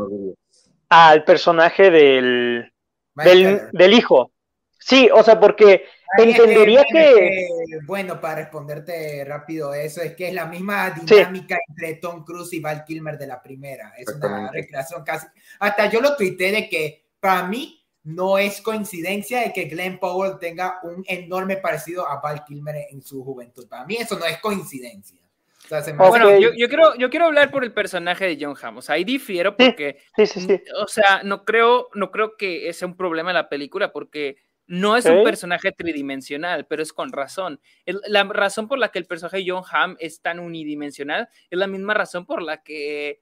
al 0.88 1.24
personaje 1.24 1.90
del, 1.90 2.72
del, 3.14 3.92
hijo. 3.92 4.30
Sí, 4.78 5.08
o 5.12 5.22
sea, 5.22 5.38
porque 5.40 5.84
entendería 6.18 6.84
que... 6.90 7.48
Bueno, 7.86 8.20
para 8.20 8.36
responderte 8.36 9.24
rápido 9.24 9.74
eso, 9.74 10.02
es 10.02 10.14
que 10.14 10.28
es 10.28 10.34
la 10.34 10.46
misma 10.46 10.90
dinámica 10.90 11.58
entre 11.68 11.94
Tom 11.94 12.24
Cruise 12.24 12.52
y 12.52 12.60
Val 12.60 12.84
Kilmer 12.84 13.16
de 13.16 13.26
la 13.26 13.42
primera. 13.42 13.92
Es 13.96 14.08
una 14.08 14.50
recreación 14.50 15.04
casi. 15.04 15.26
Hasta 15.60 15.86
yo 15.86 16.00
lo 16.00 16.16
tuité 16.16 16.50
de 16.50 16.68
que 16.68 17.06
para 17.20 17.44
mí 17.44 17.82
no 18.04 18.38
es 18.38 18.60
coincidencia 18.60 19.40
de 19.40 19.52
que 19.52 19.64
Glenn 19.64 19.98
Powell 19.98 20.38
tenga 20.40 20.80
un 20.82 21.04
enorme 21.06 21.56
parecido 21.56 22.08
a 22.08 22.20
Val 22.20 22.44
Kilmer 22.44 22.86
en 22.90 23.02
su 23.02 23.24
juventud. 23.24 23.68
Para 23.68 23.86
mí 23.86 23.96
eso 23.96 24.18
no 24.18 24.26
es 24.26 24.38
coincidencia. 24.38 25.21
Bueno, 26.10 26.38
yo, 26.38 26.50
yo 26.56 26.68
quiero, 26.68 26.94
yo 26.96 27.10
quiero 27.10 27.26
hablar 27.26 27.50
por 27.50 27.64
el 27.64 27.72
personaje 27.72 28.26
de 28.26 28.38
John 28.44 28.54
Hamm. 28.60 28.78
O 28.78 28.82
sea, 28.82 28.94
ahí 28.96 29.04
difiero 29.04 29.56
porque, 29.56 29.98
Sí, 30.16 30.26
sí, 30.26 30.40
sí. 30.40 30.60
o 30.82 30.86
sea, 30.88 31.22
no 31.24 31.44
creo, 31.44 31.88
no 31.94 32.10
creo 32.10 32.36
que 32.36 32.72
sea 32.72 32.88
un 32.88 32.96
problema 32.96 33.30
en 33.30 33.34
la 33.34 33.48
película 33.48 33.92
porque 33.92 34.36
no 34.66 34.96
es 34.96 35.04
un 35.06 35.24
personaje 35.24 35.72
tridimensional, 35.72 36.66
pero 36.66 36.82
es 36.82 36.92
con 36.92 37.12
razón. 37.12 37.60
El- 37.84 38.00
la 38.06 38.24
razón 38.24 38.68
por 38.68 38.78
la 38.78 38.90
que 38.90 38.98
el 38.98 39.06
personaje 39.06 39.38
de 39.38 39.44
John 39.50 39.64
Hamm 39.70 39.96
es 39.98 40.20
tan 40.22 40.38
unidimensional 40.40 41.28
es 41.50 41.58
la 41.58 41.66
misma 41.66 41.94
razón 41.94 42.24
por 42.26 42.42
la 42.42 42.62
que 42.62 43.20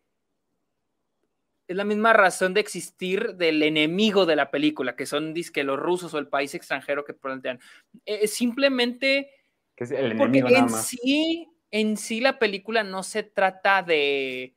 es 1.66 1.76
la 1.76 1.84
misma 1.84 2.12
razón 2.12 2.52
de 2.52 2.60
existir 2.60 3.34
del 3.36 3.62
enemigo 3.62 4.26
de 4.26 4.34
la 4.34 4.50
película, 4.50 4.96
que 4.96 5.06
son 5.06 5.32
disque 5.32 5.62
los 5.62 5.78
rusos 5.78 6.12
o 6.14 6.18
el 6.18 6.26
país 6.26 6.52
extranjero 6.56 7.04
que 7.04 7.14
plantean. 7.14 7.60
Eh, 8.04 8.26
simplemente 8.26 9.30
Que 9.76 9.84
es 9.84 9.92
el 9.92 10.16
porque 10.16 10.38
enemigo 10.38 10.48
nada 10.50 10.58
en 10.78 10.82
sí, 10.82 11.48
en 11.70 11.96
sí 11.96 12.20
la 12.20 12.38
película 12.38 12.82
no 12.82 13.02
se 13.02 13.22
trata 13.22 13.82
de 13.82 14.54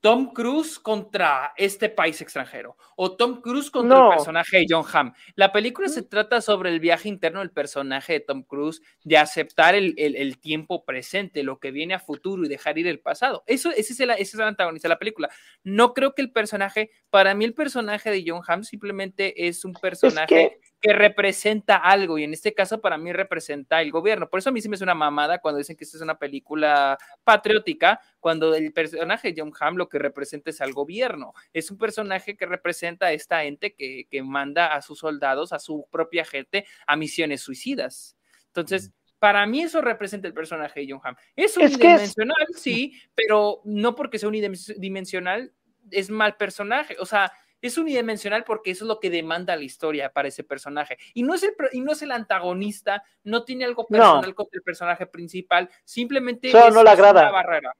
Tom 0.00 0.32
Cruise 0.32 0.78
contra 0.78 1.52
este 1.56 1.88
país 1.88 2.20
extranjero 2.20 2.76
o 2.94 3.16
Tom 3.16 3.40
Cruise 3.40 3.68
contra 3.68 3.98
No. 3.98 4.10
el 4.10 4.16
personaje 4.16 4.58
de 4.58 4.66
John 4.68 4.84
Hamm. 4.92 5.12
La 5.34 5.50
película 5.52 5.88
se 5.88 6.02
trata 6.02 6.40
sobre 6.40 6.70
el 6.70 6.78
viaje 6.78 7.08
interno 7.08 7.40
del 7.40 7.50
personaje 7.50 8.12
de 8.12 8.20
Tom 8.20 8.44
Cruise, 8.44 8.80
de 9.02 9.18
aceptar 9.18 9.74
el, 9.74 9.94
el- 9.98 10.14
el 10.14 10.38
tiempo 10.38 10.84
presente, 10.84 11.42
lo 11.42 11.58
que 11.58 11.72
viene 11.72 11.94
a 11.94 11.98
futuro 11.98 12.44
y 12.44 12.48
dejar 12.48 12.78
ir 12.78 12.86
el 12.86 13.00
pasado. 13.00 13.42
Eso, 13.48 13.70
ese, 13.70 13.92
es 13.92 13.98
el, 14.00 14.10
ese 14.10 14.22
es 14.22 14.34
el 14.34 14.42
antagonista 14.42 14.86
de 14.86 14.94
la 14.94 14.98
película. 15.00 15.30
No 15.64 15.94
creo 15.94 16.14
que 16.14 16.22
el 16.22 16.30
personaje, 16.30 16.90
para 17.10 17.34
mí 17.34 17.44
el 17.44 17.54
personaje 17.54 18.08
de 18.12 18.22
John 18.24 18.42
Hamm 18.46 18.62
simplemente 18.62 19.48
es 19.48 19.64
un 19.64 19.72
personaje 19.72 20.28
que- 20.28 20.60
que 20.80 20.92
representa 20.92 21.76
algo 21.76 22.18
y 22.18 22.24
en 22.24 22.32
este 22.32 22.54
caso 22.54 22.80
para 22.80 22.96
mí 22.98 23.12
representa 23.12 23.82
el 23.82 23.90
gobierno. 23.90 24.28
Por 24.30 24.38
eso 24.38 24.50
a 24.50 24.52
mí 24.52 24.60
sí 24.60 24.68
me 24.68 24.76
es 24.76 24.82
una 24.82 24.94
mamada 24.94 25.38
cuando 25.40 25.58
dicen 25.58 25.76
que 25.76 25.84
esta 25.84 25.96
es 25.96 26.02
una 26.02 26.18
película 26.18 26.96
patriótica, 27.24 28.00
cuando 28.20 28.54
el 28.54 28.72
personaje 28.72 29.32
de 29.32 29.40
John 29.42 29.52
Hamm 29.58 29.76
lo 29.76 29.88
que 29.88 29.98
representa 29.98 30.50
es 30.50 30.60
al 30.60 30.72
gobierno. 30.72 31.32
Es 31.52 31.70
un 31.70 31.78
personaje 31.78 32.36
que 32.36 32.46
representa 32.46 33.06
a 33.06 33.12
esta 33.12 33.42
ente 33.44 33.74
que, 33.74 34.06
que 34.08 34.22
manda 34.22 34.74
a 34.74 34.82
sus 34.82 35.00
soldados, 35.00 35.52
a 35.52 35.58
su 35.58 35.86
propia 35.90 36.24
gente, 36.24 36.64
a 36.86 36.94
misiones 36.96 37.40
suicidas. 37.40 38.16
Entonces, 38.46 38.92
para 39.18 39.44
mí 39.46 39.62
eso 39.62 39.80
representa 39.80 40.28
el 40.28 40.34
personaje 40.34 40.78
de 40.80 40.86
John 40.90 41.00
Hamm. 41.02 41.16
Es 41.34 41.56
Es 41.56 41.56
que 41.56 41.62
es- 41.64 41.74
unidimensional, 41.74 42.46
sí, 42.54 42.92
pero 43.16 43.62
no 43.64 43.96
porque 43.96 44.18
sea 44.20 44.28
unidimensional 44.28 45.52
es 45.90 46.08
mal 46.10 46.36
personaje. 46.36 46.96
O 47.00 47.06
sea, 47.06 47.32
es 47.60 47.76
unidimensional 47.78 48.44
porque 48.44 48.70
eso 48.70 48.84
es 48.84 48.88
lo 48.88 49.00
que 49.00 49.10
demanda 49.10 49.56
la 49.56 49.62
historia 49.62 50.12
para 50.12 50.28
ese 50.28 50.44
personaje. 50.44 50.96
Y 51.14 51.22
no 51.22 51.34
es 51.34 51.42
el, 51.42 51.52
y 51.72 51.80
no 51.80 51.92
es 51.92 52.02
el 52.02 52.12
antagonista, 52.12 53.02
no 53.24 53.44
tiene 53.44 53.64
algo 53.64 53.86
No. 53.88 53.98
personal 53.98 54.34
con 54.34 54.46
el 54.52 54.62
personaje 54.62 55.06
principal, 55.06 55.68
simplemente 55.84 56.50
Solo 56.50 56.68
es, 56.68 56.74
no 56.74 56.82
le 56.84 56.92
es 56.92 56.98
una 56.98 57.08
agrada. 57.08 57.30
barrera. 57.30 57.72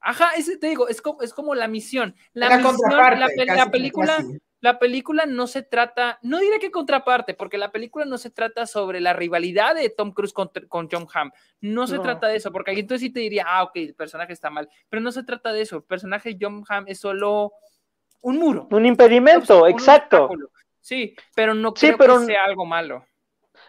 Ajá, 0.00 0.30
es, 0.36 0.58
te 0.58 0.66
digo, 0.68 0.88
es 0.88 1.02
como, 1.02 1.20
es 1.22 1.34
como 1.34 1.54
la 1.54 1.68
misión. 1.68 2.16
La, 2.32 2.48
la 2.48 2.56
misión, 2.56 2.76
la, 2.90 3.10
pe- 3.10 3.44
la 3.44 3.56
casi, 3.56 3.70
película, 3.70 4.16
casi. 4.16 4.38
la 4.60 4.78
película 4.78 5.26
no 5.26 5.46
se 5.46 5.62
trata, 5.62 6.18
no 6.22 6.38
diré 6.38 6.58
que 6.58 6.70
contraparte, 6.70 7.34
porque 7.34 7.58
la 7.58 7.70
película 7.70 8.06
no 8.06 8.16
se 8.16 8.30
trata 8.30 8.66
sobre 8.66 9.00
la 9.02 9.12
rivalidad 9.12 9.74
de 9.74 9.90
Tom 9.90 10.12
Cruise 10.12 10.32
con, 10.32 10.50
con 10.68 10.88
John 10.90 11.06
Hamm. 11.12 11.30
No 11.60 11.86
se 11.86 11.96
No. 11.96 12.02
trata 12.02 12.28
de 12.28 12.36
eso, 12.36 12.50
porque 12.50 12.70
entonces 12.72 13.02
sí 13.02 13.12
te 13.12 13.20
diría, 13.20 13.44
ah, 13.46 13.62
ok, 13.64 13.72
el 13.76 13.94
personaje 13.94 14.32
está 14.32 14.48
mal, 14.48 14.70
pero 14.88 15.02
no 15.02 15.12
se 15.12 15.22
trata 15.22 15.52
de 15.52 15.60
eso. 15.60 15.76
El 15.76 15.84
personaje 15.84 16.30
de 16.30 16.38
John 16.40 16.64
Hamm 16.66 16.86
es 16.88 16.98
solo 16.98 17.52
un 18.22 18.38
muro. 18.38 18.68
Un 18.70 18.86
impedimento, 18.86 19.64
un 19.64 19.70
exacto. 19.70 20.24
obstáculo. 20.24 20.50
Sí, 20.80 21.14
pero 21.34 21.54
no 21.54 21.72
Sí, 21.76 21.86
creo 21.86 21.98
pero- 21.98 22.18
que 22.20 22.26
sea 22.26 22.44
algo 22.44 22.64
malo. 22.66 23.04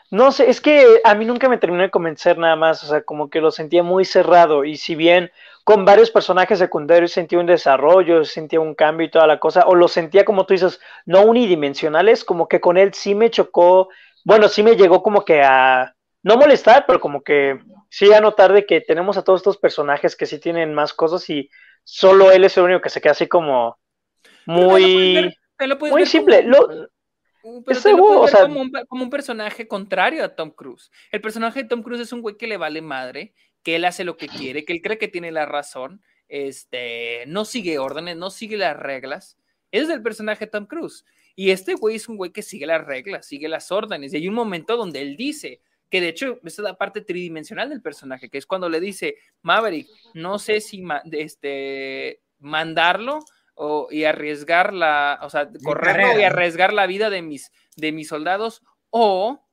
No 0.09 0.31
sé, 0.33 0.49
es 0.49 0.59
que 0.59 0.99
a 1.05 1.15
mí 1.15 1.23
nunca 1.23 1.47
me 1.47 1.57
terminó 1.57 1.83
de 1.83 1.89
convencer 1.89 2.37
nada 2.37 2.57
más, 2.57 2.83
o 2.83 2.87
sea, 2.87 3.01
como 3.03 3.29
que 3.29 3.39
lo 3.39 3.49
sentía 3.49 3.81
muy 3.81 4.03
cerrado 4.03 4.65
y 4.65 4.75
si 4.75 4.93
bien 4.95 5.31
con 5.63 5.85
varios 5.85 6.11
personajes 6.11 6.59
secundarios 6.59 7.13
sentía 7.13 7.39
un 7.39 7.45
desarrollo, 7.45 8.25
sentía 8.25 8.59
un 8.59 8.75
cambio 8.75 9.07
y 9.07 9.11
toda 9.11 9.25
la 9.25 9.39
cosa, 9.39 9.63
o 9.67 9.75
lo 9.75 9.87
sentía 9.87 10.25
como 10.25 10.45
tú 10.45 10.53
dices, 10.53 10.81
no 11.05 11.21
unidimensionales, 11.23 12.25
como 12.25 12.49
que 12.49 12.59
con 12.59 12.77
él 12.77 12.93
sí 12.93 13.15
me 13.15 13.29
chocó, 13.31 13.87
bueno, 14.25 14.49
sí 14.49 14.63
me 14.63 14.75
llegó 14.75 15.01
como 15.01 15.23
que 15.23 15.41
a, 15.43 15.95
no 16.23 16.35
molestar, 16.35 16.85
pero 16.85 16.99
como 16.99 17.23
que 17.23 17.59
sí 17.89 18.11
a 18.13 18.19
notar 18.19 18.51
de 18.51 18.65
que 18.65 18.81
tenemos 18.81 19.15
a 19.17 19.23
todos 19.23 19.39
estos 19.39 19.57
personajes 19.57 20.17
que 20.17 20.25
sí 20.25 20.39
tienen 20.39 20.73
más 20.73 20.93
cosas 20.93 21.29
y 21.29 21.49
solo 21.85 22.31
él 22.31 22.43
es 22.43 22.57
el 22.57 22.63
único 22.65 22.81
que 22.81 22.89
se 22.89 22.99
queda 22.99 23.11
así 23.13 23.27
como 23.27 23.77
Pero 23.77 23.77
te 23.77 23.77
lo 23.77 23.77
puedes 23.77 24.30
muy, 24.45 25.35
lo 25.59 25.77
puedes 25.77 25.91
muy 25.91 26.01
ver 26.01 26.07
simple. 26.07 26.43
como- 26.43 26.51
Lo, 26.51 27.63
Pero 27.65 27.97
lo 27.97 28.21
o 28.21 28.27
sea- 28.27 28.41
como, 28.43 28.61
un, 28.61 28.71
como 28.87 29.03
un 29.03 29.09
personaje 29.09 29.67
contrario 29.67 30.23
a 30.23 30.35
Tom 30.35 30.51
Cruise. 30.51 30.91
El 31.11 31.21
personaje 31.21 31.63
de 31.63 31.69
Tom 31.69 31.81
Cruise 31.81 32.01
es 32.01 32.13
un 32.13 32.21
güey 32.21 32.37
que 32.37 32.47
le 32.47 32.57
vale 32.57 32.81
madre, 32.81 33.33
que 33.63 33.75
él 33.75 33.85
hace 33.85 34.03
lo 34.03 34.15
que 34.17 34.27
quiere, 34.27 34.63
que 34.65 34.73
él 34.73 34.81
cree 34.81 34.97
que 34.97 35.07
tiene 35.07 35.31
la 35.31 35.45
razón, 35.45 36.01
este, 36.29 37.23
no 37.27 37.45
sigue 37.45 37.79
órdenes, 37.79 38.17
no 38.17 38.29
sigue 38.31 38.57
las 38.57 38.77
reglas. 38.77 39.37
Ese 39.71 39.85
es 39.85 39.89
el 39.89 40.01
personaje 40.03 40.45
de 40.45 40.51
Tom 40.51 40.65
Cruise. 40.65 41.05
Y 41.35 41.51
este 41.51 41.73
güey 41.75 41.95
es 41.95 42.07
un 42.09 42.17
güey 42.17 42.31
que 42.31 42.41
sigue 42.41 42.65
las 42.65 42.85
reglas, 42.85 43.25
sigue 43.25 43.47
las 43.47 43.71
órdenes. 43.71 44.13
Y 44.13 44.17
hay 44.17 44.27
un 44.27 44.33
momento 44.35 44.77
donde 44.77 45.01
él 45.01 45.15
dice, 45.17 45.61
que 45.89 45.99
de 46.01 46.09
hecho 46.09 46.39
esa 46.43 46.61
es 46.61 46.65
la 46.65 46.77
parte 46.77 47.01
tridimensional 47.01 47.69
del 47.69 47.81
personaje, 47.81 48.29
que 48.29 48.37
es 48.37 48.45
cuando 48.45 48.69
le 48.69 48.79
dice, 48.79 49.15
Maverick, 49.41 49.87
no 50.13 50.39
sé 50.39 50.61
si 50.61 50.81
ma- 50.81 51.01
este, 51.11 52.21
mandarlo 52.39 53.19
o, 53.53 53.87
y 53.91 54.05
arriesgar 54.05 54.73
la, 54.73 55.19
o 55.21 55.29
sea, 55.29 55.49
correrlo 55.63 56.19
y 56.19 56.23
arriesgar 56.23 56.73
la 56.73 56.87
vida 56.87 57.09
de 57.09 57.21
mis, 57.21 57.51
de 57.75 57.91
mis 57.91 58.07
soldados 58.07 58.63
o 58.89 59.45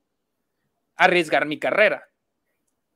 arriesgar 0.95 1.45
mi 1.45 1.59
carrera. 1.59 2.05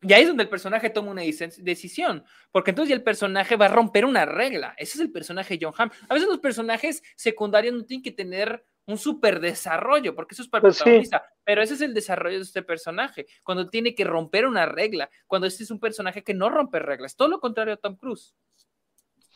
Y 0.01 0.11
ahí 0.11 0.23
es 0.23 0.27
donde 0.27 0.43
el 0.43 0.49
personaje 0.49 0.89
toma 0.89 1.11
una 1.11 1.23
dec- 1.23 1.55
decisión, 1.63 2.25
porque 2.51 2.71
entonces 2.71 2.89
ya 2.89 2.95
el 2.95 3.03
personaje 3.03 3.55
va 3.55 3.67
a 3.67 3.69
romper 3.69 4.03
una 4.03 4.25
regla. 4.25 4.75
Ese 4.77 4.95
es 4.95 4.99
el 4.99 5.11
personaje 5.11 5.57
de 5.57 5.65
John 5.65 5.73
Hamm. 5.77 5.91
A 6.09 6.13
veces 6.13 6.27
los 6.27 6.39
personajes 6.39 7.01
secundarios 7.15 7.73
no 7.73 7.85
tienen 7.85 8.03
que 8.03 8.11
tener 8.11 8.65
un 8.85 8.97
super 8.97 9.39
desarrollo, 9.39 10.13
porque 10.13 10.33
eso 10.33 10.43
es 10.43 10.49
para 10.49 10.59
el 10.59 10.63
Pues 10.63 10.75
sí. 10.75 10.83
protagonista, 10.83 11.25
pero 11.45 11.61
ese 11.61 11.75
es 11.75 11.81
el 11.81 11.93
desarrollo 11.93 12.35
de 12.35 12.43
este 12.43 12.63
personaje, 12.63 13.27
cuando 13.43 13.69
tiene 13.69 13.95
que 13.95 14.03
romper 14.03 14.45
una 14.45 14.65
regla, 14.65 15.09
cuando 15.25 15.47
este 15.47 15.63
es 15.63 15.71
un 15.71 15.79
personaje 15.79 16.21
que 16.21 16.33
no 16.33 16.49
rompe 16.49 16.79
reglas, 16.79 17.15
todo 17.15 17.29
lo 17.29 17.39
contrario 17.39 17.75
a 17.75 17.77
Tom 17.77 17.95
Cruise. 17.95 18.35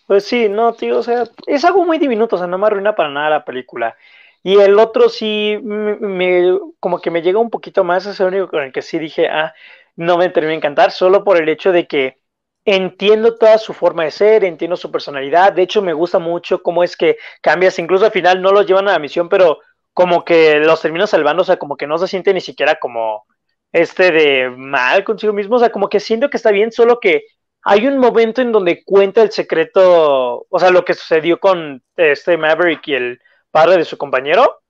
Pues 0.07 0.25
sí, 0.25 0.47
no, 0.49 0.73
tío, 0.73 0.99
o 0.99 1.03
sea, 1.03 1.25
es 1.47 1.65
algo 1.65 1.85
muy 1.85 1.97
diminuto, 1.99 2.37
o 2.37 2.39
sea, 2.39 2.47
no 2.47 2.57
me 2.57 2.67
arruina 2.67 2.95
para 2.95 3.09
nada 3.09 3.29
la 3.29 3.45
película. 3.45 3.97
Y 4.41 4.57
el 4.59 4.79
otro 4.79 5.09
sí, 5.09 5.59
me, 5.61 6.57
como 6.79 6.99
que 7.01 7.11
me 7.11 7.21
llega 7.21 7.39
un 7.39 7.49
poquito 7.49 7.83
más, 7.83 8.05
es 8.05 8.19
el 8.21 8.27
único 8.27 8.47
con 8.49 8.63
el 8.63 8.71
que 8.71 8.81
sí 8.81 8.99
dije, 8.99 9.27
ah, 9.27 9.53
no 9.97 10.17
me 10.17 10.29
terminó 10.29 10.51
de 10.51 10.57
encantar, 10.57 10.91
solo 10.91 11.23
por 11.25 11.37
el 11.41 11.49
hecho 11.49 11.73
de 11.73 11.87
que 11.87 12.19
entiendo 12.63 13.35
toda 13.35 13.57
su 13.57 13.73
forma 13.73 14.05
de 14.05 14.11
ser, 14.11 14.45
entiendo 14.45 14.77
su 14.77 14.91
personalidad, 14.91 15.51
de 15.53 15.63
hecho 15.63 15.81
me 15.81 15.93
gusta 15.93 16.19
mucho 16.19 16.63
cómo 16.63 16.83
es 16.85 16.95
que 16.97 17.17
cambias, 17.41 17.77
incluso 17.79 18.05
al 18.05 18.11
final 18.11 18.41
no 18.41 18.51
los 18.53 18.65
llevan 18.65 18.87
a 18.87 18.93
la 18.93 18.99
misión, 18.99 19.27
pero 19.29 19.59
como 19.93 20.23
que 20.23 20.59
los 20.59 20.81
termina 20.81 21.07
salvando, 21.07 21.41
o 21.41 21.45
sea, 21.45 21.57
como 21.57 21.75
que 21.77 21.87
no 21.87 21.97
se 21.97 22.07
siente 22.07 22.33
ni 22.33 22.41
siquiera 22.41 22.75
como 22.79 23.25
este 23.73 24.11
de 24.11 24.49
mal 24.55 25.03
consigo 25.03 25.33
mismo, 25.33 25.57
o 25.57 25.59
sea, 25.59 25.71
como 25.71 25.89
que 25.89 25.99
siento 25.99 26.29
que 26.29 26.37
está 26.37 26.51
bien, 26.51 26.71
solo 26.71 26.99
que 27.01 27.23
hay 27.63 27.87
un 27.87 27.97
momento 27.97 28.41
en 28.41 28.51
donde 28.51 28.83
cuenta 28.83 29.21
el 29.21 29.31
secreto, 29.31 30.45
o 30.49 30.59
sea, 30.59 30.69
lo 30.71 30.85
que 30.85 30.93
sucedió 30.93 31.39
con 31.39 31.83
este 31.95 32.37
Maverick 32.37 32.87
y 32.87 32.95
el 32.95 33.19
padre 33.51 33.77
de 33.77 33.85
su 33.85 33.97
compañero, 33.97 34.61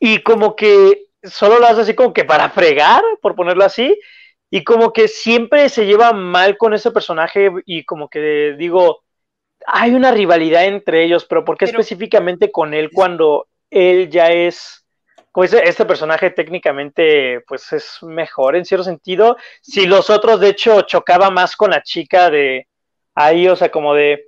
y 0.00 0.22
como 0.22 0.56
que 0.56 1.06
solo 1.22 1.58
lo 1.58 1.66
hace 1.66 1.82
así 1.82 1.94
como 1.94 2.12
que 2.12 2.24
para 2.24 2.50
fregar, 2.50 3.02
por 3.22 3.34
ponerlo 3.34 3.64
así, 3.64 3.98
y 4.50 4.62
como 4.64 4.92
que 4.92 5.08
siempre 5.08 5.68
se 5.68 5.86
lleva 5.86 6.12
mal 6.12 6.56
con 6.56 6.74
ese 6.74 6.90
personaje 6.90 7.50
y 7.64 7.84
como 7.84 8.08
que 8.08 8.54
digo, 8.58 9.02
hay 9.66 9.92
una 9.94 10.10
rivalidad 10.10 10.64
entre 10.66 11.04
ellos, 11.04 11.24
pero 11.24 11.44
¿por 11.44 11.56
qué 11.56 11.66
Pero- 11.66 11.80
específicamente 11.80 12.52
con 12.52 12.74
él 12.74 12.90
cuando 12.92 13.48
él 13.70 14.10
ya 14.10 14.30
es, 14.30 14.83
como 15.34 15.42
dice, 15.42 15.62
este 15.64 15.84
personaje 15.84 16.30
técnicamente 16.30 17.40
pues 17.48 17.72
es 17.72 17.98
mejor 18.02 18.54
en 18.54 18.64
cierto 18.64 18.84
sentido? 18.84 19.36
Si 19.60 19.84
los 19.84 20.08
otros 20.08 20.38
de 20.38 20.50
hecho 20.50 20.82
chocaba 20.82 21.28
más 21.28 21.56
con 21.56 21.72
la 21.72 21.82
chica 21.82 22.30
de 22.30 22.68
ahí, 23.16 23.48
o 23.48 23.56
sea, 23.56 23.68
como 23.68 23.94
de, 23.94 24.24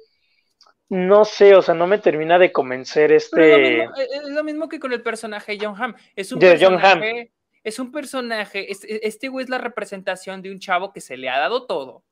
no 0.88 1.24
sé, 1.24 1.54
o 1.54 1.62
sea, 1.62 1.74
no 1.74 1.86
me 1.86 1.98
termina 1.98 2.40
de 2.40 2.50
convencer 2.50 3.06
Pero 3.10 3.16
es 3.16 3.30
lo 3.32 3.38
este... 3.38 3.70
mismo, 3.78 3.94
es- 3.96 4.28
lo 4.30 4.42
mismo 4.42 4.68
que 4.68 4.80
con 4.80 4.92
el 4.92 5.00
personaje 5.02 5.52
de 5.56 5.64
John 5.64 5.80
Hamm. 5.80 5.94
Es 6.16 6.32
un 6.32 6.40
De 6.40 6.58
John 6.60 6.74
Hamm. 6.74 6.80
personaje, 7.00 7.32
es 7.62 7.78
un 7.78 7.92
personaje, 7.92 8.72
es- 8.72 8.84
este 8.84 9.28
güey 9.28 9.44
es 9.44 9.48
la 9.48 9.58
representación 9.58 10.42
de 10.42 10.50
un 10.50 10.58
chavo 10.58 10.92
que 10.92 11.00
se 11.00 11.16
le 11.16 11.28
ha 11.28 11.38
dado 11.38 11.66
todo. 11.66 12.02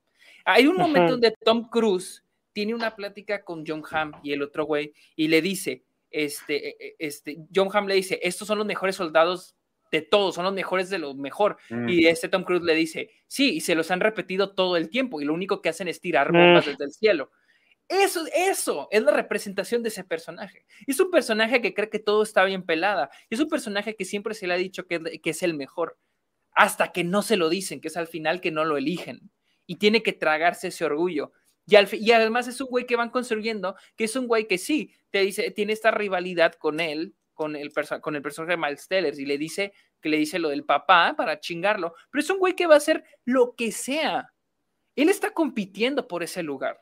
Hay 0.45 0.67
un 0.67 0.77
momento 0.77 1.11
donde 1.11 1.33
Tom 1.43 1.67
Cruise 1.69 2.23
tiene 2.53 2.73
una 2.73 2.95
plática 2.95 3.43
con 3.43 3.65
John 3.67 3.83
Hamm 3.91 4.13
y 4.23 4.31
el 4.31 4.41
otro 4.41 4.63
güey 4.63 4.93
y 5.17 5.27
le 5.27 5.41
dice, 5.41 5.83
este, 6.23 6.69
eh, 6.69 6.77
eh, 6.79 6.95
este, 6.99 7.37
John 7.53 7.69
Hamm 7.71 7.87
le 7.87 7.95
dice, 7.95 8.19
estos 8.23 8.47
son 8.47 8.57
los 8.57 8.67
mejores 8.67 8.95
soldados 8.95 9.55
de 9.91 10.01
todos, 10.01 10.35
son 10.35 10.45
los 10.45 10.53
mejores 10.53 10.89
de 10.89 10.97
los 10.99 11.15
mejor. 11.15 11.57
Mm. 11.69 11.89
Y 11.89 12.07
este 12.07 12.29
Tom 12.29 12.43
Cruise 12.43 12.63
le 12.63 12.73
dice, 12.75 13.11
sí, 13.27 13.55
y 13.55 13.61
se 13.61 13.75
los 13.75 13.91
han 13.91 13.99
repetido 13.99 14.53
todo 14.55 14.77
el 14.77 14.89
tiempo 14.89 15.21
y 15.21 15.25
lo 15.25 15.33
único 15.33 15.61
que 15.61 15.69
hacen 15.69 15.87
es 15.87 16.01
tirar 16.01 16.31
Mm. 16.31 16.35
bombas 16.37 16.65
desde 16.65 16.85
el 16.85 16.91
cielo. 16.91 17.31
Eso, 17.87 18.25
eso 18.33 18.87
es 18.91 19.03
la 19.03 19.11
representación 19.11 19.83
de 19.83 19.89
ese 19.89 20.03
personaje. 20.03 20.65
Es 20.87 20.99
un 20.99 21.11
personaje 21.11 21.61
que 21.61 21.73
cree 21.75 21.89
que 21.89 21.99
todo 21.99 22.23
está 22.23 22.43
bien 22.43 22.63
pelada. 22.63 23.09
Es 23.29 23.39
un 23.39 23.47
personaje 23.47 23.95
que 23.95 24.05
siempre 24.05 24.33
se 24.33 24.47
le 24.47 24.55
ha 24.55 24.57
dicho 24.57 24.87
que, 24.87 24.99
que 25.21 25.29
es 25.29 25.43
el 25.43 25.53
mejor. 25.53 25.97
Hasta 26.53 26.91
que 26.91 27.03
no 27.03 27.21
se 27.21 27.37
lo 27.37 27.47
dicen, 27.49 27.81
que 27.81 27.89
es 27.89 27.97
al 27.97 28.07
final 28.07 28.41
que 28.41 28.51
no 28.51 28.65
lo 28.65 28.77
eligen. 28.77 29.29
y 29.67 29.75
tiene 29.77 30.01
que 30.03 30.13
tragarse 30.13 30.67
ese 30.69 30.85
orgullo. 30.85 31.31
Y, 31.67 31.75
al, 31.75 31.87
y 31.91 32.11
además 32.11 32.47
es 32.47 32.61
un 32.61 32.67
güey 32.67 32.85
que 32.85 32.95
van 32.95 33.09
construyendo, 33.09 33.75
que 33.95 34.03
es 34.03 34.15
un 34.15 34.27
güey 34.27 34.47
que 34.47 34.57
sí, 34.57 34.93
te 35.09 35.21
dice, 35.21 35.51
tiene 35.51 35.73
esta 35.73 35.91
rivalidad 35.91 36.53
con 36.53 36.79
él, 36.79 37.15
con 37.33 37.55
el, 37.55 37.71
con 38.01 38.15
el 38.15 38.21
personaje 38.21 38.51
de 38.51 38.57
Miles 38.57 38.87
Teller, 38.87 39.19
y 39.19 39.25
le 39.25 39.37
dice 39.37 39.73
que 39.99 40.09
le 40.09 40.17
dice 40.17 40.39
lo 40.39 40.49
del 40.49 40.63
papá 40.63 41.15
para 41.17 41.39
chingarlo, 41.39 41.95
pero 42.11 42.21
es 42.21 42.29
un 42.29 42.37
güey 42.37 42.55
que 42.55 42.67
va 42.67 42.75
a 42.75 42.77
hacer 42.77 43.03
lo 43.25 43.55
que 43.55 43.71
sea. 43.71 44.31
Él 44.95 45.09
está 45.09 45.31
compitiendo 45.31 46.07
por 46.07 46.23
ese 46.23 46.43
lugar. 46.43 46.79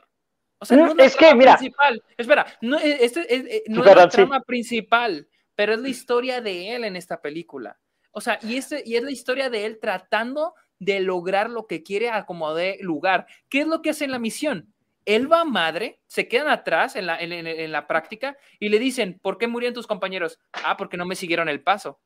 O 0.59 0.65
sea, 0.65 0.77
no 0.77 0.91
es, 0.91 1.07
es 1.07 1.15
que, 1.15 1.34
mira. 1.34 1.57
Principal. 1.57 2.03
Espera, 2.17 2.45
no, 2.61 2.77
este, 2.77 3.34
es, 3.34 3.63
no 3.67 3.84
es 3.86 3.95
la 3.95 4.09
trama 4.09 4.41
principal, 4.41 5.27
pero 5.55 5.73
es 5.73 5.79
la 5.79 5.89
historia 5.89 6.41
de 6.41 6.75
él 6.75 6.84
en 6.84 6.95
esta 6.95 7.21
película. 7.21 7.79
O 8.11 8.21
sea, 8.21 8.39
y, 8.41 8.57
este, 8.57 8.84
y 8.86 8.95
es 8.95 9.03
la 9.03 9.11
historia 9.11 9.49
de 9.49 9.65
él 9.65 9.79
tratando 9.81 10.53
de 10.79 10.99
lograr 10.99 11.49
lo 11.49 11.65
que 11.65 11.84
quiere 11.84 12.09
a 12.09 12.25
como 12.25 12.53
de 12.53 12.77
lugar. 12.81 13.25
¿Qué 13.49 13.61
es 13.61 13.67
lo 13.67 13.81
que 13.81 13.89
hace 13.89 14.05
en 14.05 14.11
la 14.11 14.19
misión? 14.19 14.72
Él 15.06 15.32
va 15.32 15.43
madre, 15.43 15.99
se 16.08 16.28
quedan 16.28 16.47
atrás 16.47 16.95
en 16.95 17.08
la, 17.08 17.20
en, 17.20 17.32
en 17.32 17.72
la 17.72 17.88
práctica 17.88 18.38
y 18.60 18.70
le 18.70 18.80
dicen, 18.80 19.20
¿por 19.22 19.38
qué 19.38 19.47
murieron 19.47 19.74
tus 19.74 19.88
compañeros? 19.88 20.39
Ah, 20.51 20.78
porque 20.78 20.97
no 20.97 21.06
me 21.06 21.16
siguieron 21.16 21.49
el 21.49 21.62
paso. 21.62 21.99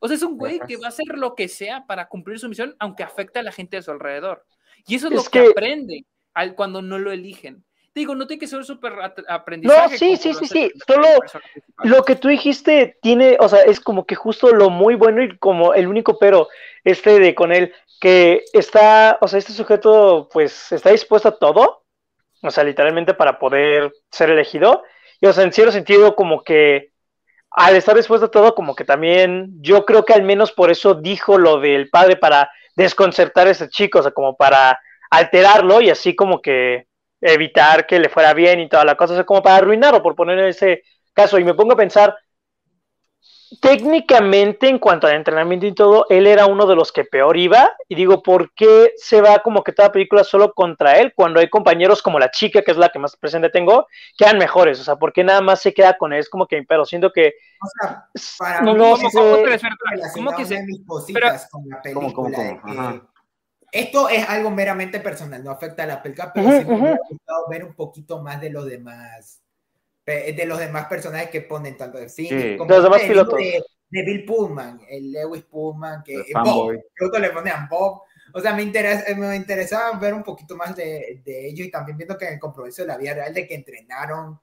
O 0.00 0.08
sea, 0.08 0.16
es 0.16 0.22
un 0.22 0.36
güey 0.36 0.60
que 0.66 0.76
va 0.76 0.86
a 0.86 0.88
hacer 0.88 1.06
lo 1.16 1.34
que 1.34 1.48
sea 1.48 1.86
para 1.86 2.08
cumplir 2.08 2.38
su 2.38 2.48
misión, 2.48 2.74
aunque 2.78 3.02
afecte 3.02 3.38
a 3.38 3.42
la 3.42 3.52
gente 3.52 3.76
de 3.76 3.82
su 3.82 3.90
alrededor. 3.90 4.44
Y 4.86 4.96
eso 4.96 5.08
es, 5.08 5.14
lo 5.14 5.24
que, 5.24 5.40
aprende 5.40 6.04
al, 6.34 6.54
cuando 6.54 6.82
no 6.82 6.98
lo 6.98 7.12
eligen. 7.12 7.64
Digo, 7.94 8.16
no 8.16 8.26
tiene 8.26 8.40
que 8.40 8.48
ser 8.48 8.64
súper 8.64 8.92
aprendizaje. 9.28 9.92
No, 9.92 9.98
sí, 9.98 10.16
sí, 10.16 10.34
sí, 10.34 10.46
sí. 10.46 10.72
Solo 10.84 11.06
lo 11.84 12.04
que 12.04 12.16
tú 12.16 12.26
dijiste 12.26 12.98
tiene, 13.00 13.36
o 13.38 13.48
sea, 13.48 13.62
es 13.62 13.78
como 13.78 14.04
que 14.04 14.16
justo 14.16 14.50
lo 14.50 14.68
muy 14.68 14.96
bueno 14.96 15.22
y 15.22 15.38
como 15.38 15.74
el 15.74 15.86
único 15.86 16.18
pero, 16.18 16.48
este 16.82 17.20
de 17.20 17.36
con 17.36 17.52
él, 17.52 17.72
que 18.00 18.44
está, 18.52 19.16
o 19.20 19.28
sea, 19.28 19.38
este 19.38 19.52
sujeto 19.52 20.28
pues 20.32 20.72
está 20.72 20.90
dispuesto 20.90 21.28
a 21.28 21.38
todo, 21.38 21.83
o 22.44 22.50
sea, 22.50 22.64
literalmente 22.64 23.14
para 23.14 23.38
poder 23.38 23.92
ser 24.10 24.30
elegido. 24.30 24.84
Y, 25.20 25.26
o 25.26 25.32
sea, 25.32 25.44
en 25.44 25.52
cierto 25.52 25.72
sentido, 25.72 26.14
como 26.14 26.42
que 26.42 26.90
al 27.50 27.76
estar 27.76 27.96
dispuesto 27.96 28.26
a 28.26 28.30
todo, 28.30 28.54
como 28.54 28.74
que 28.74 28.84
también, 28.84 29.48
yo 29.60 29.84
creo 29.84 30.04
que 30.04 30.12
al 30.12 30.22
menos 30.22 30.52
por 30.52 30.70
eso 30.70 30.94
dijo 30.94 31.38
lo 31.38 31.60
del 31.60 31.88
padre 31.88 32.16
para 32.16 32.50
desconcertar 32.76 33.46
a 33.46 33.50
ese 33.50 33.68
chico, 33.68 34.00
o 34.00 34.02
sea, 34.02 34.10
como 34.10 34.36
para 34.36 34.78
alterarlo 35.10 35.80
y 35.80 35.90
así 35.90 36.16
como 36.16 36.42
que 36.42 36.86
evitar 37.20 37.86
que 37.86 38.00
le 38.00 38.08
fuera 38.08 38.34
bien 38.34 38.60
y 38.60 38.68
toda 38.68 38.84
la 38.84 38.96
cosa, 38.96 39.14
o 39.14 39.16
sea, 39.16 39.24
como 39.24 39.42
para 39.42 39.56
arruinarlo, 39.56 40.02
por 40.02 40.16
poner 40.16 40.38
ese 40.40 40.82
caso. 41.12 41.38
Y 41.38 41.44
me 41.44 41.54
pongo 41.54 41.72
a 41.72 41.76
pensar, 41.76 42.16
técnicamente 43.60 44.68
en 44.68 44.78
cuanto 44.78 45.06
al 45.06 45.14
entrenamiento 45.14 45.66
y 45.66 45.74
todo, 45.74 46.06
él 46.10 46.26
era 46.26 46.46
uno 46.46 46.66
de 46.66 46.76
los 46.76 46.92
que 46.92 47.04
peor 47.04 47.36
iba. 47.36 47.70
Y 47.88 47.94
digo, 47.94 48.22
¿por 48.22 48.52
qué 48.54 48.92
se 48.96 49.20
va 49.20 49.38
como 49.40 49.62
que 49.62 49.72
toda 49.72 49.92
película 49.92 50.24
solo 50.24 50.52
contra 50.54 50.98
él 50.98 51.12
cuando 51.14 51.40
hay 51.40 51.48
compañeros 51.48 52.02
como 52.02 52.18
la 52.18 52.30
chica, 52.30 52.62
que 52.62 52.70
es 52.72 52.76
la 52.76 52.88
que 52.90 52.98
más 52.98 53.16
presente 53.16 53.50
tengo, 53.50 53.86
que 54.18 54.24
eran 54.24 54.38
mejores? 54.38 54.80
O 54.80 54.84
sea, 54.84 54.96
¿por 54.96 55.12
qué 55.12 55.24
nada 55.24 55.40
más 55.40 55.60
se 55.62 55.72
queda 55.74 55.96
con 55.96 56.12
él? 56.12 56.20
Es 56.20 56.28
como 56.28 56.46
que, 56.46 56.62
pero 56.68 56.84
siento 56.84 57.12
que... 57.12 57.34
O 57.62 57.66
sea, 57.68 58.08
para 58.38 58.62
no, 58.64 58.74
mí, 58.74 58.80
no, 58.80 58.96
¿cómo 59.12 59.36
es 59.36 59.42
te- 59.42 59.58
¿cómo 60.14 60.34
que 60.36 60.44
se- 60.46 60.62
mis 60.64 60.86
cositas 60.86 61.48
con 61.50 61.68
la 61.68 61.82
película. 61.82 62.12
¿Cómo, 62.12 62.12
cómo, 62.14 62.30
de 62.30 62.36
cómo? 62.36 62.62
que 62.64 62.80
Ajá. 62.80 63.08
Esto 63.72 64.08
es 64.08 64.28
algo 64.28 64.50
meramente 64.50 65.00
personal, 65.00 65.42
no 65.44 65.50
afecta 65.50 65.82
a 65.82 65.86
la 65.86 66.02
película, 66.02 66.32
pero 66.32 66.46
Ujú, 66.46 66.56
sí 66.58 66.64
me 66.64 66.76
hubiera 66.80 66.98
gustado 67.10 67.48
ver 67.50 67.64
un 67.64 67.74
poquito 67.74 68.22
más 68.22 68.40
de 68.40 68.50
los 68.50 68.66
demás, 68.66 69.42
de 70.06 70.46
los 70.46 70.58
demás 70.58 70.86
personajes 70.86 71.30
que 71.30 71.40
ponen 71.40 71.76
tanto 71.76 71.98
de 71.98 72.08
Sí. 72.08 72.28
como 72.58 72.68
De 72.68 72.76
los 72.76 72.84
demás 72.84 73.02
pilotos. 73.02 73.38
de, 73.38 73.62
de 73.90 74.02
Bill 74.02 74.24
Pullman, 74.24 74.80
el 74.88 75.12
Lewis 75.12 75.42
Pullman, 75.44 76.02
que 76.02 76.14
El 76.14 76.24
Bob, 76.44 76.72
que 77.12 77.18
le 77.18 77.30
ponían 77.30 77.68
Bob. 77.68 78.02
O 78.32 78.40
sea, 78.40 78.52
me, 78.52 78.62
interesa, 78.62 79.14
me 79.14 79.36
interesaba 79.36 79.96
ver 79.98 80.12
un 80.12 80.24
poquito 80.24 80.56
más 80.56 80.74
de, 80.74 81.22
de 81.24 81.48
ellos 81.48 81.68
y 81.68 81.70
también 81.70 81.96
viendo 81.96 82.18
que 82.18 82.26
en 82.26 82.34
el 82.34 82.40
compromiso 82.40 82.82
de 82.82 82.88
la 82.88 82.96
vida 82.96 83.14
real 83.14 83.32
de 83.32 83.46
que 83.46 83.54
entrenaron 83.54 84.40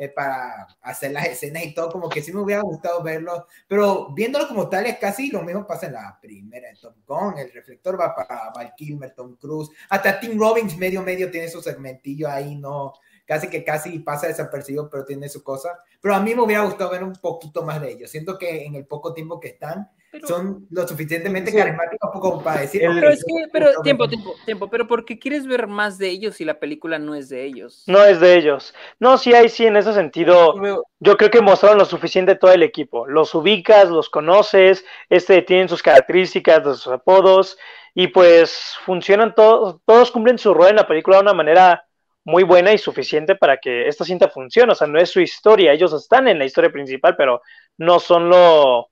eh, 0.00 0.08
para 0.08 0.66
hacer 0.80 1.12
las 1.12 1.26
escenas 1.26 1.62
y 1.62 1.74
todo, 1.74 1.90
como 1.90 2.08
que 2.08 2.22
sí 2.22 2.32
me 2.32 2.40
hubiera 2.40 2.62
gustado 2.62 3.02
verlo, 3.02 3.46
pero 3.68 4.14
viéndolo 4.14 4.48
como 4.48 4.66
tal 4.66 4.86
es 4.86 4.96
casi 4.96 5.30
lo 5.30 5.42
mismo 5.42 5.66
pasa 5.66 5.88
en 5.88 5.92
la 5.92 6.18
primera 6.22 6.68
de 6.70 6.76
Top 6.76 6.96
Gun, 7.06 7.36
el 7.36 7.52
reflector 7.52 8.00
va 8.00 8.14
para 8.14 8.50
Val 8.50 8.72
Kilmer, 8.74 9.10
Tom 9.14 9.36
Cruise, 9.36 9.68
hasta 9.90 10.18
Tim 10.18 10.38
Robbins 10.40 10.78
medio 10.78 11.02
medio 11.02 11.30
tiene 11.30 11.48
su 11.48 11.60
segmentillo 11.60 12.30
ahí, 12.30 12.56
no, 12.56 12.94
casi 13.30 13.48
que 13.48 13.62
casi 13.62 14.00
pasa 14.00 14.26
desapercibido, 14.26 14.90
pero 14.90 15.04
tiene 15.04 15.28
su 15.28 15.44
cosa, 15.44 15.78
pero 16.00 16.16
a 16.16 16.20
mí 16.20 16.34
me 16.34 16.42
hubiera 16.42 16.64
gustado 16.64 16.90
ver 16.90 17.04
un 17.04 17.12
poquito 17.12 17.62
más 17.62 17.80
de 17.80 17.92
ellos, 17.92 18.10
siento 18.10 18.36
que 18.36 18.64
en 18.64 18.74
el 18.74 18.86
poco 18.86 19.14
tiempo 19.14 19.38
que 19.38 19.46
están, 19.46 19.88
Pero- 20.10 20.26
son 20.26 20.66
lo 20.72 20.88
suficientemente 20.88 21.52
Sí. 21.52 21.56
carismáticos 21.56 22.10
como 22.10 22.42
para 22.42 22.62
decir... 22.62 22.82
El- 22.82 22.88
"Ok, 22.90 22.94
Pero 22.96 23.10
es 23.12 23.24
que, 23.24 23.44
pero 23.52 23.82
tiempo, 23.82 24.02
más". 24.02 24.10
tiempo, 24.10 24.34
tiempo, 24.44 24.68
pero 24.68 24.88
porque 24.88 25.20
quieres 25.20 25.46
ver 25.46 25.68
más 25.68 25.96
de 25.96 26.08
ellos 26.08 26.34
si 26.34 26.44
la 26.44 26.58
película 26.58 26.98
no 26.98 27.14
es 27.14 27.28
de 27.28 27.44
ellos. 27.44 27.84
No 27.86 28.04
es 28.04 28.18
de 28.18 28.34
ellos. 28.36 28.74
No, 28.98 29.16
sí, 29.16 29.32
hay 29.32 29.48
sí, 29.48 29.64
en 29.66 29.76
ese 29.76 29.92
sentido. 29.92 30.56
Yo 30.98 31.16
creo 31.16 31.30
que 31.30 31.40
mostraron 31.40 31.78
lo 31.78 31.84
suficiente 31.84 32.34
todo 32.34 32.50
el 32.52 32.64
equipo. 32.64 33.06
Los 33.06 33.32
ubicas, 33.36 33.88
los 33.88 34.10
conoces, 34.10 34.84
este, 35.08 35.40
tienen 35.42 35.68
sus 35.68 35.84
características, 35.84 36.64
sus 36.64 36.88
apodos, 36.92 37.56
y 37.94 38.08
pues 38.08 38.74
funcionan 38.84 39.36
todos, 39.36 39.76
todos 39.86 40.10
cumplen 40.10 40.38
su 40.38 40.52
rol 40.52 40.70
en 40.70 40.76
la 40.76 40.88
película 40.88 41.18
de 41.18 41.22
una 41.22 41.34
manera 41.34 41.86
muy 42.30 42.44
buena 42.44 42.72
y 42.72 42.78
suficiente 42.78 43.34
para 43.34 43.58
que 43.58 43.88
esta 43.88 44.04
cinta 44.04 44.28
funcione. 44.28 44.72
O 44.72 44.74
sea, 44.74 44.86
no 44.86 44.98
es 44.98 45.10
su 45.10 45.20
historia, 45.20 45.72
ellos 45.72 45.92
están 45.92 46.28
en 46.28 46.38
la 46.38 46.44
historia 46.46 46.70
principal, 46.70 47.16
pero 47.16 47.42
no 47.78 47.98
son 48.00 48.28
lo, 48.30 48.88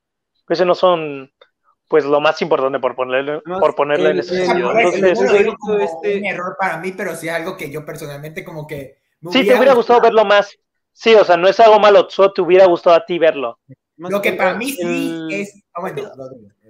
pues 0.46 0.64
no 0.64 0.74
son 0.74 1.30
pues 1.88 2.04
lo 2.04 2.20
más 2.20 2.42
importante 2.42 2.78
por 2.80 2.94
ponerle, 2.94 3.40
Además, 3.46 3.60
por 3.60 3.74
ponerlo 3.74 4.06
en 4.10 4.16
el- 4.16 4.18
ese 4.20 4.42
el- 4.42 4.46
sentido. 4.46 4.78
Entonces, 4.78 5.54
como 5.58 5.78
este- 5.78 6.18
un 6.18 6.24
error 6.26 6.56
para 6.60 6.76
mí, 6.78 6.92
pero 6.94 7.14
sí 7.14 7.28
es 7.28 7.34
algo 7.34 7.56
que 7.56 7.70
yo 7.70 7.86
personalmente 7.86 8.44
como 8.44 8.66
que... 8.66 8.98
me 9.22 9.32
sí, 9.32 9.46
te 9.46 9.54
hubiera 9.54 9.72
gustado 9.74 10.00
verlo 10.02 10.24
más. 10.26 10.54
Sí, 10.92 11.14
o 11.14 11.24
sea, 11.24 11.36
no 11.38 11.48
es 11.48 11.58
algo 11.60 11.78
malo, 11.78 12.10
solo 12.10 12.32
te 12.32 12.42
hubiera 12.42 12.66
gustado 12.66 12.96
a 12.96 13.06
ti 13.06 13.18
verlo. 13.18 13.58
Lo 13.96 14.20
que 14.20 14.30
el- 14.30 14.36
para 14.36 14.54
mí 14.54 14.70
sí 14.70 14.82
el- 14.82 15.28
es... 15.30 15.62
ah, 15.72 15.80
bueno. 15.80 16.02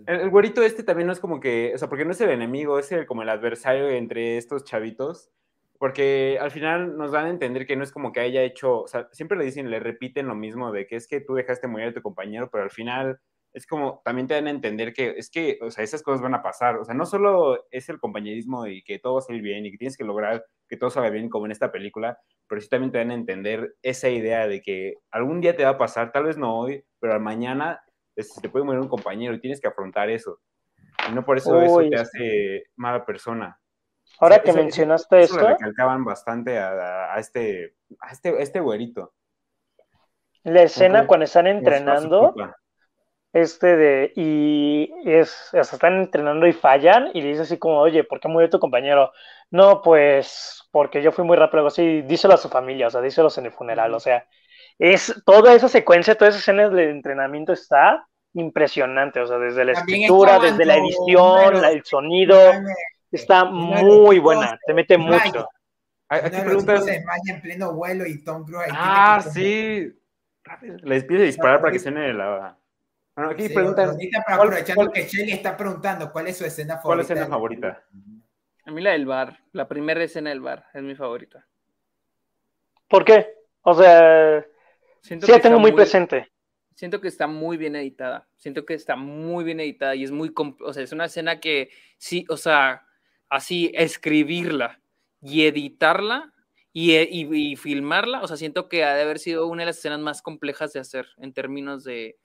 El, 0.07 0.21
el 0.21 0.31
güerito 0.31 0.63
este 0.63 0.85
también 0.85 1.09
no 1.09 1.13
es 1.13 1.19
como 1.21 1.41
que, 1.41 1.73
o 1.75 1.79
sea, 1.79 1.89
porque 1.89 2.05
no 2.05 2.13
es 2.13 2.21
el 2.21 2.31
enemigo, 2.31 2.79
es 2.79 2.93
el, 2.93 3.05
como 3.05 3.23
el 3.23 3.29
adversario 3.29 3.89
entre 3.91 4.39
estos 4.39 4.63
chavitos, 4.65 5.31
porque 5.79 6.39
al 6.41 6.51
final 6.51 6.97
nos 6.97 7.13
dan 7.13 7.27
a 7.27 7.31
entender 7.31 7.67
que 7.67 7.77
no 7.77 7.85
es 7.85 7.93
como 7.93 8.13
que 8.13 8.21
haya 8.21 8.43
hecho, 8.43 8.83
o 8.83 8.89
sea, 8.89 9.09
siempre 9.13 9.39
le 9.39 9.45
dicen, 9.45 9.71
le 9.71 9.81
repiten 9.81 10.27
lo 10.27 10.35
mismo 10.35 10.73
de 10.73 10.87
que 10.87 10.97
es 10.97 11.07
que 11.07 11.21
tú 11.21 11.35
dejaste 11.35 11.69
morir 11.69 11.89
a 11.89 11.95
tu 11.95 12.03
compañero, 12.03 12.51
pero 12.51 12.65
al 12.65 12.71
final 12.71 13.21
es 13.53 13.67
como, 13.67 14.03
también 14.05 14.27
te 14.27 14.35
dan 14.35 14.47
a 14.49 14.51
entender 14.51 14.93
que 14.93 15.15
es 15.17 15.31
que, 15.31 15.59
o 15.63 15.71
sea, 15.71 15.83
esas 15.85 16.03
cosas 16.03 16.21
van 16.21 16.35
a 16.35 16.43
pasar, 16.43 16.77
o 16.77 16.85
sea, 16.85 16.95
no 16.95 17.07
solo 17.07 17.67
es 17.71 17.89
el 17.89 17.99
compañerismo 17.99 18.67
y 18.67 18.83
que 18.83 18.99
todo 18.99 19.15
va 19.15 19.19
a 19.21 19.23
salir 19.23 19.43
bien 19.43 19.65
y 19.65 19.71
que 19.71 19.79
tienes 19.79 19.97
que 19.97 20.05
lograr 20.05 20.45
que 20.69 20.77
todo 20.77 20.91
salga 20.91 21.11
bien 21.11 21.29
como 21.29 21.47
en 21.47 21.53
esta 21.53 21.73
película, 21.73 22.19
pero 22.47 22.61
sí 22.61 22.69
también 22.69 22.93
te 22.93 22.99
dan 22.99 23.11
a 23.11 23.15
entender 23.15 23.77
esa 23.83 24.11
idea 24.11 24.47
de 24.47 24.61
que 24.61 24.97
algún 25.11 25.41
día 25.41 25.57
te 25.57 25.65
va 25.65 25.71
a 25.71 25.79
pasar, 25.79 26.13
tal 26.13 26.25
vez 26.25 26.37
no 26.37 26.59
hoy, 26.59 26.85
pero 27.01 27.19
mañana 27.21 27.81
este, 28.17 28.41
te 28.41 28.49
puede 28.49 28.65
morir 28.65 28.81
un 28.81 28.89
compañero 28.89 29.35
y 29.35 29.41
tienes 29.41 29.61
que 29.61 29.69
afrontar 29.69 30.11
eso. 30.11 30.41
Y 31.09 31.15
no 31.15 31.25
por 31.25 31.39
eso 31.39 31.61
eso 31.63 31.89
te 31.89 31.97
hace 31.97 32.65
mala 32.77 33.07
persona. 33.07 33.59
Ahora 34.21 34.41
que 34.41 34.51
eso- 34.51 34.59
mencionaste 34.59 35.21
Eso 35.21 35.35
esto, 35.35 35.49
le 35.49 35.55
recalcaban 35.55 36.05
bastante 36.05 36.59
a, 36.59 36.69
a- 36.71 37.15
a 37.15 37.19
este, 37.19 37.75
a 38.01 38.11
este, 38.13 38.29
a 38.31 38.39
este 38.41 38.61
güerito. 38.61 39.13
la 40.45 40.63
escena 40.63 41.07
cuando 41.07 41.25
están 41.25 41.47
entrenando, 41.47 42.35
este 43.33 43.77
de, 43.77 44.13
y 44.17 44.91
es, 45.05 45.49
o 45.53 45.63
sea, 45.63 45.77
están 45.77 45.99
entrenando 46.01 46.47
y 46.47 46.53
fallan, 46.53 47.11
y 47.13 47.21
le 47.21 47.29
dice 47.29 47.43
así 47.43 47.59
como, 47.59 47.79
oye, 47.81 48.03
¿por 48.05 48.21
qué 48.21 48.29
murió 48.29 48.49
tu 48.49 48.59
compañero? 48.59 49.13
No, 49.51 49.83
pues, 49.83 50.67
porque 50.71 51.03
yo 51.03 51.13
fui 51.13 51.25
muy 51.25 51.37
rápido, 51.37 51.59
algo 51.59 51.69
así, 51.69 52.03
díselo 52.03 52.35
a 52.35 52.39
su 52.39 52.49
familia, 52.49 52.87
o 52.87 52.91
sea, 52.91 53.01
díselos 53.03 53.37
en 53.39 53.47
el 53.47 53.53
funeral, 53.53 53.93
o 53.95 54.01
sea, 54.01 54.27
es, 54.79 55.23
toda 55.27 55.53
esa 55.55 55.69
secuencia, 55.69 56.15
toda 56.17 56.31
esa 56.31 56.39
escena 56.39 56.69
de 56.71 56.91
entrenamiento 56.91 57.53
está 57.53 58.07
impresionante, 58.33 59.21
o 59.21 59.27
sea, 59.27 59.39
desde 59.39 59.65
la 59.65 59.73
También 59.75 60.03
escritura, 60.03 60.39
desde 60.39 60.65
la 60.65 60.77
edición, 60.77 61.61
la- 61.61 61.71
el 61.71 61.85
sonido, 61.85 62.39
está 63.11 63.45
muy 63.45 64.19
buena, 64.19 64.59
te 64.67 64.75
mete 64.75 64.97
mucho. 64.99 65.49
Aquí 66.09 66.31
preguntas. 66.41 66.85
se 66.85 67.05
en 67.27 67.41
pleno 67.43 67.75
vuelo 67.75 68.07
y 68.07 68.23
Tom 68.25 68.45
Cruise 68.45 68.65
ahí 68.67 68.71
Ah, 68.75 69.21
sí. 69.23 69.93
Les 70.83 71.05
pide 71.05 71.25
disparar 71.25 71.61
para 71.61 71.73
que 71.73 71.79
suene 71.79 72.13
la. 72.15 72.59
Bueno, 73.15 73.31
aquí 73.33 73.49
Sí, 73.49 73.55
preguntan. 73.55 73.91
ahorita, 73.91 74.25
pero 74.27 74.39
¿cuál- 74.39 74.49
aprovechando 74.49 74.91
que 74.91 75.03
Shelly 75.03 75.33
está 75.33 75.57
preguntando 75.57 76.11
cuál 76.13 76.29
es 76.29 76.39
su 76.39 76.45
escena 76.47 76.79
favorita. 76.79 76.87
¿Cuál 76.89 77.01
es 77.01 77.11
escena 77.11 77.27
favorita? 77.27 77.85
A 78.65 78.71
mí 78.71 78.81
la 78.81 78.93
del 78.93 79.05
bar, 79.07 79.39
la 79.53 79.67
primera 79.69 80.03
escena 80.03 80.31
del 80.31 80.41
bar, 80.41 80.65
es 80.73 80.83
mi 80.83 80.95
favorita. 80.95 81.47
¿Por 82.89 83.05
qué? 83.05 83.27
O 83.63 83.75
sea, 83.75 84.45
Siento 85.03 85.27
sí 85.27 85.33
que 85.33 85.39
la 85.39 85.43
tengo 85.43 85.57
está 85.57 85.61
muy 85.61 85.73
presente. 85.73 86.29
Siento 86.75 87.01
que 87.01 87.09
está 87.09 87.27
muy 87.27 87.57
bien 87.57 87.77
editada. 87.77 88.29
Siento 88.37 88.65
que 88.65 88.75
está 88.75 88.95
muy 88.97 89.45
bien 89.45 89.61
editada 89.61 89.95
y 89.95 90.05
es 90.05 90.11
muy, 90.11 90.33
o 90.61 90.73
sea, 90.73 90.83
es 90.83 90.93
una 90.93 91.07
escena 91.07 91.41
que 91.41 91.71
sí, 91.99 92.25
o 92.29 92.37
sea, 92.37 92.87
así 93.29 93.71
escribirla 93.75 94.81
y 95.21 95.47
editarla 95.47 96.33
y, 96.73 96.93
e- 96.93 97.09
y- 97.11 97.53
y 97.53 97.57
filmarla, 97.57 98.23
o 98.23 98.29
sea, 98.29 98.37
siento 98.37 98.69
que 98.69 98.85
ha 98.85 98.95
de 98.95 99.03
haber 99.03 99.19
sido 99.19 99.47
una 99.47 99.63
de 99.63 99.67
las 99.67 99.79
escenas 99.79 100.01
más 100.01 100.23
complejas 100.23 100.73
de 100.73 100.81
hacer 100.81 101.07
en 101.17 101.33
términos 101.33 101.83
de, 101.85 102.17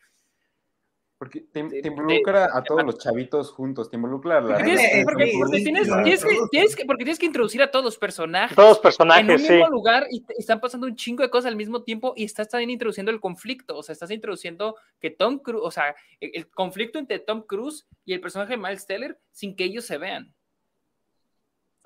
Porque 1.18 1.40
te, 1.42 1.64
te 1.82 1.88
involucra 1.88 2.50
a 2.54 2.62
todos 2.64 2.84
los 2.84 2.98
chavitos 2.98 3.50
juntos, 3.52 3.90
te 3.90 3.96
involucra 3.96 4.40
a 4.40 4.42
la 4.42 4.48
Porque 4.58 4.64
tienes, 4.66 5.04
porque- 5.06 5.26
sí, 5.32 5.38
porque 5.40 5.58
sí, 5.58 5.64
tienes- 5.64 5.88
claro. 5.88 6.04
tienes 6.04 6.26
que, 6.26 6.38
tienes 6.52 6.76
que- 6.76 6.86
porque 6.86 7.04
tienes 7.06 7.20
que 7.20 7.26
introducir 7.26 7.62
a 7.64 7.72
todos 7.72 7.86
los 7.86 7.98
personajes. 7.98 8.56
Todos 8.56 8.70
los 8.70 8.78
en 8.78 8.80
un 8.80 8.84
personajes, 8.84 9.42
sí. 9.48 9.54
mismo 9.54 9.70
lugar 9.70 10.06
y 10.12 10.22
están 10.38 10.60
pasando 10.60 10.86
un 10.86 10.96
chingo 10.98 11.24
de 11.24 11.30
cosas 11.30 11.46
al 11.50 11.56
mismo 11.56 11.82
tiempo 11.84 12.14
y 12.18 12.26
estás 12.26 12.50
también 12.50 12.72
introduciendo 12.72 13.10
el 13.12 13.22
conflicto, 13.22 13.78
o 13.78 13.84
sea, 13.84 13.94
estás 13.94 14.12
introduciendo 14.12 14.76
que 15.00 15.12
Tom 15.12 15.40
Cruise, 15.40 15.64
o 15.64 15.72
sea, 15.72 15.96
el, 16.20 16.32
el 16.34 16.50
conflicto 16.50 17.00
entre 17.00 17.20
Tom 17.20 17.44
Cruise 17.48 17.88
y 18.06 18.12
el 18.14 18.20
personaje 18.20 18.52
de 18.52 18.58
Miles 18.58 18.86
Teller 18.86 19.18
sin 19.32 19.56
que 19.56 19.64
ellos 19.64 19.86
se 19.86 19.98
vean. 19.98 20.34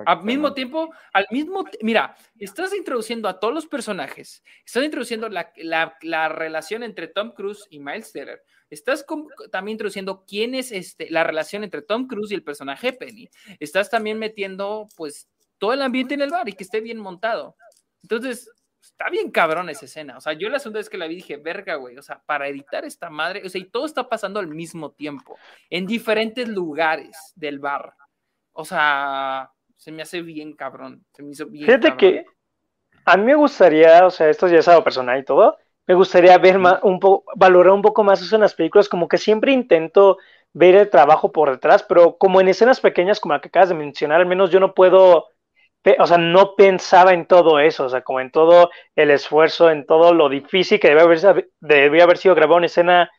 Al 0.05 0.23
mismo 0.23 0.53
tiempo, 0.53 0.91
al 1.13 1.25
mismo, 1.31 1.65
mira, 1.81 2.15
estás 2.37 2.73
introduciendo 2.75 3.27
a 3.27 3.39
todos 3.39 3.53
los 3.53 3.65
personajes, 3.65 4.43
estás 4.65 4.83
introduciendo 4.83 5.27
la, 5.29 5.51
la- 5.57 5.97
la 6.01 6.29
relación 6.29 6.83
entre 6.83 7.07
Tom 7.07 7.31
Cruise 7.31 7.65
y 7.71 7.79
Miles 7.79 8.11
Teller, 8.11 8.43
estás 8.69 9.05
también 9.51 9.73
introduciendo 9.75 10.23
quién 10.27 10.53
es 10.53 10.71
este, 10.71 11.09
la 11.09 11.23
relación 11.23 11.63
entre 11.63 11.81
Tom 11.81 12.07
Cruise 12.07 12.31
y 12.31 12.35
el 12.35 12.43
personaje 12.43 12.93
Penny, 12.93 13.27
estás 13.59 13.89
también 13.89 14.19
metiendo 14.19 14.87
pues 14.95 15.27
todo 15.57 15.73
el 15.73 15.81
ambiente 15.81 16.13
en 16.13 16.21
el 16.21 16.29
bar 16.29 16.47
y 16.47 16.53
que 16.53 16.63
esté 16.63 16.79
bien 16.81 16.99
montado. 16.99 17.55
Entonces, 18.03 18.51
está 18.79 19.09
bien 19.09 19.31
cabrón 19.31 19.69
esa 19.69 19.85
escena. 19.85 20.17
O 20.17 20.21
sea, 20.21 20.33
yo 20.33 20.47
la 20.49 20.59
segunda 20.59 20.77
vez 20.79 20.89
que 20.89 20.97
la 20.99 21.07
vi 21.07 21.15
dije, 21.15 21.37
verga, 21.37 21.75
güey, 21.75 21.97
o 21.97 22.03
sea, 22.03 22.21
para 22.23 22.47
editar 22.47 22.85
esta 22.85 23.09
madre, 23.09 23.41
o 23.43 23.49
sea, 23.49 23.59
y 23.59 23.65
todo 23.65 23.85
está 23.87 24.07
pasando 24.07 24.39
al 24.39 24.47
mismo 24.47 24.91
tiempo, 24.91 25.37
en 25.71 25.87
diferentes 25.87 26.47
lugares 26.47 27.17
del 27.35 27.57
bar. 27.57 27.95
O 28.53 28.63
sea, 28.65 29.51
se 29.77 29.91
me 29.91 30.01
hace 30.01 30.21
bien 30.21 30.53
cabrón. 30.53 31.05
Se 31.13 31.23
me 31.23 31.31
hizo 31.31 31.45
bien 31.45 31.65
Fíjate 31.65 31.89
cabrón. 31.89 31.97
que 31.97 32.25
a 33.05 33.17
mí 33.17 33.23
me 33.23 33.35
gustaría, 33.35 34.05
o 34.05 34.09
sea, 34.09 34.29
esto 34.29 34.47
ya 34.47 34.59
es 34.59 34.67
algo 34.67 34.83
personal 34.83 35.17
y 35.19 35.23
todo, 35.23 35.57
me 35.87 35.95
gustaría 35.95 36.37
ver 36.37 36.59
más, 36.59 36.79
un 36.83 36.99
poco, 36.99 37.31
valorar 37.35 37.73
un 37.73 37.81
poco 37.81 38.03
más 38.03 38.21
eso 38.21 38.35
en 38.35 38.41
las 38.41 38.53
películas, 38.53 38.89
como 38.89 39.07
que 39.07 39.17
siempre 39.17 39.53
intento 39.53 40.17
ver 40.53 40.75
el 40.75 40.89
trabajo 40.89 41.31
por 41.31 41.49
detrás, 41.49 41.83
pero 41.83 42.17
como 42.17 42.41
en 42.41 42.49
escenas 42.49 42.81
pequeñas 42.81 43.19
como 43.19 43.33
la 43.33 43.41
que 43.41 43.47
acabas 43.47 43.69
de 43.69 43.75
mencionar, 43.75 44.19
al 44.19 44.27
menos 44.27 44.51
yo 44.51 44.59
no 44.59 44.73
puedo, 44.73 45.27
o 45.99 46.07
sea, 46.07 46.17
no 46.17 46.55
pensaba 46.55 47.13
en 47.13 47.25
todo 47.25 47.59
eso, 47.59 47.85
o 47.85 47.89
sea, 47.89 48.01
como 48.01 48.19
en 48.19 48.31
todo 48.31 48.71
el 48.95 49.11
esfuerzo, 49.11 49.69
en 49.69 49.85
todo 49.85 50.13
lo 50.13 50.27
difícil 50.27 50.79
que 50.79 50.89
debe 50.89 51.01
haber, 51.01 51.49
debía 51.61 52.03
haber 52.03 52.17
sido 52.17 52.35
grabar 52.35 52.57
una 52.57 52.65
escena 52.65 53.09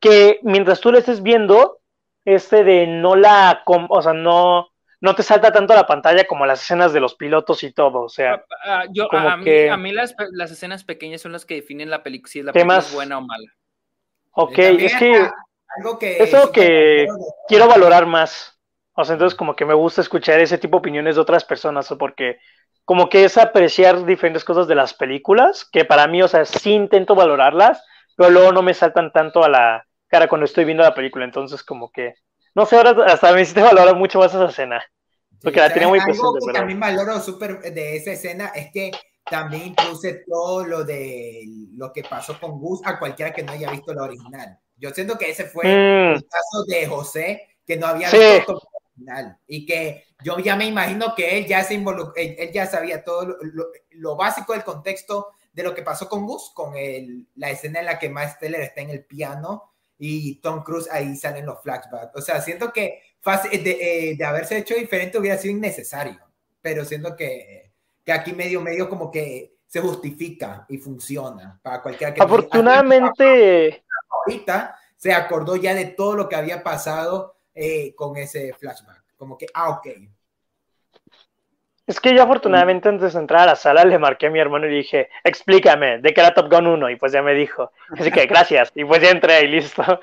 que 0.00 0.40
mientras 0.42 0.80
tú 0.80 0.90
la 0.90 0.98
estés 0.98 1.22
viendo, 1.22 1.78
este 2.24 2.64
de 2.64 2.88
no 2.88 3.14
la, 3.14 3.62
o 3.66 4.02
sea, 4.02 4.12
no, 4.12 4.70
no 5.00 5.14
te 5.14 5.22
salta 5.22 5.52
tanto 5.52 5.72
a 5.72 5.76
la 5.76 5.86
pantalla 5.86 6.26
como 6.26 6.46
las 6.46 6.62
escenas 6.62 6.92
de 6.92 7.00
los 7.00 7.14
pilotos 7.16 7.62
y 7.64 7.72
todo, 7.72 8.02
o 8.02 8.08
sea, 8.08 8.44
Ah, 8.64 8.84
yo, 8.92 9.08
como 9.08 9.32
a, 9.32 9.36
mí, 9.36 9.64
que- 9.64 9.68
a 9.68 9.76
mí 9.76 9.92
las, 9.92 10.14
las 10.32 10.50
escenas 10.50 10.84
pequeñas 10.84 11.20
son 11.22 11.32
las 11.32 11.44
que 11.46 11.54
definen 11.56 11.90
la 11.90 12.02
película, 12.02 12.30
si 12.30 12.42
la 12.42 12.52
¿Qué 12.52 12.64
película 12.64 12.64
más? 12.64 12.86
es 12.86 12.90
buena 12.90 13.18
o 13.18 13.20
mala. 13.22 13.52
ok, 14.32 14.58
También 14.62 14.94
es 14.94 14.94
que 14.98 15.30
algo 15.78 15.98
que 15.98 16.38
eso 16.38 16.52
súper 16.52 16.52
que 16.52 17.08
quiero 17.48 17.68
valorar 17.68 18.06
más, 18.06 18.60
o 18.94 19.04
sea, 19.04 19.14
entonces 19.14 19.36
como 19.38 19.56
que 19.56 19.64
me 19.66 19.74
gusta 19.74 20.00
escuchar 20.02 20.40
ese 20.40 20.58
tipo 20.58 20.76
de 20.78 20.80
opiniones 20.80 21.16
de 21.16 21.22
otras 21.22 21.44
personas, 21.44 21.94
porque 21.98 22.38
como 22.84 23.08
que 23.08 23.24
es 23.24 23.38
apreciar 23.38 24.04
diferentes 24.06 24.44
cosas 24.44 24.68
de 24.68 24.74
las 24.76 24.94
películas, 24.94 25.66
que 25.72 25.84
para 25.84 26.06
mí, 26.08 26.22
o 26.22 26.28
sea, 26.28 26.44
sí 26.46 26.72
intento 26.72 27.14
valorarlas, 27.14 27.82
pero 28.16 28.30
luego 28.30 28.52
no 28.52 28.62
me 28.62 28.74
saltan 28.74 29.12
tanto 29.12 29.44
a 29.44 29.48
la 29.48 29.86
cara 30.08 30.28
cuando 30.28 30.46
estoy 30.46 30.64
viendo 30.66 30.84
la 30.84 30.94
película, 30.94 31.24
entonces 31.24 31.62
como 31.64 31.90
que, 31.92 32.14
no 32.56 32.66
sé, 32.66 32.76
ahora 32.76 33.04
hasta 33.06 33.32
me 33.32 33.42
hiciste 33.42 33.62
valorar 33.62 33.94
mucho 33.94 34.18
más 34.18 34.34
esa 34.34 34.46
escena. 34.46 34.82
Porque 35.40 35.58
la 35.58 35.64
¿sabes? 35.68 35.74
tenía 35.74 35.88
muy 35.88 35.98
Algo 36.00 36.06
presente, 36.10 36.38
que 36.40 36.46
pero- 36.46 36.58
también 36.58 36.80
valoro 36.80 37.20
súper 37.20 37.60
de 37.60 37.96
esa 37.96 38.10
escena 38.12 38.46
es 38.54 38.72
que 38.72 38.90
también 39.30 39.66
introduce 39.68 40.24
todo 40.26 40.64
lo 40.64 40.82
de 40.84 41.44
lo 41.74 41.92
que 41.92 42.02
pasó 42.02 42.40
con 42.40 42.58
Gus 42.58 42.80
a 42.84 42.98
cualquiera 42.98 43.32
que 43.32 43.42
no 43.42 43.52
haya 43.52 43.70
visto 43.70 43.92
la 43.94 44.04
original. 44.04 44.58
Yo 44.76 44.90
siento 44.90 45.16
que 45.18 45.30
ese 45.30 45.44
fue 45.44 45.64
Mm, 45.66 46.14
el 46.16 46.26
caso 46.26 46.64
de 46.66 46.86
José, 46.86 47.58
que 47.66 47.76
no 47.76 47.86
había 47.86 48.08
Sí. 48.10 48.16
visto 48.18 48.52
el 48.52 48.58
original 48.94 49.38
y 49.46 49.66
que 49.66 50.04
yo 50.24 50.38
ya 50.38 50.56
me 50.56 50.64
imagino 50.66 51.14
que 51.14 51.38
él 51.38 51.46
ya 51.46 51.62
se 51.62 51.74
involucró, 51.74 52.14
él, 52.16 52.36
él 52.38 52.50
ya 52.52 52.66
sabía 52.66 53.04
todo 53.04 53.26
lo, 53.26 53.36
lo- 53.42 53.66
lo 53.90 54.16
básico 54.16 54.52
del 54.54 54.64
contexto 54.64 55.28
de 55.52 55.62
lo 55.62 55.74
que 55.74 55.82
pasó 55.82 56.08
con 56.08 56.26
Gus, 56.26 56.50
con 56.54 56.76
el, 56.76 57.26
la 57.34 57.50
escena 57.50 57.80
en 57.80 57.86
la 57.86 57.98
que 57.98 58.08
Miles 58.08 58.38
Teller 58.38 58.60
está 58.62 58.80
en 58.80 58.90
el 58.90 59.04
piano 59.04 59.72
y 59.98 60.36
Tom 60.40 60.62
Cruise 60.62 60.88
ahí 60.90 61.16
salen 61.16 61.46
los 61.46 61.62
flashbacks. 61.62 62.14
O 62.16 62.20
sea, 62.20 62.40
siento 62.40 62.72
que 62.72 63.00
fácil- 63.20 63.62
de, 63.62 64.10
eh, 64.10 64.16
de 64.16 64.24
haberse 64.24 64.58
hecho 64.58 64.74
diferente 64.74 65.18
hubiera 65.18 65.38
sido 65.38 65.56
innecesario, 65.56 66.20
pero 66.60 66.84
siento 66.84 67.16
que, 67.16 67.72
que 68.04 68.12
aquí 68.12 68.32
medio 68.32 68.60
medio 68.60 68.88
como 68.88 69.10
que 69.10 69.56
se 69.66 69.80
justifica 69.80 70.64
y 70.68 70.78
funciona 70.78 71.58
para 71.62 71.82
cualquiera 71.82 72.14
que 72.14 72.20
afortunadamente, 72.22 73.82
ahorita 74.10 74.78
se 74.96 75.12
acordó 75.12 75.56
ya 75.56 75.74
de 75.74 75.86
todo 75.86 76.14
lo 76.14 76.28
que 76.28 76.36
había 76.36 76.62
pasado 76.62 77.36
eh, 77.54 77.94
con 77.94 78.16
ese 78.16 78.52
flashback. 78.54 79.02
Como 79.16 79.36
que, 79.36 79.46
ah, 79.54 79.70
ok. 79.70 79.86
Es 81.86 82.00
que 82.00 82.14
yo 82.14 82.22
afortunadamente 82.22 82.88
antes 82.88 83.12
de 83.12 83.20
entrar 83.20 83.42
a 83.42 83.46
la 83.46 83.56
sala 83.56 83.84
le 83.84 83.98
marqué 83.98 84.26
a 84.26 84.30
mi 84.30 84.40
hermano 84.40 84.66
y 84.66 84.70
le 84.70 84.76
dije, 84.78 85.08
explícame, 85.22 85.98
de 85.98 86.12
qué 86.12 86.20
era 86.20 86.34
Top 86.34 86.50
Gun 86.50 86.66
1, 86.66 86.90
y 86.90 86.96
pues 86.96 87.12
ya 87.12 87.22
me 87.22 87.34
dijo, 87.34 87.70
así 87.92 88.10
que 88.10 88.26
gracias, 88.26 88.72
y 88.74 88.84
pues 88.84 89.00
ya 89.00 89.10
entré 89.10 89.44
y 89.44 89.48
listo. 89.48 90.00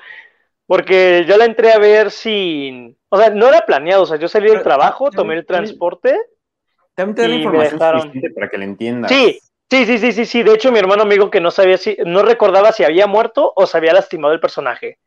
Porque 0.66 1.26
yo 1.28 1.36
la 1.36 1.44
entré 1.44 1.72
a 1.72 1.78
ver 1.78 2.10
sin, 2.10 2.96
o 3.10 3.18
sea, 3.18 3.28
no 3.28 3.48
era 3.48 3.66
planeado, 3.66 4.04
o 4.04 4.06
sea, 4.06 4.16
yo 4.16 4.28
salí 4.28 4.48
del 4.48 4.62
trabajo, 4.62 5.10
tomé 5.10 5.34
el 5.34 5.44
transporte, 5.44 6.18
También 6.94 7.14
te 7.16 7.22
da 7.22 7.28
la 7.28 7.34
información 7.34 8.12
para 8.34 8.48
que 8.48 8.56
la 8.56 8.64
entiendas. 8.64 9.10
sí, 9.10 9.38
sí, 9.70 9.84
sí, 9.84 9.98
sí, 9.98 10.12
sí, 10.12 10.24
sí, 10.24 10.42
de 10.42 10.54
hecho 10.54 10.72
mi 10.72 10.78
hermano 10.78 11.02
amigo 11.02 11.30
que 11.30 11.42
no 11.42 11.50
sabía 11.50 11.76
si, 11.76 11.98
no 12.06 12.22
recordaba 12.22 12.72
si 12.72 12.82
había 12.82 13.06
muerto 13.06 13.52
o 13.54 13.66
se 13.66 13.76
había 13.76 13.92
lastimado 13.92 14.32
el 14.32 14.40
personaje. 14.40 14.98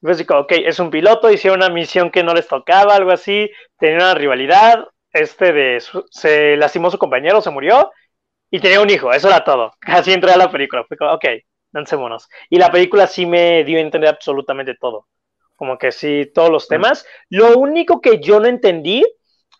Pues 0.00 0.18
digo, 0.18 0.36
ok, 0.36 0.52
es 0.66 0.80
un 0.80 0.90
piloto, 0.90 1.30
hicieron 1.30 1.60
una 1.60 1.70
misión 1.70 2.10
que 2.10 2.24
no 2.24 2.34
les 2.34 2.48
tocaba, 2.48 2.96
algo 2.96 3.12
así, 3.12 3.48
tenían 3.78 4.02
una 4.02 4.14
rivalidad, 4.14 4.84
este 5.14 5.52
de, 5.54 5.80
su- 5.80 6.06
se 6.10 6.56
lastimó 6.58 6.90
su 6.90 6.98
compañero, 6.98 7.40
se 7.42 7.50
murió, 7.50 7.92
y 8.50 8.60
tenía 8.60 8.80
un 8.80 8.90
hijo, 8.90 9.12
eso 9.12 9.28
era 9.28 9.44
todo. 9.44 9.72
Así 9.82 10.12
entré 10.12 10.32
a 10.32 10.36
la 10.36 10.50
película, 10.50 10.84
fue 10.84 10.96
como, 10.96 11.12
ok, 11.12 11.24
lancémonos. 11.72 12.28
Y 12.50 12.58
la 12.58 12.70
película 12.70 13.06
sí 13.06 13.26
me 13.26 13.64
dio 13.64 13.78
a 13.78 13.82
entender 13.82 14.10
absolutamente 14.10 14.74
todo, 14.80 15.08
como 15.56 15.78
que 15.78 15.92
sí, 15.92 16.30
todos 16.34 16.50
los 16.50 16.68
temas. 16.68 17.06
Lo 17.30 17.58
único 17.58 18.00
que 18.00 18.20
yo 18.20 18.40
no 18.40 18.46
entendí, 18.46 19.04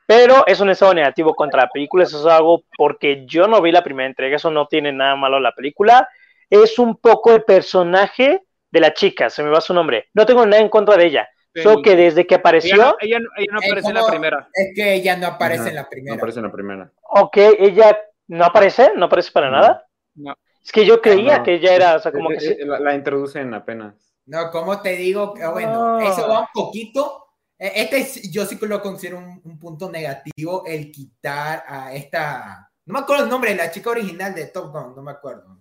pero 0.06 0.46
es 0.46 0.60
un 0.60 0.70
estado 0.70 0.94
negativo 0.94 1.34
contra 1.34 1.62
la 1.62 1.68
película, 1.70 2.04
eso 2.04 2.20
es 2.20 2.26
algo 2.26 2.64
porque 2.76 3.24
yo 3.26 3.48
no 3.48 3.62
vi 3.62 3.72
la 3.72 3.82
primera 3.84 4.06
entrega, 4.08 4.36
eso 4.36 4.50
no 4.50 4.66
tiene 4.66 4.92
nada 4.92 5.16
malo 5.16 5.40
la 5.40 5.52
película, 5.52 6.08
es 6.50 6.78
un 6.78 6.96
poco 6.98 7.32
el 7.32 7.44
personaje 7.44 8.42
de 8.70 8.80
la 8.80 8.92
chica, 8.92 9.30
se 9.30 9.42
me 9.42 9.50
va 9.50 9.60
su 9.60 9.72
nombre. 9.72 10.08
No 10.14 10.26
tengo 10.26 10.44
nada 10.46 10.60
en 10.62 10.68
contra 10.68 10.96
de 10.96 11.06
ella, 11.06 11.28
solo 11.62 11.82
que 11.82 11.96
desde 11.96 12.26
que 12.26 12.34
Ella 12.34 12.40
apareció, 12.40 12.76
no, 12.76 12.96
ella 13.00 13.18
no- 13.20 13.28
ella 13.36 13.52
no 13.52 13.58
aparece 13.58 13.88
en 13.88 13.94
la 13.94 14.00
como- 14.00 14.10
primera. 14.12 14.48
Es 14.52 14.72
que 14.74 14.94
ella 14.94 15.16
no 15.16 15.26
aparece 15.28 15.60
Ajá, 15.60 15.68
en 15.70 15.74
la 15.76 15.82
No 15.82 15.88
primera. 15.88 16.16
aparece 16.16 16.38
en 16.38 16.44
la 16.46 16.52
primera. 16.52 16.92
ok, 17.02 17.36
ella 17.58 17.98
no 18.28 18.44
aparece, 18.44 18.92
no 18.96 19.04
aparece 19.06 19.30
para 19.32 19.50
No. 19.50 19.56
nada. 19.56 19.86
No. 20.16 20.34
Es 20.64 20.72
que 20.72 20.84
yo 20.86 21.00
creía 21.02 21.38
No. 21.38 21.44
que 21.44 21.54
ella 21.54 21.74
era, 21.74 21.94
o 21.96 21.98
sea, 21.98 22.10
como 22.12 22.30
que 22.30 22.40
sí. 22.40 22.48
eh, 22.58 22.64
la, 22.64 22.80
la 22.80 22.94
introducen 22.94 23.52
apenas. 23.54 23.94
No, 24.26 24.50
¿cómo 24.50 24.80
te 24.80 24.96
digo? 24.96 25.34
Ah, 25.42 25.50
Bueno, 25.50 25.98
No. 25.98 26.00
eso 26.00 26.26
va 26.28 26.40
un 26.40 26.46
poquito. 26.54 27.20
eh, 27.58 27.72
Este 27.76 27.98
es- 27.98 28.32
yo 28.32 28.44
sí 28.46 28.58
que 28.58 28.66
lo 28.66 28.80
considero 28.82 29.18
un, 29.18 29.40
un 29.44 29.58
punto 29.60 29.88
negativo, 29.90 30.64
el 30.66 30.90
quitar 30.90 31.62
a 31.68 31.94
esta. 31.94 32.68
No 32.86 32.94
me 32.94 32.98
acuerdo 33.00 33.24
el 33.24 33.30
nombre 33.30 33.50
de 33.50 33.56
la 33.56 33.70
chica 33.70 33.90
original 33.90 34.34
de 34.34 34.46
Top 34.48 34.72
Gun, 34.72 34.94
no 34.96 35.02
me 35.02 35.12
acuerdo. 35.12 35.60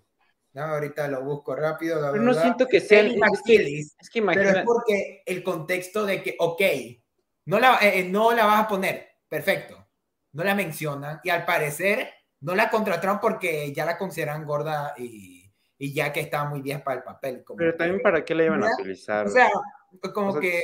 No, 0.53 0.61
ahorita 0.63 1.07
lo 1.07 1.23
busco 1.23 1.55
rápido. 1.55 1.99
la 1.99 2.11
Pero 2.11 2.23
no 2.23 2.33
siento 2.33 2.67
que 2.67 2.79
sean. 2.79 3.07
Es 3.07 3.41
que, 3.43 3.79
es 3.99 4.09
que 4.09 4.21
pero 4.21 4.49
es 4.51 4.63
porque 4.63 5.23
el 5.25 5.43
contexto 5.43 6.05
de 6.05 6.21
que, 6.21 6.35
ok, 6.39 6.61
no 7.45 7.59
la, 7.59 7.77
eh, 7.81 7.99
eh, 7.99 8.03
no 8.03 8.31
la 8.33 8.45
vas 8.45 8.63
a 8.63 8.67
poner, 8.67 9.07
perfecto. 9.27 9.87
No 10.31 10.43
la 10.43 10.55
mencionan 10.55 11.19
y 11.23 11.29
al 11.29 11.45
parecer 11.45 12.09
no 12.41 12.55
la 12.55 12.69
contrataron 12.69 13.19
porque 13.19 13.71
ya 13.73 13.85
la 13.85 13.97
consideran 13.97 14.45
gorda 14.45 14.93
y, 14.97 15.51
y 15.77 15.93
ya 15.93 16.11
que 16.13 16.19
estaba 16.21 16.49
muy 16.49 16.61
vieja 16.61 16.83
para 16.83 16.97
el 16.97 17.03
papel. 17.03 17.43
como 17.43 17.57
Pero 17.57 17.71
que- 17.71 17.77
también 17.77 18.01
para 18.01 18.23
qué 18.23 18.35
la 18.35 18.43
iban 18.45 18.63
a 18.63 18.69
utilizar. 18.73 19.27
o 19.27 19.29
sea, 19.29 19.49
como 20.13 20.29
O 20.29 20.31
sea, 20.33 20.41
que 20.41 20.61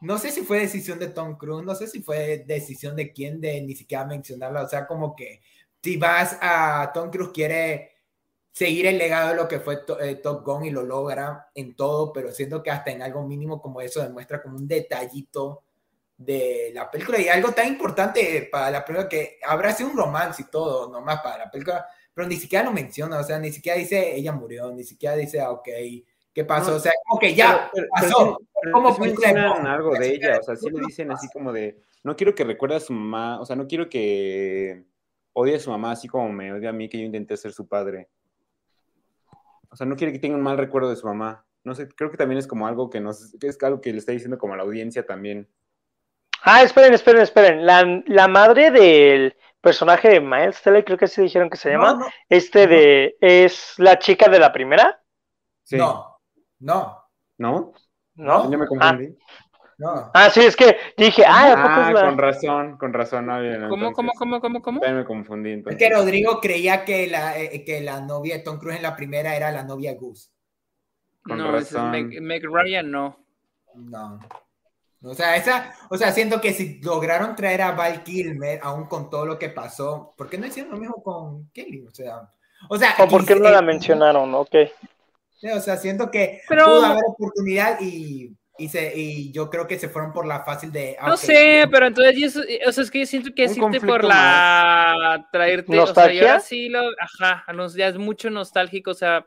no 0.00 0.18
sé 0.18 0.30
si 0.30 0.42
fue 0.42 0.58
decisión 0.60 0.98
de 0.98 1.08
Tom 1.08 1.36
Cruise, 1.38 1.64
no 1.64 1.74
sé 1.74 1.86
si 1.86 2.02
fue 2.02 2.44
decisión 2.46 2.94
de 2.96 3.12
quién 3.12 3.40
de 3.40 3.60
ni 3.62 3.74
siquiera 3.74 4.04
mencionarla. 4.04 4.62
O 4.62 4.68
sea, 4.68 4.86
como 4.86 5.14
que 5.16 5.40
si 5.82 5.96
vas 5.96 6.38
a 6.42 6.90
Tom 6.92 7.10
Cruise 7.10 7.30
quiere 7.32 7.92
seguir 8.54 8.86
el 8.86 8.98
legado 8.98 9.30
de 9.30 9.34
lo 9.34 9.48
que 9.48 9.58
fue 9.58 9.78
To- 9.78 10.00
eh, 10.00 10.14
Top 10.14 10.44
Gun 10.46 10.64
y 10.64 10.70
lo 10.70 10.84
logra 10.84 11.48
en 11.56 11.74
todo, 11.74 12.12
pero 12.12 12.30
siento 12.30 12.62
que 12.62 12.70
hasta 12.70 12.92
en 12.92 13.02
algo 13.02 13.26
mínimo 13.26 13.60
como 13.60 13.80
eso 13.80 14.00
demuestra 14.00 14.40
como 14.40 14.54
un 14.56 14.68
detallito 14.68 15.64
de 16.16 16.70
la 16.72 16.88
película 16.88 17.20
y 17.20 17.26
algo 17.28 17.50
tan 17.50 17.66
importante 17.66 18.48
para 18.52 18.70
la 18.70 18.84
película 18.84 19.08
que 19.08 19.38
habrá 19.44 19.72
sido 19.72 19.90
un 19.90 19.96
romance 19.96 20.42
y 20.42 20.50
todo, 20.50 20.88
nomás 20.88 21.20
para 21.20 21.38
la 21.46 21.50
película, 21.50 21.84
pero 22.14 22.28
ni 22.28 22.36
siquiera 22.36 22.64
lo 22.64 22.70
menciona, 22.70 23.18
o 23.18 23.24
sea, 23.24 23.40
ni 23.40 23.50
siquiera 23.50 23.76
dice 23.76 24.14
ella 24.14 24.30
murió, 24.30 24.70
ni 24.70 24.84
siquiera 24.84 25.16
dice, 25.16 25.40
ah, 25.40 25.50
ok, 25.50 25.68
¿qué 26.32 26.44
pasó? 26.44 26.70
No, 26.70 26.76
o 26.76 26.80
sea, 26.80 26.92
como 27.08 27.18
que 27.18 27.34
ya 27.34 27.68
Pero- 27.74 27.88
pasó. 27.90 28.38
pero 28.62 28.94
sí- 28.94 28.94
pero 28.98 28.98
mencionan 29.00 29.66
algo 29.66 29.94
de 29.94 30.14
ella, 30.14 30.38
o 30.40 30.42
sea, 30.44 30.54
sí 30.54 30.70
le 30.70 30.80
dicen 30.86 31.10
así 31.10 31.26
como 31.32 31.52
de, 31.52 31.80
no 32.04 32.14
quiero 32.14 32.32
que 32.36 32.44
recuerde 32.44 32.76
a 32.76 32.80
su 32.80 32.92
mamá, 32.92 33.40
o 33.40 33.44
sea, 33.46 33.56
no 33.56 33.66
quiero 33.66 33.88
que 33.88 34.84
odie 35.32 35.56
a 35.56 35.58
su 35.58 35.70
mamá 35.70 35.90
así 35.90 36.06
como 36.06 36.28
me 36.32 36.52
odia 36.52 36.68
a 36.70 36.72
mí 36.72 36.88
que 36.88 36.98
yo 37.00 37.04
intenté 37.04 37.36
ser 37.36 37.50
su 37.52 37.66
padre. 37.66 38.08
O 39.74 39.76
sea, 39.76 39.88
no 39.88 39.96
quiere 39.96 40.12
que 40.12 40.20
tenga 40.20 40.36
un 40.36 40.42
mal 40.42 40.56
recuerdo 40.56 40.88
de 40.88 40.94
su 40.94 41.04
mamá. 41.04 41.44
No 41.64 41.74
sé, 41.74 41.88
creo 41.88 42.08
que 42.08 42.16
también 42.16 42.38
es 42.38 42.46
como 42.46 42.68
algo 42.68 42.90
que 42.90 43.00
nos, 43.00 43.34
que 43.40 43.48
es 43.48 43.60
algo 43.64 43.80
que 43.80 43.90
le 43.90 43.98
está 43.98 44.12
diciendo 44.12 44.38
como 44.38 44.54
a 44.54 44.56
la 44.56 44.62
audiencia 44.62 45.04
también. 45.04 45.48
Ah, 46.44 46.62
esperen, 46.62 46.94
esperen, 46.94 47.22
esperen. 47.22 47.66
La, 47.66 47.82
la 48.06 48.28
madre 48.28 48.70
del 48.70 49.36
personaje 49.60 50.08
de 50.10 50.20
Miles 50.20 50.62
Teller, 50.62 50.84
creo 50.84 50.96
que 50.96 51.06
así 51.06 51.22
dijeron 51.22 51.50
que 51.50 51.56
se 51.56 51.70
llama. 51.70 51.94
No, 51.94 51.98
no, 52.00 52.06
Este 52.28 52.68
de. 52.68 53.16
¿Es 53.20 53.74
la 53.78 53.98
chica 53.98 54.30
de 54.30 54.38
la 54.38 54.52
primera? 54.52 55.02
Sí. 55.64 55.76
no, 55.76 56.20
no, 56.60 57.02
¿No? 57.36 57.72
¿No? 58.14 58.50
Yo 58.52 58.56
me 58.58 58.66
Ah, 58.66 58.68
confundí. 58.68 59.18
No. 59.78 60.10
ah, 60.14 60.30
sí, 60.30 60.40
es 60.40 60.56
que 60.56 60.76
dije, 60.96 61.24
ah, 61.26 61.52
¿a 61.52 61.56
poco 61.56 61.68
Ah, 61.68 61.88
es 61.88 61.94
la- 61.94 62.00
con 62.06 62.18
razón, 62.18 62.78
con 62.78 62.92
razón. 62.92 63.26
No, 63.26 63.40
bien, 63.40 63.68
¿Cómo, 63.68 63.92
cómo, 63.92 64.12
cómo, 64.12 64.40
cómo, 64.40 64.62
cómo? 64.62 64.80
Me 64.80 65.04
confundí 65.04 65.62
Es 65.66 65.76
que 65.76 65.90
Rodrigo 65.90 66.40
creía 66.40 66.84
que 66.84 67.06
la, 67.06 67.38
eh, 67.38 67.64
que 67.64 67.80
la 67.80 68.00
novia 68.00 68.36
de 68.38 68.42
Tom 68.42 68.58
Cruise 68.58 68.76
en 68.76 68.82
la 68.82 68.96
primera 68.96 69.34
era 69.36 69.50
la 69.50 69.62
novia 69.64 69.94
Goose. 69.94 70.30
Con 71.22 71.38
No, 71.38 71.56
es 71.56 71.72
razón. 71.72 71.90
Meg, 71.90 72.20
Meg 72.20 72.42
Ryan, 72.44 72.90
no. 72.90 73.18
No. 73.74 74.20
O 75.02 75.12
sea, 75.14 75.36
esa, 75.36 75.74
o 75.90 75.98
sea, 75.98 76.12
siento 76.12 76.40
que 76.40 76.52
si 76.54 76.80
lograron 76.82 77.36
traer 77.36 77.60
a 77.62 77.72
Val 77.72 78.02
Kilmer, 78.04 78.60
aún 78.62 78.86
con 78.86 79.10
todo 79.10 79.26
lo 79.26 79.38
que 79.38 79.50
pasó, 79.50 80.14
¿por 80.16 80.30
qué 80.30 80.38
no 80.38 80.46
hicieron 80.46 80.72
lo 80.72 80.78
mismo 80.78 81.02
con 81.02 81.50
Kelly? 81.50 81.84
O 81.86 81.90
sea, 81.90 82.30
o 82.70 82.78
sea, 82.78 82.94
¿O 82.98 83.06
por 83.08 83.26
qué 83.26 83.34
no 83.34 83.48
y- 83.48 83.52
la 83.52 83.58
eh, 83.58 83.62
mencionaron? 83.62 84.34
Ok. 84.34 84.54
Sí, 85.36 85.48
O 85.50 85.60
sea, 85.60 85.76
siento 85.76 86.10
que 86.10 86.40
Pero- 86.48 86.64
pudo 86.64 86.84
haber 86.86 87.02
oportunidad 87.06 87.78
y, 87.82 88.34
y, 88.58 88.68
se, 88.68 88.92
y 88.96 89.32
yo 89.32 89.50
creo 89.50 89.66
que 89.66 89.78
se 89.78 89.88
fueron 89.88 90.12
por 90.12 90.26
la 90.26 90.44
fácil 90.44 90.70
de. 90.70 90.96
ah, 91.00 91.08
No 91.08 91.16
sé, 91.16 91.64
pero 91.70 91.86
entonces, 91.86 92.14
yo 92.16 92.26
eso- 92.26 92.42
o 92.66 92.72
sea, 92.72 92.84
es 92.84 92.90
que 92.90 93.00
yo 93.00 93.06
siento 93.06 93.34
que 93.34 93.44
Un 93.44 93.50
es 93.50 93.56
irte 93.56 93.80
por 93.80 94.04
la 94.04 95.28
traerte, 95.32 95.72
o 95.72 95.74
sea, 95.74 95.84
¿Nostalgia? 95.86 96.40
sí 96.40 96.68
lo, 96.68 96.82
ajá, 97.00 97.44
ya 97.76 97.88
es 97.88 97.98
mucho 97.98 98.30
nostálgico, 98.30 98.92
o 98.92 98.94
sea, 98.94 99.26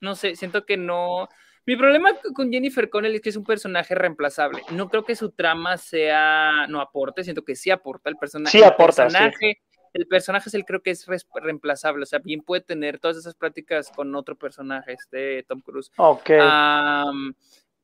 no 0.00 0.14
sé, 0.14 0.36
siento 0.36 0.64
que 0.64 0.76
no. 0.76 1.28
Mi 1.64 1.76
problema 1.76 2.10
con 2.34 2.50
Jennifer 2.50 2.90
Connelly 2.90 3.16
es 3.16 3.22
que 3.22 3.28
es 3.28 3.36
un 3.36 3.44
personaje 3.44 3.94
reemplazable. 3.94 4.62
No 4.72 4.88
creo 4.88 5.04
que 5.04 5.14
su 5.14 5.30
trama 5.30 5.76
sea, 5.76 6.66
no 6.68 6.80
aporte, 6.80 7.22
siento 7.22 7.44
que 7.44 7.54
sí 7.54 7.70
aporta 7.70 8.10
el 8.10 8.16
personaje. 8.16 8.58
Sí 8.58 8.64
aporta, 8.64 9.04
el 9.04 9.10
sí. 9.10 9.16
personaje, 9.16 9.62
El 9.92 10.06
personaje 10.08 10.48
es 10.48 10.54
el 10.54 10.64
creo 10.64 10.82
que 10.82 10.90
es 10.90 11.06
reemplazable, 11.34 12.02
o 12.02 12.06
sea, 12.06 12.18
bien 12.18 12.40
puede 12.40 12.62
tener 12.62 12.98
todas 12.98 13.16
esas 13.18 13.34
pláticas 13.36 13.92
con 13.94 14.12
otro 14.16 14.34
personaje, 14.36 14.94
este 14.94 15.42
Tom 15.44 15.60
Cruise. 15.60 15.92
Ok. 15.98 16.30
Am, 16.40 17.34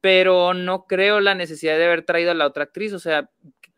pero 0.00 0.54
no 0.54 0.86
creo 0.86 1.20
la 1.20 1.34
necesidad 1.34 1.76
de 1.76 1.84
haber 1.84 2.02
traído 2.04 2.30
a 2.30 2.34
la 2.34 2.46
otra 2.46 2.64
actriz, 2.64 2.92
o 2.92 2.98
sea, 2.98 3.28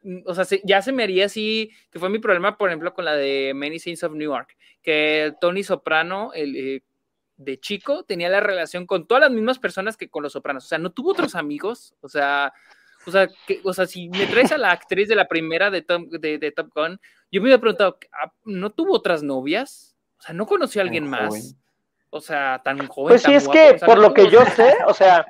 mm, 0.03 0.21
o 0.27 0.35
sea, 0.35 0.45
se- 0.45 0.61
ya 0.65 0.83
se 0.83 0.93
me 0.93 1.03
haría 1.03 1.27
así, 1.27 1.71
que 1.91 1.99
fue 1.99 2.11
mi 2.11 2.19
problema, 2.19 2.57
por 2.59 2.69
ejemplo, 2.69 2.93
con 2.95 3.05
la 3.05 3.15
de 3.15 3.53
Many 3.55 3.79
Saints 3.79 4.03
of 4.05 4.13
Newark, 4.13 4.57
que 4.83 5.33
Tony 5.41 5.63
Soprano, 5.63 6.33
el 6.35 6.57
eh, 6.57 6.83
de 7.37 7.59
chico, 7.59 8.05
tenía 8.05 8.29
la 8.29 8.41
relación 8.41 8.87
con 8.87 9.07
todas 9.07 9.23
las 9.23 9.31
mismas 9.31 9.59
personas 9.59 9.97
que 9.97 10.11
con 10.11 10.23
los 10.23 10.33
Sopranos, 10.35 10.65
o 10.65 10.69
sea, 10.69 10.79
no 10.79 10.93
tuvo 10.93 11.13
otros 11.13 11.35
amigos, 11.35 11.95
o 12.03 12.09
sea, 12.09 12.53
o 13.07 13.11
sea, 13.11 13.29
que, 13.47 13.61
o 13.65 13.73
sea, 13.73 13.87
si 13.87 14.11
me 14.11 14.27
traes 14.27 14.53
a 14.53 14.59
la 14.59 14.73
actriz 14.73 15.09
de 15.09 15.15
la 15.17 15.27
primera 15.27 15.71
de, 15.71 15.81
Tom- 15.81 16.11
de, 16.11 16.37
de 16.37 16.53
Top 16.53 16.69
Gun, 16.75 17.01
yo 17.33 17.41
me 17.41 17.47
hubiera 17.47 17.59
preguntado, 17.59 17.99
ah, 18.13 18.31
¿no 18.45 18.69
tuvo 18.69 18.93
otras 18.95 19.23
novias? 19.23 19.97
O 20.19 20.23
sea, 20.23 20.35
¿no 20.35 20.45
conoció 20.47 20.83
a 20.83 20.85
alguien 20.85 21.09
más? 21.09 21.57
O 22.11 22.21
sea, 22.21 22.61
tan 22.63 22.87
joven. 22.89 23.13
Pues 23.13 23.23
sí, 23.23 23.29
tan 23.29 23.35
es 23.37 23.45
guapo, 23.47 23.59
que 23.59 23.75
o 23.75 23.79
sea, 23.79 23.87
por 23.87 23.97
no 23.97 24.03
lo 24.03 24.13
que 24.13 24.29
yo 24.29 24.45
sé, 24.55 24.75
o 24.87 24.93
sea, 24.93 25.25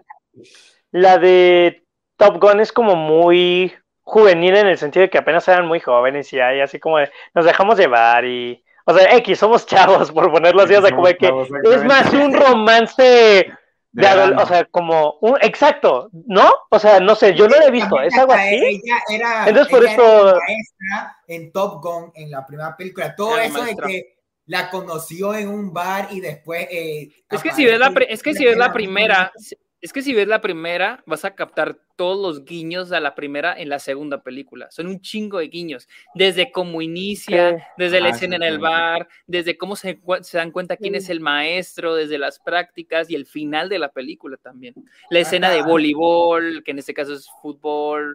la 0.92 1.18
de 1.18 1.84
Top 2.16 2.40
Gun 2.40 2.60
es 2.60 2.72
como 2.72 2.96
muy 2.96 3.72
juvenil 4.02 4.56
en 4.56 4.66
el 4.66 4.78
sentido 4.78 5.02
de 5.04 5.10
que 5.10 5.18
apenas 5.18 5.46
eran 5.48 5.66
muy 5.66 5.80
jóvenes 5.80 6.32
y 6.32 6.40
hay 6.40 6.60
así 6.60 6.78
como 6.80 6.98
de, 6.98 7.10
nos 7.34 7.44
dejamos 7.44 7.78
llevar 7.78 8.24
y, 8.24 8.62
o 8.84 8.92
sea, 8.92 9.16
X, 9.18 9.38
somos 9.38 9.66
chavos, 9.66 10.10
por 10.10 10.32
ponerlo 10.32 10.62
así, 10.62 10.74
o 10.74 10.82
sea, 10.82 10.90
como 10.90 11.06
de 11.06 11.16
que 11.16 11.26
chavos, 11.28 11.48
es 11.62 11.84
más 11.84 12.12
un 12.12 12.34
romance 12.34 13.02
de, 13.92 14.06
De 14.06 14.34
o 14.36 14.46
sea, 14.46 14.64
como 14.66 15.18
un, 15.20 15.36
exacto, 15.40 16.10
¿no? 16.26 16.50
O 16.70 16.78
sea, 16.78 17.00
no 17.00 17.14
sé, 17.14 17.34
yo 17.34 17.48
no 17.48 17.56
lo 17.56 17.66
he 17.66 17.70
visto, 17.70 18.00
¿es 18.00 18.16
algo 18.18 18.32
Hasta 18.32 18.44
así? 18.44 18.56
Ella 18.84 18.98
era, 19.08 19.48
Entonces, 19.48 19.72
por 19.72 19.82
ella 19.84 19.92
eso- 19.92 20.28
era 20.28 20.38
maestra 20.46 21.16
en 21.28 21.52
Top 21.52 21.82
Gun 21.82 22.12
en 22.14 22.30
la 22.30 22.46
primera 22.46 22.76
película. 22.76 23.14
Todo 23.16 23.36
Era 23.36 23.46
eso 23.46 23.62
de 23.64 23.76
que 23.76 24.16
la 24.46 24.70
conoció 24.70 25.34
en 25.34 25.48
un 25.48 25.72
bar 25.72 26.08
y 26.10 26.20
después. 26.20 26.66
eh, 26.70 27.08
Es 27.30 27.42
que 27.42 27.52
si 27.52 27.64
ves 27.64 27.78
la, 27.78 27.92
es 28.08 28.22
que 28.22 28.34
si 28.34 28.44
ves 28.44 28.56
la 28.56 28.66
era 28.66 28.72
primera, 28.74 29.32
es 29.82 29.94
que 29.94 30.02
si 30.02 30.12
ves 30.12 30.28
la 30.28 30.42
primera, 30.42 31.02
vas 31.06 31.24
a 31.24 31.34
captar 31.34 31.78
todos 31.96 32.20
los 32.20 32.44
guiños 32.44 32.92
a 32.92 33.00
la 33.00 33.14
primera 33.14 33.54
en 33.58 33.70
la 33.70 33.78
segunda 33.78 34.22
película. 34.22 34.70
Son 34.70 34.86
un 34.86 35.00
chingo 35.00 35.38
de 35.38 35.48
guiños. 35.48 35.88
Desde 36.14 36.52
cómo 36.52 36.82
inicia, 36.82 37.66
desde 37.78 38.00
la 38.00 38.08
Ah, 38.08 38.10
escena 38.10 38.36
en 38.36 38.42
el 38.42 38.58
bar, 38.58 39.08
desde 39.26 39.56
cómo 39.56 39.76
se, 39.76 39.98
dan 40.32 40.50
cuenta 40.50 40.76
quién 40.76 40.94
es 40.94 41.08
el 41.08 41.20
maestro, 41.20 41.94
desde 41.94 42.18
las 42.18 42.38
prácticas 42.38 43.08
y 43.10 43.14
el 43.14 43.24
final 43.24 43.70
de 43.70 43.78
la 43.78 43.90
película 43.90 44.36
también. 44.36 44.74
La 45.08 45.20
escena 45.20 45.50
de 45.50 45.62
voleibol, 45.62 46.62
que 46.62 46.72
en 46.72 46.78
este 46.78 46.92
caso 46.92 47.14
es 47.14 47.30
fútbol. 47.40 48.14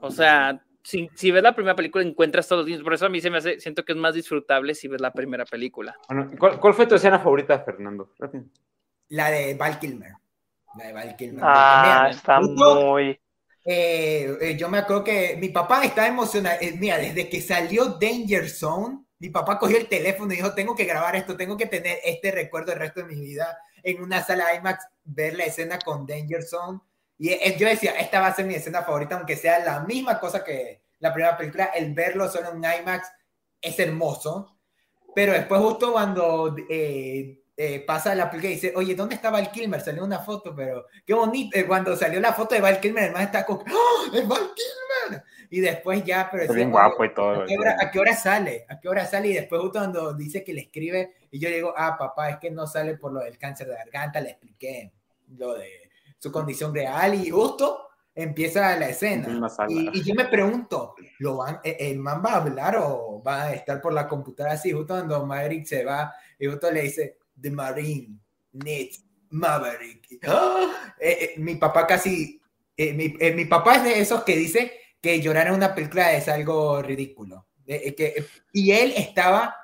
O 0.00 0.10
sea, 0.10 0.60
si, 0.82 1.08
si 1.14 1.30
ves 1.30 1.44
la 1.44 1.54
primera 1.54 1.76
película 1.76 2.04
encuentras 2.04 2.48
todos 2.48 2.60
los 2.60 2.66
guiños. 2.66 2.82
Por 2.82 2.94
eso 2.94 3.06
a 3.06 3.08
mí 3.08 3.20
se 3.20 3.30
me 3.30 3.38
hace, 3.38 3.60
siento 3.60 3.84
que 3.84 3.92
es 3.92 3.98
más 3.98 4.14
disfrutable 4.14 4.74
si 4.74 4.88
ves 4.88 5.00
la 5.00 5.12
primera 5.12 5.44
película. 5.44 5.96
Bueno, 6.08 6.32
¿cuál, 6.36 6.58
cuál 6.58 6.74
fue 6.74 6.86
tu 6.88 6.96
escena 6.96 7.20
favorita, 7.20 7.60
Fernando? 7.60 8.12
La 9.08 9.30
de 9.30 9.54
Val 9.54 9.78
Kilmer. 9.78 10.21
Ah, 11.40 12.08
está 12.10 12.40
justo, 12.40 12.90
muy... 12.90 13.20
eh, 13.64 14.36
eh, 14.40 14.56
yo 14.58 14.68
me 14.68 14.78
acuerdo 14.78 15.04
que 15.04 15.36
mi 15.38 15.50
papá 15.50 15.84
estaba 15.84 16.08
emocionado. 16.08 16.58
eh, 16.60 16.74
mira, 16.78 16.98
desde 16.98 17.28
que 17.28 17.40
salió 17.42 17.86
Danger 18.00 18.48
Zone, 18.50 19.04
mi 19.20 19.30
papá 19.30 19.58
cogió 19.58 19.78
el 19.78 19.88
teléfono 19.88 20.32
y 20.32 20.36
dijo: 20.36 20.54
Tengo 20.54 20.74
que 20.76 20.84
grabar 20.86 21.16
esto, 21.16 21.36
tengo 21.36 21.56
que 21.56 21.66
tener 21.66 21.98
este 22.04 22.30
recuerdo 22.32 22.72
el 22.72 22.78
resto 22.80 23.00
de 23.02 23.06
mi 23.14 23.20
vida 23.20 23.58
en 23.82 24.02
una 24.02 24.22
sala 24.24 24.54
IMAX, 24.56 24.86
ver 25.04 25.36
la 25.36 25.44
escena 25.44 25.78
con 25.84 26.06
Danger 26.06 26.42
Zone. 26.44 26.80
Y 27.18 27.30
eh, 27.30 27.56
yo 27.58 27.68
decía: 27.68 27.92
Esta 27.98 28.20
va 28.20 28.28
a 28.28 28.34
ser 28.36 28.46
mi 28.46 28.54
escena 28.56 28.82
favorita, 28.84 29.16
aunque 29.16 29.36
sea 29.36 29.60
la 29.64 29.80
misma 29.82 30.20
cosa 30.20 30.44
que 30.44 30.82
la 31.00 31.12
primera 31.14 31.36
película. 31.38 31.66
El 31.66 31.94
verlo 31.94 32.28
solo 32.30 32.50
en 32.52 32.58
IMAX 32.64 33.08
es 33.60 33.78
hermoso. 33.78 34.58
Pero 35.14 35.32
después, 35.32 35.60
justo 35.60 35.92
cuando 35.92 36.56
eh, 36.70 37.41
eh, 37.64 37.78
pasa 37.78 38.12
la 38.16 38.28
película 38.28 38.50
y 38.50 38.54
dice, 38.54 38.72
oye, 38.74 38.96
¿dónde 38.96 39.14
está 39.14 39.30
Val 39.30 39.52
Kilmer? 39.52 39.80
Salió 39.80 40.02
una 40.02 40.18
foto, 40.18 40.52
pero 40.52 40.86
qué 41.06 41.14
bonito. 41.14 41.56
Eh, 41.56 41.64
cuando 41.64 41.96
salió 41.96 42.18
la 42.18 42.32
foto 42.32 42.56
de 42.56 42.60
Val 42.60 42.80
Kilmer, 42.80 43.12
man 43.12 43.22
está 43.22 43.46
con, 43.46 43.58
¡Oh, 43.58 44.06
¡Es 44.12 44.26
Val 44.26 44.50
Kilmer! 44.52 45.22
Y 45.48 45.60
después 45.60 46.04
ya, 46.04 46.28
pero 46.28 46.42
Está 46.42 46.54
bien 46.54 46.68
"Oye, 46.68 46.72
guapo 46.72 47.04
y 47.04 47.14
todo. 47.14 47.42
¿a 47.42 47.46
qué, 47.46 47.56
hora, 47.56 47.76
a 47.80 47.90
qué 47.92 48.00
hora 48.00 48.16
sale? 48.16 48.66
¿A 48.68 48.80
qué 48.80 48.88
hora 48.88 49.06
sale? 49.06 49.28
Y 49.28 49.34
después 49.34 49.60
justo 49.60 49.78
cuando 49.78 50.12
dice 50.12 50.42
que 50.42 50.52
le 50.52 50.62
escribe, 50.62 51.14
y 51.30 51.38
yo 51.38 51.48
digo, 51.50 51.72
ah, 51.76 51.96
papá, 51.96 52.30
es 52.30 52.38
que 52.38 52.50
no 52.50 52.66
sale 52.66 52.96
por 52.96 53.12
lo 53.12 53.20
del 53.20 53.38
cáncer 53.38 53.68
de 53.68 53.76
garganta, 53.76 54.20
le 54.20 54.30
expliqué 54.30 54.92
lo 55.36 55.54
de 55.54 55.88
su 56.18 56.32
condición 56.32 56.74
real, 56.74 57.14
y 57.14 57.30
justo 57.30 57.90
empieza 58.12 58.76
la 58.76 58.88
escena. 58.88 59.28
Y, 59.68 60.00
y 60.00 60.02
yo 60.02 60.16
me 60.16 60.24
pregunto, 60.24 60.96
¿lo 61.20 61.36
van, 61.36 61.60
eh, 61.62 61.76
¿el 61.78 62.00
man 62.00 62.22
va 62.26 62.32
a 62.32 62.36
hablar 62.38 62.76
o 62.78 63.22
va 63.24 63.44
a 63.44 63.54
estar 63.54 63.80
por 63.80 63.92
la 63.92 64.08
computadora 64.08 64.54
así? 64.54 64.72
Justo 64.72 64.94
cuando 64.94 65.24
Maverick 65.24 65.64
se 65.64 65.84
va, 65.84 66.12
y 66.40 66.46
justo 66.46 66.68
le 66.72 66.82
dice, 66.82 67.18
The 67.40 67.50
Marine 67.50 68.18
needs 68.52 69.04
Maverick. 69.30 70.18
¡Ah! 70.26 70.94
Eh, 70.98 71.18
eh, 71.20 71.40
mi 71.40 71.56
papá 71.56 71.86
casi, 71.86 72.40
eh, 72.76 72.92
mi, 72.92 73.14
eh, 73.18 73.32
mi 73.32 73.46
papá 73.46 73.76
es 73.76 73.84
de 73.84 74.00
esos 74.00 74.24
que 74.24 74.36
dice 74.36 74.72
que 75.00 75.20
llorar 75.20 75.48
en 75.48 75.54
una 75.54 75.74
película 75.74 76.12
es 76.12 76.28
algo 76.28 76.82
ridículo. 76.82 77.46
Eh, 77.66 77.82
eh, 77.86 77.94
que, 77.94 78.26
y 78.52 78.72
él 78.72 78.92
estaba 78.96 79.56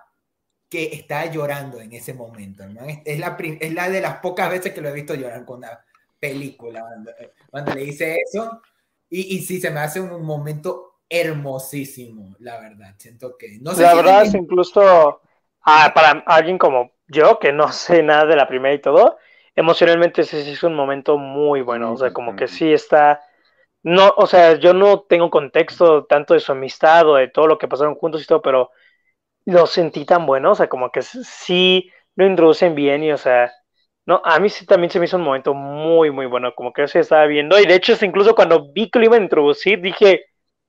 que 0.68 0.84
estaba 0.92 1.26
llorando 1.26 1.80
en 1.80 1.92
ese 1.92 2.12
momento, 2.12 2.66
¿no? 2.66 2.84
Es, 2.84 2.98
es 3.04 3.18
la, 3.18 3.36
es 3.38 3.72
la 3.72 3.88
de 3.88 4.00
las 4.00 4.18
pocas 4.18 4.50
veces 4.50 4.74
que 4.74 4.80
lo 4.82 4.88
he 4.90 4.92
visto 4.92 5.14
llorar 5.14 5.44
con 5.44 5.58
una 5.58 5.82
película, 6.18 6.80
cuando, 6.82 7.12
cuando 7.50 7.74
le 7.74 7.84
dice 7.84 8.18
eso. 8.26 8.60
Y, 9.08 9.36
y 9.36 9.40
sí, 9.40 9.60
se 9.60 9.70
me 9.70 9.80
hace 9.80 10.00
un, 10.00 10.10
un 10.10 10.24
momento 10.24 11.00
hermosísimo, 11.08 12.36
la 12.40 12.60
verdad. 12.60 12.94
Siento 12.98 13.38
que... 13.38 13.58
No 13.60 13.74
sé 13.74 13.82
La 13.82 13.92
si 13.92 13.96
verdad 13.96 14.22
es 14.26 14.34
incluso 14.34 15.22
ah, 15.62 15.92
para 15.94 16.22
alguien 16.26 16.58
como 16.58 16.92
yo, 17.08 17.38
que 17.38 17.52
no 17.52 17.72
sé 17.72 18.02
nada 18.02 18.26
de 18.26 18.36
la 18.36 18.48
primera 18.48 18.74
y 18.74 18.80
todo, 18.80 19.18
emocionalmente 19.56 20.22
ese 20.22 20.44
sí 20.44 20.52
es 20.52 20.62
un 20.62 20.74
momento 20.74 21.18
muy 21.18 21.62
bueno. 21.62 21.92
O 21.92 21.96
sea, 21.96 22.12
como 22.12 22.36
que 22.36 22.48
sí 22.48 22.72
está. 22.72 23.20
No, 23.82 24.12
o 24.16 24.26
sea, 24.26 24.54
yo 24.56 24.74
no 24.74 25.02
tengo 25.02 25.30
contexto 25.30 26.04
tanto 26.06 26.34
de 26.34 26.40
su 26.40 26.52
amistad 26.52 27.08
o 27.08 27.16
de 27.16 27.28
todo 27.28 27.46
lo 27.46 27.58
que 27.58 27.68
pasaron 27.68 27.94
juntos 27.96 28.22
y 28.22 28.26
todo, 28.26 28.42
pero 28.42 28.70
lo 29.46 29.66
sentí 29.66 30.04
tan 30.04 30.26
bueno. 30.26 30.52
O 30.52 30.54
sea, 30.54 30.68
como 30.68 30.90
que 30.92 31.02
sí 31.02 31.90
lo 32.16 32.26
introducen 32.26 32.74
bien 32.74 33.02
y, 33.04 33.12
o 33.12 33.18
sea. 33.18 33.52
No, 34.06 34.22
a 34.24 34.38
mí 34.40 34.48
sí 34.48 34.64
también 34.66 34.90
se 34.90 34.98
me 34.98 35.04
hizo 35.04 35.18
un 35.18 35.22
momento 35.24 35.52
muy, 35.54 36.10
muy 36.10 36.24
bueno, 36.26 36.54
como 36.54 36.72
que 36.72 36.88
se 36.88 37.00
estaba 37.00 37.26
viendo. 37.26 37.60
Y 37.60 37.66
de 37.66 37.74
hecho, 37.74 37.94
incluso 38.04 38.34
cuando 38.34 38.72
vi 38.72 38.90
que 38.90 38.98
lo 38.98 39.04
iban 39.04 39.20
a 39.20 39.24
introducir, 39.24 39.80
dije, 39.82 40.24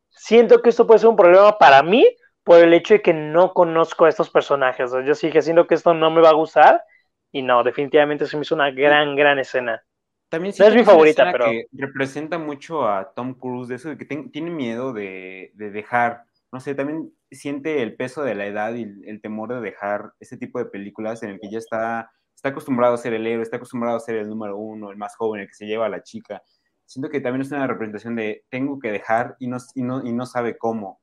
siento 0.09 0.61
que 0.61 0.69
esto 0.69 0.85
puede 0.87 0.99
ser 0.99 1.09
un 1.09 1.15
problema 1.15 1.57
para 1.57 1.81
mí 1.83 2.05
por 2.49 2.63
el 2.63 2.73
hecho 2.73 2.95
de 2.95 3.01
que 3.03 3.13
no 3.13 3.53
conozco 3.53 4.05
a 4.05 4.09
estos 4.09 4.31
personajes. 4.31 4.91
Yo 5.05 5.13
sí 5.13 5.29
que 5.29 5.43
siento 5.43 5.67
que 5.67 5.75
esto 5.75 5.93
no 5.93 6.09
me 6.09 6.19
va 6.19 6.29
a 6.29 6.33
gustar. 6.33 6.83
Y 7.31 7.43
no, 7.43 7.63
definitivamente 7.63 8.25
se 8.25 8.37
me 8.37 8.41
hizo 8.41 8.55
una 8.55 8.71
gran, 8.71 9.15
gran 9.15 9.37
escena. 9.37 9.83
También 10.29 10.55
No 10.57 10.65
es 10.65 10.73
mi 10.73 10.83
favorita, 10.83 11.31
pero- 11.31 11.45
que 11.45 11.65
representa 11.73 12.39
mucho 12.39 12.87
a 12.87 13.13
Tom 13.13 13.35
Cruise, 13.35 13.67
de 13.67 13.75
eso 13.75 13.89
de 13.89 13.97
que 13.99 14.05
ten- 14.05 14.31
tiene 14.31 14.49
miedo 14.49 14.93
de, 14.93 15.51
de 15.53 15.69
dejar, 15.69 16.23
no 16.51 16.59
sé, 16.59 16.73
también 16.73 17.13
siente 17.29 17.83
el 17.83 17.95
peso 17.95 18.23
de 18.23 18.33
la 18.33 18.47
edad 18.47 18.73
y 18.73 18.81
el, 18.83 19.03
el 19.07 19.21
temor 19.21 19.53
de 19.53 19.61
dejar 19.61 20.13
ese 20.19 20.35
tipo 20.37 20.57
de 20.57 20.65
películas 20.65 21.21
en 21.21 21.29
el 21.29 21.39
que 21.39 21.51
ya 21.51 21.59
está 21.59 22.09
está 22.35 22.49
acostumbrado 22.49 22.95
a 22.95 22.97
ser 22.97 23.13
el 23.13 23.27
héroe, 23.27 23.43
está 23.43 23.57
acostumbrado 23.57 23.97
a 23.97 23.99
ser 23.99 24.15
el 24.15 24.29
número 24.29 24.57
uno, 24.57 24.91
el 24.91 24.97
más 24.97 25.15
joven, 25.17 25.41
el 25.41 25.47
que 25.47 25.53
se 25.53 25.67
lleva 25.67 25.85
a 25.87 25.89
la 25.89 26.01
chica. 26.03 26.41
Siento 26.85 27.09
que 27.11 27.21
también 27.21 27.41
es 27.43 27.51
una 27.51 27.67
representación 27.67 28.15
de 28.15 28.45
tengo 28.49 28.79
que 28.79 28.91
dejar 28.91 29.35
y 29.39 29.47
no, 29.47 29.57
y 29.75 29.83
no, 29.83 30.05
y 30.07 30.13
no 30.13 30.25
sabe 30.25 30.57
cómo. 30.57 30.99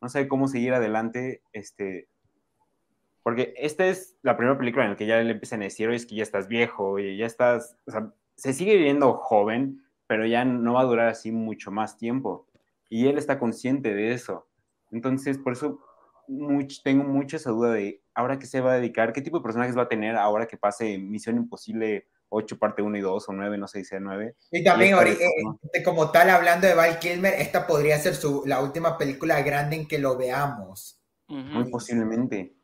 No 0.00 0.08
sabe 0.08 0.28
cómo 0.28 0.48
seguir 0.48 0.74
adelante, 0.74 1.42
este, 1.52 2.08
porque 3.22 3.52
esta 3.56 3.86
es 3.86 4.16
la 4.22 4.36
primera 4.36 4.56
película 4.56 4.84
en 4.84 4.92
la 4.92 4.96
que 4.96 5.06
ya 5.06 5.20
le 5.20 5.32
empiezan 5.32 5.60
a 5.60 5.64
decir, 5.64 5.88
oye, 5.88 5.96
es 5.96 6.06
que 6.06 6.14
ya 6.14 6.22
estás 6.22 6.48
viejo 6.48 6.98
y 6.98 7.16
ya 7.16 7.26
estás, 7.26 7.76
o 7.86 7.90
sea, 7.90 8.12
se 8.36 8.52
sigue 8.52 8.76
viviendo 8.76 9.12
joven, 9.14 9.84
pero 10.06 10.24
ya 10.24 10.44
no 10.44 10.74
va 10.74 10.80
a 10.80 10.84
durar 10.84 11.08
así 11.08 11.30
mucho 11.32 11.70
más 11.70 11.98
tiempo. 11.98 12.46
Y 12.88 13.06
él 13.06 13.18
está 13.18 13.38
consciente 13.38 13.94
de 13.94 14.12
eso. 14.12 14.48
Entonces, 14.90 15.36
por 15.36 15.52
eso 15.52 15.78
tengo 16.82 17.04
mucha 17.04 17.36
esa 17.36 17.50
duda 17.50 17.72
de 17.72 18.00
ahora 18.14 18.38
qué 18.38 18.46
se 18.46 18.60
va 18.60 18.72
a 18.72 18.76
dedicar, 18.76 19.12
qué 19.12 19.20
tipo 19.20 19.38
de 19.38 19.42
personajes 19.42 19.76
va 19.76 19.82
a 19.82 19.88
tener 19.88 20.16
ahora 20.16 20.46
que 20.46 20.56
pase 20.56 20.98
Misión 20.98 21.36
Imposible 21.36 22.06
8, 22.28 22.58
parte 22.58 22.82
1 22.82 22.98
y 22.98 23.00
2, 23.00 23.28
o 23.28 23.32
9, 23.32 23.58
no 23.58 23.68
sé 23.68 23.78
si 23.78 23.84
sea 23.86 24.00
9. 24.00 24.34
Y 24.50 24.64
también, 24.64 24.96
eh, 24.98 25.82
como 25.82 26.10
tal, 26.10 26.30
hablando 26.30 26.66
de 26.66 26.74
Val 26.74 26.98
Kilmer, 26.98 27.34
esta 27.34 27.66
podría 27.66 27.98
ser 27.98 28.14
su, 28.14 28.42
la 28.46 28.60
última 28.60 28.98
película 28.98 29.40
grande 29.42 29.76
en 29.76 29.88
que 29.88 29.98
lo 29.98 30.16
veamos. 30.16 31.00
Muy 31.28 31.70
posiblemente. 31.70 32.54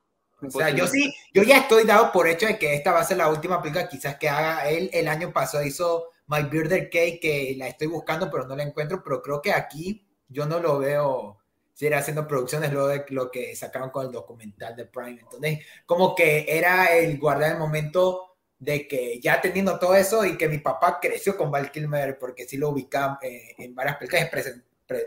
O 0.40 0.50
sea, 0.50 0.70
yo 0.70 0.86
sí, 0.86 1.12
yo 1.32 1.42
ya 1.42 1.58
estoy 1.58 1.84
dado 1.84 2.12
por 2.12 2.28
hecho 2.28 2.46
de 2.46 2.58
que 2.58 2.74
esta 2.74 2.92
va 2.92 3.00
a 3.00 3.04
ser 3.04 3.16
la 3.16 3.28
última 3.28 3.62
película 3.62 3.88
quizás 3.88 4.16
que 4.16 4.28
haga. 4.28 4.68
Él 4.68 4.90
el 4.92 5.08
año 5.08 5.32
pasado 5.32 5.64
hizo 5.64 6.06
My 6.26 6.42
Birthday 6.42 6.90
Cake, 6.90 7.18
que 7.20 7.54
la 7.56 7.68
estoy 7.68 7.86
buscando, 7.86 8.30
pero 8.30 8.46
no 8.46 8.56
la 8.56 8.62
encuentro, 8.62 9.02
pero 9.02 9.22
creo 9.22 9.40
que 9.40 9.52
aquí 9.52 10.06
yo 10.28 10.46
no 10.46 10.60
lo 10.60 10.78
veo 10.78 11.38
era 11.80 11.98
haciendo 11.98 12.26
producciones 12.26 12.72
luego 12.72 12.88
de 12.88 13.04
lo 13.08 13.30
que 13.30 13.54
sacaron 13.56 13.90
con 13.90 14.06
el 14.06 14.12
documental 14.12 14.76
de 14.76 14.86
Prime. 14.86 15.20
Entonces, 15.20 15.60
como 15.86 16.14
que 16.14 16.46
era 16.48 16.96
el 16.96 17.18
guardar 17.18 17.52
el 17.52 17.58
momento 17.58 18.33
de 18.64 18.88
que 18.88 19.20
ya 19.20 19.40
teniendo 19.40 19.78
todo 19.78 19.94
eso 19.94 20.24
y 20.24 20.36
que 20.36 20.48
mi 20.48 20.58
papá 20.58 20.98
creció 21.00 21.36
con 21.36 21.50
Val 21.50 21.70
Kilmer 21.70 22.18
porque 22.18 22.46
sí 22.46 22.56
lo 22.56 22.70
ubicaba 22.70 23.18
eh, 23.22 23.54
en 23.58 23.74
varias 23.74 23.96
películas, 23.96 24.30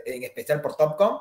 en 0.04 0.22
especial 0.22 0.60
por 0.60 0.76
Top 0.76 0.98
Gun, 0.98 1.18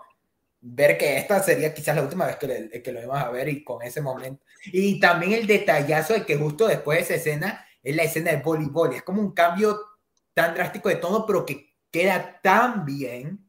ver 0.61 0.97
que 0.97 1.17
esta 1.17 1.41
sería 1.41 1.73
quizás 1.73 1.95
la 1.95 2.03
última 2.03 2.25
vez 2.25 2.37
que, 2.37 2.81
que 2.81 2.91
lo 2.91 3.01
íbamos 3.01 3.23
a 3.23 3.29
ver 3.29 3.49
y 3.49 3.63
con 3.63 3.81
ese 3.81 4.01
momento. 4.01 4.43
Y 4.65 4.99
también 4.99 5.33
el 5.33 5.47
detallazo 5.47 6.13
de 6.13 6.25
que 6.25 6.37
justo 6.37 6.67
después 6.67 6.97
de 6.97 7.03
esa 7.03 7.15
escena 7.15 7.65
es 7.83 7.95
la 7.95 8.03
escena 8.03 8.31
de 8.31 8.37
voleibol. 8.37 8.93
Es 8.93 9.03
como 9.03 9.21
un 9.21 9.33
cambio 9.33 9.79
tan 10.33 10.53
drástico 10.53 10.89
de 10.89 10.95
tono, 10.95 11.25
pero 11.25 11.45
que 11.45 11.73
queda 11.91 12.39
tan 12.41 12.85
bien 12.85 13.47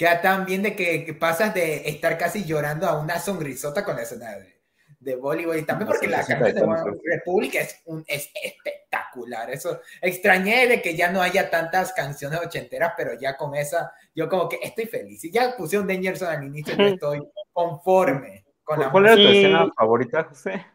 queda 0.00 0.22
tan 0.22 0.46
bien 0.46 0.62
de 0.62 0.74
que, 0.74 1.14
pasas 1.20 1.52
de 1.52 1.86
estar 1.86 2.16
casi 2.16 2.46
llorando 2.46 2.86
a 2.86 2.98
una 2.98 3.18
sonrisota 3.18 3.84
con 3.84 3.96
la 3.96 4.02
escena 4.02 4.30
de, 4.30 4.59
de 5.00 5.16
Bollywood 5.16 5.56
y 5.56 5.62
también 5.62 5.88
porque 5.88 6.06
la 6.06 6.24
canción 6.24 6.54
de 6.54 7.16
República 7.16 7.60
es, 7.60 7.80
un, 7.86 8.04
es 8.06 8.30
espectacular. 8.42 9.50
Eso 9.50 9.80
extrañé 10.00 10.68
de 10.68 10.82
que 10.82 10.94
ya 10.94 11.10
no 11.10 11.22
haya 11.22 11.50
tantas 11.50 11.92
canciones 11.94 12.38
ochenteras, 12.40 12.92
pero 12.96 13.14
ya 13.18 13.36
con 13.36 13.54
esa, 13.54 13.92
yo 14.14 14.28
como 14.28 14.48
que 14.48 14.58
estoy 14.62 14.84
feliz. 14.86 15.24
Y 15.24 15.32
ya 15.32 15.56
pusieron 15.56 15.88
Dangerson 15.88 16.28
al 16.28 16.44
inicio, 16.44 16.76
yo 16.76 16.84
estoy 16.84 17.26
conforme 17.52 18.44
con 18.62 18.78
la 18.78 18.90
¿Cuál 18.90 19.06
es 19.06 19.16
tu 19.16 19.22
escena 19.22 19.70
favorita, 19.74 20.24
José? 20.24 20.66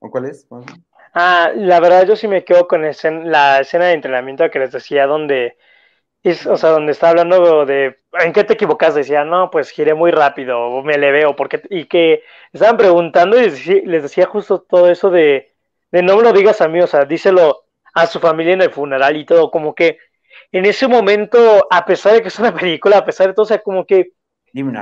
¿O 0.00 0.10
cuál 0.10 0.26
es? 0.26 0.46
Ah, 1.14 1.52
la 1.54 1.80
verdad 1.80 2.06
yo 2.06 2.16
sí 2.16 2.28
me 2.28 2.44
quedo 2.44 2.66
con 2.66 2.82
la 2.82 2.90
escena 3.60 3.86
de 3.86 3.92
entrenamiento 3.92 4.50
que 4.50 4.58
les 4.58 4.72
decía, 4.72 5.06
donde 5.06 5.56
o 6.24 6.56
sea, 6.56 6.70
donde 6.70 6.92
está 6.92 7.10
hablando 7.10 7.64
de 7.64 7.96
en 8.20 8.32
qué 8.32 8.44
te 8.44 8.54
equivocas, 8.54 8.94
decía, 8.94 9.24
no, 9.24 9.50
pues 9.50 9.70
giré 9.70 9.94
muy 9.94 10.10
rápido, 10.10 10.60
o 10.60 10.82
me 10.82 10.94
elevé, 10.94 11.24
o 11.26 11.36
porque, 11.36 11.62
y 11.70 11.84
que 11.84 12.22
estaban 12.52 12.76
preguntando 12.76 13.40
y 13.40 13.50
les 13.50 14.02
decía, 14.02 14.26
justo 14.26 14.60
todo 14.60 14.90
eso 14.90 15.10
de, 15.10 15.54
de 15.90 16.02
no 16.02 16.16
me 16.16 16.22
lo 16.22 16.32
digas 16.32 16.60
a 16.60 16.68
mí, 16.68 16.80
o 16.80 16.86
sea, 16.86 17.04
díselo 17.04 17.64
a 17.94 18.06
su 18.06 18.20
familia 18.20 18.54
en 18.54 18.62
el 18.62 18.70
funeral 18.70 19.16
y 19.16 19.24
todo, 19.24 19.50
como 19.50 19.74
que 19.74 19.98
en 20.52 20.66
ese 20.66 20.88
momento, 20.88 21.66
a 21.70 21.84
pesar 21.84 22.14
de 22.14 22.22
que 22.22 22.28
es 22.28 22.38
una 22.38 22.54
película, 22.58 22.98
a 22.98 23.04
pesar 23.04 23.28
de 23.28 23.34
todo, 23.34 23.44
o 23.44 23.46
sea, 23.46 23.58
como 23.58 23.86
que 23.86 24.12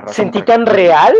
sentí 0.08 0.42
tan 0.42 0.66
real, 0.66 1.14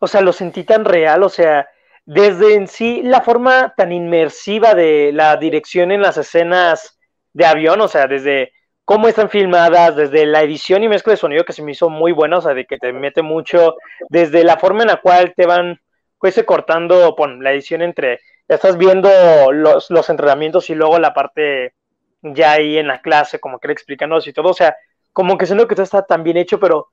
o 0.00 0.06
sea, 0.06 0.20
lo 0.20 0.32
sentí 0.32 0.64
tan 0.64 0.84
real, 0.84 1.22
o 1.22 1.28
sea, 1.28 1.68
desde 2.04 2.54
en 2.54 2.66
sí 2.66 3.02
la 3.02 3.20
forma 3.20 3.74
tan 3.76 3.92
inmersiva 3.92 4.74
de 4.74 5.12
la 5.12 5.36
dirección 5.36 5.92
en 5.92 6.02
las 6.02 6.16
escenas 6.16 6.98
de 7.32 7.46
avión, 7.46 7.80
o 7.80 7.88
sea, 7.88 8.06
desde 8.06 8.52
cómo 8.90 9.06
están 9.06 9.30
filmadas, 9.30 9.94
desde 9.94 10.26
la 10.26 10.42
edición 10.42 10.82
y 10.82 10.88
mezcla 10.88 11.12
de 11.12 11.16
sonido 11.16 11.44
que 11.44 11.52
se 11.52 11.62
me 11.62 11.70
hizo 11.70 11.88
muy 11.88 12.10
buena, 12.10 12.38
o 12.38 12.40
sea, 12.40 12.54
de 12.54 12.66
que 12.66 12.76
te 12.76 12.92
mete 12.92 13.22
mucho, 13.22 13.76
desde 14.08 14.42
la 14.42 14.56
forma 14.56 14.82
en 14.82 14.88
la 14.88 14.96
cual 15.00 15.32
te 15.36 15.46
van 15.46 15.80
pues, 16.18 16.42
cortando, 16.44 17.14
pon, 17.14 17.40
la 17.40 17.52
edición 17.52 17.82
entre, 17.82 18.18
estás 18.48 18.76
viendo 18.76 19.08
los, 19.52 19.90
los 19.90 20.10
entrenamientos 20.10 20.70
y 20.70 20.74
luego 20.74 20.98
la 20.98 21.14
parte 21.14 21.74
ya 22.22 22.50
ahí 22.50 22.78
en 22.78 22.88
la 22.88 23.00
clase, 23.00 23.38
como 23.38 23.60
que 23.60 23.68
le 23.68 23.74
explicándonos 23.74 24.26
y 24.26 24.32
todo, 24.32 24.48
o 24.48 24.54
sea, 24.54 24.76
como 25.12 25.38
que 25.38 25.46
siento 25.46 25.68
que 25.68 25.76
todo 25.76 25.84
está 25.84 26.04
tan 26.04 26.24
bien 26.24 26.38
hecho, 26.38 26.58
pero 26.58 26.88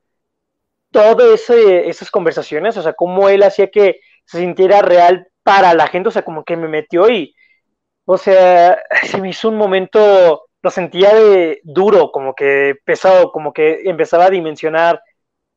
todas 0.91 1.49
esas 1.49 2.11
conversaciones, 2.11 2.77
o 2.77 2.83
sea, 2.83 2.93
cómo 2.93 3.27
él 3.27 3.41
hacía 3.41 3.71
que 3.71 4.01
se 4.23 4.37
sintiera 4.37 4.83
real 4.83 5.29
para 5.41 5.73
la 5.73 5.87
gente, 5.87 6.09
o 6.09 6.11
sea, 6.11 6.21
como 6.21 6.43
que 6.43 6.57
me 6.57 6.67
metió 6.67 7.09
y, 7.09 7.33
o 8.05 8.19
sea, 8.19 8.83
se 9.03 9.19
me 9.19 9.29
hizo 9.29 9.49
un 9.49 9.57
momento 9.57 10.46
lo 10.67 10.71
sentía 10.71 11.15
de 11.15 11.61
duro, 11.63 12.11
como 12.11 12.35
que 12.35 12.75
pesado, 12.83 13.31
como 13.31 13.53
que 13.53 13.83
empezaba 13.85 14.25
a 14.25 14.29
dimensionar 14.29 15.01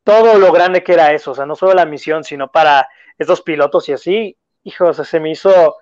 todo 0.05 0.39
lo 0.39 0.53
grande 0.53 0.85
que 0.85 0.93
era 0.93 1.13
eso, 1.13 1.33
o 1.33 1.35
sea, 1.35 1.47
no 1.47 1.57
solo 1.57 1.75
la 1.75 1.85
misión, 1.85 2.23
sino 2.23 2.53
para 2.53 2.87
estos 3.19 3.43
pilotos 3.43 3.89
y 3.89 3.93
así, 3.93 4.37
hijo, 4.63 4.87
o 4.87 4.95
sea, 4.95 5.05
se 5.05 5.19
me 5.19 5.33
hizo, 5.33 5.77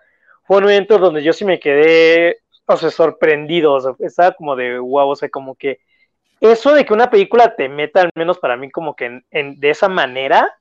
fue 0.45 0.57
un 0.57 0.63
momento 0.65 0.97
donde 0.99 1.23
yo 1.23 1.35
sí 1.35 1.45
me 1.45 1.61
quedé, 1.61 2.39
o 2.65 2.77
sea, 2.79 2.91
sorprendido, 2.91 3.75
o 3.75 3.81
sea, 3.81 3.93
estaba 3.99 4.33
como 4.33 4.57
de 4.57 4.79
wow, 4.79 5.11
o 5.11 5.17
sea, 5.17 5.29
como 5.29 5.55
que 5.57 5.81
eso 6.41 6.73
de 6.73 6.87
que 6.87 6.95
una 6.95 7.11
película 7.11 7.55
te 7.55 7.69
meta, 7.69 8.01
al 8.01 8.11
menos 8.15 8.39
para 8.39 8.57
mí, 8.57 8.71
como 8.71 8.97
que 8.97 9.21
en, 9.31 9.61
de 9.61 9.71
esa 9.71 9.91
manera, 9.91 10.57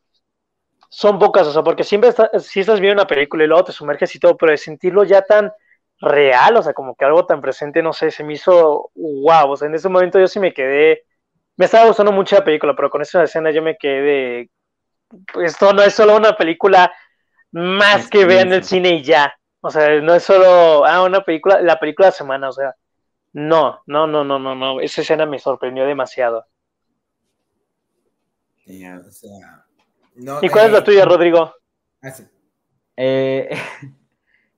son 0.89 1.19
pocas, 1.19 1.47
o 1.47 1.53
sea, 1.53 1.63
porque 1.63 1.85
siempre 1.85 2.11
si 2.39 2.59
estás 2.59 2.81
viendo 2.81 3.01
una 3.01 3.07
película 3.07 3.45
y 3.45 3.47
luego 3.47 3.63
te 3.63 3.71
sumerges 3.71 4.13
y 4.13 4.19
todo, 4.19 4.35
pero 4.35 4.51
de 4.51 4.57
sentirlo 4.57 5.05
ya 5.05 5.21
tan 5.21 5.53
real, 5.99 6.57
o 6.57 6.61
sea, 6.61 6.73
como 6.73 6.95
que 6.95 7.05
algo 7.05 7.25
tan 7.25 7.41
presente, 7.41 7.81
no 7.81 7.93
sé, 7.93 8.11
se 8.11 8.23
me 8.23 8.33
hizo 8.33 8.91
wow, 8.95 9.51
o 9.51 9.57
sea, 9.57 9.67
en 9.67 9.75
ese 9.75 9.89
momento 9.89 10.19
yo 10.19 10.27
sí 10.27 10.39
me 10.39 10.53
quedé, 10.53 11.05
me 11.55 11.65
estaba 11.65 11.87
gustando 11.87 12.11
mucho 12.11 12.35
la 12.35 12.43
película, 12.43 12.75
pero 12.75 12.89
con 12.89 13.01
esa 13.01 13.23
escena 13.23 13.51
yo 13.51 13.61
me 13.61 13.77
quedé, 13.77 14.49
esto 15.41 15.73
no 15.73 15.81
es 15.81 15.93
solo 15.93 16.15
una 16.15 16.35
película 16.35 16.93
más 17.51 18.09
que 18.09 18.25
vean 18.25 18.47
en 18.47 18.53
el 18.53 18.63
cine 18.63 18.89
y 18.95 19.03
ya, 19.03 19.33
o 19.61 19.71
sea, 19.71 19.99
no 20.01 20.13
es 20.13 20.23
solo, 20.23 20.85
ah, 20.85 21.03
una 21.03 21.21
película, 21.21 21.61
la 21.61 21.79
película 21.79 22.09
de 22.09 22.13
semana, 22.13 22.49
o 22.49 22.53
sea, 22.53 22.75
no, 23.33 23.81
no, 23.87 24.07
no, 24.07 24.23
no, 24.23 24.37
no, 24.39 24.55
no, 24.55 24.81
esa 24.81 25.01
escena 25.01 25.25
me 25.25 25.39
sorprendió 25.39 25.85
demasiado. 25.85 26.45
¿Y 28.65 30.49
cuál 30.49 30.65
es 30.65 30.71
la 30.71 30.79
eh, 30.79 30.83
tuya, 30.83 31.05
Rodrigo? 31.05 31.53
Ah, 32.01 32.13
eh, 32.97 33.49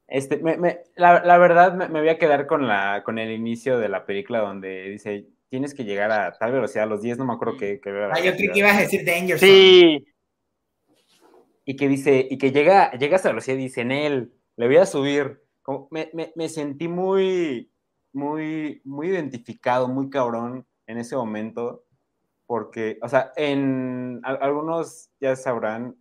Este, 0.10 0.38
me, 0.38 0.58
me, 0.58 0.80
la, 0.96 1.24
la, 1.24 1.38
verdad 1.38 1.74
me, 1.74 1.88
me, 1.88 2.00
voy 2.00 2.10
a 2.10 2.18
quedar 2.18 2.48
con, 2.48 2.68
la, 2.68 3.04
con 3.04 3.20
el 3.20 3.32
inicio 3.32 3.78
de 3.78 3.90
la 3.90 4.06
película 4.06 4.40
donde 4.40 4.90
dice, 4.90 5.28
tienes 5.50 5.74
que 5.74 5.84
llegar 5.84 6.12
a 6.12 6.32
tal 6.38 6.52
velocidad, 6.52 6.86
a 6.86 6.88
los 6.88 7.02
10, 7.02 7.20
no 7.20 7.26
me 7.26 7.34
acuerdo 7.34 7.58
qué. 7.58 7.80
qué 7.80 7.90
ah, 7.90 8.20
yo 8.20 8.34
creí 8.34 8.52
que 8.52 8.60
ibas 8.60 8.78
a 8.78 8.82
decir 8.82 9.06
Danger 9.06 9.38
Sí. 9.38 10.06
Y 11.66 11.76
que 11.76 11.88
dice, 11.88 12.28
y 12.30 12.40
que 12.40 12.52
llega, 12.52 12.92
llega 12.94 13.16
a 13.16 13.20
esa 13.20 13.30
velocidad 13.30 13.58
y 13.58 13.62
dice, 13.62 13.82
en 13.82 13.92
él, 13.92 14.34
le 14.56 14.66
voy 14.66 14.78
a 14.78 14.88
subir. 14.88 15.44
Como, 15.62 15.88
me, 15.92 16.10
me, 16.36 16.50
sentí 16.50 16.88
muy, 16.88 17.72
muy, 18.12 18.82
muy 18.86 19.10
identificado, 19.10 19.88
muy 19.88 20.10
cabrón 20.10 20.66
en 20.88 20.98
ese 20.98 21.16
momento, 21.16 21.86
porque, 22.48 22.98
o 23.04 23.10
sea, 23.10 23.32
en 23.36 24.22
algunos 24.24 25.12
ya 25.20 25.36
sabrán, 25.36 25.96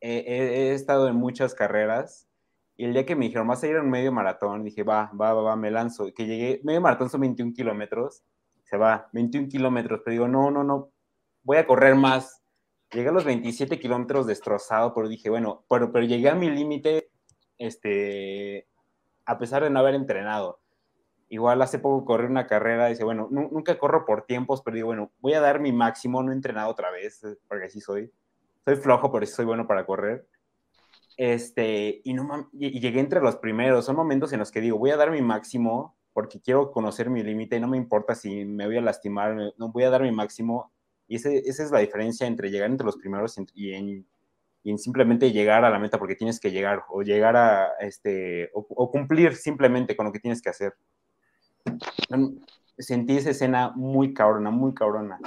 he 0.00 0.72
estado 0.74 1.08
en 1.08 1.16
muchas 1.16 1.54
carreras 1.54 2.28
y 2.76 2.84
el 2.84 2.92
día 2.92 3.06
que 3.06 3.14
me 3.14 3.26
dijeron, 3.26 3.46
vas 3.46 3.62
a 3.62 3.68
ir 3.68 3.76
a 3.76 3.82
un 3.82 3.90
medio 3.90 4.10
maratón, 4.10 4.64
dije, 4.64 4.82
va, 4.82 5.10
va, 5.18 5.32
va, 5.32 5.42
va, 5.42 5.56
me 5.56 5.70
lanzo. 5.70 6.12
Que 6.12 6.26
llegué, 6.26 6.60
medio 6.64 6.80
maratón 6.80 7.08
son 7.08 7.20
21 7.20 7.52
kilómetros, 7.52 8.24
se 8.64 8.76
va, 8.76 9.08
21 9.12 9.48
kilómetros, 9.48 10.00
pero 10.04 10.12
digo, 10.12 10.28
no, 10.28 10.50
no, 10.50 10.64
no, 10.64 10.90
voy 11.42 11.58
a 11.58 11.66
correr 11.66 11.94
más. 11.94 12.42
Llegué 12.90 13.08
a 13.08 13.12
los 13.12 13.24
27 13.24 13.78
kilómetros 13.78 14.26
destrozado, 14.26 14.92
pero 14.92 15.08
dije, 15.08 15.30
bueno, 15.30 15.64
pero, 15.68 15.92
pero 15.92 16.04
llegué 16.04 16.28
a 16.28 16.34
mi 16.34 16.50
límite, 16.50 17.10
este, 17.58 18.66
a 19.24 19.38
pesar 19.38 19.62
de 19.62 19.70
no 19.70 19.78
haber 19.78 19.94
entrenado. 19.94 20.60
Igual 21.28 21.62
hace 21.62 21.78
poco 21.78 22.04
corrí 22.04 22.26
una 22.26 22.46
carrera, 22.46 22.88
dice, 22.88 23.04
bueno, 23.04 23.28
nunca 23.30 23.78
corro 23.78 24.04
por 24.04 24.26
tiempos, 24.26 24.62
pero 24.62 24.74
digo, 24.74 24.86
bueno, 24.88 25.12
voy 25.20 25.34
a 25.34 25.40
dar 25.40 25.60
mi 25.60 25.72
máximo, 25.72 26.22
no 26.22 26.32
he 26.32 26.34
entrenado 26.34 26.70
otra 26.70 26.90
vez, 26.90 27.22
porque 27.48 27.66
así 27.66 27.80
soy. 27.80 28.10
Soy 28.64 28.76
flojo, 28.76 29.12
pero 29.12 29.26
sí 29.26 29.32
soy 29.32 29.44
bueno 29.44 29.66
para 29.66 29.86
correr 29.86 30.26
este, 31.16 32.00
y, 32.04 32.14
no, 32.14 32.50
y 32.52 32.80
llegué 32.80 33.00
entre 33.00 33.20
los 33.20 33.36
primeros. 33.36 33.84
Son 33.84 33.96
momentos 33.96 34.32
en 34.32 34.40
los 34.40 34.50
que 34.50 34.60
digo, 34.60 34.78
voy 34.78 34.90
a 34.90 34.96
dar 34.96 35.10
mi 35.10 35.22
máximo 35.22 35.96
porque 36.12 36.40
quiero 36.40 36.70
conocer 36.70 37.10
mi 37.10 37.22
límite 37.22 37.56
y 37.56 37.60
no 37.60 37.68
me 37.68 37.76
importa 37.76 38.14
si 38.14 38.44
me 38.44 38.66
voy 38.66 38.76
a 38.76 38.80
lastimar, 38.80 39.36
no 39.56 39.72
voy 39.72 39.84
a 39.84 39.90
dar 39.90 40.02
mi 40.02 40.12
máximo. 40.12 40.72
Y 41.08 41.16
ese, 41.16 41.38
esa 41.38 41.62
es 41.62 41.70
la 41.70 41.80
diferencia 41.80 42.26
entre 42.26 42.50
llegar 42.50 42.70
entre 42.70 42.86
los 42.86 42.96
primeros 42.96 43.36
y, 43.54 43.74
y 44.64 44.70
en 44.70 44.78
simplemente 44.78 45.30
llegar 45.30 45.64
a 45.64 45.70
la 45.70 45.78
meta 45.78 45.98
porque 45.98 46.16
tienes 46.16 46.40
que 46.40 46.50
llegar 46.50 46.84
o 46.88 47.02
llegar 47.02 47.36
a 47.36 47.68
este 47.80 48.50
o, 48.54 48.66
o 48.68 48.90
cumplir 48.90 49.34
simplemente 49.34 49.94
con 49.94 50.06
lo 50.06 50.12
que 50.12 50.20
tienes 50.20 50.40
que 50.40 50.48
hacer. 50.48 50.74
Sentí 52.78 53.16
esa 53.16 53.30
escena 53.30 53.72
muy 53.76 54.14
cabrona, 54.14 54.50
muy 54.50 54.72
cabrona. 54.72 55.18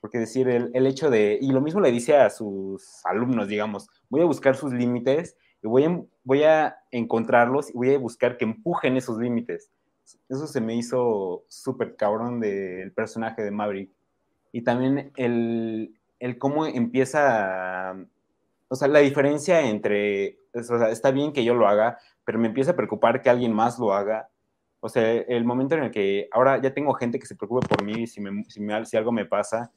Porque 0.00 0.18
decir, 0.18 0.48
el, 0.48 0.70
el, 0.74 0.86
hecho 0.86 1.10
de, 1.10 1.38
y 1.40 1.50
lo 1.50 1.60
mismo 1.60 1.80
le 1.80 1.90
dice 1.90 2.16
a 2.16 2.30
sus 2.30 3.04
alumnos, 3.04 3.48
digamos, 3.48 3.88
voy 4.08 4.20
a 4.20 4.26
buscar 4.26 4.54
sus 4.54 4.72
límites 4.72 5.36
y 5.62 5.66
voy 5.66 5.84
a, 5.84 6.02
voy 6.22 6.42
a 6.44 6.76
encontrarlos 6.90 7.70
y 7.70 7.72
voy 7.72 7.94
a 7.94 7.98
buscar 7.98 8.36
que 8.36 8.44
empujen 8.44 8.96
esos 8.96 9.18
límites. 9.18 9.70
Eso 10.28 10.46
se 10.46 10.60
me 10.60 10.74
hizo 10.74 11.44
súper 11.48 11.96
cabrón 11.96 12.40
del 12.40 12.92
personaje 12.92 13.42
de 13.42 13.50
Maverick. 13.50 13.90
Y 14.52 14.62
también 14.62 15.12
el, 15.16 15.98
el 16.18 16.38
cómo 16.38 16.66
empieza, 16.66 17.96
o 18.68 18.76
sea, 18.76 18.88
la 18.88 19.00
diferencia 19.00 19.60
entre, 19.62 20.38
o 20.54 20.62
sea, 20.62 20.90
está 20.90 21.10
bien 21.10 21.32
que 21.32 21.44
yo 21.44 21.54
lo 21.54 21.68
haga, 21.68 21.98
pero 22.24 22.38
me 22.38 22.48
empieza 22.48 22.72
a 22.72 22.76
preocupar 22.76 23.20
que 23.20 23.30
alguien 23.30 23.52
más 23.52 23.78
lo 23.78 23.92
haga. 23.92 24.30
O 24.80 24.88
sea, 24.88 25.12
el 25.12 25.44
momento 25.44 25.74
en 25.74 25.84
el 25.84 25.90
que 25.90 26.28
ahora 26.30 26.60
ya 26.62 26.72
tengo 26.72 26.94
gente 26.94 27.18
que 27.18 27.26
se 27.26 27.34
preocupe 27.34 27.66
por 27.66 27.82
mí 27.82 28.06
si, 28.06 28.20
me, 28.20 28.44
si, 28.44 28.60
me, 28.60 28.84
si 28.86 28.96
algo 28.96 29.12
me 29.12 29.26
pasa, 29.26 29.72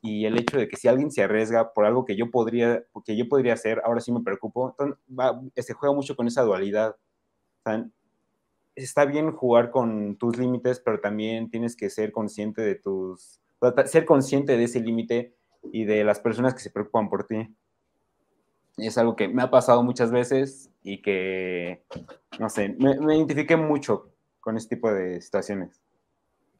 y 0.00 0.26
el 0.26 0.38
hecho 0.38 0.58
de 0.58 0.68
que 0.68 0.76
si 0.76 0.88
alguien 0.88 1.10
se 1.10 1.22
arriesga 1.22 1.72
por 1.72 1.84
algo 1.84 2.04
que 2.04 2.16
yo 2.16 2.30
podría, 2.30 2.84
que 3.04 3.16
yo 3.16 3.28
podría 3.28 3.54
hacer, 3.54 3.80
ahora 3.84 4.00
sí 4.00 4.12
me 4.12 4.22
preocupo, 4.22 4.70
entonces 4.70 4.96
va, 5.08 5.40
se 5.56 5.74
juega 5.74 5.94
mucho 5.94 6.16
con 6.16 6.26
esa 6.26 6.42
dualidad. 6.42 6.90
O 6.90 7.62
sea, 7.70 7.86
está 8.74 9.04
bien 9.04 9.32
jugar 9.32 9.70
con 9.70 10.16
tus 10.16 10.38
límites, 10.38 10.80
pero 10.80 11.00
también 11.00 11.50
tienes 11.50 11.76
que 11.76 11.90
ser 11.90 12.12
consciente 12.12 12.62
de 12.62 12.76
tus, 12.76 13.40
ser 13.86 14.04
consciente 14.04 14.56
de 14.56 14.64
ese 14.64 14.80
límite 14.80 15.34
y 15.72 15.84
de 15.84 16.04
las 16.04 16.20
personas 16.20 16.54
que 16.54 16.60
se 16.60 16.70
preocupan 16.70 17.08
por 17.08 17.26
ti. 17.26 17.54
Es 18.76 18.96
algo 18.96 19.16
que 19.16 19.26
me 19.26 19.42
ha 19.42 19.50
pasado 19.50 19.82
muchas 19.82 20.12
veces 20.12 20.70
y 20.84 21.02
que, 21.02 21.84
no 22.38 22.48
sé, 22.48 22.76
me, 22.78 22.98
me 23.00 23.16
identifiqué 23.16 23.56
mucho 23.56 24.12
con 24.40 24.56
este 24.56 24.76
tipo 24.76 24.92
de 24.92 25.20
situaciones 25.20 25.80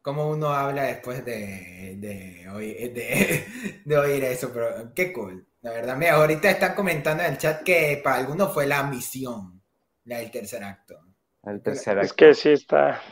cómo 0.08 0.30
uno 0.30 0.48
habla 0.48 0.84
después 0.84 1.22
de, 1.22 1.96
de, 1.98 2.48
oír, 2.48 2.94
de, 2.94 3.44
de, 3.84 3.98
oír 3.98 4.24
eso, 4.24 4.50
pero 4.54 4.90
qué 4.94 5.12
cool. 5.12 5.46
La 5.60 5.70
verdad, 5.70 5.98
mira, 5.98 6.14
ahorita 6.14 6.48
están 6.48 6.74
comentando 6.74 7.22
en 7.22 7.32
el 7.32 7.38
chat 7.38 7.62
que 7.62 8.00
para 8.02 8.16
algunos 8.16 8.54
fue 8.54 8.66
la 8.66 8.84
misión, 8.84 9.60
la 10.06 10.16
del 10.20 10.30
tercer 10.30 10.64
acto. 10.64 10.94
El 11.42 11.60
tercer 11.60 11.98
acto. 11.98 12.06
Es 12.06 12.12
que 12.14 12.32
sí 12.32 12.48
está. 12.52 13.02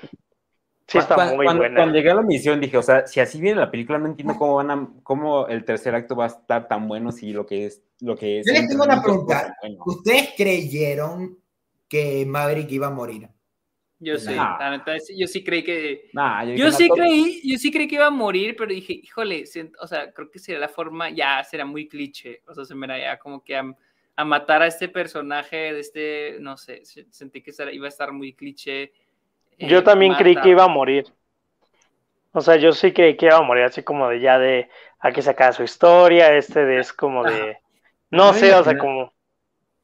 Sí 0.87 0.97
está 0.97 1.17
cuando, 1.17 1.37
muy 1.37 1.45
cuando, 1.45 1.65
buena. 1.65 1.77
Cuando 1.77 1.95
llegué 1.97 2.11
a 2.13 2.15
la 2.15 2.23
misión 2.23 2.63
dije, 2.63 2.79
o 2.79 2.83
sea, 2.83 3.07
si 3.07 3.21
así 3.21 3.43
viene 3.43 3.61
la 3.61 3.71
película, 3.71 3.99
no 3.99 4.07
entiendo 4.07 4.35
cómo 4.39 4.55
van 4.55 4.71
a, 4.71 4.89
cómo 5.03 5.49
el 5.49 5.67
tercer 5.67 5.95
acto 5.95 6.17
va 6.17 6.25
a 6.25 6.29
estar 6.29 6.67
tan 6.67 6.89
bueno 6.89 7.13
si 7.13 7.31
lo 7.31 7.45
que 7.45 7.67
es, 7.67 7.83
lo 8.01 8.17
que 8.17 8.39
es. 8.39 8.47
Yo 8.47 8.55
les 8.55 8.69
tengo 8.71 8.85
una 8.85 9.03
pregunta. 9.03 9.55
Bueno. 9.61 9.83
¿Ustedes 9.85 10.31
creyeron 10.35 11.39
que 11.89 12.25
Maverick 12.25 12.73
iba 12.73 12.87
a 12.87 12.91
morir? 12.91 13.29
Yo 13.99 14.19
sí, 14.19 14.35
Nah. 14.35 14.59
la 14.59 14.71
neta, 14.73 14.95
yo 15.17 15.27
sí 15.27 15.43
creí 15.43 15.63
que. 15.65 16.11
Nah, 16.13 16.45
yo, 16.45 16.71
sí 16.71 16.89
creí, 16.91 17.41
yo 17.45 17.57
sí 17.59 17.71
creí 17.73 17.89
que 17.89 17.95
iba 17.95 18.07
a 18.07 18.11
morir, 18.11 18.55
pero 18.57 18.71
dije, 18.73 18.93
híjole, 18.93 19.45
o 19.81 19.87
sea, 19.87 20.13
creo 20.13 20.31
que 20.31 20.39
sería 20.39 20.61
la 20.61 20.69
forma, 20.69 21.09
ya 21.11 21.43
será 21.45 21.65
muy 21.65 21.89
cliché, 21.89 22.43
o 22.47 22.55
sea, 22.55 22.65
se 22.67 22.75
me 22.75 22.87
era 22.87 22.99
ya 22.99 23.19
como 23.19 23.43
que 23.43 23.57
a, 23.57 23.65
a 24.17 24.25
matar 24.25 24.61
a 24.63 24.67
este 24.67 24.89
personaje 24.89 25.73
de 25.73 25.81
este, 25.81 26.37
no 26.41 26.57
sé, 26.59 26.85
se- 26.85 27.07
sentí 27.11 27.41
que 27.43 27.53
será- 27.53 27.73
iba 27.73 27.87
a 27.87 27.89
estar 27.89 28.13
muy 28.13 28.35
cliché. 28.35 28.93
eh, 29.59 29.67
Yo 29.69 29.83
también 29.83 30.15
creí 30.15 30.37
que 30.37 30.51
iba 30.51 30.65
a 30.65 30.69
morir. 30.69 31.07
O 32.33 32.41
sea, 32.43 32.57
yo 32.57 32.73
sí 32.73 32.93
creí 32.93 33.17
que 33.17 33.27
iba 33.27 33.37
a 33.39 33.43
morir, 33.43 33.65
así 33.65 33.83
como 33.83 34.09
de 34.09 34.21
ya 34.21 34.39
de 34.39 34.69
aquí 34.99 35.23
sacar 35.23 35.55
su 35.55 35.63
historia, 35.63 36.37
este 36.37 36.65
de 36.67 36.81
es 36.81 36.93
como 36.93 37.25
de. 37.25 37.59
No 38.11 38.33
sé, 38.35 38.55
o 38.55 38.63
sea, 38.63 38.77
como. 38.77 39.13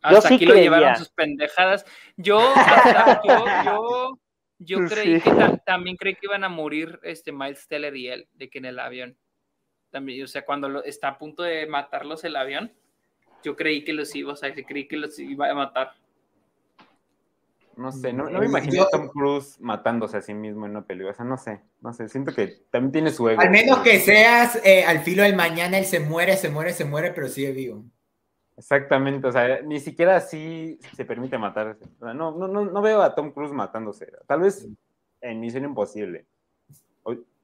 Hasta 0.03 0.21
Yo 0.21 0.29
sí 0.29 0.35
aquí 0.35 0.47
lo 0.47 0.55
llevaron 0.55 0.97
sus 0.97 1.11
pendejadas. 1.11 1.87
Yo, 2.17 2.39
hasta- 2.57 3.23
yo, 3.25 3.45
yo, 3.65 4.19
yo 4.59 4.79
creí 4.89 5.21
Sí. 5.21 5.23
que 5.23 5.31
ta- 5.31 5.57
también 5.59 5.97
creí 5.97 6.15
que 6.15 6.27
iban 6.27 6.45
a 6.45 6.49
morir 6.49 6.99
este 7.03 7.33
Miles 7.33 7.67
Teller 7.69 7.95
y 7.97 8.09
él, 8.09 8.29
de 8.35 8.51
que 8.51 8.59
en 8.59 8.65
el 8.67 8.79
avión. 8.81 9.17
También, 9.91 10.25
o 10.25 10.27
sea, 10.27 10.45
cuando 10.45 10.69
lo- 10.69 10.85
está 10.85 11.09
a 11.09 11.19
punto 11.19 11.43
de 11.43 11.67
matarlos 11.67 12.25
el 12.25 12.37
avión, 12.37 12.73
yo 13.45 13.57
creí 13.57 13.85
que 13.85 13.93
los 13.93 14.15
iba, 14.15 14.33
o 14.33 14.37
sea, 14.37 14.53
que 14.55 14.65
creí 14.65 14.87
que 14.89 14.97
los 14.97 15.19
iba 15.19 15.49
a 15.51 15.55
matar. 15.55 15.93
no 17.77 17.91
sé, 17.91 18.13
no, 18.13 18.25
no 18.25 18.39
me 18.39 18.45
Yo- 18.47 18.51
imaginé 18.51 18.81
a 18.81 18.87
Tom 18.91 19.09
Cruise 19.09 19.59
matándose 19.59 20.19
a 20.19 20.21
sí 20.23 20.35
mismo 20.35 20.67
en 20.67 20.73
una 20.73 20.85
película. 20.85 21.13
O 21.13 21.15
sea, 21.15 21.25
no 21.25 21.39
sé, 21.39 21.61
no 21.81 21.93
sé, 21.93 22.07
siento 22.09 22.35
que 22.35 22.49
también 22.71 22.93
tiene 22.93 23.11
su 23.11 23.29
ego. 23.29 23.41
Al 23.41 23.51
menos 23.51 23.79
que 23.79 23.99
seas 23.99 24.61
eh, 24.65 24.85
al 24.85 25.01
filo 25.01 25.23
del 25.23 25.35
mañana, 25.35 25.79
él 25.79 25.87
se 25.87 25.99
muere, 25.99 26.37
se 26.37 26.51
muere, 26.51 26.73
se 26.75 26.85
muere, 26.85 27.13
pero 27.13 27.29
sigue 27.29 27.53
vivo. 27.53 27.85
Exactamente, 28.63 29.27
o 29.27 29.33
sea, 29.33 29.61
ni 29.63 29.81
siquiera 29.81 30.15
así 30.15 30.79
se 30.95 31.05
permite 31.05 31.37
sea, 32.07 32.15
no, 32.15 32.31
no, 32.31 32.47
no, 32.47 32.65
no 32.65 32.81
veo 32.81 33.03
a 33.03 33.13
Tom 33.13 33.33
Cruise 33.33 33.53
matándose. 33.53 34.07
Tal 34.29 34.41
vez 34.41 34.69
en 35.21 35.41
Misión 35.41 35.65
Imposible. 35.65 36.27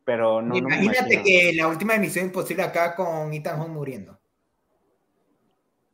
Pero 0.05 0.41
no, 0.41 0.57
Imagínate 0.57 1.21
que 1.25 1.53
la 1.57 1.67
última 1.67 1.97
emisión 1.97 2.27
imposible 2.27 2.63
acá 2.63 2.95
con 2.95 3.35
Ethan 3.35 3.61
Hunt 3.61 3.71
muriendo. 3.71 4.17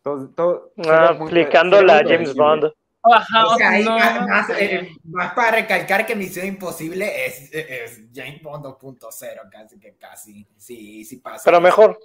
Todo- 0.03 0.29
todo- 0.29 0.73
ah, 0.87 1.17
aplicando 1.19 1.83
la 1.83 2.05
James. 2.07 2.35
Bond. 2.35 2.71
Ajá, 3.03 3.47
O 3.47 3.57
sea, 3.57 3.71
ahí 3.71 3.83
no, 3.85 3.97
más, 3.99 4.29
más, 4.29 4.47
sí. 4.47 4.53
eh, 4.59 4.89
más 5.05 5.33
para 5.33 5.53
recalcar 5.57 6.05
que 6.07 6.15
Misión 6.15 6.47
Imposible 6.47 7.27
es, 7.27 7.53
es 7.53 8.03
James 8.15 8.43
Bond 8.43 8.67
2.0, 8.67 9.51
casi 9.51 9.79
que 9.81 9.95
casi. 9.97 10.47
Sí, 10.59 11.05
sí 11.07 11.17
pasa. 11.17 11.43
Pero 11.47 11.61
mejor. 11.63 11.99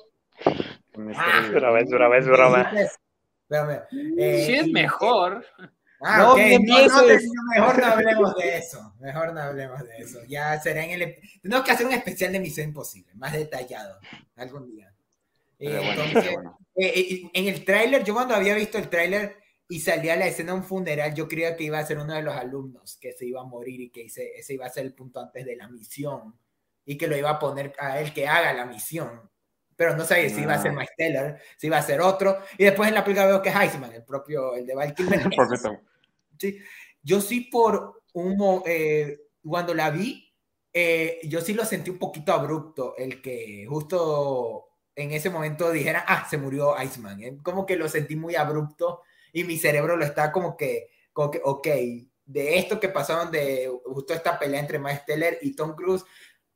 Ah, 0.45 1.41
este- 1.43 1.59
Broma, 1.59 1.79
es 1.79 1.89
broma, 1.89 2.17
es 2.17 2.27
broma. 2.27 2.71
Espérame, 3.49 3.81
eh, 4.17 4.43
sí 4.45 4.53
es 4.53 4.67
y- 4.67 4.71
mejor. 4.71 5.45
Ah, 6.01 6.17
No, 6.19 6.31
ok, 6.33 6.37
ni 6.37 6.57
no, 6.65 6.87
no, 6.87 7.01
no, 7.01 7.07
mejor 7.55 7.79
no 7.79 7.85
hablemos 7.87 8.35
de 8.37 8.57
eso. 8.57 8.93
Mejor 8.99 9.33
no 9.33 9.41
hablemos 9.41 9.83
de 9.83 9.97
eso. 9.97 10.19
Ya 10.29 10.57
será 10.61 10.85
en 10.85 10.91
el. 10.91 11.15
Tenemos 11.41 11.65
que 11.65 11.71
hacer 11.71 11.85
un 11.85 11.91
especial 11.93 12.31
de 12.31 12.39
Misión 12.39 12.67
Imposible, 12.69 13.11
más 13.15 13.33
detallado, 13.33 13.99
algún 14.37 14.69
día. 14.69 14.93
Eh, 15.57 15.75
bueno, 15.75 16.03
entonces, 16.03 16.33
bueno. 16.35 16.57
eh, 16.75 16.93
eh, 16.95 17.21
en 17.33 17.47
el 17.53 17.65
tráiler, 17.65 18.03
yo 18.05 18.13
cuando 18.13 18.33
había 18.33 18.55
visto 18.55 18.77
el 18.77 18.87
tráiler 18.87 19.35
y 19.67 19.81
salía 19.81 20.15
la 20.15 20.27
escena 20.27 20.53
de 20.53 20.59
un 20.59 20.63
funeral, 20.63 21.13
yo 21.13 21.27
creía 21.27 21.57
que 21.57 21.65
iba 21.65 21.79
a 21.79 21.85
ser 21.85 21.97
uno 21.97 22.13
de 22.13 22.21
los 22.21 22.33
alumnos 22.33 22.97
que 22.97 23.11
se 23.11 23.25
iba 23.25 23.41
a 23.41 23.43
morir 23.43 23.81
y 23.81 23.89
que 23.89 24.05
ese, 24.05 24.31
ese 24.37 24.53
iba 24.53 24.65
a 24.67 24.69
ser 24.69 24.85
el 24.85 24.93
punto 24.93 25.19
antes 25.19 25.45
de 25.45 25.57
la 25.57 25.67
misión 25.67 26.33
y 26.85 26.97
que 26.97 27.07
lo 27.07 27.17
iba 27.17 27.31
a 27.31 27.39
poner 27.39 27.73
a 27.77 27.99
él 27.99 28.13
que 28.13 28.25
haga 28.25 28.53
la 28.53 28.65
misión. 28.65 29.29
Pero 29.79 29.95
no 29.95 30.03
sabía 30.03 30.27
si 30.29 30.41
iba 30.41 30.55
a 30.55 30.61
ser 30.61 30.71
Ah. 30.71 30.75
Mike 30.75 30.91
Teller, 30.97 31.41
si 31.55 31.67
iba 31.67 31.77
a 31.77 31.81
ser 31.81 32.01
otro. 32.01 32.37
Y 32.57 32.65
después 32.65 32.89
en 32.89 32.95
la 32.95 33.03
película 33.05 33.27
veo 33.27 33.41
que 33.41 33.47
es 33.47 33.55
Heisman, 33.55 33.93
el 33.93 34.03
propio, 34.03 34.53
el 34.53 34.65
de 34.65 34.75
Val 34.75 34.93
Kilmer. 34.93 35.21
Sí. 36.37 36.59
Yo 37.01 37.21
sí 37.21 37.41
por 37.51 38.01
un... 38.13 38.35
mo- 38.35 38.61
eh, 38.65 39.21
cuando 39.41 39.73
la 39.73 39.89
vi, 39.89 40.33
eh, 40.73 41.19
yo 41.23 41.39
sí 41.39 41.53
lo 41.53 41.63
sentí 41.63 41.89
un 41.91 41.97
poquito 41.97 42.33
abrupto, 42.33 42.93
el 42.97 43.21
que 43.21 43.65
justo 43.69 44.65
en 44.95 45.11
ese 45.11 45.29
momento 45.29 45.71
dijera, 45.71 46.03
ah, 46.05 46.27
se 46.29 46.37
murió 46.37 46.75
Iceman. 46.83 47.23
¿eh? 47.23 47.37
Como 47.41 47.65
que 47.65 47.77
lo 47.77 47.87
sentí 47.87 48.17
muy 48.17 48.35
abrupto 48.35 49.01
y 49.31 49.45
mi 49.45 49.57
cerebro 49.57 49.95
lo 49.95 50.03
está 50.03 50.29
como 50.33 50.57
que, 50.57 50.89
como 51.13 51.31
que, 51.31 51.39
ok, 51.41 51.67
de 52.25 52.57
esto 52.59 52.81
que 52.81 52.89
pasaron 52.89 53.31
de 53.31 53.71
justo 53.85 54.13
esta 54.13 54.37
pelea 54.37 54.59
entre 54.59 54.77
Miles 54.77 55.05
Teller 55.05 55.39
y 55.41 55.55
Tom 55.55 55.73
Cruise, 55.73 56.03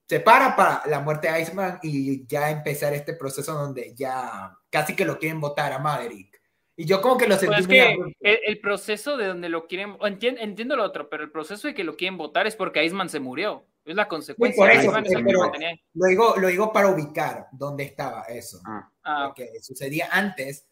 se 0.07 0.19
para 0.19 0.55
para 0.55 0.83
la 0.87 0.99
muerte 0.99 1.31
de 1.31 1.41
Iceman 1.41 1.79
y 1.81 2.25
ya 2.27 2.49
empezar 2.51 2.93
este 2.93 3.13
proceso 3.13 3.53
donde 3.53 3.93
ya 3.95 4.55
casi 4.69 4.95
que 4.95 5.05
lo 5.05 5.17
quieren 5.17 5.39
votar 5.39 5.71
a 5.73 5.79
Maverick. 5.79 6.41
Y 6.75 6.85
yo 6.85 7.01
como 7.01 7.17
que 7.17 7.27
lo 7.27 7.35
sentí 7.35 7.47
Pues 7.47 7.59
es 7.61 7.67
muy 7.67 7.75
que 7.75 7.81
abrupto. 7.81 8.17
el, 8.21 8.39
el 8.47 8.59
proceso 8.59 9.15
de 9.17 9.27
donde 9.27 9.47
lo 9.49 9.67
quieren, 9.67 9.95
entiendo 10.01 10.75
lo 10.75 10.83
otro, 10.83 11.07
pero 11.09 11.23
el 11.23 11.31
proceso 11.31 11.67
de 11.67 11.73
que 11.75 11.83
lo 11.83 11.95
quieren 11.95 12.17
votar 12.17 12.47
es 12.47 12.55
porque 12.55 12.83
Iceman 12.83 13.09
se 13.09 13.19
murió. 13.19 13.65
Es 13.85 13.95
la 13.95 14.07
consecuencia. 14.07 14.59
por 14.61 14.71
eso, 14.71 14.91
pero- 15.25 15.39
mantenía- 15.41 15.75
Lo 15.93 16.07
digo, 16.07 16.35
lo 16.37 16.47
digo 16.47 16.71
para 16.73 16.87
ubicar 16.87 17.47
dónde 17.51 17.83
estaba 17.83 18.21
eso. 18.23 18.59
ah, 18.65 18.89
Ah, 19.03 19.25
Lo 19.27 19.33
que 19.33 19.49
sucedía 19.61 20.07
antes. 20.11 20.65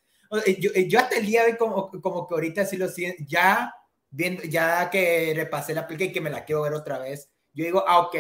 Yo, 0.59 0.71
yo 0.87 0.99
hasta 0.99 1.17
el 1.17 1.25
día 1.25 1.43
de 1.43 1.51
hoy 1.51 1.57
como, 1.57 1.91
como 2.01 2.25
que 2.25 2.33
ahorita 2.35 2.65
sí 2.65 2.77
lo 2.77 2.87
siento, 2.87 3.21
ya 3.27 3.73
viendo, 4.09 4.43
ya 4.43 4.89
que 4.89 5.33
repasé 5.35 5.73
la 5.73 5.85
película 5.85 6.09
y 6.09 6.13
que 6.13 6.21
me 6.21 6.29
la 6.29 6.45
quiero 6.45 6.61
ver 6.61 6.73
otra 6.73 6.97
vez, 6.99 7.29
yo 7.53 7.65
digo, 7.65 7.83
ah, 7.85 7.99
ok, 7.99 8.15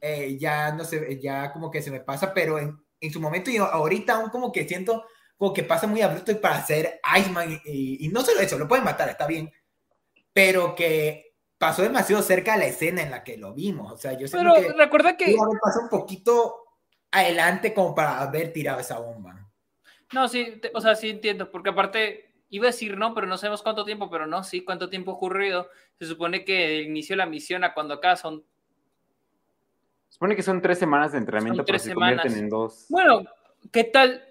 eh, 0.00 0.36
ya 0.38 0.72
no 0.72 0.84
sé, 0.84 1.20
ya 1.20 1.52
como 1.52 1.70
que 1.70 1.82
se 1.82 1.90
me 1.90 2.00
pasa, 2.00 2.32
pero 2.34 2.58
en, 2.58 2.76
en 3.00 3.12
su 3.12 3.20
momento 3.20 3.50
yo 3.50 3.64
ahorita 3.64 4.14
aún 4.14 4.30
como 4.30 4.52
que 4.52 4.66
siento 4.66 5.04
como 5.36 5.52
que 5.52 5.62
pasa 5.64 5.86
muy 5.86 6.00
abrupto 6.00 6.32
y 6.32 6.36
para 6.36 6.56
hacer 6.56 7.00
Iceman 7.18 7.60
y, 7.64 8.06
y 8.06 8.08
no 8.08 8.22
solo 8.22 8.40
eso, 8.40 8.58
lo 8.58 8.66
pueden 8.68 8.84
matar, 8.84 9.08
está 9.08 9.26
bien, 9.26 9.52
pero 10.32 10.74
que 10.74 11.34
pasó 11.58 11.82
demasiado 11.82 12.22
cerca 12.22 12.52
de 12.52 12.58
la 12.60 12.66
escena 12.66 13.02
en 13.02 13.10
la 13.10 13.24
que 13.24 13.36
lo 13.36 13.54
vimos, 13.54 13.92
o 13.92 13.96
sea, 13.96 14.12
yo 14.12 14.28
siento 14.28 14.52
pero 14.54 14.54
que 14.68 14.72
recuerda 14.74 15.16
que. 15.16 15.34
pasado 15.62 15.84
un 15.84 15.88
poquito 15.90 16.64
adelante 17.10 17.72
como 17.72 17.94
para 17.94 18.20
haber 18.20 18.52
tirado 18.52 18.80
esa 18.80 18.98
bomba. 18.98 19.48
No, 20.12 20.28
sí, 20.28 20.58
te- 20.60 20.70
o 20.74 20.80
sea, 20.80 20.94
sí 20.94 21.10
entiendo, 21.10 21.50
porque 21.50 21.70
aparte 21.70 22.34
iba 22.48 22.64
a 22.64 22.70
decir 22.70 22.96
no, 22.96 23.14
pero 23.14 23.26
no 23.26 23.38
sabemos 23.38 23.62
cuánto 23.62 23.84
tiempo, 23.84 24.08
pero 24.10 24.26
no, 24.26 24.44
sí, 24.44 24.64
cuánto 24.64 24.88
tiempo 24.88 25.10
ha 25.10 25.14
ocurrido. 25.14 25.68
Se 25.98 26.06
supone 26.06 26.44
que 26.44 26.68
del 26.68 26.86
inicio 26.86 27.14
de 27.14 27.18
la 27.18 27.26
misión 27.26 27.64
a 27.64 27.74
cuando 27.74 27.94
acá 27.94 28.16
son. 28.16 28.44
Supone 30.16 30.36
que 30.36 30.42
son 30.42 30.62
tres 30.62 30.78
semanas 30.78 31.12
de 31.12 31.18
entrenamiento, 31.18 31.64
pero 31.64 31.78
se 31.78 31.92
convierten 31.92 32.32
semanas. 32.32 32.36
en 32.36 32.48
dos. 32.48 32.86
Bueno, 32.88 33.24
¿qué 33.72 33.84
tal? 33.84 34.22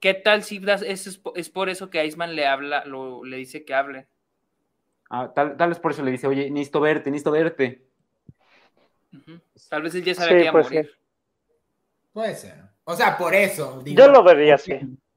¿Qué 0.00 0.14
tal 0.14 0.44
si 0.44 0.58
das, 0.60 0.82
es, 0.82 1.06
es 1.08 1.18
po- 1.18 1.34
es 1.34 1.48
por 1.50 1.68
eso 1.68 1.90
que 1.90 2.04
Iceman 2.06 2.36
le 2.36 2.46
habla, 2.46 2.84
lo, 2.84 3.24
le 3.24 3.38
dice 3.38 3.64
que 3.64 3.74
hable? 3.74 4.06
Ah, 5.10 5.32
tal, 5.34 5.56
tal 5.56 5.70
vez 5.70 5.78
por 5.78 5.92
eso 5.92 6.02
le 6.02 6.10
dice, 6.10 6.26
oye, 6.26 6.50
necesito 6.50 6.80
verte, 6.80 7.10
necesito 7.10 7.30
verte. 7.30 7.86
Tal 9.68 9.82
vez 9.82 9.94
él 9.94 10.04
ya 10.04 10.14
sabía 10.14 10.30
Sí, 10.32 10.36
que 10.36 10.42
iba 10.42 10.50
a 10.50 10.52
pues 10.52 10.66
morir. 10.66 10.86
sí. 10.86 10.90
Puede 12.12 12.34
ser. 12.34 12.62
O 12.84 12.94
sea, 12.94 13.16
por 13.18 13.34
eso. 13.34 13.82
digo, 13.82 14.02
Yo 14.02 14.08
lo 14.08 14.22
vería 14.24 14.54
así. 14.56 14.72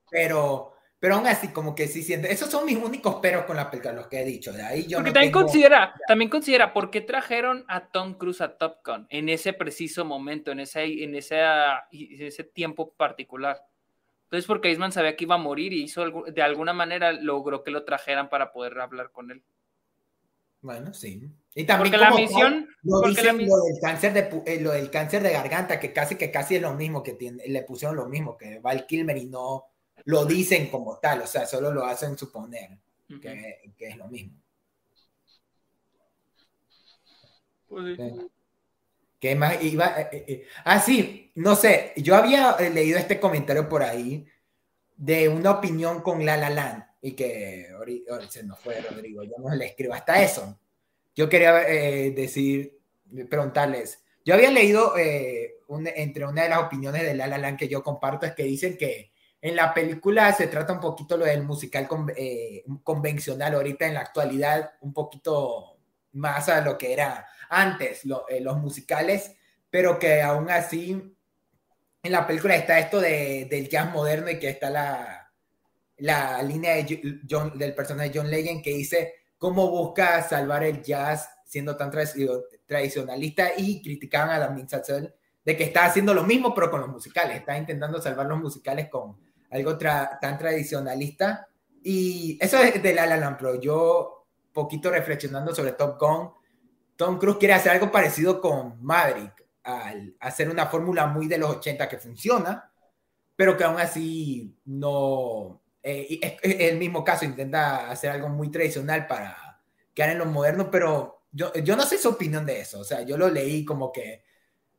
Pero, 0.09 0.73
pero 0.99 1.15
aún 1.15 1.27
así, 1.27 1.49
como 1.49 1.75
que 1.75 1.87
sí 1.87 2.01
siento. 2.01 2.27
Esos 2.27 2.49
son 2.49 2.65
mis 2.65 2.77
únicos 2.77 3.15
peros 3.15 3.45
con 3.45 3.55
la 3.55 3.69
película, 3.69 3.93
los 3.93 4.07
que 4.07 4.21
he 4.21 4.25
dicho. 4.25 4.51
De 4.51 4.63
ahí 4.63 4.87
yo 4.87 4.97
Porque 4.97 5.09
no 5.09 5.13
también 5.13 5.31
tengo- 5.31 5.45
considera, 5.45 5.93
también 6.07 6.29
considera 6.29 6.73
por 6.73 6.89
qué 6.89 7.01
trajeron 7.01 7.65
a 7.67 7.87
Tom 7.89 8.15
Cruise 8.15 8.41
a 8.41 8.57
Top 8.57 8.77
Gun 8.85 9.05
en 9.09 9.29
ese 9.29 9.53
preciso 9.53 10.05
momento, 10.05 10.51
en 10.51 10.61
ese, 10.61 10.83
en 11.03 11.13
ese, 11.15 11.39
en 11.39 12.21
ese 12.27 12.43
tiempo 12.43 12.93
particular. 12.93 13.61
Entonces, 14.23 14.45
porque 14.47 14.71
Iceman 14.71 14.91
sabía 14.91 15.15
que 15.15 15.23
iba 15.25 15.35
a 15.35 15.37
morir 15.37 15.71
y 15.71 15.83
hizo 15.83 16.03
algu- 16.05 16.33
de 16.33 16.41
alguna 16.41 16.73
manera 16.73 17.11
logró 17.13 17.63
que 17.63 17.71
lo 17.71 17.85
trajeran 17.85 18.29
para 18.29 18.51
poder 18.51 18.79
hablar 18.79 19.11
con 19.11 19.31
él. 19.31 19.43
Bueno, 20.61 20.93
sí. 20.93 21.21
Y 21.53 21.63
también 21.65 21.91
Porque 21.91 21.97
la 22.03 22.09
como 22.09 22.21
misión, 22.23 22.53
tal, 22.65 22.75
lo 22.83 23.01
porque 23.01 23.13
la 23.15 23.21
dicen 23.21 23.37
mis- 23.37 23.47
lo 23.47 23.55
del 23.63 23.79
cáncer 23.81 24.13
de 24.13 24.43
eh, 24.51 24.59
lo 24.61 24.71
del 24.71 24.89
cáncer 24.89 25.23
de 25.23 25.31
garganta, 25.31 25.79
que 25.79 25.93
casi 25.93 26.15
que 26.15 26.31
casi 26.31 26.55
es 26.55 26.61
lo 26.61 26.73
mismo 26.73 27.03
que 27.03 27.13
tiene, 27.13 27.43
le 27.47 27.61
pusieron 27.63 27.95
lo 27.95 28.07
mismo 28.07 28.35
que 28.37 28.59
Val 28.59 28.85
Kilmer 28.85 29.15
y 29.17 29.25
no 29.27 29.65
lo 30.05 30.25
dicen 30.25 30.69
como 30.69 30.97
tal, 30.99 31.21
o 31.21 31.27
sea, 31.27 31.45
solo 31.45 31.71
lo 31.71 31.85
hacen 31.85 32.17
suponer 32.17 32.77
que, 33.21 33.71
que 33.77 33.87
es 33.87 33.97
lo 33.97 34.07
mismo. 34.07 34.33
Pues 37.67 37.97
sí. 37.97 38.27
¿Qué 39.19 39.35
más 39.35 39.61
iba? 39.63 39.99
eh, 40.01 40.07
eh, 40.11 40.25
eh. 40.27 40.47
Ah, 40.63 40.79
sí, 40.79 41.31
no 41.35 41.55
sé, 41.55 41.91
yo 41.97 42.15
había 42.15 42.55
leído 42.59 42.99
este 42.99 43.19
comentario 43.19 43.67
por 43.67 43.81
ahí 43.83 44.27
de 44.95 45.27
una 45.29 45.51
opinión 45.51 46.01
con 46.01 46.25
La 46.25 46.37
La 46.37 46.49
Land 46.49 46.83
y 47.01 47.11
que 47.13 47.69
ahori- 47.71 48.03
se 48.29 48.43
nos 48.43 48.59
fue 48.59 48.79
Rodrigo, 48.81 49.23
yo 49.23 49.33
no 49.39 49.53
le 49.55 49.65
escribo 49.67 49.93
hasta 49.93 50.21
eso. 50.21 50.59
Yo 51.15 51.27
quería 51.29 51.67
eh, 51.67 52.11
decir, 52.11 52.79
preguntarles, 53.29 54.03
yo 54.23 54.35
había 54.35 54.51
leído 54.51 54.93
un- 55.67 55.87
entre 55.87 56.25
una 56.25 56.43
de 56.43 56.49
las 56.49 56.59
opiniones 56.63 57.01
de 57.03 57.15
La 57.15 57.27
La 57.27 57.37
Land 57.39 57.57
que 57.57 57.67
yo 57.67 57.81
comparto 57.83 58.25
es 58.25 58.33
que 58.33 58.43
dicen 58.43 58.77
que 58.77 59.11
en 59.47 59.55
la 59.55 59.73
película 59.73 60.31
se 60.33 60.47
trata 60.47 60.73
un 60.73 60.79
poquito 60.79 61.17
lo 61.17 61.25
del 61.25 61.43
musical 61.43 61.87
con- 61.87 62.11
eh, 62.15 62.63
convencional 62.83 63.55
ahorita 63.55 63.85
en 63.87 63.93
la 63.95 64.01
actualidad, 64.01 64.71
un 64.81 64.93
poquito 64.93 65.77
más 66.13 66.49
a 66.49 66.61
lo 66.61 66.77
que 66.77 66.93
era 66.93 67.27
antes 67.49 68.05
lo- 68.05 68.27
eh, 68.29 68.41
los 68.41 68.57
musicales, 68.57 69.35
pero 69.69 69.99
que 69.99 70.21
aún 70.21 70.49
así 70.49 71.15
en 72.03 72.11
la 72.11 72.25
película 72.27 72.55
está 72.55 72.79
esto 72.79 72.99
de, 72.99 73.47
del 73.49 73.69
jazz 73.69 73.91
moderno 73.91 74.29
y 74.29 74.39
que 74.39 74.49
está 74.49 74.69
la, 74.69 75.31
la 75.97 76.41
línea 76.43 76.75
de 76.75 77.19
John, 77.29 77.57
del 77.57 77.73
personaje 77.75 78.11
John 78.13 78.29
Legend 78.29 78.63
que 78.63 78.71
dice 78.73 79.13
cómo 79.37 79.69
busca 79.69 80.21
salvar 80.23 80.63
el 80.63 80.81
jazz 80.81 81.29
siendo 81.45 81.75
tan 81.75 81.91
tradicio- 81.91 82.45
tradicionalista 82.65 83.51
y 83.57 83.81
criticaban 83.81 84.29
a 84.31 84.39
Damien 84.39 84.67
Chazelle 84.67 85.13
de 85.43 85.55
que 85.57 85.63
está 85.65 85.85
haciendo 85.85 86.13
lo 86.13 86.23
mismo 86.23 86.53
pero 86.53 86.69
con 86.69 86.81
los 86.81 86.89
musicales, 86.89 87.37
está 87.37 87.57
intentando 87.57 88.01
salvar 88.01 88.25
los 88.27 88.39
musicales 88.39 88.89
con 88.89 89.17
algo 89.51 89.77
tan 89.77 90.37
tradicionalista. 90.37 91.47
Y 91.83 92.37
eso 92.41 92.57
es 92.59 92.81
de 92.81 92.93
La 92.93 93.05
La 93.05 93.17
Land, 93.17 93.61
yo 93.61 94.25
poquito 94.51 94.89
reflexionando 94.89 95.53
sobre 95.53 95.73
Top 95.73 95.99
Gun, 95.99 96.31
Tom 96.95 97.19
Cruise 97.19 97.37
quiere 97.37 97.53
hacer 97.53 97.73
algo 97.73 97.91
parecido 97.91 98.41
con 98.41 98.83
Maverick, 98.83 99.45
al 99.63 100.15
hacer 100.19 100.49
una 100.49 100.65
fórmula 100.65 101.05
muy 101.05 101.27
de 101.27 101.37
los 101.37 101.51
80 101.57 101.87
que 101.87 101.99
funciona, 101.99 102.71
pero 103.35 103.55
que 103.55 103.63
aún 103.63 103.79
así 103.79 104.57
no... 104.65 105.61
eh, 105.83 106.19
es 106.41 106.71
el 106.71 106.79
mismo 106.79 107.03
caso, 107.03 107.23
intenta 107.23 107.91
hacer 107.91 108.09
algo 108.09 108.29
muy 108.29 108.49
tradicional 108.49 109.05
para 109.05 109.61
quedar 109.93 110.09
en 110.11 110.17
lo 110.17 110.25
moderno, 110.25 110.71
pero 110.71 111.21
yo, 111.31 111.53
yo 111.53 111.75
no 111.75 111.85
sé 111.85 111.99
su 111.99 112.09
opinión 112.09 112.45
de 112.45 112.61
eso, 112.61 112.79
o 112.79 112.83
sea, 112.83 113.03
yo 113.03 113.15
lo 113.15 113.29
leí 113.29 113.63
como 113.63 113.91
que 113.91 114.23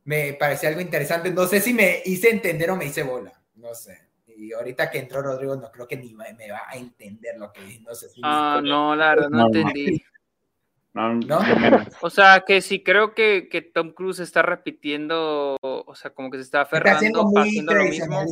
me 0.05 0.33
parecía 0.33 0.71
algo 0.71 0.81
interesante, 0.81 1.31
no 1.31 1.47
sé 1.47 1.61
si 1.61 1.73
me 1.73 2.03
hice 2.05 2.31
entender 2.31 2.71
o 2.73 2.77
me 2.77 2.87
hice 2.87 3.05
bola, 3.05 3.41
no 3.55 3.75
sé. 3.77 4.08
Y 4.39 4.53
ahorita 4.53 4.89
que 4.89 4.99
entró 4.99 5.21
Rodrigo, 5.21 5.57
no 5.57 5.69
creo 5.73 5.89
que 5.89 5.97
ni 5.97 6.15
me 6.15 6.33
me 6.35 6.49
va 6.49 6.63
a 6.69 6.77
entender 6.77 7.37
lo 7.39 7.53
que 7.53 7.61
dije, 7.61 7.81
no 7.81 7.93
sé 7.93 8.09
si... 8.09 8.21
Ah, 8.23 8.61
no, 8.63 8.95
la 8.95 9.09
verdad, 9.09 9.31
no 9.31 9.47
entendí. 9.47 10.01
No. 10.95 11.41
O 12.01 12.09
sea, 12.09 12.45
que 12.47 12.61
sí 12.61 12.83
creo 12.85 13.15
que, 13.15 13.49
que 13.51 13.63
Tom 13.63 13.93
Cruise 13.93 14.21
está 14.21 14.43
repitiendo, 14.43 15.57
o 15.61 15.95
sea, 15.97 16.13
como 16.13 16.31
que 16.31 16.39
se 16.39 16.45
está 16.45 16.61
aferrando, 16.61 17.33
haciendo 17.37 17.75
lo 17.75 17.85
mismo. 17.85 18.25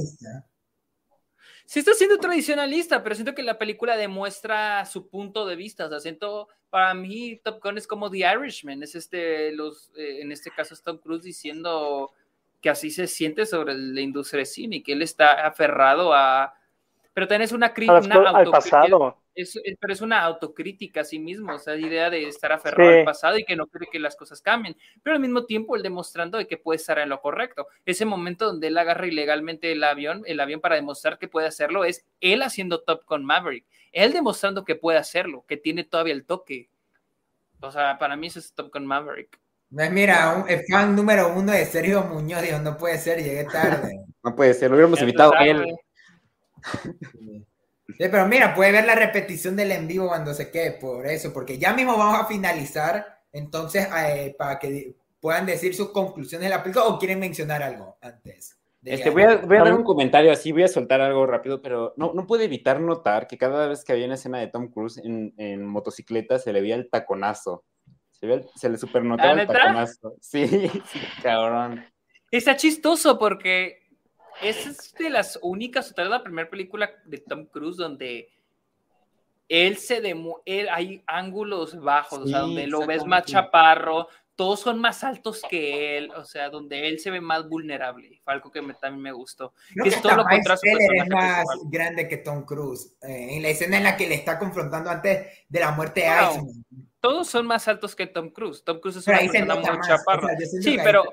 Sí 1.64 1.80
está 1.80 1.92
siendo 1.94 2.18
tradicionalista, 2.18 3.02
pero 3.02 3.16
siento 3.16 3.34
que 3.34 3.42
la 3.42 3.58
película 3.58 3.96
demuestra 3.96 4.84
su 4.86 5.08
punto 5.08 5.44
de 5.44 5.56
vista. 5.56 5.86
O 5.86 5.88
sea, 5.88 5.98
siento, 5.98 6.48
para 6.70 6.94
mí 6.94 7.40
Top 7.42 7.60
Gun 7.60 7.78
es 7.78 7.88
como 7.88 8.10
The 8.10 8.18
Irishman, 8.18 8.84
es 8.84 8.94
este, 8.94 9.50
los, 9.50 9.90
eh, 9.96 10.22
en 10.22 10.30
este 10.30 10.52
caso 10.52 10.74
es 10.74 10.82
Tom 10.84 10.98
Cruise 10.98 11.24
diciendo 11.24 12.12
que 12.66 12.70
así 12.70 12.90
se 12.90 13.06
siente 13.06 13.46
sobre 13.46 13.74
la 13.74 14.00
industria 14.00 14.40
de 14.40 14.46
cine, 14.46 14.82
que 14.82 14.94
él 14.94 15.02
está 15.02 15.46
aferrado 15.46 16.12
a... 16.12 16.52
Pero 17.14 17.28
también 17.28 17.42
es 17.42 17.52
una 17.52 17.72
crítica, 17.72 18.00
las 18.00 18.08
co- 18.08 18.26
al 18.26 18.50
pasado. 18.50 19.18
es, 19.36 19.54
es- 19.62 19.76
pero 19.80 19.92
es 19.92 20.00
una 20.00 20.24
autocrítica 20.24 21.02
a 21.02 21.04
sí 21.04 21.20
mismo, 21.20 21.54
o 21.54 21.58
sea, 21.60 21.76
la 21.76 21.86
idea 21.86 22.10
de 22.10 22.26
estar 22.26 22.50
aferrado 22.50 22.90
Sí. 22.90 22.98
al 22.98 23.04
pasado 23.04 23.38
y 23.38 23.44
que 23.44 23.54
no 23.54 23.68
quiere 23.68 23.86
que 23.86 24.00
las 24.00 24.16
cosas 24.16 24.42
cambien, 24.42 24.76
pero 25.04 25.14
al 25.14 25.22
mismo 25.22 25.44
tiempo 25.44 25.76
él 25.76 25.82
demostrando 25.84 26.38
de 26.38 26.48
que 26.48 26.56
puede 26.56 26.78
estar 26.78 26.98
en 26.98 27.08
lo 27.08 27.20
correcto. 27.20 27.68
Ese 27.84 28.04
momento 28.04 28.46
donde 28.46 28.66
él 28.66 28.76
agarra 28.78 29.06
ilegalmente 29.06 29.70
el 29.70 29.84
avión, 29.84 30.24
el 30.26 30.40
avión 30.40 30.60
para 30.60 30.74
demostrar 30.74 31.18
que 31.18 31.28
puede 31.28 31.46
hacerlo, 31.46 31.84
es 31.84 32.04
él 32.20 32.42
haciendo 32.42 32.80
Top 32.82 33.04
Gun 33.06 33.24
Maverick, 33.24 33.64
él 33.92 34.12
demostrando 34.12 34.64
que 34.64 34.74
puede 34.74 34.98
hacerlo, 34.98 35.44
que 35.46 35.56
tiene 35.56 35.84
todavía 35.84 36.14
el 36.14 36.24
toque. 36.26 36.68
O 37.60 37.70
sea, 37.70 37.96
para 38.00 38.16
mí 38.16 38.26
eso 38.26 38.40
es 38.40 38.52
Top 38.54 38.72
Gun 38.72 38.86
Maverick. 38.86 39.38
Pues 39.72 39.90
mira, 39.90 40.36
un, 40.36 40.48
el 40.48 40.64
fan 40.70 40.94
número 40.94 41.34
uno 41.34 41.52
de 41.52 41.64
Sergio 41.66 42.02
Muñoz 42.04 42.42
dijo, 42.42 42.58
no 42.58 42.76
puede 42.76 42.98
ser, 42.98 43.22
llegué 43.22 43.44
tarde. 43.44 44.00
No 44.26 44.34
puede 44.34 44.54
ser, 44.54 44.70
lo 44.70 44.76
hubiéramos 44.76 45.00
a 45.00 45.28
sabes. 45.28 45.50
él. 45.50 45.76
Sí, 47.86 48.08
pero 48.10 48.26
mira, 48.26 48.56
puede 48.56 48.72
ver 48.72 48.84
la 48.84 48.96
repetición 48.96 49.54
del 49.54 49.70
en 49.70 49.86
vivo 49.86 50.08
cuando 50.08 50.34
se 50.34 50.50
quede, 50.50 50.72
por 50.72 51.06
eso, 51.06 51.32
porque 51.32 51.58
ya 51.58 51.72
mismo 51.72 51.96
vamos 51.96 52.20
a 52.20 52.26
finalizar, 52.26 53.20
entonces, 53.32 53.86
eh, 53.96 54.34
para 54.36 54.58
que 54.58 54.96
puedan 55.20 55.46
decir 55.46 55.76
sus 55.76 55.90
conclusiones 55.90 56.48
de 56.48 56.56
la 56.56 56.62
película 56.62 56.86
o 56.86 56.98
quieren 56.98 57.20
mencionar 57.20 57.62
algo 57.62 57.96
antes. 58.02 58.58
Este, 58.82 59.10
voy, 59.10 59.22
a, 59.22 59.36
voy 59.36 59.56
a 59.56 59.64
dar 59.64 59.74
un 59.74 59.82
comentario 59.82 60.30
así, 60.30 60.52
voy 60.52 60.62
a 60.64 60.68
soltar 60.68 61.00
algo 61.00 61.26
rápido, 61.26 61.60
pero 61.60 61.94
no, 61.96 62.12
no 62.12 62.26
puedo 62.26 62.42
evitar 62.42 62.80
notar 62.80 63.26
que 63.26 63.38
cada 63.38 63.66
vez 63.66 63.84
que 63.84 63.92
había 63.92 64.06
una 64.06 64.14
escena 64.14 64.38
de 64.38 64.48
Tom 64.48 64.68
Cruise 64.68 64.98
en, 64.98 65.34
en 65.38 65.64
motocicleta 65.64 66.38
se 66.38 66.52
le 66.52 66.60
veía 66.60 66.76
el 66.76 66.90
taconazo. 66.90 67.64
Se, 68.20 68.26
el- 68.32 68.46
se 68.54 68.68
le 68.68 68.78
supernotaba 68.78 69.30
¿Ah, 69.30 69.42
el 69.42 69.46
taconazo. 69.46 70.14
Sí, 70.20 70.46
sí, 70.46 71.00
cabrón. 71.22 71.84
Está 72.30 72.56
chistoso 72.56 73.18
porque 73.18 73.78
es 74.42 74.92
de 74.94 75.10
las 75.10 75.38
únicas, 75.42 75.90
o 75.90 75.94
tal 75.94 76.06
vez 76.06 76.10
la 76.18 76.22
primera 76.24 76.48
película 76.50 76.90
de 77.04 77.18
Tom 77.18 77.46
Cruise 77.46 77.76
donde 77.76 78.28
él 79.48 79.76
se 79.76 80.00
demo, 80.00 80.42
él 80.44 80.68
hay 80.70 81.02
ángulos 81.06 81.78
bajos, 81.80 82.20
o 82.20 82.26
sea, 82.26 82.40
Sí, 82.40 82.46
donde 82.46 82.66
lo 82.66 82.84
ves 82.86 83.04
más 83.06 83.24
chaparro, 83.24 84.08
todos 84.34 84.60
son 84.60 84.80
más 84.80 85.02
altos 85.04 85.40
que 85.48 85.96
él, 85.96 86.10
o 86.16 86.24
sea, 86.24 86.50
donde 86.50 86.88
él 86.88 86.98
se 86.98 87.10
ve 87.10 87.20
más 87.20 87.48
vulnerable. 87.48 88.20
Fue 88.24 88.34
algo 88.34 88.50
que 88.50 88.60
me- 88.60 88.74
también 88.74 89.02
me 89.02 89.12
gustó. 89.12 89.54
Creo 89.72 89.84
que 89.84 89.88
es 89.90 90.02
todo 90.02 90.16
lo 90.16 90.24
contrario 90.24 90.60
es 90.62 90.76
personaje 90.88 91.10
más 91.10 91.46
grande 91.70 92.08
que 92.08 92.16
Tom 92.18 92.44
Cruise. 92.44 92.96
eh, 93.02 93.36
en 93.36 93.42
la 93.42 93.48
escena 93.48 93.76
en 93.78 93.84
la 93.84 93.96
que 93.96 94.08
le 94.08 94.16
está 94.16 94.38
confrontando 94.38 94.90
antes 94.90 95.28
de 95.48 95.60
la 95.60 95.70
muerte 95.70 96.00
de 96.00 96.08
Wow. 96.08 96.30
Iceman. 96.32 96.85
Todos 97.08 97.28
son 97.28 97.46
más 97.46 97.68
altos 97.68 97.94
que 97.94 98.06
Tom 98.06 98.30
Cruise. 98.30 98.64
Tom 98.64 98.80
Cruise 98.80 98.96
es 98.96 99.04
Pero 99.04 99.18
una 99.20 99.30
persona 99.30 99.54
muy 99.54 99.78
más. 99.78 99.86
chaparra. 99.88 100.26
o 100.34 100.38
sea, 100.38 100.60
Sí, 100.62 100.76
pero-. 100.82 101.04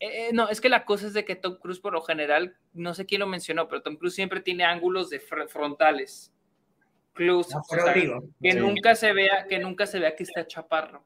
Eh, 0.00 0.28
eh, 0.28 0.30
no, 0.32 0.48
es 0.48 0.60
que 0.60 0.68
la 0.68 0.84
cosa 0.84 1.06
es 1.06 1.12
de 1.14 1.24
que 1.24 1.36
Tom 1.36 1.58
Cruise 1.60 1.78
por 1.80 1.92
lo 1.92 2.02
general, 2.02 2.56
no 2.72 2.92
sé 2.94 3.06
quién 3.06 3.20
lo 3.20 3.26
mencionó, 3.28 3.68
pero 3.68 3.82
Tom 3.82 3.96
Cruise 3.96 4.14
siempre 4.14 4.40
tiene 4.40 4.64
ángulos 4.64 5.10
de 5.10 5.20
fr- 5.20 5.48
frontales. 5.48 6.32
Close, 7.14 7.54
No, 7.54 7.60
o 7.60 7.64
fue 7.64 7.78
sea, 7.78 7.86
Rodrigo. 7.86 8.24
que 8.42 8.52
Sí. 8.52 8.58
nunca 8.58 8.94
se 8.94 9.12
vea, 9.12 9.46
que 9.48 9.58
nunca 9.58 9.86
se 9.86 9.98
vea 10.00 10.16
que 10.16 10.22
está 10.24 10.46
chaparro. 10.46 11.04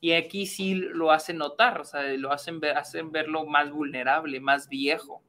Y 0.00 0.12
aquí 0.12 0.46
sí 0.46 0.74
lo 0.74 1.10
hacen 1.10 1.38
notar, 1.38 1.80
o 1.80 1.84
sea, 1.84 2.02
lo 2.16 2.32
hacen 2.32 2.60
ver, 2.60 2.76
hacen 2.76 3.10
verlo 3.12 3.44
más 3.46 3.70
vulnerable, 3.70 4.40
más 4.40 4.68
viejo. 4.68 5.22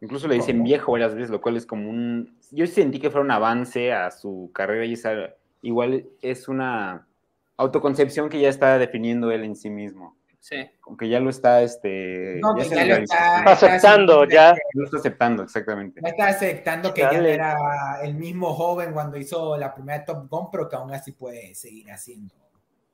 Incluso 0.00 0.28
le 0.28 0.36
dicen 0.36 0.56
¿Cómo? 0.58 0.64
viejo 0.68 0.92
varias 0.92 1.14
veces, 1.14 1.30
lo 1.30 1.40
cual 1.40 1.56
es 1.56 1.66
como 1.66 1.90
un... 1.90 2.36
Yo 2.52 2.66
sentí 2.66 2.98
que 3.00 3.10
fue 3.10 3.20
un 3.20 3.30
avance 3.30 3.92
a 3.92 4.10
su 4.10 4.50
carrera 4.54 4.84
y 4.84 4.92
esa 4.94 5.34
igual 5.62 6.06
es 6.22 6.48
una 6.48 7.06
autoconcepción 7.60 8.28
que 8.28 8.40
ya 8.40 8.48
está 8.48 8.78
definiendo 8.78 9.30
él 9.30 9.44
en 9.44 9.54
sí 9.56 9.70
mismo. 9.70 10.16
Sí. 10.38 10.56
Como 10.80 10.96
que 10.96 11.08
ya 11.08 11.20
lo 11.20 11.28
está, 11.28 11.60
este... 11.62 12.38
No, 12.40 12.54
que 12.54 12.64
se 12.64 12.70
ya 12.74 12.80
lo 12.80 12.86
legalizó. 12.86 13.12
está- 13.14 13.52
Aceptando, 13.52 14.24
ya. 14.24 14.54
Lo 14.72 14.84
está 14.84 14.96
aceptando, 14.96 15.42
exactamente. 15.42 16.00
Ya 16.02 16.08
está 16.08 16.26
aceptando 16.28 16.94
que 16.94 17.02
ya 17.02 17.12
Dale. 17.12 17.34
era 17.34 17.56
el 18.02 18.14
mismo 18.14 18.54
joven 18.54 18.92
cuando 18.92 19.18
hizo 19.18 19.58
la 19.58 19.74
primera 19.74 20.02
Top 20.04 20.28
Gun, 20.30 20.50
pero 20.50 20.66
que 20.68 20.76
aún 20.76 20.94
así 20.94 21.12
puede 21.12 21.54
seguir 21.54 21.90
haciendo. 21.92 22.34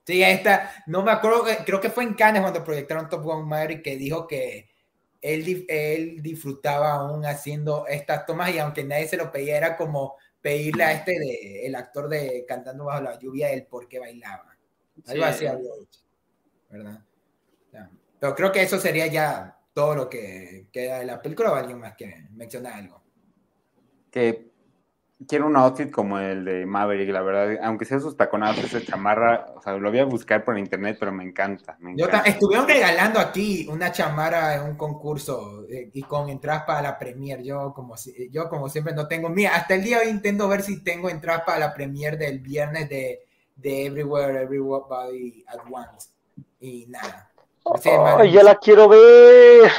Sí, 0.05 0.18
ya 0.18 0.30
está. 0.30 0.72
No 0.86 1.02
me 1.05 1.12
acuerdo, 1.12 1.44
creo 1.64 1.80
que 1.80 1.90
fue 1.90 2.02
en 2.02 2.14
Cannes 2.14 2.43
cuando 2.43 2.64
proyectaron 2.64 3.09
Top 3.09 3.22
Gun 3.22 3.47
Maverick 3.48 3.82
que 3.82 3.97
dijo 3.97 4.26
que 4.26 4.68
él, 5.22 5.64
él 5.68 6.22
disfrutaba 6.22 6.94
aún 6.94 7.24
haciendo 7.24 7.86
estas 7.86 8.26
tomas 8.26 8.52
y 8.52 8.59
aunque 8.59 8.82
nadie 8.82 9.06
se 9.06 9.16
lo 9.16 9.30
pedía, 9.30 9.56
era 9.56 9.76
como 9.76 10.16
pedirle 10.40 10.82
a 10.84 10.93
este, 10.93 11.12
de, 11.12 11.66
el 11.66 11.74
actor 11.76 12.09
de 12.09 12.44
Cantando 12.47 12.84
Bajo 12.86 13.02
la 13.02 13.18
Lluvia, 13.18 13.51
el 13.52 13.66
por 13.66 13.88
qué 13.88 13.98
bailaba. 14.01 14.56
Algo 15.06 15.23
Sí. 15.24 15.28
así 15.28 15.47
había 15.47 15.70
hecho, 15.82 16.01
¿verdad? 16.70 17.01
Ya. 17.73 17.90
Pero 18.20 18.35
creo 18.35 18.52
que 18.52 18.62
eso 18.62 18.78
sería 18.78 19.06
ya 19.06 19.59
todo 19.74 19.94
lo 19.94 20.09
que 20.09 20.66
queda 20.73 21.01
de 21.01 21.06
la 21.06 21.20
película 21.20 21.52
o 21.52 21.55
alguien 21.55 21.78
más 21.78 21.94
que 21.97 22.27
menciona 22.31 22.74
algo. 22.77 23.02
Que 24.10 24.51
quiero 25.28 25.47
un 25.47 25.56
outfit 25.56 25.90
como 25.90 26.18
el 26.18 26.44
de 26.44 26.64
Maverick, 26.66 27.10
la 27.10 27.20
verdad. 27.23 27.59
Aunque 27.62 27.85
sea 27.85 28.01
sus 28.01 28.16
taconados, 28.16 28.59
esa 28.59 28.82
chamarra, 28.82 29.47
o 29.55 29.60
sea, 29.62 29.74
lo 29.74 29.90
voy 29.90 29.98
a 29.98 30.05
buscar 30.05 30.44
por 30.44 30.59
internet, 30.59 30.97
pero 30.98 31.12
me 31.12 31.24
encanta. 31.24 31.77
me 31.81 31.94
Yo 31.97 32.06
encanta. 32.06 32.28
estuvieron 32.28 32.66
regalando 32.66 33.20
aquí 33.20 33.66
una 33.70 33.93
chamara 33.93 34.55
en 34.56 34.62
un 34.62 34.77
concurso 34.77 35.66
eh, 35.68 35.90
y 35.93 36.02
con 36.02 36.31
entradas 36.31 36.64
para 36.64 36.81
la 36.82 36.98
premier. 36.98 37.43
Yo 37.43 37.73
como, 37.74 37.97
si- 37.98 38.31
yo 38.31 38.48
como 38.48 38.68
siempre 38.70 38.94
no 38.94 39.06
tengo. 39.06 39.28
Mira, 39.28 39.55
hasta 39.56 39.74
el 39.74 39.82
día 39.85 39.98
de 39.98 40.06
hoy 40.06 40.10
intento 40.10 40.48
ver 40.48 40.62
si 40.62 40.82
tengo 40.82 41.10
entradas 41.10 41.43
para 41.44 41.59
la 41.59 41.74
premier 41.74 42.16
del 42.16 42.40
viernes 42.40 42.89
de, 42.89 43.26
de 43.57 43.87
Everywhere, 43.87 44.43
Everybody 44.43 45.45
at 45.49 45.59
Once. 45.70 46.11
Y 46.61 46.87
nada. 46.89 47.31
Madre. 47.65 48.31
ya 48.31 48.43
la 48.43 48.55
quiero 48.57 48.89
ver. 48.89 49.70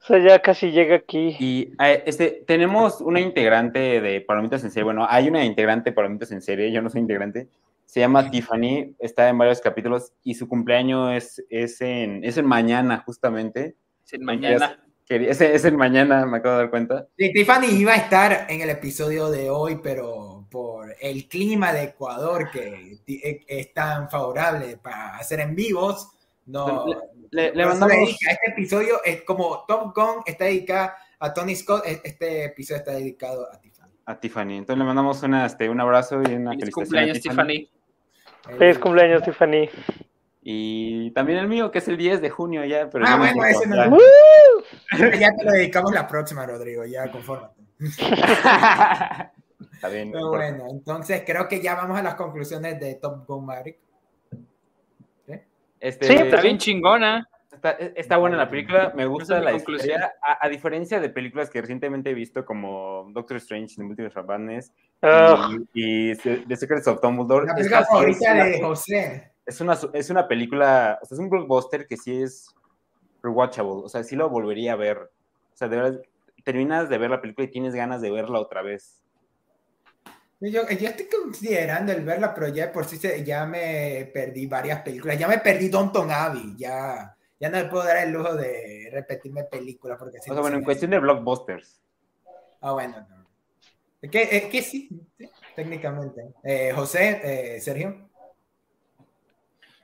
O 0.00 0.04
sea, 0.04 0.18
ya 0.18 0.40
casi 0.40 0.70
llega 0.72 0.96
aquí. 0.96 1.36
Y 1.38 1.74
este, 2.06 2.42
tenemos 2.46 3.00
una 3.00 3.20
integrante 3.20 4.00
de 4.00 4.20
Palomitas 4.20 4.64
en 4.64 4.70
serie. 4.70 4.84
Bueno, 4.84 5.06
hay 5.08 5.28
una 5.28 5.44
integrante 5.44 5.90
de 5.90 5.94
Palomitas 5.94 6.32
en 6.32 6.42
serie. 6.42 6.72
Yo 6.72 6.82
no 6.82 6.90
soy 6.90 7.00
integrante. 7.02 7.48
Se 7.86 8.00
llama 8.00 8.30
Tiffany. 8.30 8.94
Está 8.98 9.28
en 9.28 9.38
varios 9.38 9.60
capítulos 9.60 10.12
y 10.24 10.34
su 10.34 10.48
cumpleaños 10.48 11.12
es, 11.12 11.44
es, 11.50 11.80
en, 11.82 12.24
es 12.24 12.36
en 12.38 12.46
mañana, 12.46 13.02
justamente. 13.04 13.76
Sí, 14.04 14.18
mañana. 14.18 14.82
Quería- 15.06 15.30
Es, 15.30 15.40
es 15.40 15.64
en 15.66 15.76
mañana, 15.76 16.24
me 16.26 16.38
acabo 16.38 16.54
de 16.56 16.62
dar 16.62 16.70
cuenta. 16.70 17.06
Sí, 17.18 17.32
Tiffany 17.32 17.66
iba 17.72 17.92
a 17.92 17.96
estar 17.96 18.46
en 18.48 18.60
el 18.62 18.70
episodio 18.70 19.30
de 19.30 19.50
hoy, 19.50 19.78
pero 19.82 20.41
por 20.52 20.94
el 21.00 21.26
clima 21.28 21.72
de 21.72 21.84
Ecuador 21.84 22.50
que 22.50 22.98
eh, 23.06 23.44
es 23.48 23.72
tan 23.72 24.10
favorable 24.10 24.76
para 24.76 25.16
hacer 25.16 25.40
en 25.40 25.54
vivos, 25.56 26.10
no. 26.46 26.84
Le, 27.30 27.54
le 27.54 27.64
mandamos. 27.66 27.96
dije, 27.96 28.18
este 28.30 28.50
episodio 28.50 29.02
es 29.04 29.22
como 29.22 29.64
Top 29.66 29.94
Gun 29.96 30.22
está 30.26 30.44
dedicada 30.44 30.96
a 31.18 31.32
Tony 31.32 31.56
Scott, 31.56 31.84
este 31.86 32.44
episodio 32.44 32.80
está 32.80 32.92
dedicado 32.92 33.48
a 33.50 33.58
Tiffany. 33.58 33.90
A 34.04 34.20
Tiffany. 34.20 34.56
Entonces 34.58 34.78
le 34.78 34.84
mandamos 34.84 35.22
una, 35.22 35.46
este, 35.46 35.70
un 35.70 35.80
abrazo 35.80 36.20
y 36.22 36.34
una 36.34 36.50
Feliz 36.52 36.70
cumpleaños, 36.74 37.20
Tiffany. 37.20 37.68
Feliz 38.58 38.78
cumpleaños, 38.78 39.22
Tiffany. 39.22 39.70
Y 40.42 41.12
también 41.12 41.38
el 41.38 41.46
mío, 41.48 41.70
que 41.70 41.78
es 41.78 41.86
el 41.88 41.96
10 41.96 42.20
de 42.20 42.28
junio 42.28 42.64
ya. 42.64 42.90
Pero 42.90 43.04
Ah, 43.06 43.10
ya 43.12 43.16
bueno, 43.16 43.44
ese 43.46 43.66
no. 43.68 43.98
Ya 45.18 45.34
te 45.34 45.44
lo 45.44 45.52
dedicamos 45.52 45.92
la 45.92 46.06
próxima, 46.08 46.44
Rodrigo, 46.44 46.84
ya 46.84 47.10
confórmate. 47.10 47.62
Está 49.82 49.92
bien. 49.92 50.12
Pero 50.12 50.28
bueno, 50.28 50.64
entonces 50.70 51.24
creo 51.26 51.48
que 51.48 51.60
ya 51.60 51.74
vamos 51.74 51.98
a 51.98 52.04
las 52.04 52.14
conclusiones 52.14 52.78
de 52.78 52.94
Top 52.94 53.26
Gun 53.26 53.46
Maverick. 53.46 53.80
Este, 55.80 56.06
Sí, 56.06 56.12
Está 56.12 56.40
bien 56.40 56.58
chingona. 56.58 57.28
Está, 57.50 57.72
está 57.72 58.16
buena 58.16 58.36
la 58.36 58.48
película, 58.48 58.92
me 58.94 59.06
gusta 59.06 59.38
es 59.38 59.44
la 59.44 59.50
conclusión. 59.52 59.90
historia, 59.90 60.14
a, 60.22 60.46
a 60.46 60.48
diferencia 60.48 61.00
de 61.00 61.08
películas 61.10 61.50
que 61.50 61.60
recientemente 61.60 62.10
he 62.10 62.14
visto 62.14 62.44
como 62.44 63.10
Doctor 63.12 63.38
Strange, 63.38 63.74
The 63.76 63.82
Multiverse 63.82 64.20
of 64.20 64.26
Madness 64.26 64.72
Ugh. 65.02 65.66
y, 65.74 66.12
y 66.12 66.16
The 66.16 66.56
Secrets 66.56 66.86
of 66.86 67.00
Dumbledore. 67.02 67.46
La 67.46 67.54
película 67.56 67.84
favorita 67.84 68.28
es, 68.28 68.34
una, 68.34 68.44
de 68.44 68.62
José. 68.62 69.32
es, 69.44 69.60
una, 69.60 69.78
es 69.92 70.10
una 70.10 70.28
película, 70.28 70.98
o 71.02 71.06
sea, 71.06 71.16
es 71.16 71.18
un 71.18 71.28
blockbuster 71.28 71.88
que 71.88 71.96
sí 71.96 72.22
es 72.22 72.54
rewatchable, 73.20 73.82
o 73.84 73.88
sea, 73.88 74.04
sí 74.04 74.14
lo 74.14 74.30
volvería 74.30 74.74
a 74.74 74.76
ver. 74.76 74.98
O 74.98 75.56
sea, 75.56 75.66
de 75.68 75.76
verdad, 75.76 76.00
terminas 76.44 76.88
de 76.88 76.98
ver 76.98 77.10
la 77.10 77.20
película 77.20 77.46
y 77.46 77.50
tienes 77.50 77.74
ganas 77.74 78.00
de 78.00 78.12
verla 78.12 78.38
otra 78.38 78.62
vez. 78.62 79.01
Yo, 80.50 80.68
yo 80.68 80.88
estoy 80.88 81.06
considerando 81.06 81.92
el 81.92 82.04
verla, 82.04 82.34
pero 82.34 82.48
ya 82.48 82.72
por 82.72 82.84
sí 82.84 82.96
se- 82.96 83.22
ya 83.24 83.46
me 83.46 84.10
perdí 84.12 84.46
varias 84.46 84.80
películas. 84.82 85.16
Ya 85.18 85.28
me 85.28 85.38
perdí 85.38 85.68
Downton 85.68 86.10
Abbey. 86.10 86.54
Ya, 86.56 87.16
ya 87.38 87.48
no 87.48 87.58
me 87.58 87.64
puedo 87.66 87.84
dar 87.84 87.98
el 87.98 88.12
lujo 88.12 88.34
de 88.34 88.88
repetirme 88.90 89.44
películas. 89.44 89.98
Porque 89.98 90.18
si 90.18 90.30
O 90.30 90.34
sea, 90.34 90.40
bueno, 90.42 90.56
en 90.58 90.64
cuestión 90.64 90.90
de 90.90 90.98
blockbusters. 90.98 91.80
Ah, 92.60 92.72
bueno. 92.72 93.06
no. 93.08 93.22
Es 94.00 94.10
que, 94.10 94.22
es 94.22 94.44
que 94.46 94.62
sí, 94.62 94.88
sí, 95.16 95.30
técnicamente. 95.54 96.22
Eh, 96.42 96.72
José, 96.74 97.20
eh, 97.56 97.60
Sergio. 97.60 98.10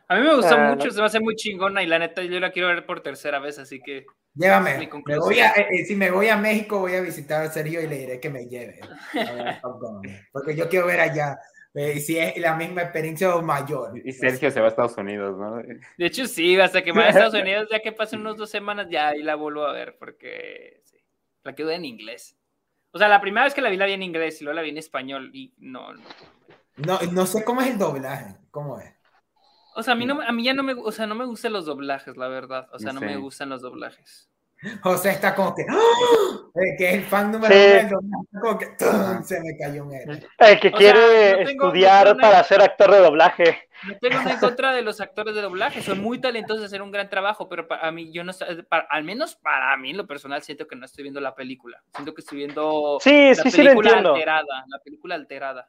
A 0.08 0.16
mí 0.16 0.22
me 0.22 0.34
gustó 0.34 0.56
Ah, 0.56 0.70
mucho, 0.74 0.86
no. 0.86 0.90
se 0.92 1.00
me 1.00 1.06
hace 1.06 1.20
muy 1.20 1.36
chingona 1.36 1.82
y 1.82 1.86
la 1.86 1.98
neta 2.00 2.22
yo 2.22 2.40
la 2.40 2.50
quiero 2.50 2.68
ver 2.68 2.84
por 2.84 3.00
tercera 3.02 3.38
vez, 3.38 3.58
así 3.60 3.80
que 3.80 4.06
Llévame. 4.38 4.88
Me 5.04 5.18
voy 5.18 5.40
a, 5.40 5.50
eh, 5.50 5.66
eh, 5.70 5.84
si 5.84 5.96
me 5.96 6.10
voy 6.12 6.28
a 6.28 6.36
México, 6.36 6.78
voy 6.78 6.94
a 6.94 7.00
visitar 7.00 7.42
a 7.42 7.50
Sergio 7.50 7.82
y 7.82 7.88
le 7.88 7.98
diré 7.98 8.20
que 8.20 8.30
me 8.30 8.46
lleve. 8.46 8.78
Porque 10.32 10.54
yo 10.54 10.68
quiero 10.68 10.86
ver 10.86 11.00
allá. 11.00 11.38
eh, 11.74 11.98
si 12.00 12.18
es 12.18 12.36
la 12.38 12.54
misma 12.54 12.82
experiencia 12.82 13.34
o 13.34 13.42
mayor. 13.42 14.00
Y 14.04 14.12
Sergio 14.12 14.50
se 14.50 14.60
va 14.60 14.66
a 14.66 14.68
Estados 14.70 14.96
Unidos, 14.96 15.36
¿no? 15.36 15.56
de 15.56 16.06
hecho 16.06 16.26
sí, 16.26 16.58
hasta 16.60 16.82
que 16.82 16.92
me 16.92 17.00
vaya 17.00 17.08
a 17.08 17.10
Estados 17.10 17.34
Unidos, 17.42 17.68
ya 17.70 17.80
que 17.80 17.92
pasen 17.92 18.20
unos 18.20 18.36
dos 18.36 18.50
semanas, 18.50 18.86
ya 18.90 19.08
ahí 19.08 19.22
la 19.22 19.34
vuelvo 19.34 19.64
a 19.64 19.72
ver, 19.72 19.96
porque 19.98 20.80
sí, 20.84 21.04
la 21.42 21.52
ver 21.52 21.70
en 21.70 21.84
inglés. 21.84 22.36
O 22.92 22.98
sea, 22.98 23.08
la 23.08 23.20
primera 23.20 23.44
vez 23.44 23.54
que 23.54 23.60
la 23.60 23.70
vi 23.70 23.76
la 23.76 23.86
vi 23.86 23.92
en 23.92 24.02
inglés 24.02 24.40
y 24.40 24.44
luego 24.44 24.54
la 24.56 24.62
vi 24.62 24.70
en 24.70 24.78
español 24.78 25.30
y 25.34 25.52
no, 25.58 25.92
no. 25.92 26.02
No, 26.76 26.98
no 27.12 27.26
sé 27.26 27.44
cómo 27.44 27.60
es 27.60 27.68
el 27.68 27.78
doblaje. 27.78 28.36
¿Cómo 28.50 28.78
es? 28.78 28.97
O 29.78 29.82
sea, 29.82 29.92
a 29.94 29.96
mí, 29.96 30.06
no, 30.06 30.20
a 30.20 30.32
mí 30.32 30.42
ya 30.44 30.54
no 30.54 30.62
me, 30.62 30.74
o 30.74 30.90
sea, 30.92 31.06
no 31.06 31.14
me 31.14 31.24
gustan 31.24 31.52
los 31.52 31.64
doblajes, 31.66 32.16
la 32.16 32.28
verdad. 32.28 32.68
O 32.72 32.78
sea, 32.78 32.92
no 32.92 33.00
Sí. 33.00 33.06
me 33.06 33.16
gustan 33.16 33.48
los 33.48 33.62
doblajes. 33.62 34.28
José 34.82 35.10
está 35.10 35.36
como 35.36 35.54
que. 35.54 35.62
Eh, 35.62 36.74
que 36.76 36.88
es 36.88 36.94
el 36.96 37.04
fan 37.04 37.30
número 37.30 37.54
Sí. 37.54 37.60
uno 37.60 37.74
del 37.74 37.88
doblaje, 37.88 38.24
está 38.24 38.40
como 38.40 38.58
que 38.58 38.66
¡tum! 38.76 39.22
se 39.22 39.40
me 39.40 39.56
cayó 39.56 39.84
un 39.84 39.92
héroe. 39.94 40.20
El 40.38 40.58
que 40.60 40.68
O 40.68 40.70
sea, 40.70 40.78
quiere 40.78 41.30
no 41.30 41.46
tengo- 41.46 41.64
estudiar 41.66 42.06
no 42.08 42.16
tengo 42.16 42.20
para 42.28 42.42
ser 42.42 42.60
actor 42.62 42.90
de 42.90 42.98
doblaje. 42.98 43.68
No 43.86 43.94
tengo 44.00 44.16
nada 44.18 44.32
en 44.32 44.40
contra 44.40 44.72
de 44.72 44.82
los 44.82 45.00
actores 45.00 45.36
de 45.36 45.42
doblaje, 45.42 45.80
son 45.82 46.00
muy 46.00 46.20
talentosos 46.20 46.62
de 46.62 46.66
hacer 46.66 46.82
un 46.82 46.90
gran 46.90 47.08
trabajo, 47.08 47.48
pero 47.48 47.68
para 47.68 47.92
mí, 47.92 48.12
yo 48.12 48.24
no 48.24 48.32
para- 48.68 48.88
al 48.90 49.04
menos 49.04 49.36
para 49.36 49.76
mí 49.76 49.90
en 49.90 49.96
lo 49.98 50.08
personal, 50.08 50.42
siento 50.42 50.66
que 50.66 50.74
no 50.74 50.84
estoy 50.86 51.04
viendo 51.04 51.20
la 51.20 51.36
película. 51.36 51.80
Siento 51.94 52.12
que 52.12 52.22
estoy 52.22 52.38
viendo 52.38 52.98
Sí, 53.00 53.28
la 53.28 53.34
sí, 53.36 53.50
sí 53.52 53.58
lo 53.58 53.64
película 53.70 53.90
entiendo. 53.90 54.14
alterada, 54.14 54.64
la 54.66 54.78
película 54.80 55.14
alterada. 55.14 55.68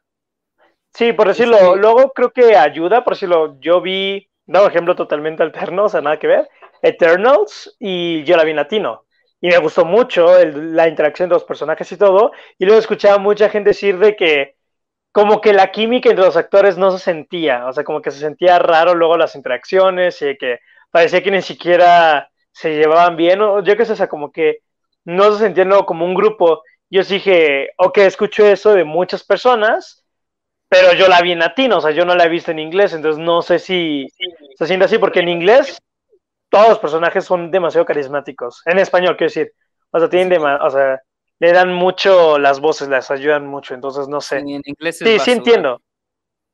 Sí, 0.94 1.14
por 1.14 1.28
decirlo, 1.28 1.76
luego 1.76 2.12
creo 2.14 2.32
que 2.32 2.56
ayuda, 2.58 3.04
por 3.04 3.14
decirlo, 3.14 3.58
yo 3.60 3.82
vi, 3.82 4.28
da 4.46 4.62
un 4.64 4.70
ejemplo 4.70 4.96
totalmente 4.96 5.44
alterno, 5.44 5.86
o 5.86 5.90
sea, 5.90 6.02
nada 6.02 6.20
que 6.20 6.28
ver, 6.28 6.50
Eternals 6.82 7.76
y 7.80 8.24
yo 8.24 8.36
la 8.36 8.44
vi 8.44 8.52
en 8.52 8.58
latino. 8.58 9.06
Y 9.42 9.48
me 9.48 9.58
gustó 9.60 9.86
mucho 9.86 10.38
el- 10.38 10.76
la 10.76 10.88
interacción 10.90 11.30
de 11.30 11.36
los 11.36 11.46
personajes 11.46 11.90
y 11.92 11.98
todo. 11.98 12.32
Y 12.58 12.66
luego 12.66 12.80
escuchaba 12.80 13.18
mucha 13.20 13.50
gente 13.50 13.70
decir 13.70 13.98
de 13.98 14.16
que 14.16 14.56
como 15.12 15.42
que 15.42 15.54
la 15.54 15.72
química 15.72 16.10
entre 16.10 16.26
los 16.26 16.38
actores 16.38 16.78
no 16.78 16.92
se 16.92 17.00
sentía, 17.00 17.68
o 17.68 17.74
sea, 17.74 17.84
como 17.86 18.02
que 18.02 18.12
se 18.12 18.20
sentía 18.20 18.60
raro 18.60 18.96
luego 18.96 19.18
las 19.18 19.36
interacciones 19.36 20.22
y 20.22 20.38
que 20.38 20.60
parecía 20.92 21.24
que 21.24 21.32
ni 21.32 21.42
siquiera 21.42 22.30
se 22.54 22.76
llevaban 22.78 23.18
bien, 23.18 23.42
o 23.42 23.64
yo 23.64 23.78
qué 23.78 23.86
sé, 23.86 23.94
o 23.94 23.96
sea, 23.96 24.10
como 24.10 24.32
que 24.32 24.60
no 25.06 25.32
se 25.34 25.40
sentían 25.40 25.70
luego 25.70 25.86
como 25.86 26.06
un 26.06 26.14
grupo. 26.16 26.64
Yo 26.90 27.04
dije, 27.04 27.70
ok, 27.78 27.98
escucho 28.00 28.46
eso 28.46 28.74
de 28.74 28.84
muchas 28.84 29.24
personas, 29.24 29.99
pero 30.70 30.94
yo 30.94 31.08
la 31.08 31.22
vi 31.22 31.32
en 31.34 31.40
latino, 31.40 31.78
o 31.78 31.82
sea, 31.82 31.92
yo 31.92 32.06
no 32.06 32.16
la 32.16 32.26
he 32.26 32.30
visto 32.30 32.52
en 32.52 32.60
inglés, 32.60 32.94
entonces 32.94 33.20
no 33.24 33.42
sé 33.42 33.60
si 33.60 34.08
se 34.56 34.66
siente 34.68 34.86
así, 34.86 34.98
porque 34.98 35.20
en 35.20 35.30
inglés 35.30 35.80
todos 36.50 36.70
los 36.70 36.80
personajes 36.80 37.26
son 37.26 37.52
demasiado 37.52 37.86
carismáticos, 37.86 38.62
en 38.66 38.80
español, 38.80 39.18
quiero 39.18 39.30
decir, 39.30 39.52
o 39.92 40.00
sea, 40.00 40.10
tienen 40.10 40.42
o 40.42 40.70
sea, 40.70 41.02
le 41.40 41.52
dan 41.54 41.74
mucho 41.74 42.38
las 42.38 42.60
voces, 42.60 42.88
las 42.88 43.12
ayudan 43.12 43.48
mucho, 43.48 43.74
entonces 43.74 44.08
no 44.08 44.22
sé. 44.22 44.42
Sí, 44.42 44.54
en 44.54 44.62
inglés 44.66 45.02
es 45.02 45.08
Sí, 45.08 45.12
sí 45.12 45.18
basura. 45.18 45.34
entiendo. 45.38 45.82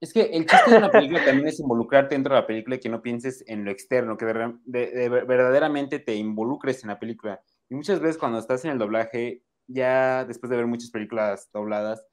Es 0.01 0.13
que 0.13 0.21
el 0.21 0.45
chiste 0.45 0.71
de 0.71 0.77
una 0.77 0.91
película 0.91 1.23
también 1.25 1.47
es 1.47 1.59
involucrarte 1.59 2.15
dentro 2.15 2.35
de 2.35 2.41
la 2.41 2.47
película 2.47 2.75
y 2.75 2.79
que 2.79 2.89
no 2.89 3.01
pienses 3.01 3.43
en 3.47 3.65
lo 3.65 3.71
externo, 3.71 4.17
que 4.17 4.25
de- 4.25 4.53
de- 4.65 4.87
de- 4.91 5.09
verdaderamente 5.09 5.99
te 5.99 6.15
involucres 6.15 6.83
en 6.83 6.89
la 6.89 6.99
película. 6.99 7.41
Y 7.69 7.75
muchas 7.75 7.99
veces 7.99 8.17
cuando 8.17 8.37
estás 8.37 8.63
en 8.65 8.71
el 8.71 8.77
doblaje, 8.77 9.41
ya 9.67 10.25
después 10.25 10.49
de 10.51 10.57
ver 10.57 10.67
muchas 10.67 10.91
películas 10.91 11.49
dobladas, 11.51 12.05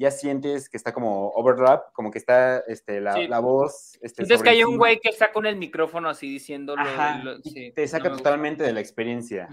ya 0.00 0.10
sientes 0.10 0.70
que 0.70 0.78
está 0.78 0.92
como 0.94 1.28
overlap, 1.32 1.92
como 1.92 2.10
que 2.10 2.18
está 2.18 2.60
este, 2.60 3.00
la, 3.02 3.12
Sí. 3.14 3.28
la 3.28 3.38
voz. 3.38 3.98
Este, 4.00 4.22
Entonces 4.22 4.42
que 4.42 4.48
hay 4.50 4.64
un 4.64 4.78
güey 4.78 4.98
que 4.98 5.10
está 5.10 5.30
con 5.30 5.44
el 5.44 5.56
micrófono 5.56 6.08
así 6.08 6.26
diciendo 6.30 6.74
lo, 6.74 6.82
Ajá, 6.82 7.18
lo- 7.22 7.36
y 7.38 7.50
sí, 7.50 7.72
te 7.72 7.82
no 7.82 7.88
saca 7.88 8.08
gusta. 8.08 8.22
totalmente 8.24 8.64
de 8.64 8.72
la 8.72 8.80
experiencia. 8.80 9.48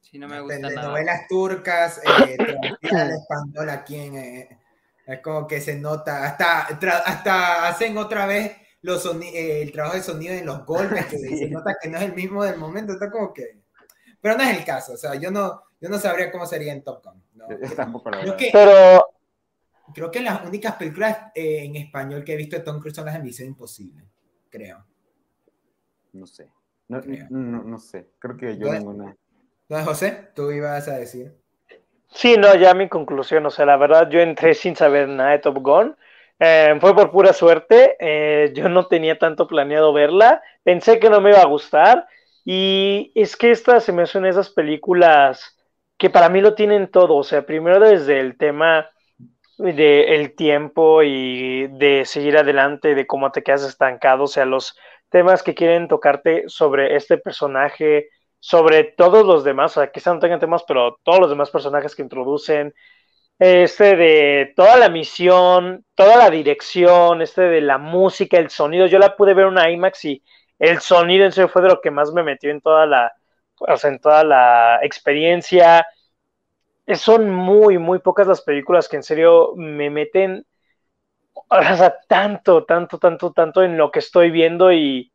Sí, 0.00 0.18
no 0.18 0.26
me 0.28 0.36
De, 0.36 0.42
gusta 0.42 0.58
nada. 0.58 0.88
novelas 0.88 1.28
turcas, 1.28 2.00
eh, 2.04 2.36
al 2.92 3.10
español 3.12 3.70
aquí 3.70 3.96
en, 3.96 4.16
eh, 4.16 4.58
es 5.06 5.20
como 5.20 5.46
que 5.46 5.60
se 5.60 5.76
nota, 5.76 6.24
hasta, 6.24 6.66
tra- 6.80 7.02
hasta 7.04 7.68
hacen 7.68 7.96
otra 7.98 8.26
vez 8.26 8.56
los 8.82 9.04
eh, 9.22 9.62
el 9.62 9.70
trabajo 9.72 9.96
de 9.96 10.02
sonido 10.02 10.34
en 10.34 10.46
los 10.46 10.64
golpes, 10.66 11.06
que 11.06 11.18
Sí. 11.18 11.38
se 11.38 11.48
nota 11.48 11.76
que 11.80 11.88
no 11.88 11.98
es 11.98 12.04
el 12.04 12.14
mismo 12.14 12.42
del 12.44 12.56
momento, 12.58 12.92
está 12.92 13.10
como 13.10 13.32
que... 13.32 13.64
Pero 14.26 14.38
no 14.38 14.42
es 14.42 14.58
el 14.58 14.64
caso, 14.64 14.94
o 14.94 14.96
sea, 14.96 15.14
yo 15.14 15.30
no, 15.30 15.62
yo 15.80 15.88
no 15.88 15.98
sabría 15.98 16.32
cómo 16.32 16.46
sería 16.46 16.72
en 16.72 16.82
Top 16.82 17.00
Gun. 17.04 17.22
no. 17.34 17.46
Yo 17.48 17.76
tampoco 17.76 18.10
la 18.10 18.22
Creo 18.22 18.36
que, 18.36 18.50
Pero 18.52 19.06
creo 19.94 20.10
que 20.10 20.18
las 20.18 20.44
únicas 20.44 20.74
películas 20.74 21.30
eh, 21.32 21.64
en 21.64 21.76
español 21.76 22.24
que 22.24 22.32
he 22.32 22.36
visto 22.36 22.56
de 22.56 22.64
Tom 22.64 22.80
Cruise 22.80 22.96
son 22.96 23.04
las 23.04 23.14
de 23.14 23.20
Misión 23.20 23.46
Imposible, 23.46 24.02
creo. 24.50 24.84
No 26.12 26.26
sé. 26.26 26.48
No, 26.88 27.00
no, 27.30 27.62
no 27.62 27.78
sé, 27.78 28.08
creo 28.18 28.36
que 28.36 28.58
yo 28.58 28.72
ninguna. 28.72 29.16
No, 29.68 29.84
José, 29.84 30.30
tú 30.34 30.50
ibas 30.50 30.88
a 30.88 30.98
decir. 30.98 31.32
Sí, 32.08 32.34
no, 32.36 32.52
ya 32.56 32.74
mi 32.74 32.88
conclusión, 32.88 33.46
o 33.46 33.50
sea, 33.50 33.64
la 33.64 33.76
verdad 33.76 34.10
yo 34.10 34.18
entré 34.18 34.54
sin 34.54 34.74
saber 34.74 35.08
nada 35.08 35.30
de 35.30 35.38
Top 35.38 35.58
Gun. 35.58 35.96
Eh, 36.40 36.76
fue 36.80 36.96
por 36.96 37.12
pura 37.12 37.32
suerte, 37.32 37.94
eh, 38.00 38.50
yo 38.56 38.68
no 38.68 38.88
tenía 38.88 39.20
tanto 39.20 39.46
planeado 39.46 39.92
verla, 39.92 40.42
pensé 40.64 40.98
que 40.98 41.10
no 41.10 41.20
me 41.20 41.30
iba 41.30 41.42
a 41.42 41.46
gustar 41.46 42.08
y 42.48 43.10
es 43.16 43.36
que 43.36 43.50
esta 43.50 43.80
se 43.80 43.92
me 43.92 44.02
hacen 44.02 44.24
esas 44.24 44.50
películas 44.50 45.58
que 45.98 46.10
para 46.10 46.28
mí 46.28 46.40
lo 46.40 46.54
tienen 46.54 46.88
todo, 46.92 47.16
o 47.16 47.24
sea, 47.24 47.44
primero 47.44 47.80
desde 47.80 48.20
el 48.20 48.38
tema 48.38 48.88
de 49.58 50.14
el 50.14 50.36
tiempo 50.36 51.02
y 51.02 51.66
de 51.66 52.04
seguir 52.04 52.38
adelante, 52.38 52.94
de 52.94 53.04
cómo 53.04 53.32
te 53.32 53.42
quedas 53.42 53.64
estancado, 53.64 54.24
o 54.24 54.28
sea, 54.28 54.44
los 54.44 54.78
temas 55.10 55.42
que 55.42 55.56
quieren 55.56 55.88
tocarte 55.88 56.44
sobre 56.46 56.94
este 56.94 57.18
personaje, 57.18 58.10
sobre 58.38 58.84
todos 58.84 59.26
los 59.26 59.42
demás, 59.42 59.76
o 59.76 59.80
sea, 59.80 59.90
quizá 59.90 60.14
no 60.14 60.20
tengan 60.20 60.38
temas, 60.38 60.62
pero 60.68 61.00
todos 61.02 61.18
los 61.18 61.30
demás 61.30 61.50
personajes 61.50 61.96
que 61.96 62.02
introducen, 62.02 62.72
este 63.40 63.96
de 63.96 64.52
toda 64.54 64.76
la 64.76 64.88
misión, 64.88 65.84
toda 65.96 66.16
la 66.16 66.30
dirección, 66.30 67.22
este 67.22 67.42
de 67.42 67.60
la 67.60 67.78
música, 67.78 68.38
el 68.38 68.50
sonido, 68.50 68.86
yo 68.86 69.00
la 69.00 69.16
pude 69.16 69.34
ver 69.34 69.46
en 69.46 69.52
una 69.52 69.68
IMAX 69.68 70.04
y 70.04 70.22
el 70.58 70.80
sonido 70.80 71.24
en 71.24 71.32
serio 71.32 71.48
fue 71.48 71.62
de 71.62 71.68
lo 71.68 71.80
que 71.80 71.90
más 71.90 72.12
me 72.12 72.22
metió 72.22 72.50
en 72.50 72.60
toda 72.60 72.86
la, 72.86 73.12
o 73.58 73.76
sea, 73.76 73.90
en 73.90 73.98
toda 74.00 74.24
la 74.24 74.78
experiencia. 74.82 75.86
Son 76.94 77.30
muy, 77.30 77.78
muy 77.78 77.98
pocas 78.00 78.26
las 78.26 78.42
películas 78.42 78.88
que 78.88 78.96
en 78.96 79.02
serio 79.02 79.52
me 79.56 79.90
meten, 79.90 80.46
o 81.34 81.62
sea, 81.62 81.96
tanto, 82.08 82.64
tanto, 82.64 82.98
tanto, 82.98 83.32
tanto 83.32 83.62
en 83.62 83.76
lo 83.76 83.90
que 83.90 84.00
estoy 84.00 84.30
viendo 84.30 84.72
y 84.72 85.12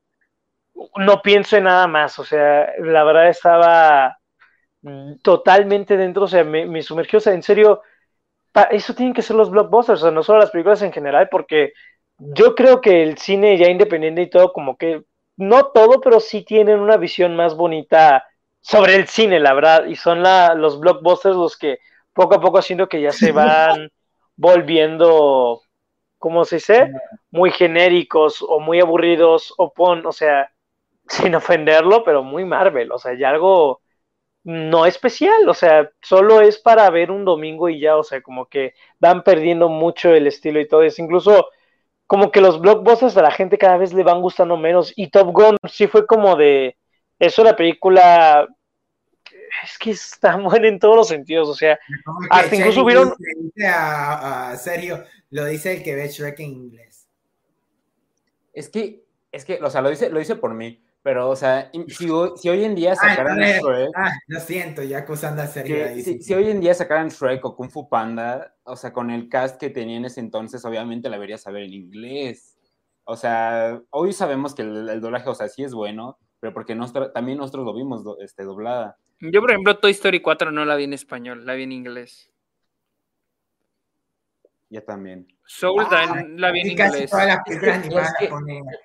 no 0.98 1.22
pienso 1.22 1.58
en 1.58 1.66
nada 1.66 1.88
más. 1.88 2.18
O 2.20 2.24
sea, 2.24 2.72
la 2.80 3.04
verdad 3.04 3.30
estaba 3.30 4.18
mm, 4.82 5.16
totalmente 5.24 5.98
dentro, 5.98 6.24
o 6.26 6.28
sea, 6.28 6.44
me, 6.44 6.66
me 6.66 6.82
sumergió, 6.84 7.18
o 7.20 7.22
sea, 7.22 7.34
en 7.34 7.44
serio, 7.44 7.82
eso 8.72 8.96
tienen 8.96 9.14
que 9.14 9.22
ser 9.22 9.36
los 9.36 9.52
blockbusters, 9.52 10.02
o 10.02 10.04
sea, 10.06 10.12
no 10.12 10.24
solo 10.24 10.40
las 10.40 10.52
películas 10.52 10.82
en 10.82 10.94
general, 10.94 11.30
porque 11.32 11.74
yo 12.18 12.56
creo 12.56 12.82
que 12.82 13.04
el 13.04 13.18
cine 13.18 13.58
ya 13.58 13.68
independiente 13.70 14.22
y 14.24 14.30
todo, 14.30 14.54
como 14.54 14.78
que, 14.78 15.04
no 15.42 15.68
todo, 15.68 16.00
pero 16.02 16.20
sí 16.20 16.44
tienen 16.44 16.80
una 16.80 16.98
visión 16.98 17.36
más 17.36 17.56
bonita 17.56 18.26
sobre 18.62 18.96
el 18.96 19.08
cine, 19.08 19.40
la 19.40 19.54
verdad, 19.54 19.86
y 19.86 19.96
son 19.96 20.22
la, 20.24 20.54
los 20.54 20.80
blockbusters 20.80 21.36
los 21.36 21.58
que 21.58 21.80
poco 22.14 22.36
a 22.36 22.42
poco 22.42 22.62
siento 22.62 22.88
que 22.88 23.02
ya 23.02 23.12
se 23.12 23.32
van 23.32 23.92
volviendo, 24.36 25.62
¿cómo 26.18 26.46
se 26.46 26.58
dice? 26.58 26.92
Muy 27.32 27.52
genéricos 27.52 28.44
o 28.48 28.60
muy 28.60 28.80
aburridos, 28.80 29.54
o 29.58 29.74
pon, 29.74 30.06
o 30.06 30.12
sea, 30.12 30.52
sin 31.08 31.36
ofenderlo, 31.36 32.04
pero 32.04 32.24
muy 32.24 32.46
Marvel, 32.46 32.92
o 32.92 32.98
sea, 33.00 33.14
ya 33.16 33.30
algo 33.30 33.82
no 34.44 34.86
especial, 34.86 35.48
o 35.50 35.54
sea, 35.54 35.92
solo 36.02 36.42
es 36.42 36.58
para 36.60 36.90
ver 36.90 37.12
un 37.12 37.26
domingo 37.26 37.70
y 37.70 37.80
ya, 37.80 37.98
o 37.98 38.04
sea, 38.04 38.22
como 38.22 38.48
que 38.48 38.74
van 39.00 39.24
perdiendo 39.24 39.70
mucho 39.70 40.14
el 40.14 40.28
estilo 40.28 40.60
y 40.60 40.68
todo 40.68 40.82
eso, 40.84 41.02
incluso 41.04 41.50
como 42.12 42.30
que 42.30 42.42
los 42.42 42.60
blockbusters 42.60 43.16
a 43.16 43.22
la 43.22 43.32
gente 43.32 43.58
cada 43.58 43.78
vez 43.78 43.94
le 43.94 44.04
van 44.04 44.20
gustando 44.22 44.58
menos 44.58 44.92
y 44.98 45.10
Top 45.12 45.32
Gun 45.32 45.56
sí 45.72 45.88
fue 45.88 46.06
como 46.06 46.36
de, 46.36 46.76
eso 47.18 47.42
la 47.42 47.56
película, 47.56 48.50
es 49.64 49.78
que 49.78 49.92
está 49.92 50.36
buena 50.36 50.68
en 50.68 50.78
todos 50.78 50.98
los 50.98 51.08
sentidos, 51.08 51.48
o 51.48 51.56
sea, 51.56 51.80
Hasta 52.30 52.54
incluso 52.54 52.84
hubieron- 52.84 53.14
a, 53.66 54.50
a 54.52 54.58
Sergio, 54.58 55.06
lo 55.30 55.46
dice 55.46 55.78
el 55.78 55.84
que 55.84 55.96
ve 55.96 56.10
Shrek 56.10 56.38
en 56.42 56.50
inglés. 56.50 57.08
Es 58.52 58.68
que, 58.68 59.06
es 59.32 59.46
que, 59.46 59.64
o 59.64 59.70
sea, 59.70 59.80
lo 59.80 59.90
dice, 59.90 60.10
lo 60.10 60.20
dice 60.20 60.36
por 60.36 60.54
mí, 60.54 60.84
pero, 61.04 61.30
o 61.30 61.36
sea, 61.36 61.72
si, 61.88 62.10
hoy- 62.10 62.32
si 62.36 62.50
hoy 62.50 62.64
en 62.64 62.76
día 62.76 62.96
sacaran 62.96 63.42
entonces- 63.42 63.62
Shrek, 63.64 63.90
ah, 63.96 64.12
lo 64.28 64.40
siento, 64.40 64.84
ya 64.84 65.00
acusando 65.00 65.42
a 65.42 65.46
ahí. 65.46 66.02
si, 66.04 66.34
hoy 66.34 66.50
en 66.50 66.60
día 66.62 66.74
sacaran 66.74 67.10
Shrek 67.10 67.44
o 67.46 67.56
Kung 67.56 67.70
Fu 67.72 67.90
Panda, 67.90 68.56
o 68.64 68.76
sea, 68.76 68.94
con 68.94 69.10
el 69.10 69.28
cast 69.30 69.60
que 69.60 69.70
tenía 69.70 69.98
en 69.98 70.06
ese 70.06 70.20
entonces, 70.20 70.64
obviamente 70.66 71.10
la 71.10 71.18
vería 71.18 71.38
saber 71.38 71.64
en 71.64 71.74
inglés. 71.74 72.58
O 73.04 73.16
sea, 73.16 73.82
hoy 73.90 74.14
sabemos 74.14 74.54
que 74.54 74.62
el, 74.62 74.88
el 74.90 75.02
doblaje, 75.02 75.28
o 75.30 75.36
sea, 75.36 75.48
sí 75.48 75.64
es 75.64 75.74
bueno, 75.74 76.20
pero 76.40 76.54
porque 76.54 76.76
nosotros, 76.76 77.12
también 77.14 77.40
nosotros 77.40 77.66
lo 77.66 77.74
vimos 77.74 78.04
do- 78.04 78.20
este, 78.20 78.44
doblada. 78.44 78.98
Yo, 79.20 79.42
por 79.42 79.52
ejemplo, 79.52 79.78
Toy 79.80 79.92
Story 79.92 80.22
4 80.22 80.52
no 80.52 80.66
la 80.66 80.76
vi 80.76 80.84
en 80.86 80.94
español, 80.94 81.46
la 81.46 81.54
vi 81.56 81.64
en 81.64 81.72
inglés. 81.72 82.32
Ya 84.70 84.82
también. 84.82 85.28
Soul 85.54 85.86
Ah, 85.92 86.24
la 86.38 86.52
vi 86.52 86.62
en 86.62 86.72
inglés. 86.72 87.10
todas 87.10 87.28
las 87.28 87.40
Es 87.46 87.60
que- 87.60 88.30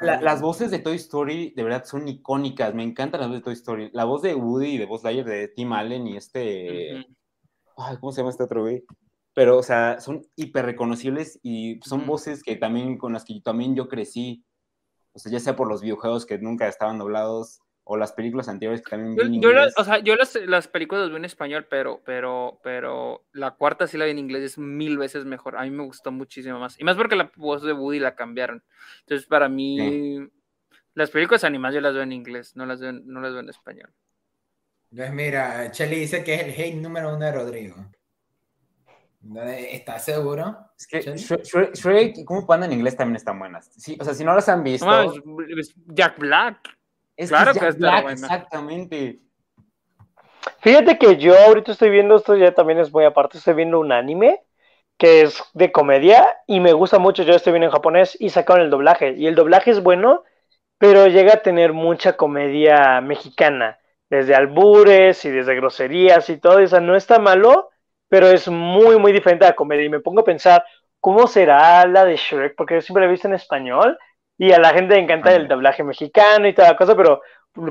La- 0.00 0.34
voces 0.34 0.70
de 0.72 0.80
Toy 0.80 0.96
Story 0.96 1.52
de 1.54 1.62
verdad 1.62 1.84
son 1.84 2.08
icónicas. 2.08 2.74
Me 2.74 2.82
encantan 2.82 3.20
las 3.20 3.28
voces 3.28 3.40
de 3.40 3.44
Toy 3.44 3.54
Story. 3.54 3.90
La 3.92 4.04
voz 4.04 4.22
de 4.22 4.34
Woody 4.34 4.74
y 4.74 4.78
de 4.78 4.86
Buzz 4.86 5.04
Lightyear 5.04 5.26
de 5.26 5.48
Tim 5.48 5.72
Allen 5.72 6.06
y 6.08 6.16
este. 6.16 7.06
Ay, 7.76 7.96
¿Cómo 8.00 8.10
se 8.10 8.20
llama 8.20 8.30
este 8.30 8.42
otro 8.42 8.62
güey? 8.62 8.84
Pero, 9.32 9.58
o 9.58 9.62
sea, 9.62 10.00
son 10.00 10.26
hiper 10.34 10.64
reconocibles 10.64 11.38
y 11.42 11.78
son 11.84 12.06
voces 12.06 12.42
que 12.42 12.56
también 12.56 12.98
con 12.98 13.12
las 13.12 13.24
que 13.24 13.40
también 13.42 13.76
yo 13.76 13.86
crecí. 13.88 14.44
O 15.12 15.18
sea, 15.18 15.30
ya 15.30 15.40
sea 15.40 15.54
por 15.56 15.68
los 15.68 15.82
videojuegos 15.82 16.26
que 16.26 16.38
nunca 16.38 16.66
estaban 16.68 16.98
doblados 16.98 17.60
o 17.88 17.96
las 17.96 18.12
películas 18.12 18.48
anteriores 18.48 18.82
que 18.82 18.90
también 18.90 19.14
vi 19.14 19.20
Yo, 19.20 19.26
en 19.26 19.40
yo 19.40 19.52
las- 19.52 19.62
inglés. 19.68 19.74
o 19.78 19.84
sea, 19.84 19.98
yo 20.00 20.16
las, 20.16 20.34
las 20.46 20.66
películas 20.66 21.02
las 21.02 21.10
vi 21.10 21.16
en 21.18 21.24
español, 21.24 21.66
pero, 21.70 22.02
pero, 22.04 22.58
pero 22.64 23.24
la 23.32 23.52
cuarta 23.52 23.86
sí 23.86 23.96
la 23.96 24.06
vi 24.06 24.10
en 24.10 24.18
inglés, 24.18 24.42
es 24.42 24.58
mil 24.58 24.98
veces 24.98 25.24
mejor. 25.24 25.56
A 25.56 25.62
mí 25.62 25.70
me 25.70 25.84
gustó 25.84 26.10
muchísimo 26.10 26.58
más. 26.58 26.78
Y 26.80 26.84
más 26.84 26.96
porque 26.96 27.14
la 27.14 27.30
voz 27.36 27.62
de 27.62 27.72
Woody 27.72 28.00
la 28.00 28.16
cambiaron. 28.16 28.64
Entonces, 29.02 29.26
para 29.28 29.48
mí, 29.48 30.18
las 30.94 31.10
películas 31.10 31.44
animadas 31.44 31.76
yo 31.76 31.80
las 31.80 31.94
veo 31.94 32.02
en 32.02 32.10
inglés, 32.12 32.56
no 32.56 32.66
las 32.66 32.80
veo, 32.80 32.90
en- 32.90 33.06
no 33.06 33.20
las 33.20 33.30
veo 33.32 33.40
en 33.40 33.50
español. 33.50 33.92
Entonces, 34.90 35.14
mira, 35.14 35.70
Chelly 35.70 35.96
dice 36.00 36.24
que 36.24 36.34
es 36.34 36.42
el 36.42 36.50
hate 36.60 36.74
número 36.76 37.10
uno 37.14 37.24
de 37.24 37.32
Rodrigo. 37.32 37.76
Entonces, 39.22 39.66
¿Estás 39.72 40.04
seguro? 40.04 40.56
Es. 40.78 40.86
Shrek, 40.88 41.04
Shrek- 41.16 41.72
Shrek 41.74 42.18
y 42.18 42.24
Kung 42.24 42.46
Panda 42.46 42.66
en 42.66 42.72
inglés 42.72 42.96
también 42.96 43.16
están 43.16 43.38
buenas. 43.38 43.66
Sí, 43.76 43.96
o 44.00 44.04
sea, 44.04 44.14
si 44.14 44.24
no 44.24 44.34
las 44.34 44.48
han 44.48 44.62
visto. 44.62 44.86
No, 44.86 45.12
es- 45.12 45.58
es 45.70 45.74
Jack 45.86 46.18
Black. 46.18 46.75
Es 47.16 47.30
claro 47.30 47.52
es 47.52 47.58
que 47.58 47.60
Jack 47.60 47.74
está 47.74 47.78
Black, 47.78 48.02
buena. 48.02 48.26
Exactamente. 48.26 49.20
Fíjate 50.60 50.98
que 50.98 51.16
yo 51.16 51.38
ahorita 51.38 51.72
estoy 51.72 51.90
viendo, 51.90 52.16
esto 52.16 52.36
ya 52.36 52.52
también 52.52 52.78
es 52.78 52.92
muy 52.92 53.04
aparte, 53.04 53.38
estoy 53.38 53.54
viendo 53.54 53.80
un 53.80 53.92
anime 53.92 54.42
que 54.98 55.22
es 55.22 55.42
de 55.52 55.72
comedia 55.72 56.26
y 56.46 56.60
me 56.60 56.72
gusta 56.72 56.98
mucho, 56.98 57.22
yo 57.22 57.34
estoy 57.34 57.52
viendo 57.52 57.66
en 57.66 57.72
japonés 57.72 58.16
y 58.18 58.30
sacaron 58.30 58.64
el 58.64 58.70
doblaje 58.70 59.14
y 59.16 59.26
el 59.26 59.34
doblaje 59.34 59.70
es 59.70 59.82
bueno, 59.82 60.24
pero 60.78 61.06
llega 61.06 61.34
a 61.34 61.42
tener 61.42 61.72
mucha 61.72 62.16
comedia 62.16 63.00
mexicana, 63.00 63.78
desde 64.08 64.34
albures 64.34 65.24
y 65.24 65.30
desde 65.30 65.54
groserías 65.54 66.30
y 66.30 66.38
todo, 66.38 66.60
eso 66.60 66.80
no 66.80 66.96
está 66.96 67.18
malo, 67.18 67.70
pero 68.08 68.28
es 68.28 68.48
muy, 68.48 68.98
muy 68.98 69.12
diferente 69.12 69.44
a 69.44 69.48
la 69.48 69.56
comedia 69.56 69.84
y 69.84 69.90
me 69.90 70.00
pongo 70.00 70.20
a 70.20 70.24
pensar, 70.24 70.64
¿cómo 71.00 71.26
será 71.26 71.86
la 71.86 72.04
de 72.04 72.16
Shrek? 72.16 72.54
Porque 72.56 72.74
yo 72.74 72.80
siempre 72.80 73.02
la 73.02 73.08
he 73.08 73.12
visto 73.12 73.28
en 73.28 73.34
español 73.34 73.98
y 74.38 74.52
a 74.52 74.58
la 74.58 74.70
gente 74.70 74.94
le 74.94 75.00
encanta 75.02 75.34
el 75.34 75.48
doblaje 75.48 75.82
mexicano 75.82 76.46
y 76.46 76.54
toda 76.54 76.68
la 76.68 76.76
cosa, 76.76 76.96
pero 76.96 77.22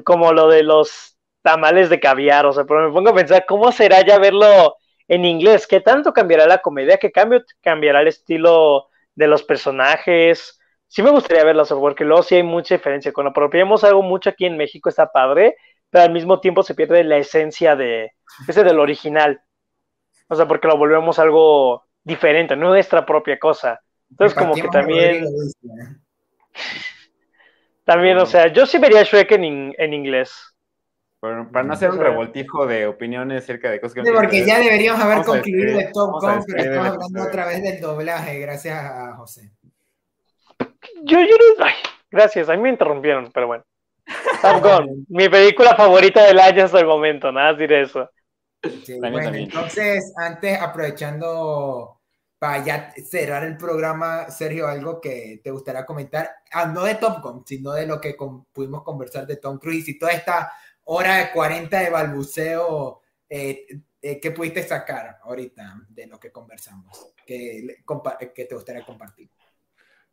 como 0.03 0.33
lo 0.33 0.49
de 0.49 0.63
los 0.63 1.17
tamales 1.41 1.89
de 1.89 1.99
caviar, 1.99 2.45
o 2.45 2.53
sea, 2.53 2.63
pero 2.63 2.87
me 2.87 2.93
pongo 2.93 3.11
a 3.11 3.15
pensar, 3.15 3.45
¿cómo 3.45 3.71
será 3.71 4.01
ya 4.01 4.17
verlo 4.17 4.77
en 5.07 5.25
inglés? 5.25 5.67
¿Qué 5.67 5.79
tanto 5.79 6.11
cambiará 6.11 6.47
la 6.47 6.57
comedia? 6.57 6.97
¿Qué 6.97 7.11
cambio 7.11 7.43
cambiará 7.61 8.01
el 8.01 8.07
estilo 8.07 8.87
de 9.13 9.27
los 9.27 9.43
personajes? 9.43 10.59
Sí 10.87 11.03
me 11.03 11.11
gustaría 11.11 11.43
verlo, 11.43 11.63
porque 11.79 12.03
luego 12.03 12.23
sí 12.23 12.35
hay 12.35 12.43
mucha 12.43 12.75
diferencia. 12.75 13.13
Cuando 13.13 13.29
apropiamos 13.29 13.83
algo 13.83 14.01
mucho 14.01 14.31
aquí 14.31 14.45
en 14.45 14.57
México 14.57 14.89
está 14.89 15.11
padre, 15.11 15.55
pero 15.89 16.05
al 16.05 16.11
mismo 16.11 16.39
tiempo 16.39 16.63
se 16.63 16.73
pierde 16.73 17.03
la 17.03 17.17
esencia 17.17 17.75
de 17.75 18.13
ese 18.47 18.63
del 18.63 18.79
original. 18.79 19.41
O 20.27 20.35
sea, 20.35 20.47
porque 20.47 20.67
lo 20.67 20.77
volvemos 20.77 21.19
algo 21.19 21.85
diferente, 22.03 22.55
no 22.55 22.69
nuestra 22.69 23.05
propia 23.05 23.37
cosa. 23.37 23.81
Entonces, 24.09 24.37
como 24.37 24.55
que 24.55 24.67
también. 24.69 25.25
También, 27.83 28.17
o 28.17 28.25
sea, 28.25 28.51
yo 28.51 28.65
sí 28.65 28.77
vería 28.77 29.03
Shrek 29.03 29.31
en, 29.33 29.43
in- 29.43 29.75
en 29.77 29.93
inglés. 29.93 30.31
Pero 31.21 31.49
para 31.51 31.65
no 31.65 31.73
hacer 31.73 31.89
un 31.89 31.99
revoltijo 31.99 32.67
de 32.67 32.85
opiniones 32.85 33.43
acerca 33.43 33.71
de 33.71 33.81
cosas 33.81 33.95
que 33.95 34.01
no 34.01 34.05
Sí, 34.07 34.13
porque 34.13 34.39
que 34.41 34.45
ya 34.45 34.59
deberíamos 34.59 35.01
haber 35.01 35.17
Vamos 35.19 35.27
concluido 35.27 35.79
el 35.79 35.91
Top 35.91 36.11
Gun, 36.21 36.43
pero 36.47 36.63
estamos 36.63 36.87
hablando 36.89 37.23
otra 37.23 37.45
vez 37.47 37.63
del 37.63 37.81
doblaje, 37.81 38.39
gracias 38.39 38.83
a 38.83 39.15
José. 39.15 39.51
Yo, 41.03 41.19
yo 41.19 41.35
no. 41.57 41.65
Ay, 41.65 41.73
gracias, 42.11 42.49
a 42.49 42.55
mí 42.55 42.61
me 42.61 42.69
interrumpieron, 42.69 43.31
pero 43.31 43.47
bueno. 43.47 43.63
Top 44.41 44.61
Gun, 44.61 45.05
mi 45.09 45.29
película 45.29 45.75
favorita 45.75 46.25
del 46.25 46.39
año 46.39 46.65
hasta 46.65 46.79
el 46.79 46.85
momento, 46.85 47.31
nada 47.31 47.51
más 47.51 47.59
diré 47.59 47.81
eso. 47.81 48.09
Sí, 48.83 48.99
bueno, 48.99 49.33
entonces, 49.33 50.13
antes, 50.17 50.59
aprovechando 50.61 52.01
para 52.37 52.63
ya 52.63 52.93
cerrar 53.09 53.43
el 53.43 53.57
programa, 53.57 54.29
Sergio, 54.29 54.67
algo 54.67 54.99
que 54.99 55.39
te 55.43 55.51
gustaría 55.51 55.85
comentar, 55.85 56.29
ah, 56.51 56.65
no 56.67 56.83
de 56.83 56.95
Top 56.95 57.21
Gun, 57.21 57.43
sino 57.45 57.71
de 57.73 57.87
lo 57.87 57.99
que 58.01 58.15
con- 58.15 58.45
pudimos 58.45 58.83
conversar 58.83 59.25
de 59.25 59.37
Tom 59.37 59.57
Cruise 59.57 59.87
y 59.87 59.97
toda 59.97 60.11
esta 60.11 60.51
hora 60.83 61.17
de 61.17 61.31
40 61.31 61.79
de 61.79 61.89
balbuceo 61.89 63.01
eh, 63.29 63.65
eh, 64.01 64.19
que 64.19 64.31
pudiste 64.31 64.61
sacar 64.63 65.17
ahorita 65.23 65.81
de 65.89 66.07
lo 66.07 66.19
que 66.19 66.31
conversamos, 66.31 67.13
que, 67.25 67.77
que 68.35 68.45
te 68.45 68.55
gustaría 68.55 68.85
compartir. 68.85 69.29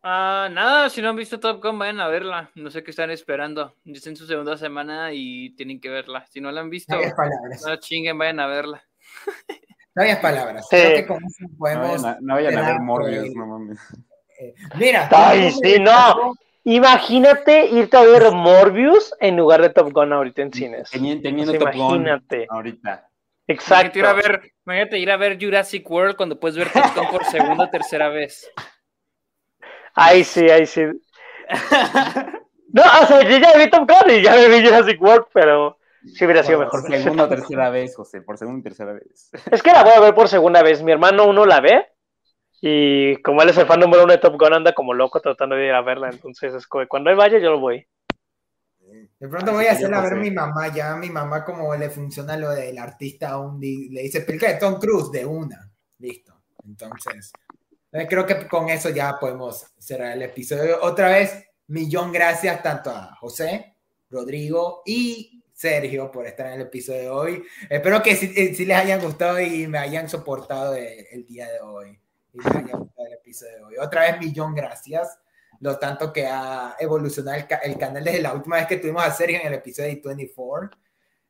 Ah, 0.05 0.49
nada, 0.51 0.91
si 0.91 1.01
no 1.01 1.11
han 1.11 1.17
visto 1.17 1.39
Top 1.39 1.63
Gun, 1.63 1.79
vayan 1.79 2.01
a 2.01 2.09
verla. 2.09 2.51
No 2.57 2.71
sé 2.71 2.83
qué 2.83 2.91
están 2.91 3.11
esperando. 3.11 3.77
Es 3.85 4.05
en 4.07 4.17
su 4.17 4.27
segunda 4.27 4.57
semana 4.57 5.13
y 5.13 5.55
tienen 5.55 5.81
que 5.81 5.91
verla. 5.91 6.27
Si 6.27 6.41
no 6.41 6.51
la 6.51 6.61
han 6.61 6.71
visto, 6.71 6.97
no 7.67 7.77
chinguen, 7.77 8.19
vayan 8.19 8.41
a 8.41 8.47
verla. 8.49 8.83
Sabias 9.95 10.19
palabras. 10.21 10.67
Sí. 10.71 10.77
Creo 10.77 10.95
que 10.97 11.07
con 11.07 11.25
eso 11.25 11.37
No 11.41 11.59
podemos. 11.59 12.03
vayan 12.03 12.07
a, 12.07 12.19
no 12.21 12.35
vayan 12.35 12.59
a 12.59 12.63
ver 12.73 12.81
Morbius, 12.81 13.35
no 13.35 13.47
mames. 13.47 13.79
eh, 14.41 14.55
Mira. 14.79 15.09
Ay, 15.13 15.51
sí, 15.53 15.79
no. 15.81 16.35
Imagínate 16.65 17.67
irte 17.67 17.97
a 17.97 18.03
ver 18.03 18.31
Morbius 18.33 19.13
en 19.21 19.37
lugar 19.37 19.61
de 19.63 19.71
Top 19.71 19.93
Gun 19.93 20.13
ahorita 20.13 20.43
en 20.43 20.53
cines. 20.53 20.91
Teniendo, 20.91 21.53
Top 21.59 21.73
Gun 21.75 21.77
imagínate. 22.07 22.47
ahorita. 22.49 23.09
Exacto. 23.49 23.99
Imagínate 23.99 23.99
ir, 23.99 24.07
a 24.07 24.13
ver, 24.39 24.53
imagínate 24.65 24.99
ir 24.99 25.11
a 25.11 25.17
ver 25.17 25.39
Jurassic 25.41 25.91
World 25.91 26.17
cuando 26.17 26.39
puedes 26.39 26.57
ver 26.57 26.71
Top 26.71 26.95
Gun 26.95 27.09
por 27.11 27.25
segunda 27.25 27.65
o 27.65 27.69
tercera 27.71 28.09
vez. 28.09 28.49
Ahí 29.95 30.25
sí, 30.25 30.49
ahí 30.49 30.65
sí. 30.67 30.83
No, 32.75 32.83
o 33.03 33.07
sea, 33.07 33.21
yo 33.29 33.37
ya 33.37 33.53
vi 33.59 33.69
Top 33.69 33.87
Gun 33.87 34.11
y 34.17 34.23
ya 34.23 34.35
me 34.35 34.49
vi 34.49 34.65
Jurassic 34.67 35.03
World, 35.03 35.27
pero 35.35 35.77
sí 36.07 36.25
hubiera 36.25 36.43
sido 36.43 36.69
Por 36.69 36.83
mejor. 36.85 37.01
segunda 37.03 37.25
o 37.25 37.29
tercera 37.29 37.71
vez, 37.71 37.97
José, 37.97 38.23
por 38.23 38.39
segunda 38.39 38.61
y 38.61 38.63
tercera 38.63 38.93
vez. 38.93 39.31
Es 39.51 39.63
que 39.63 39.73
la 39.73 39.83
voy 39.85 39.93
a 39.95 40.01
ver 40.01 40.15
por 40.15 40.29
segunda 40.29 40.63
vez. 40.63 40.83
Mi 40.83 40.93
hermano 40.93 41.27
uno 41.27 41.45
la 41.47 41.61
ve 41.61 41.87
y 42.61 43.17
como 43.23 43.43
él 43.43 43.49
es 43.49 43.59
el 43.59 43.67
fan 43.67 43.81
número 43.81 44.05
uno 44.05 44.13
de 44.13 44.19
Top 44.19 44.39
Gun, 44.39 44.55
anda 44.55 44.73
como 44.73 44.95
loco 44.95 45.21
tratando 45.21 45.57
de 45.57 45.67
ir 45.67 45.73
a 45.73 45.83
verla. 45.83 46.11
Entonces, 46.11 46.55
es 46.55 46.67
como, 46.67 46.87
cuando 46.87 47.11
él 47.11 47.17
vaya, 47.17 47.39
yo 47.39 47.51
lo 47.51 47.59
voy. 47.61 47.87
De 49.19 49.29
pronto 49.29 49.47
Así 49.47 49.55
voy 49.57 49.67
a 49.67 49.73
hacerla 49.73 49.99
a 49.99 50.03
ver 50.03 50.17
mi 50.17 50.31
mamá. 50.31 50.69
Ya 50.69 50.93
a 50.93 50.97
mi 50.97 51.11
mamá, 51.11 51.45
como 51.45 51.75
le 51.75 51.91
funciona 51.91 52.37
lo 52.37 52.51
del 52.51 52.79
artista, 52.79 53.37
di- 53.59 53.89
le 53.89 54.03
dice 54.03 54.21
película 54.21 54.53
de 54.53 54.59
Tom 54.59 54.79
Cruise 54.79 55.11
de 55.11 55.25
una. 55.25 55.71
Listo. 55.99 56.35
Entonces, 56.65 57.33
eh, 57.93 58.07
creo 58.09 58.25
que 58.27 58.47
con 58.47 58.69
eso 58.69 58.91
ya 58.91 59.17
podemos 59.19 59.67
cerrar 59.79 60.13
el 60.13 60.23
episodio. 60.23 60.79
Otra 60.83 61.09
vez, 61.09 61.45
millón 61.69 62.13
gracias 62.13 62.63
tanto 62.63 62.91
a 62.91 63.15
José, 63.17 63.75
Rodrigo 64.11 64.83
y 64.87 65.42
Sergio 65.63 66.11
por 66.11 66.27
estar 66.27 66.47
en 66.49 66.55
el 66.55 66.63
episodio 66.63 67.01
de 67.01 67.11
hoy. 67.11 67.45
Espero 67.71 68.03
que 68.03 68.17
sí, 68.17 68.33
eh, 68.37 68.53
sí 68.55 68.65
les 68.65 68.77
hayan 68.77 69.01
gustado 69.01 69.41
y 69.41 69.67
me 69.69 69.79
hayan 69.79 70.09
soportado 70.09 70.75
eh, 70.75 71.07
el 71.13 71.25
día 71.25 71.49
de 71.51 71.61
hoy. 71.61 72.01
Y 72.33 72.39
haya 72.45 72.77
gustado 72.77 73.07
el 73.07 73.13
episodio 73.15 73.57
de 73.59 73.65
hoy. 73.65 73.75
Otra 73.79 74.03
vez, 74.03 74.19
millón 74.21 74.55
gracias 74.55 75.19
lo 75.61 75.79
tanto 75.79 76.13
que 76.13 76.27
ha 76.27 76.75
evolucionado 76.81 77.37
el, 77.37 77.47
ca- 77.47 77.59
el 77.63 77.79
canal 77.79 78.03
desde 78.03 78.21
la 78.21 78.33
última 78.35 78.57
vez 78.57 78.67
que 78.67 78.79
tuvimos 78.79 79.05
a 79.05 79.13
Sergio 79.13 79.39
en 79.41 79.47
el 79.47 79.55
episodio 79.55 79.97
24. 80.03 80.71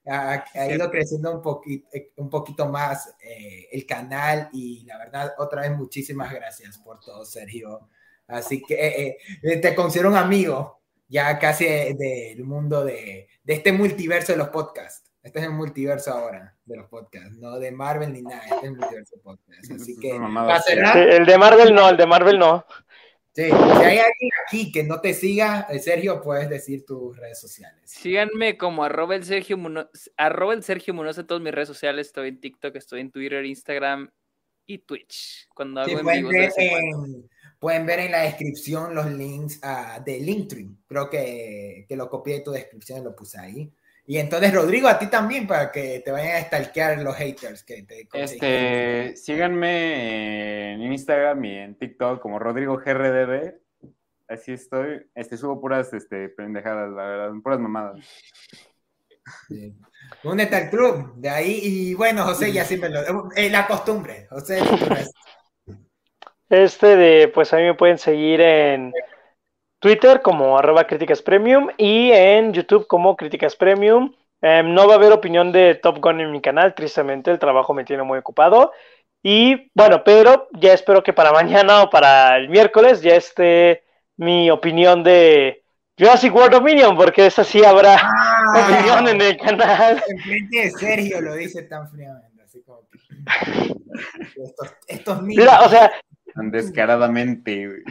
Ha, 0.07 0.45
ha 0.55 0.67
ido 0.69 0.91
creciendo 0.91 1.31
un, 1.33 1.43
poquito 1.43 1.87
un 2.17 2.31
poquito 2.31 2.67
más 2.67 3.15
eh, 3.23 3.69
el 3.71 3.85
canal 3.85 4.49
y 4.53 4.85
la 4.87 4.97
verdad, 4.99 5.35
otra 5.39 5.61
vez 5.63 5.73
muchísimas 5.77 6.33
gracias 6.33 6.79
por 6.79 6.99
todo, 7.01 7.25
Sergio. 7.27 7.89
Así 8.27 8.63
que 8.63 8.75
eh, 8.75 9.19
eh, 9.43 9.57
te 9.59 9.75
considero 9.75 10.09
un 10.09 10.17
amigo 10.17 10.82
ya 11.13 11.39
casi 11.39 11.67
de- 11.67 11.95
del 11.95 12.45
mundo 12.45 12.85
de, 12.85 13.29
de 13.45 13.53
este 13.55 13.71
multiverso 13.73 14.33
de 14.33 14.39
los 14.39 14.49
podcasts. 14.49 15.11
Este 15.23 15.39
es 15.39 15.45
el 15.45 15.53
multiverso 15.53 16.11
ahora 16.13 16.57
de 16.65 16.77
los 16.79 16.89
podcasts, 16.89 17.37
no 17.39 17.59
de 17.61 17.71
Marvel 17.71 18.13
ni 18.13 18.23
nada, 18.23 18.43
este 18.43 18.57
es 18.57 18.63
el 18.65 18.77
multiverso 18.77 19.17
de 19.17 19.23
podcasts. 19.23 19.71
Así 19.71 19.97
que, 20.01 20.11
cerrar, 20.67 20.93
Sí, 20.95 20.99
el 21.17 21.27
de 21.27 21.39
Marvel 21.39 21.75
no, 21.75 21.89
el 21.91 21.97
de 21.97 22.07
Marvel 22.07 22.39
no. 22.39 22.67
Sí, 23.35 23.45
si 23.45 23.53
hay 23.53 23.99
alguien 23.99 24.31
aquí 24.47 24.73
que 24.73 24.83
no 24.85 25.01
te 25.01 25.15
siga, 25.15 25.67
eh, 25.71 25.79
Sergio, 25.79 26.21
puedes 26.21 26.51
decir 26.51 26.85
tus 26.85 27.17
redes 27.17 27.41
sociales. 27.41 27.81
Síganme 27.85 28.59
como 28.59 28.83
arroba 28.85 29.15
el 29.15 29.25
Sergio 29.25 29.57
Munoz, 29.57 29.89
arroba 30.17 30.55
el 30.55 30.63
Sergio 30.65 30.93
Munoz 30.93 31.17
en 31.19 31.27
todas 31.27 31.43
mis 31.43 31.53
redes 31.53 31.69
sociales. 31.69 32.09
Estoy 32.09 32.29
en 32.29 32.41
TikTok, 32.41 32.75
estoy 32.77 33.01
en 33.01 33.11
Twitter, 33.11 33.45
Instagram 33.45 34.11
y 34.67 34.79
Twitch. 34.79 35.47
Cuando 35.55 35.81
hago 35.83 35.89
Sí, 35.89 35.97
en 35.99 36.35
en, 36.57 37.31
pueden 37.63 37.87
ver 37.87 38.01
en 38.01 38.11
la 38.11 38.23
descripción 38.23 38.93
los 38.93 39.09
links 39.09 39.61
ah, 39.63 40.03
de 40.05 40.19
Linktree. 40.19 40.69
Creo 40.89 41.09
que, 41.09 41.87
que 41.89 41.95
lo 41.95 42.11
copié 42.11 42.39
de 42.39 42.41
tu 42.41 42.51
descripción 42.51 42.99
y 42.99 43.05
lo 43.05 43.15
puse 43.15 43.39
ahí. 43.39 43.73
Y 44.05 44.19
entonces, 44.19 44.53
Rodrigo, 44.53 44.89
a 44.89 44.99
ti 44.99 45.07
también, 45.07 45.47
para 45.47 45.71
que 45.71 46.03
te 46.05 46.11
vayan 46.11 46.35
a 46.39 46.41
stalkear 46.41 47.01
los 47.03 47.15
haters 47.15 47.63
que 47.63 47.85
te 47.85 48.09
Este, 48.15 49.17
síganme 49.17 50.73
en 50.73 50.93
Instagram 50.93 51.45
y 51.45 51.57
en 51.59 51.79
TikTok 51.79 52.21
como 52.21 52.41
Rodrigo 52.41 52.79
GRDB. 52.79 53.55
Así 54.27 54.55
estoy. 54.55 55.07
Este, 55.15 55.37
subo 55.37 55.61
puras 55.61 55.93
este, 55.93 56.31
pendejadas, 56.31 56.91
la 56.91 57.05
verdad, 57.05 57.33
puras 57.45 57.61
mamadas. 57.61 58.05
Sí. 59.47 59.73
Únete 60.25 60.57
al 60.57 60.69
club, 60.69 61.15
de 61.15 61.31
ahí. 61.31 61.61
Y 61.63 61.95
bueno, 61.95 62.25
José, 62.25 62.53
ya 62.53 62.65
siempre 62.65 62.91
lo. 62.91 63.31
eh, 63.37 63.49
la 63.51 63.69
costumbre, 63.69 64.27
José. 64.31 64.59
Este 66.53 66.97
de, 66.97 67.29
pues 67.29 67.51
a 67.55 67.57
mí 67.57 67.63
me 67.63 67.73
pueden 67.73 67.97
seguir 67.97 68.43
en 68.43 68.93
Twitter 69.81 70.21
como 70.21 70.59
arroba 70.59 70.87
críticas 70.87 71.23
premium 71.23 71.71
y 71.79 72.13
en 72.13 72.53
YouTube 72.53 72.87
como 72.87 73.17
críticas 73.17 73.57
premium. 73.57 74.15
Em, 74.43 74.75
no 74.75 74.87
va 74.87 74.93
a 74.93 74.97
haber 74.97 75.13
opinión 75.13 75.51
de 75.51 75.77
Top 75.77 75.99
Gun 75.99 76.21
en 76.21 76.31
mi 76.31 76.43
canal, 76.43 76.75
tristemente, 76.75 77.31
el 77.31 77.39
trabajo 77.39 77.73
me 77.73 77.87
tiene 77.87 78.03
muy 78.03 78.19
ocupado. 78.19 78.71
Y 79.23 79.71
bueno, 79.73 80.05
pero 80.05 80.49
ya 80.53 80.75
espero 80.75 81.03
que 81.03 81.15
para 81.15 81.33
mañana 81.33 81.85
o 81.85 81.89
para 81.89 82.37
el 82.37 82.51
miércoles 82.51 83.01
ya 83.01 83.15
esté 83.15 83.85
mi 84.19 84.51
opinión 84.51 85.03
de 85.03 85.65
Jurassic 85.99 86.35
World 86.35 86.53
Dominion, 86.53 86.95
porque 86.99 87.25
esa 87.25 87.45
sí 87.45 87.65
habrá 87.65 87.97
opinión 88.63 89.09
en 89.09 89.23
el 89.23 89.39
canal. 89.39 90.03
Enfrente 90.07 90.59
de 90.59 90.71
Sergio 90.73 91.19
lo 91.23 91.35
dice 91.35 91.63
tan 91.63 91.89
fríamente, 91.89 92.43
así 92.43 92.63
como 92.63 92.83
que. 92.91 92.99
Estos, 94.37 94.75
estos 94.89 95.23
niños. 95.23 95.49
O 95.65 95.69
sea, 95.69 95.93
descaradamente, 96.35 97.67
güey. 97.67 97.83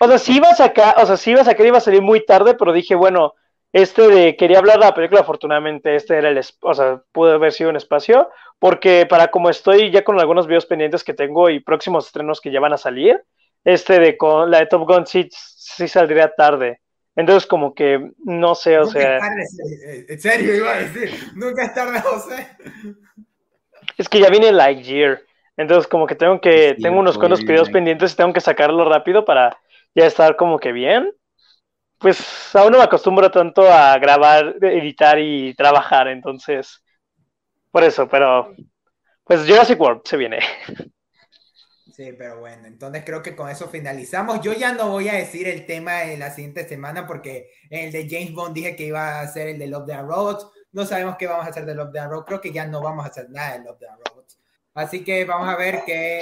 O 0.00 0.08
sea, 0.08 0.18
sí 0.18 0.36
iba 0.36 0.48
a 0.48 0.54
sacar, 0.54 0.94
o 0.98 1.06
sea, 1.06 1.16
sí 1.16 1.32
iba 1.32 1.42
a 1.42 1.44
sacar, 1.44 1.66
iba 1.66 1.78
a 1.78 1.82
salir 1.82 2.00
muy 2.00 2.24
tarde, 2.24 2.54
pero 2.54 2.72
dije, 2.72 2.94
bueno, 2.94 3.34
este 3.72 4.08
de 4.08 4.36
quería 4.36 4.58
hablar 4.58 4.78
de 4.78 4.86
la 4.86 4.94
película, 4.94 5.20
afortunadamente 5.20 5.94
este 5.94 6.16
era 6.16 6.30
el, 6.30 6.40
o 6.62 6.74
sea, 6.74 7.02
pudo 7.12 7.32
haber 7.32 7.52
sido 7.52 7.70
un 7.70 7.76
espacio, 7.76 8.30
porque 8.58 9.06
para 9.06 9.28
como 9.28 9.50
estoy 9.50 9.90
ya 9.90 10.02
con 10.02 10.18
algunos 10.18 10.46
videos 10.46 10.66
pendientes 10.66 11.04
que 11.04 11.14
tengo 11.14 11.50
y 11.50 11.60
próximos 11.60 12.06
estrenos 12.06 12.40
que 12.40 12.50
ya 12.50 12.60
van 12.60 12.72
a 12.72 12.78
salir, 12.78 13.22
este 13.64 14.00
de 14.00 14.16
con 14.16 14.50
la 14.50 14.60
de 14.60 14.66
Top 14.66 14.88
Gun 14.88 15.06
sí, 15.06 15.28
sí 15.30 15.86
saldría 15.86 16.34
tarde. 16.34 16.80
Entonces 17.14 17.46
como 17.46 17.74
que 17.74 18.12
no 18.24 18.54
sé, 18.54 18.78
o 18.78 18.84
Nunca 18.84 18.98
sea, 18.98 19.18
tarde, 19.18 19.44
eh, 19.86 20.06
en 20.08 20.20
serio 20.20 20.56
iba 20.56 20.72
a 20.72 20.78
decir, 20.78 21.10
nunca 21.34 21.64
es 21.64 21.74
tarde, 21.74 22.00
José. 22.00 22.48
es 23.98 24.08
que 24.08 24.20
ya 24.20 24.30
viene 24.30 24.50
Lightyear. 24.50 25.20
Entonces 25.60 25.86
como 25.88 26.06
que 26.06 26.14
tengo 26.14 26.40
que, 26.40 26.76
Sí, 26.76 26.82
tengo 26.82 26.98
unos 27.00 27.18
cuantos 27.18 27.44
videos 27.44 27.68
Lightyear. 27.68 27.72
pendientes 27.72 28.12
y 28.12 28.16
tengo 28.16 28.32
que 28.32 28.40
sacarlo 28.40 28.84
rápido 28.88 29.24
para 29.24 29.58
ya 29.94 30.06
estar 30.06 30.36
como 30.36 30.58
que 30.58 30.72
bien. 30.72 31.12
Pues 31.98 32.54
aún 32.56 32.72
no 32.72 32.78
me 32.78 32.84
acostumbro 32.84 33.30
tanto 33.30 33.62
a 33.70 33.98
grabar, 33.98 34.56
editar 34.62 35.18
y 35.18 35.54
trabajar, 35.54 36.08
entonces, 36.08 36.82
por 37.70 37.84
eso, 37.84 38.08
pero 38.08 38.54
pues 39.24 39.46
Jurassic 39.46 39.78
World 39.80 40.02
se 40.04 40.16
viene. 40.16 40.40
Sí, 41.92 42.12
pero 42.16 42.40
bueno, 42.40 42.66
entonces 42.66 43.02
creo 43.04 43.22
que 43.22 43.36
con 43.36 43.50
eso 43.50 43.68
finalizamos. 43.68 44.40
Yo 44.40 44.52
ya 44.54 44.72
no 44.72 44.88
voy 44.90 45.08
a 45.08 45.14
decir 45.14 45.46
el 45.48 45.66
tema 45.66 45.98
de 46.00 46.16
la 46.16 46.30
siguiente 46.30 46.66
semana 46.66 47.06
porque 47.06 47.50
el 47.68 47.92
de 47.92 48.08
James 48.08 48.32
Bond 48.32 48.54
dije 48.54 48.76
que 48.76 48.86
iba 48.86 49.20
a 49.20 49.26
ser 49.28 49.48
el 49.48 49.58
de 49.58 49.66
Love 49.66 49.86
the 49.86 49.96
Roads. 50.02 50.46
No 50.72 50.86
sabemos 50.86 51.16
qué 51.18 51.26
vamos 51.26 51.46
a 51.46 51.50
hacer 51.50 51.66
de 51.66 51.74
Love 51.74 51.92
the 51.92 52.06
Road. 52.06 52.24
Creo 52.24 52.40
que 52.40 52.52
ya 52.52 52.66
no 52.66 52.80
vamos 52.80 53.04
a 53.04 53.08
hacer 53.08 53.28
nada 53.28 53.58
de 53.58 53.64
Love 53.64 53.78
the 53.78 53.86
Roads. 53.86 54.19
Así 54.74 55.02
que 55.04 55.24
vamos 55.24 55.48
a 55.48 55.56
ver 55.56 55.80
que. 55.84 56.20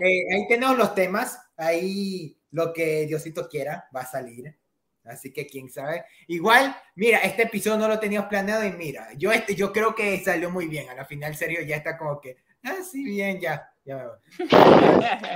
Eh, 0.00 0.26
ahí 0.34 0.46
tenemos 0.48 0.76
los 0.76 0.94
temas, 0.94 1.38
ahí 1.56 2.36
lo 2.50 2.72
que 2.72 3.06
Diosito 3.06 3.48
quiera 3.48 3.88
va 3.94 4.00
a 4.00 4.06
salir. 4.06 4.56
Así 5.04 5.32
que 5.32 5.46
quién 5.46 5.68
sabe. 5.70 6.04
Igual, 6.28 6.74
mira, 6.94 7.18
este 7.18 7.42
episodio 7.42 7.76
no 7.78 7.88
lo 7.88 7.98
teníamos 8.00 8.28
planeado 8.28 8.64
y 8.64 8.72
mira, 8.72 9.08
yo, 9.16 9.30
este, 9.32 9.54
yo 9.54 9.70
creo 9.70 9.94
que 9.94 10.18
salió 10.24 10.50
muy 10.50 10.66
bien. 10.66 10.88
A 10.88 10.94
la 10.94 11.04
final, 11.04 11.34
serio, 11.36 11.60
ya 11.62 11.76
está 11.76 11.98
como 11.98 12.18
que, 12.20 12.38
ah, 12.62 12.76
sí, 12.90 13.04
bien, 13.04 13.38
ya, 13.38 13.70
ya 13.84 13.96
me 13.98 14.04
voy. 14.06 14.16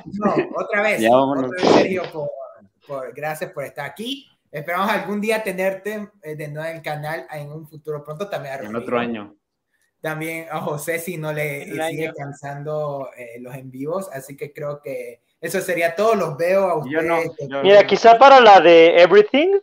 No, 0.07 0.35
otra 0.57 0.83
vez, 0.83 1.01
Ya 1.01 1.11
otra 1.15 1.49
vez, 1.49 1.63
Sergio, 1.75 2.03
por, 2.13 2.31
por- 2.87 3.15
gracias 3.15 3.51
por 3.53 3.65
estar 3.65 3.85
aquí. 3.85 4.27
Esperamos 4.51 4.89
algún 4.91 5.21
día 5.21 5.43
tenerte 5.43 6.09
eh, 6.23 6.35
de 6.35 6.49
nuevo 6.49 6.67
en 6.67 6.77
el 6.77 6.83
canal 6.83 7.27
en 7.31 7.53
un 7.53 7.69
futuro 7.69 8.03
pronto 8.03 8.27
también. 8.29 8.65
En 8.65 8.75
otro 8.75 8.99
año. 8.99 9.37
También 10.01 10.47
a 10.51 10.61
José 10.61 10.99
si 11.01 11.17
no 11.17 11.33
le 11.33 11.65
sigue 11.89 12.13
cansando 12.17 13.11
eh, 13.17 13.41
los 13.41 13.55
en 13.55 13.71
vivos, 13.71 14.09
así 14.13 14.37
que 14.37 14.53
creo 14.53 14.81
que 14.81 15.21
eso 15.41 15.61
sería 15.61 15.95
todo. 15.97 16.15
Los 16.15 16.37
veo 16.37 16.65
a 16.67 16.75
Yo 16.89 17.01
ustedes. 17.01 17.49
no. 17.49 17.57
yo- 17.59 17.63
Mira, 17.63 17.85
quizá 17.87 18.17
para 18.19 18.41
la 18.41 18.61
de 18.61 19.01
Everything, 19.03 19.59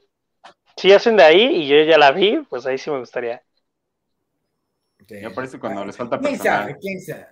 si 0.76 0.91
hacen 0.91 1.16
de 1.16 1.24
ahí 1.24 1.44
y 1.64 1.68
yo 1.70 1.82
ya 1.84 1.98
la 1.98 2.12
vi, 2.12 2.45
pues 2.49 2.66
ahí 2.66 2.78
sí 2.78 2.91
me 2.91 2.99
gustaría. 2.99 3.41
Sí. 5.07 5.22
Yo 5.22 5.34
por 5.34 5.44
eso 5.44 5.60
cuando 5.60 5.86
les 5.86 5.95
falta 5.95 6.20
¿Quién 6.20 6.34
personal. 6.34 6.62
sabe? 6.64 6.78
¿Quién 6.82 7.02
sabe? 7.02 7.28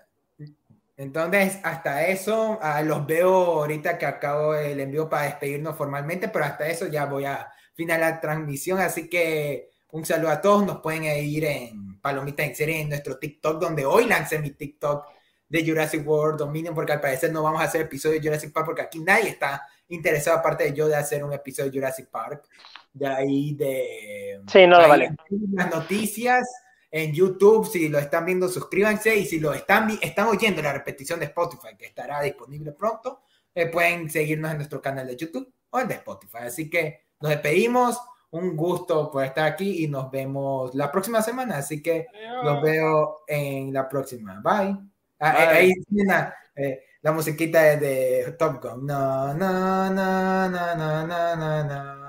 Entonces, 0.96 1.60
hasta 1.64 2.06
eso, 2.08 2.60
ah, 2.62 2.82
los 2.84 3.06
veo 3.08 3.34
ahorita 3.34 3.98
que 3.98 4.06
acabo 4.06 4.54
el 4.54 4.80
envío 4.80 5.10
para 5.10 5.24
despedirnos 5.24 5.76
formalmente, 5.76 6.28
pero 6.30 6.46
hasta 6.46 6.68
eso 6.68 6.88
ya 6.88 7.06
voy 7.06 7.26
a 7.26 7.52
finalizar 7.74 8.12
la 8.14 8.22
transmisión, 8.22 8.80
así 8.80 9.10
que 9.10 9.72
un 9.92 10.06
saludo 10.06 10.30
a 10.30 10.40
todos, 10.40 10.64
nos 10.66 10.82
pueden 10.82 11.04
ir 11.04 11.46
en 11.46 11.93
Palomita 12.04 12.44
en 12.44 12.54
Serie 12.54 12.82
en 12.82 12.90
nuestro 12.90 13.18
TikTok, 13.18 13.62
donde 13.62 13.86
hoy 13.86 14.06
lancé 14.06 14.38
mi 14.40 14.52
TikTok 14.52 15.08
de 15.48 15.66
Jurassic 15.66 16.06
World 16.06 16.38
Dominion, 16.38 16.76
porque 16.76 16.92
al 16.92 17.00
parecer 17.00 17.32
no 17.32 17.42
vamos 17.42 17.62
a 17.62 17.64
hacer 17.64 17.82
episodio 17.82 18.20
de 18.20 18.28
Jurassic 18.28 18.52
Park, 18.52 18.66
porque 18.66 18.82
aquí 18.82 19.00
nadie 19.00 19.30
está 19.30 19.66
interesado, 19.88 20.38
aparte 20.38 20.66
de 20.66 20.74
yo, 20.74 20.90
de 20.90 20.96
hacer 20.96 21.24
un 21.24 21.32
episodio 21.32 21.72
de 21.72 21.78
Jurassic 21.78 22.10
Park. 22.10 22.44
De 22.92 23.08
ahí 23.08 23.56
de... 23.56 24.42
Sí, 24.52 24.68
no, 24.68 24.78
vale. 24.78 25.16
Las 25.54 25.74
noticias 25.74 26.44
en 26.92 27.14
YouTube, 27.14 27.66
si 27.72 27.88
lo 27.88 28.00
están 28.00 28.26
viendo, 28.26 28.50
suscríbanse 28.50 29.16
y 29.16 29.26
si 29.26 29.40
lo 29.40 29.54
están, 29.54 29.98
están 30.02 30.28
oyendo 30.28 30.62
la 30.62 30.74
repetición 30.74 31.22
de 31.22 31.28
Spotify, 31.28 31.78
que 31.78 31.86
estará 31.86 32.22
disponible 32.22 32.74
pronto, 32.74 33.22
eh, 33.56 33.68
pueden 33.68 34.10
seguirnos 34.10 34.52
en 34.52 34.58
nuestro 34.58 34.82
canal 34.82 35.08
de 35.08 35.16
YouTube 35.16 35.54
o 35.70 35.80
el 35.80 35.88
de 35.88 35.96
Spotify. 35.96 36.40
Así 36.42 36.70
que 36.70 37.06
nos 37.22 37.30
despedimos, 37.30 37.98
un 38.34 38.58
gusto 38.58 39.12
por 39.12 39.24
estar 39.24 39.46
aquí 39.46 39.84
y 39.84 39.88
nos 39.88 40.10
vemos 40.10 40.74
la 40.74 40.92
próxima 40.92 41.22
semana. 41.22 41.58
Así 41.58 41.82
que 41.82 42.08
los 42.44 42.62
veo 42.62 43.22
en 43.28 43.72
la 43.72 43.88
próxima. 43.88 44.42
Bye. 44.44 44.78
Ah, 45.20 45.36
eh, 45.40 45.48
ahí 45.48 45.74
eh, 46.56 46.84
la 47.02 47.12
musiquita 47.12 47.62
de, 47.62 47.78
de 47.78 48.32
Top 48.34 48.62
Gun. 48.62 48.86
No, 48.86 49.34
no, 49.34 49.90
no, 49.90 50.50
no, 50.50 50.76
no, 50.76 51.08
no, 51.08 51.36
no, 51.36 51.64
no. 51.64 52.03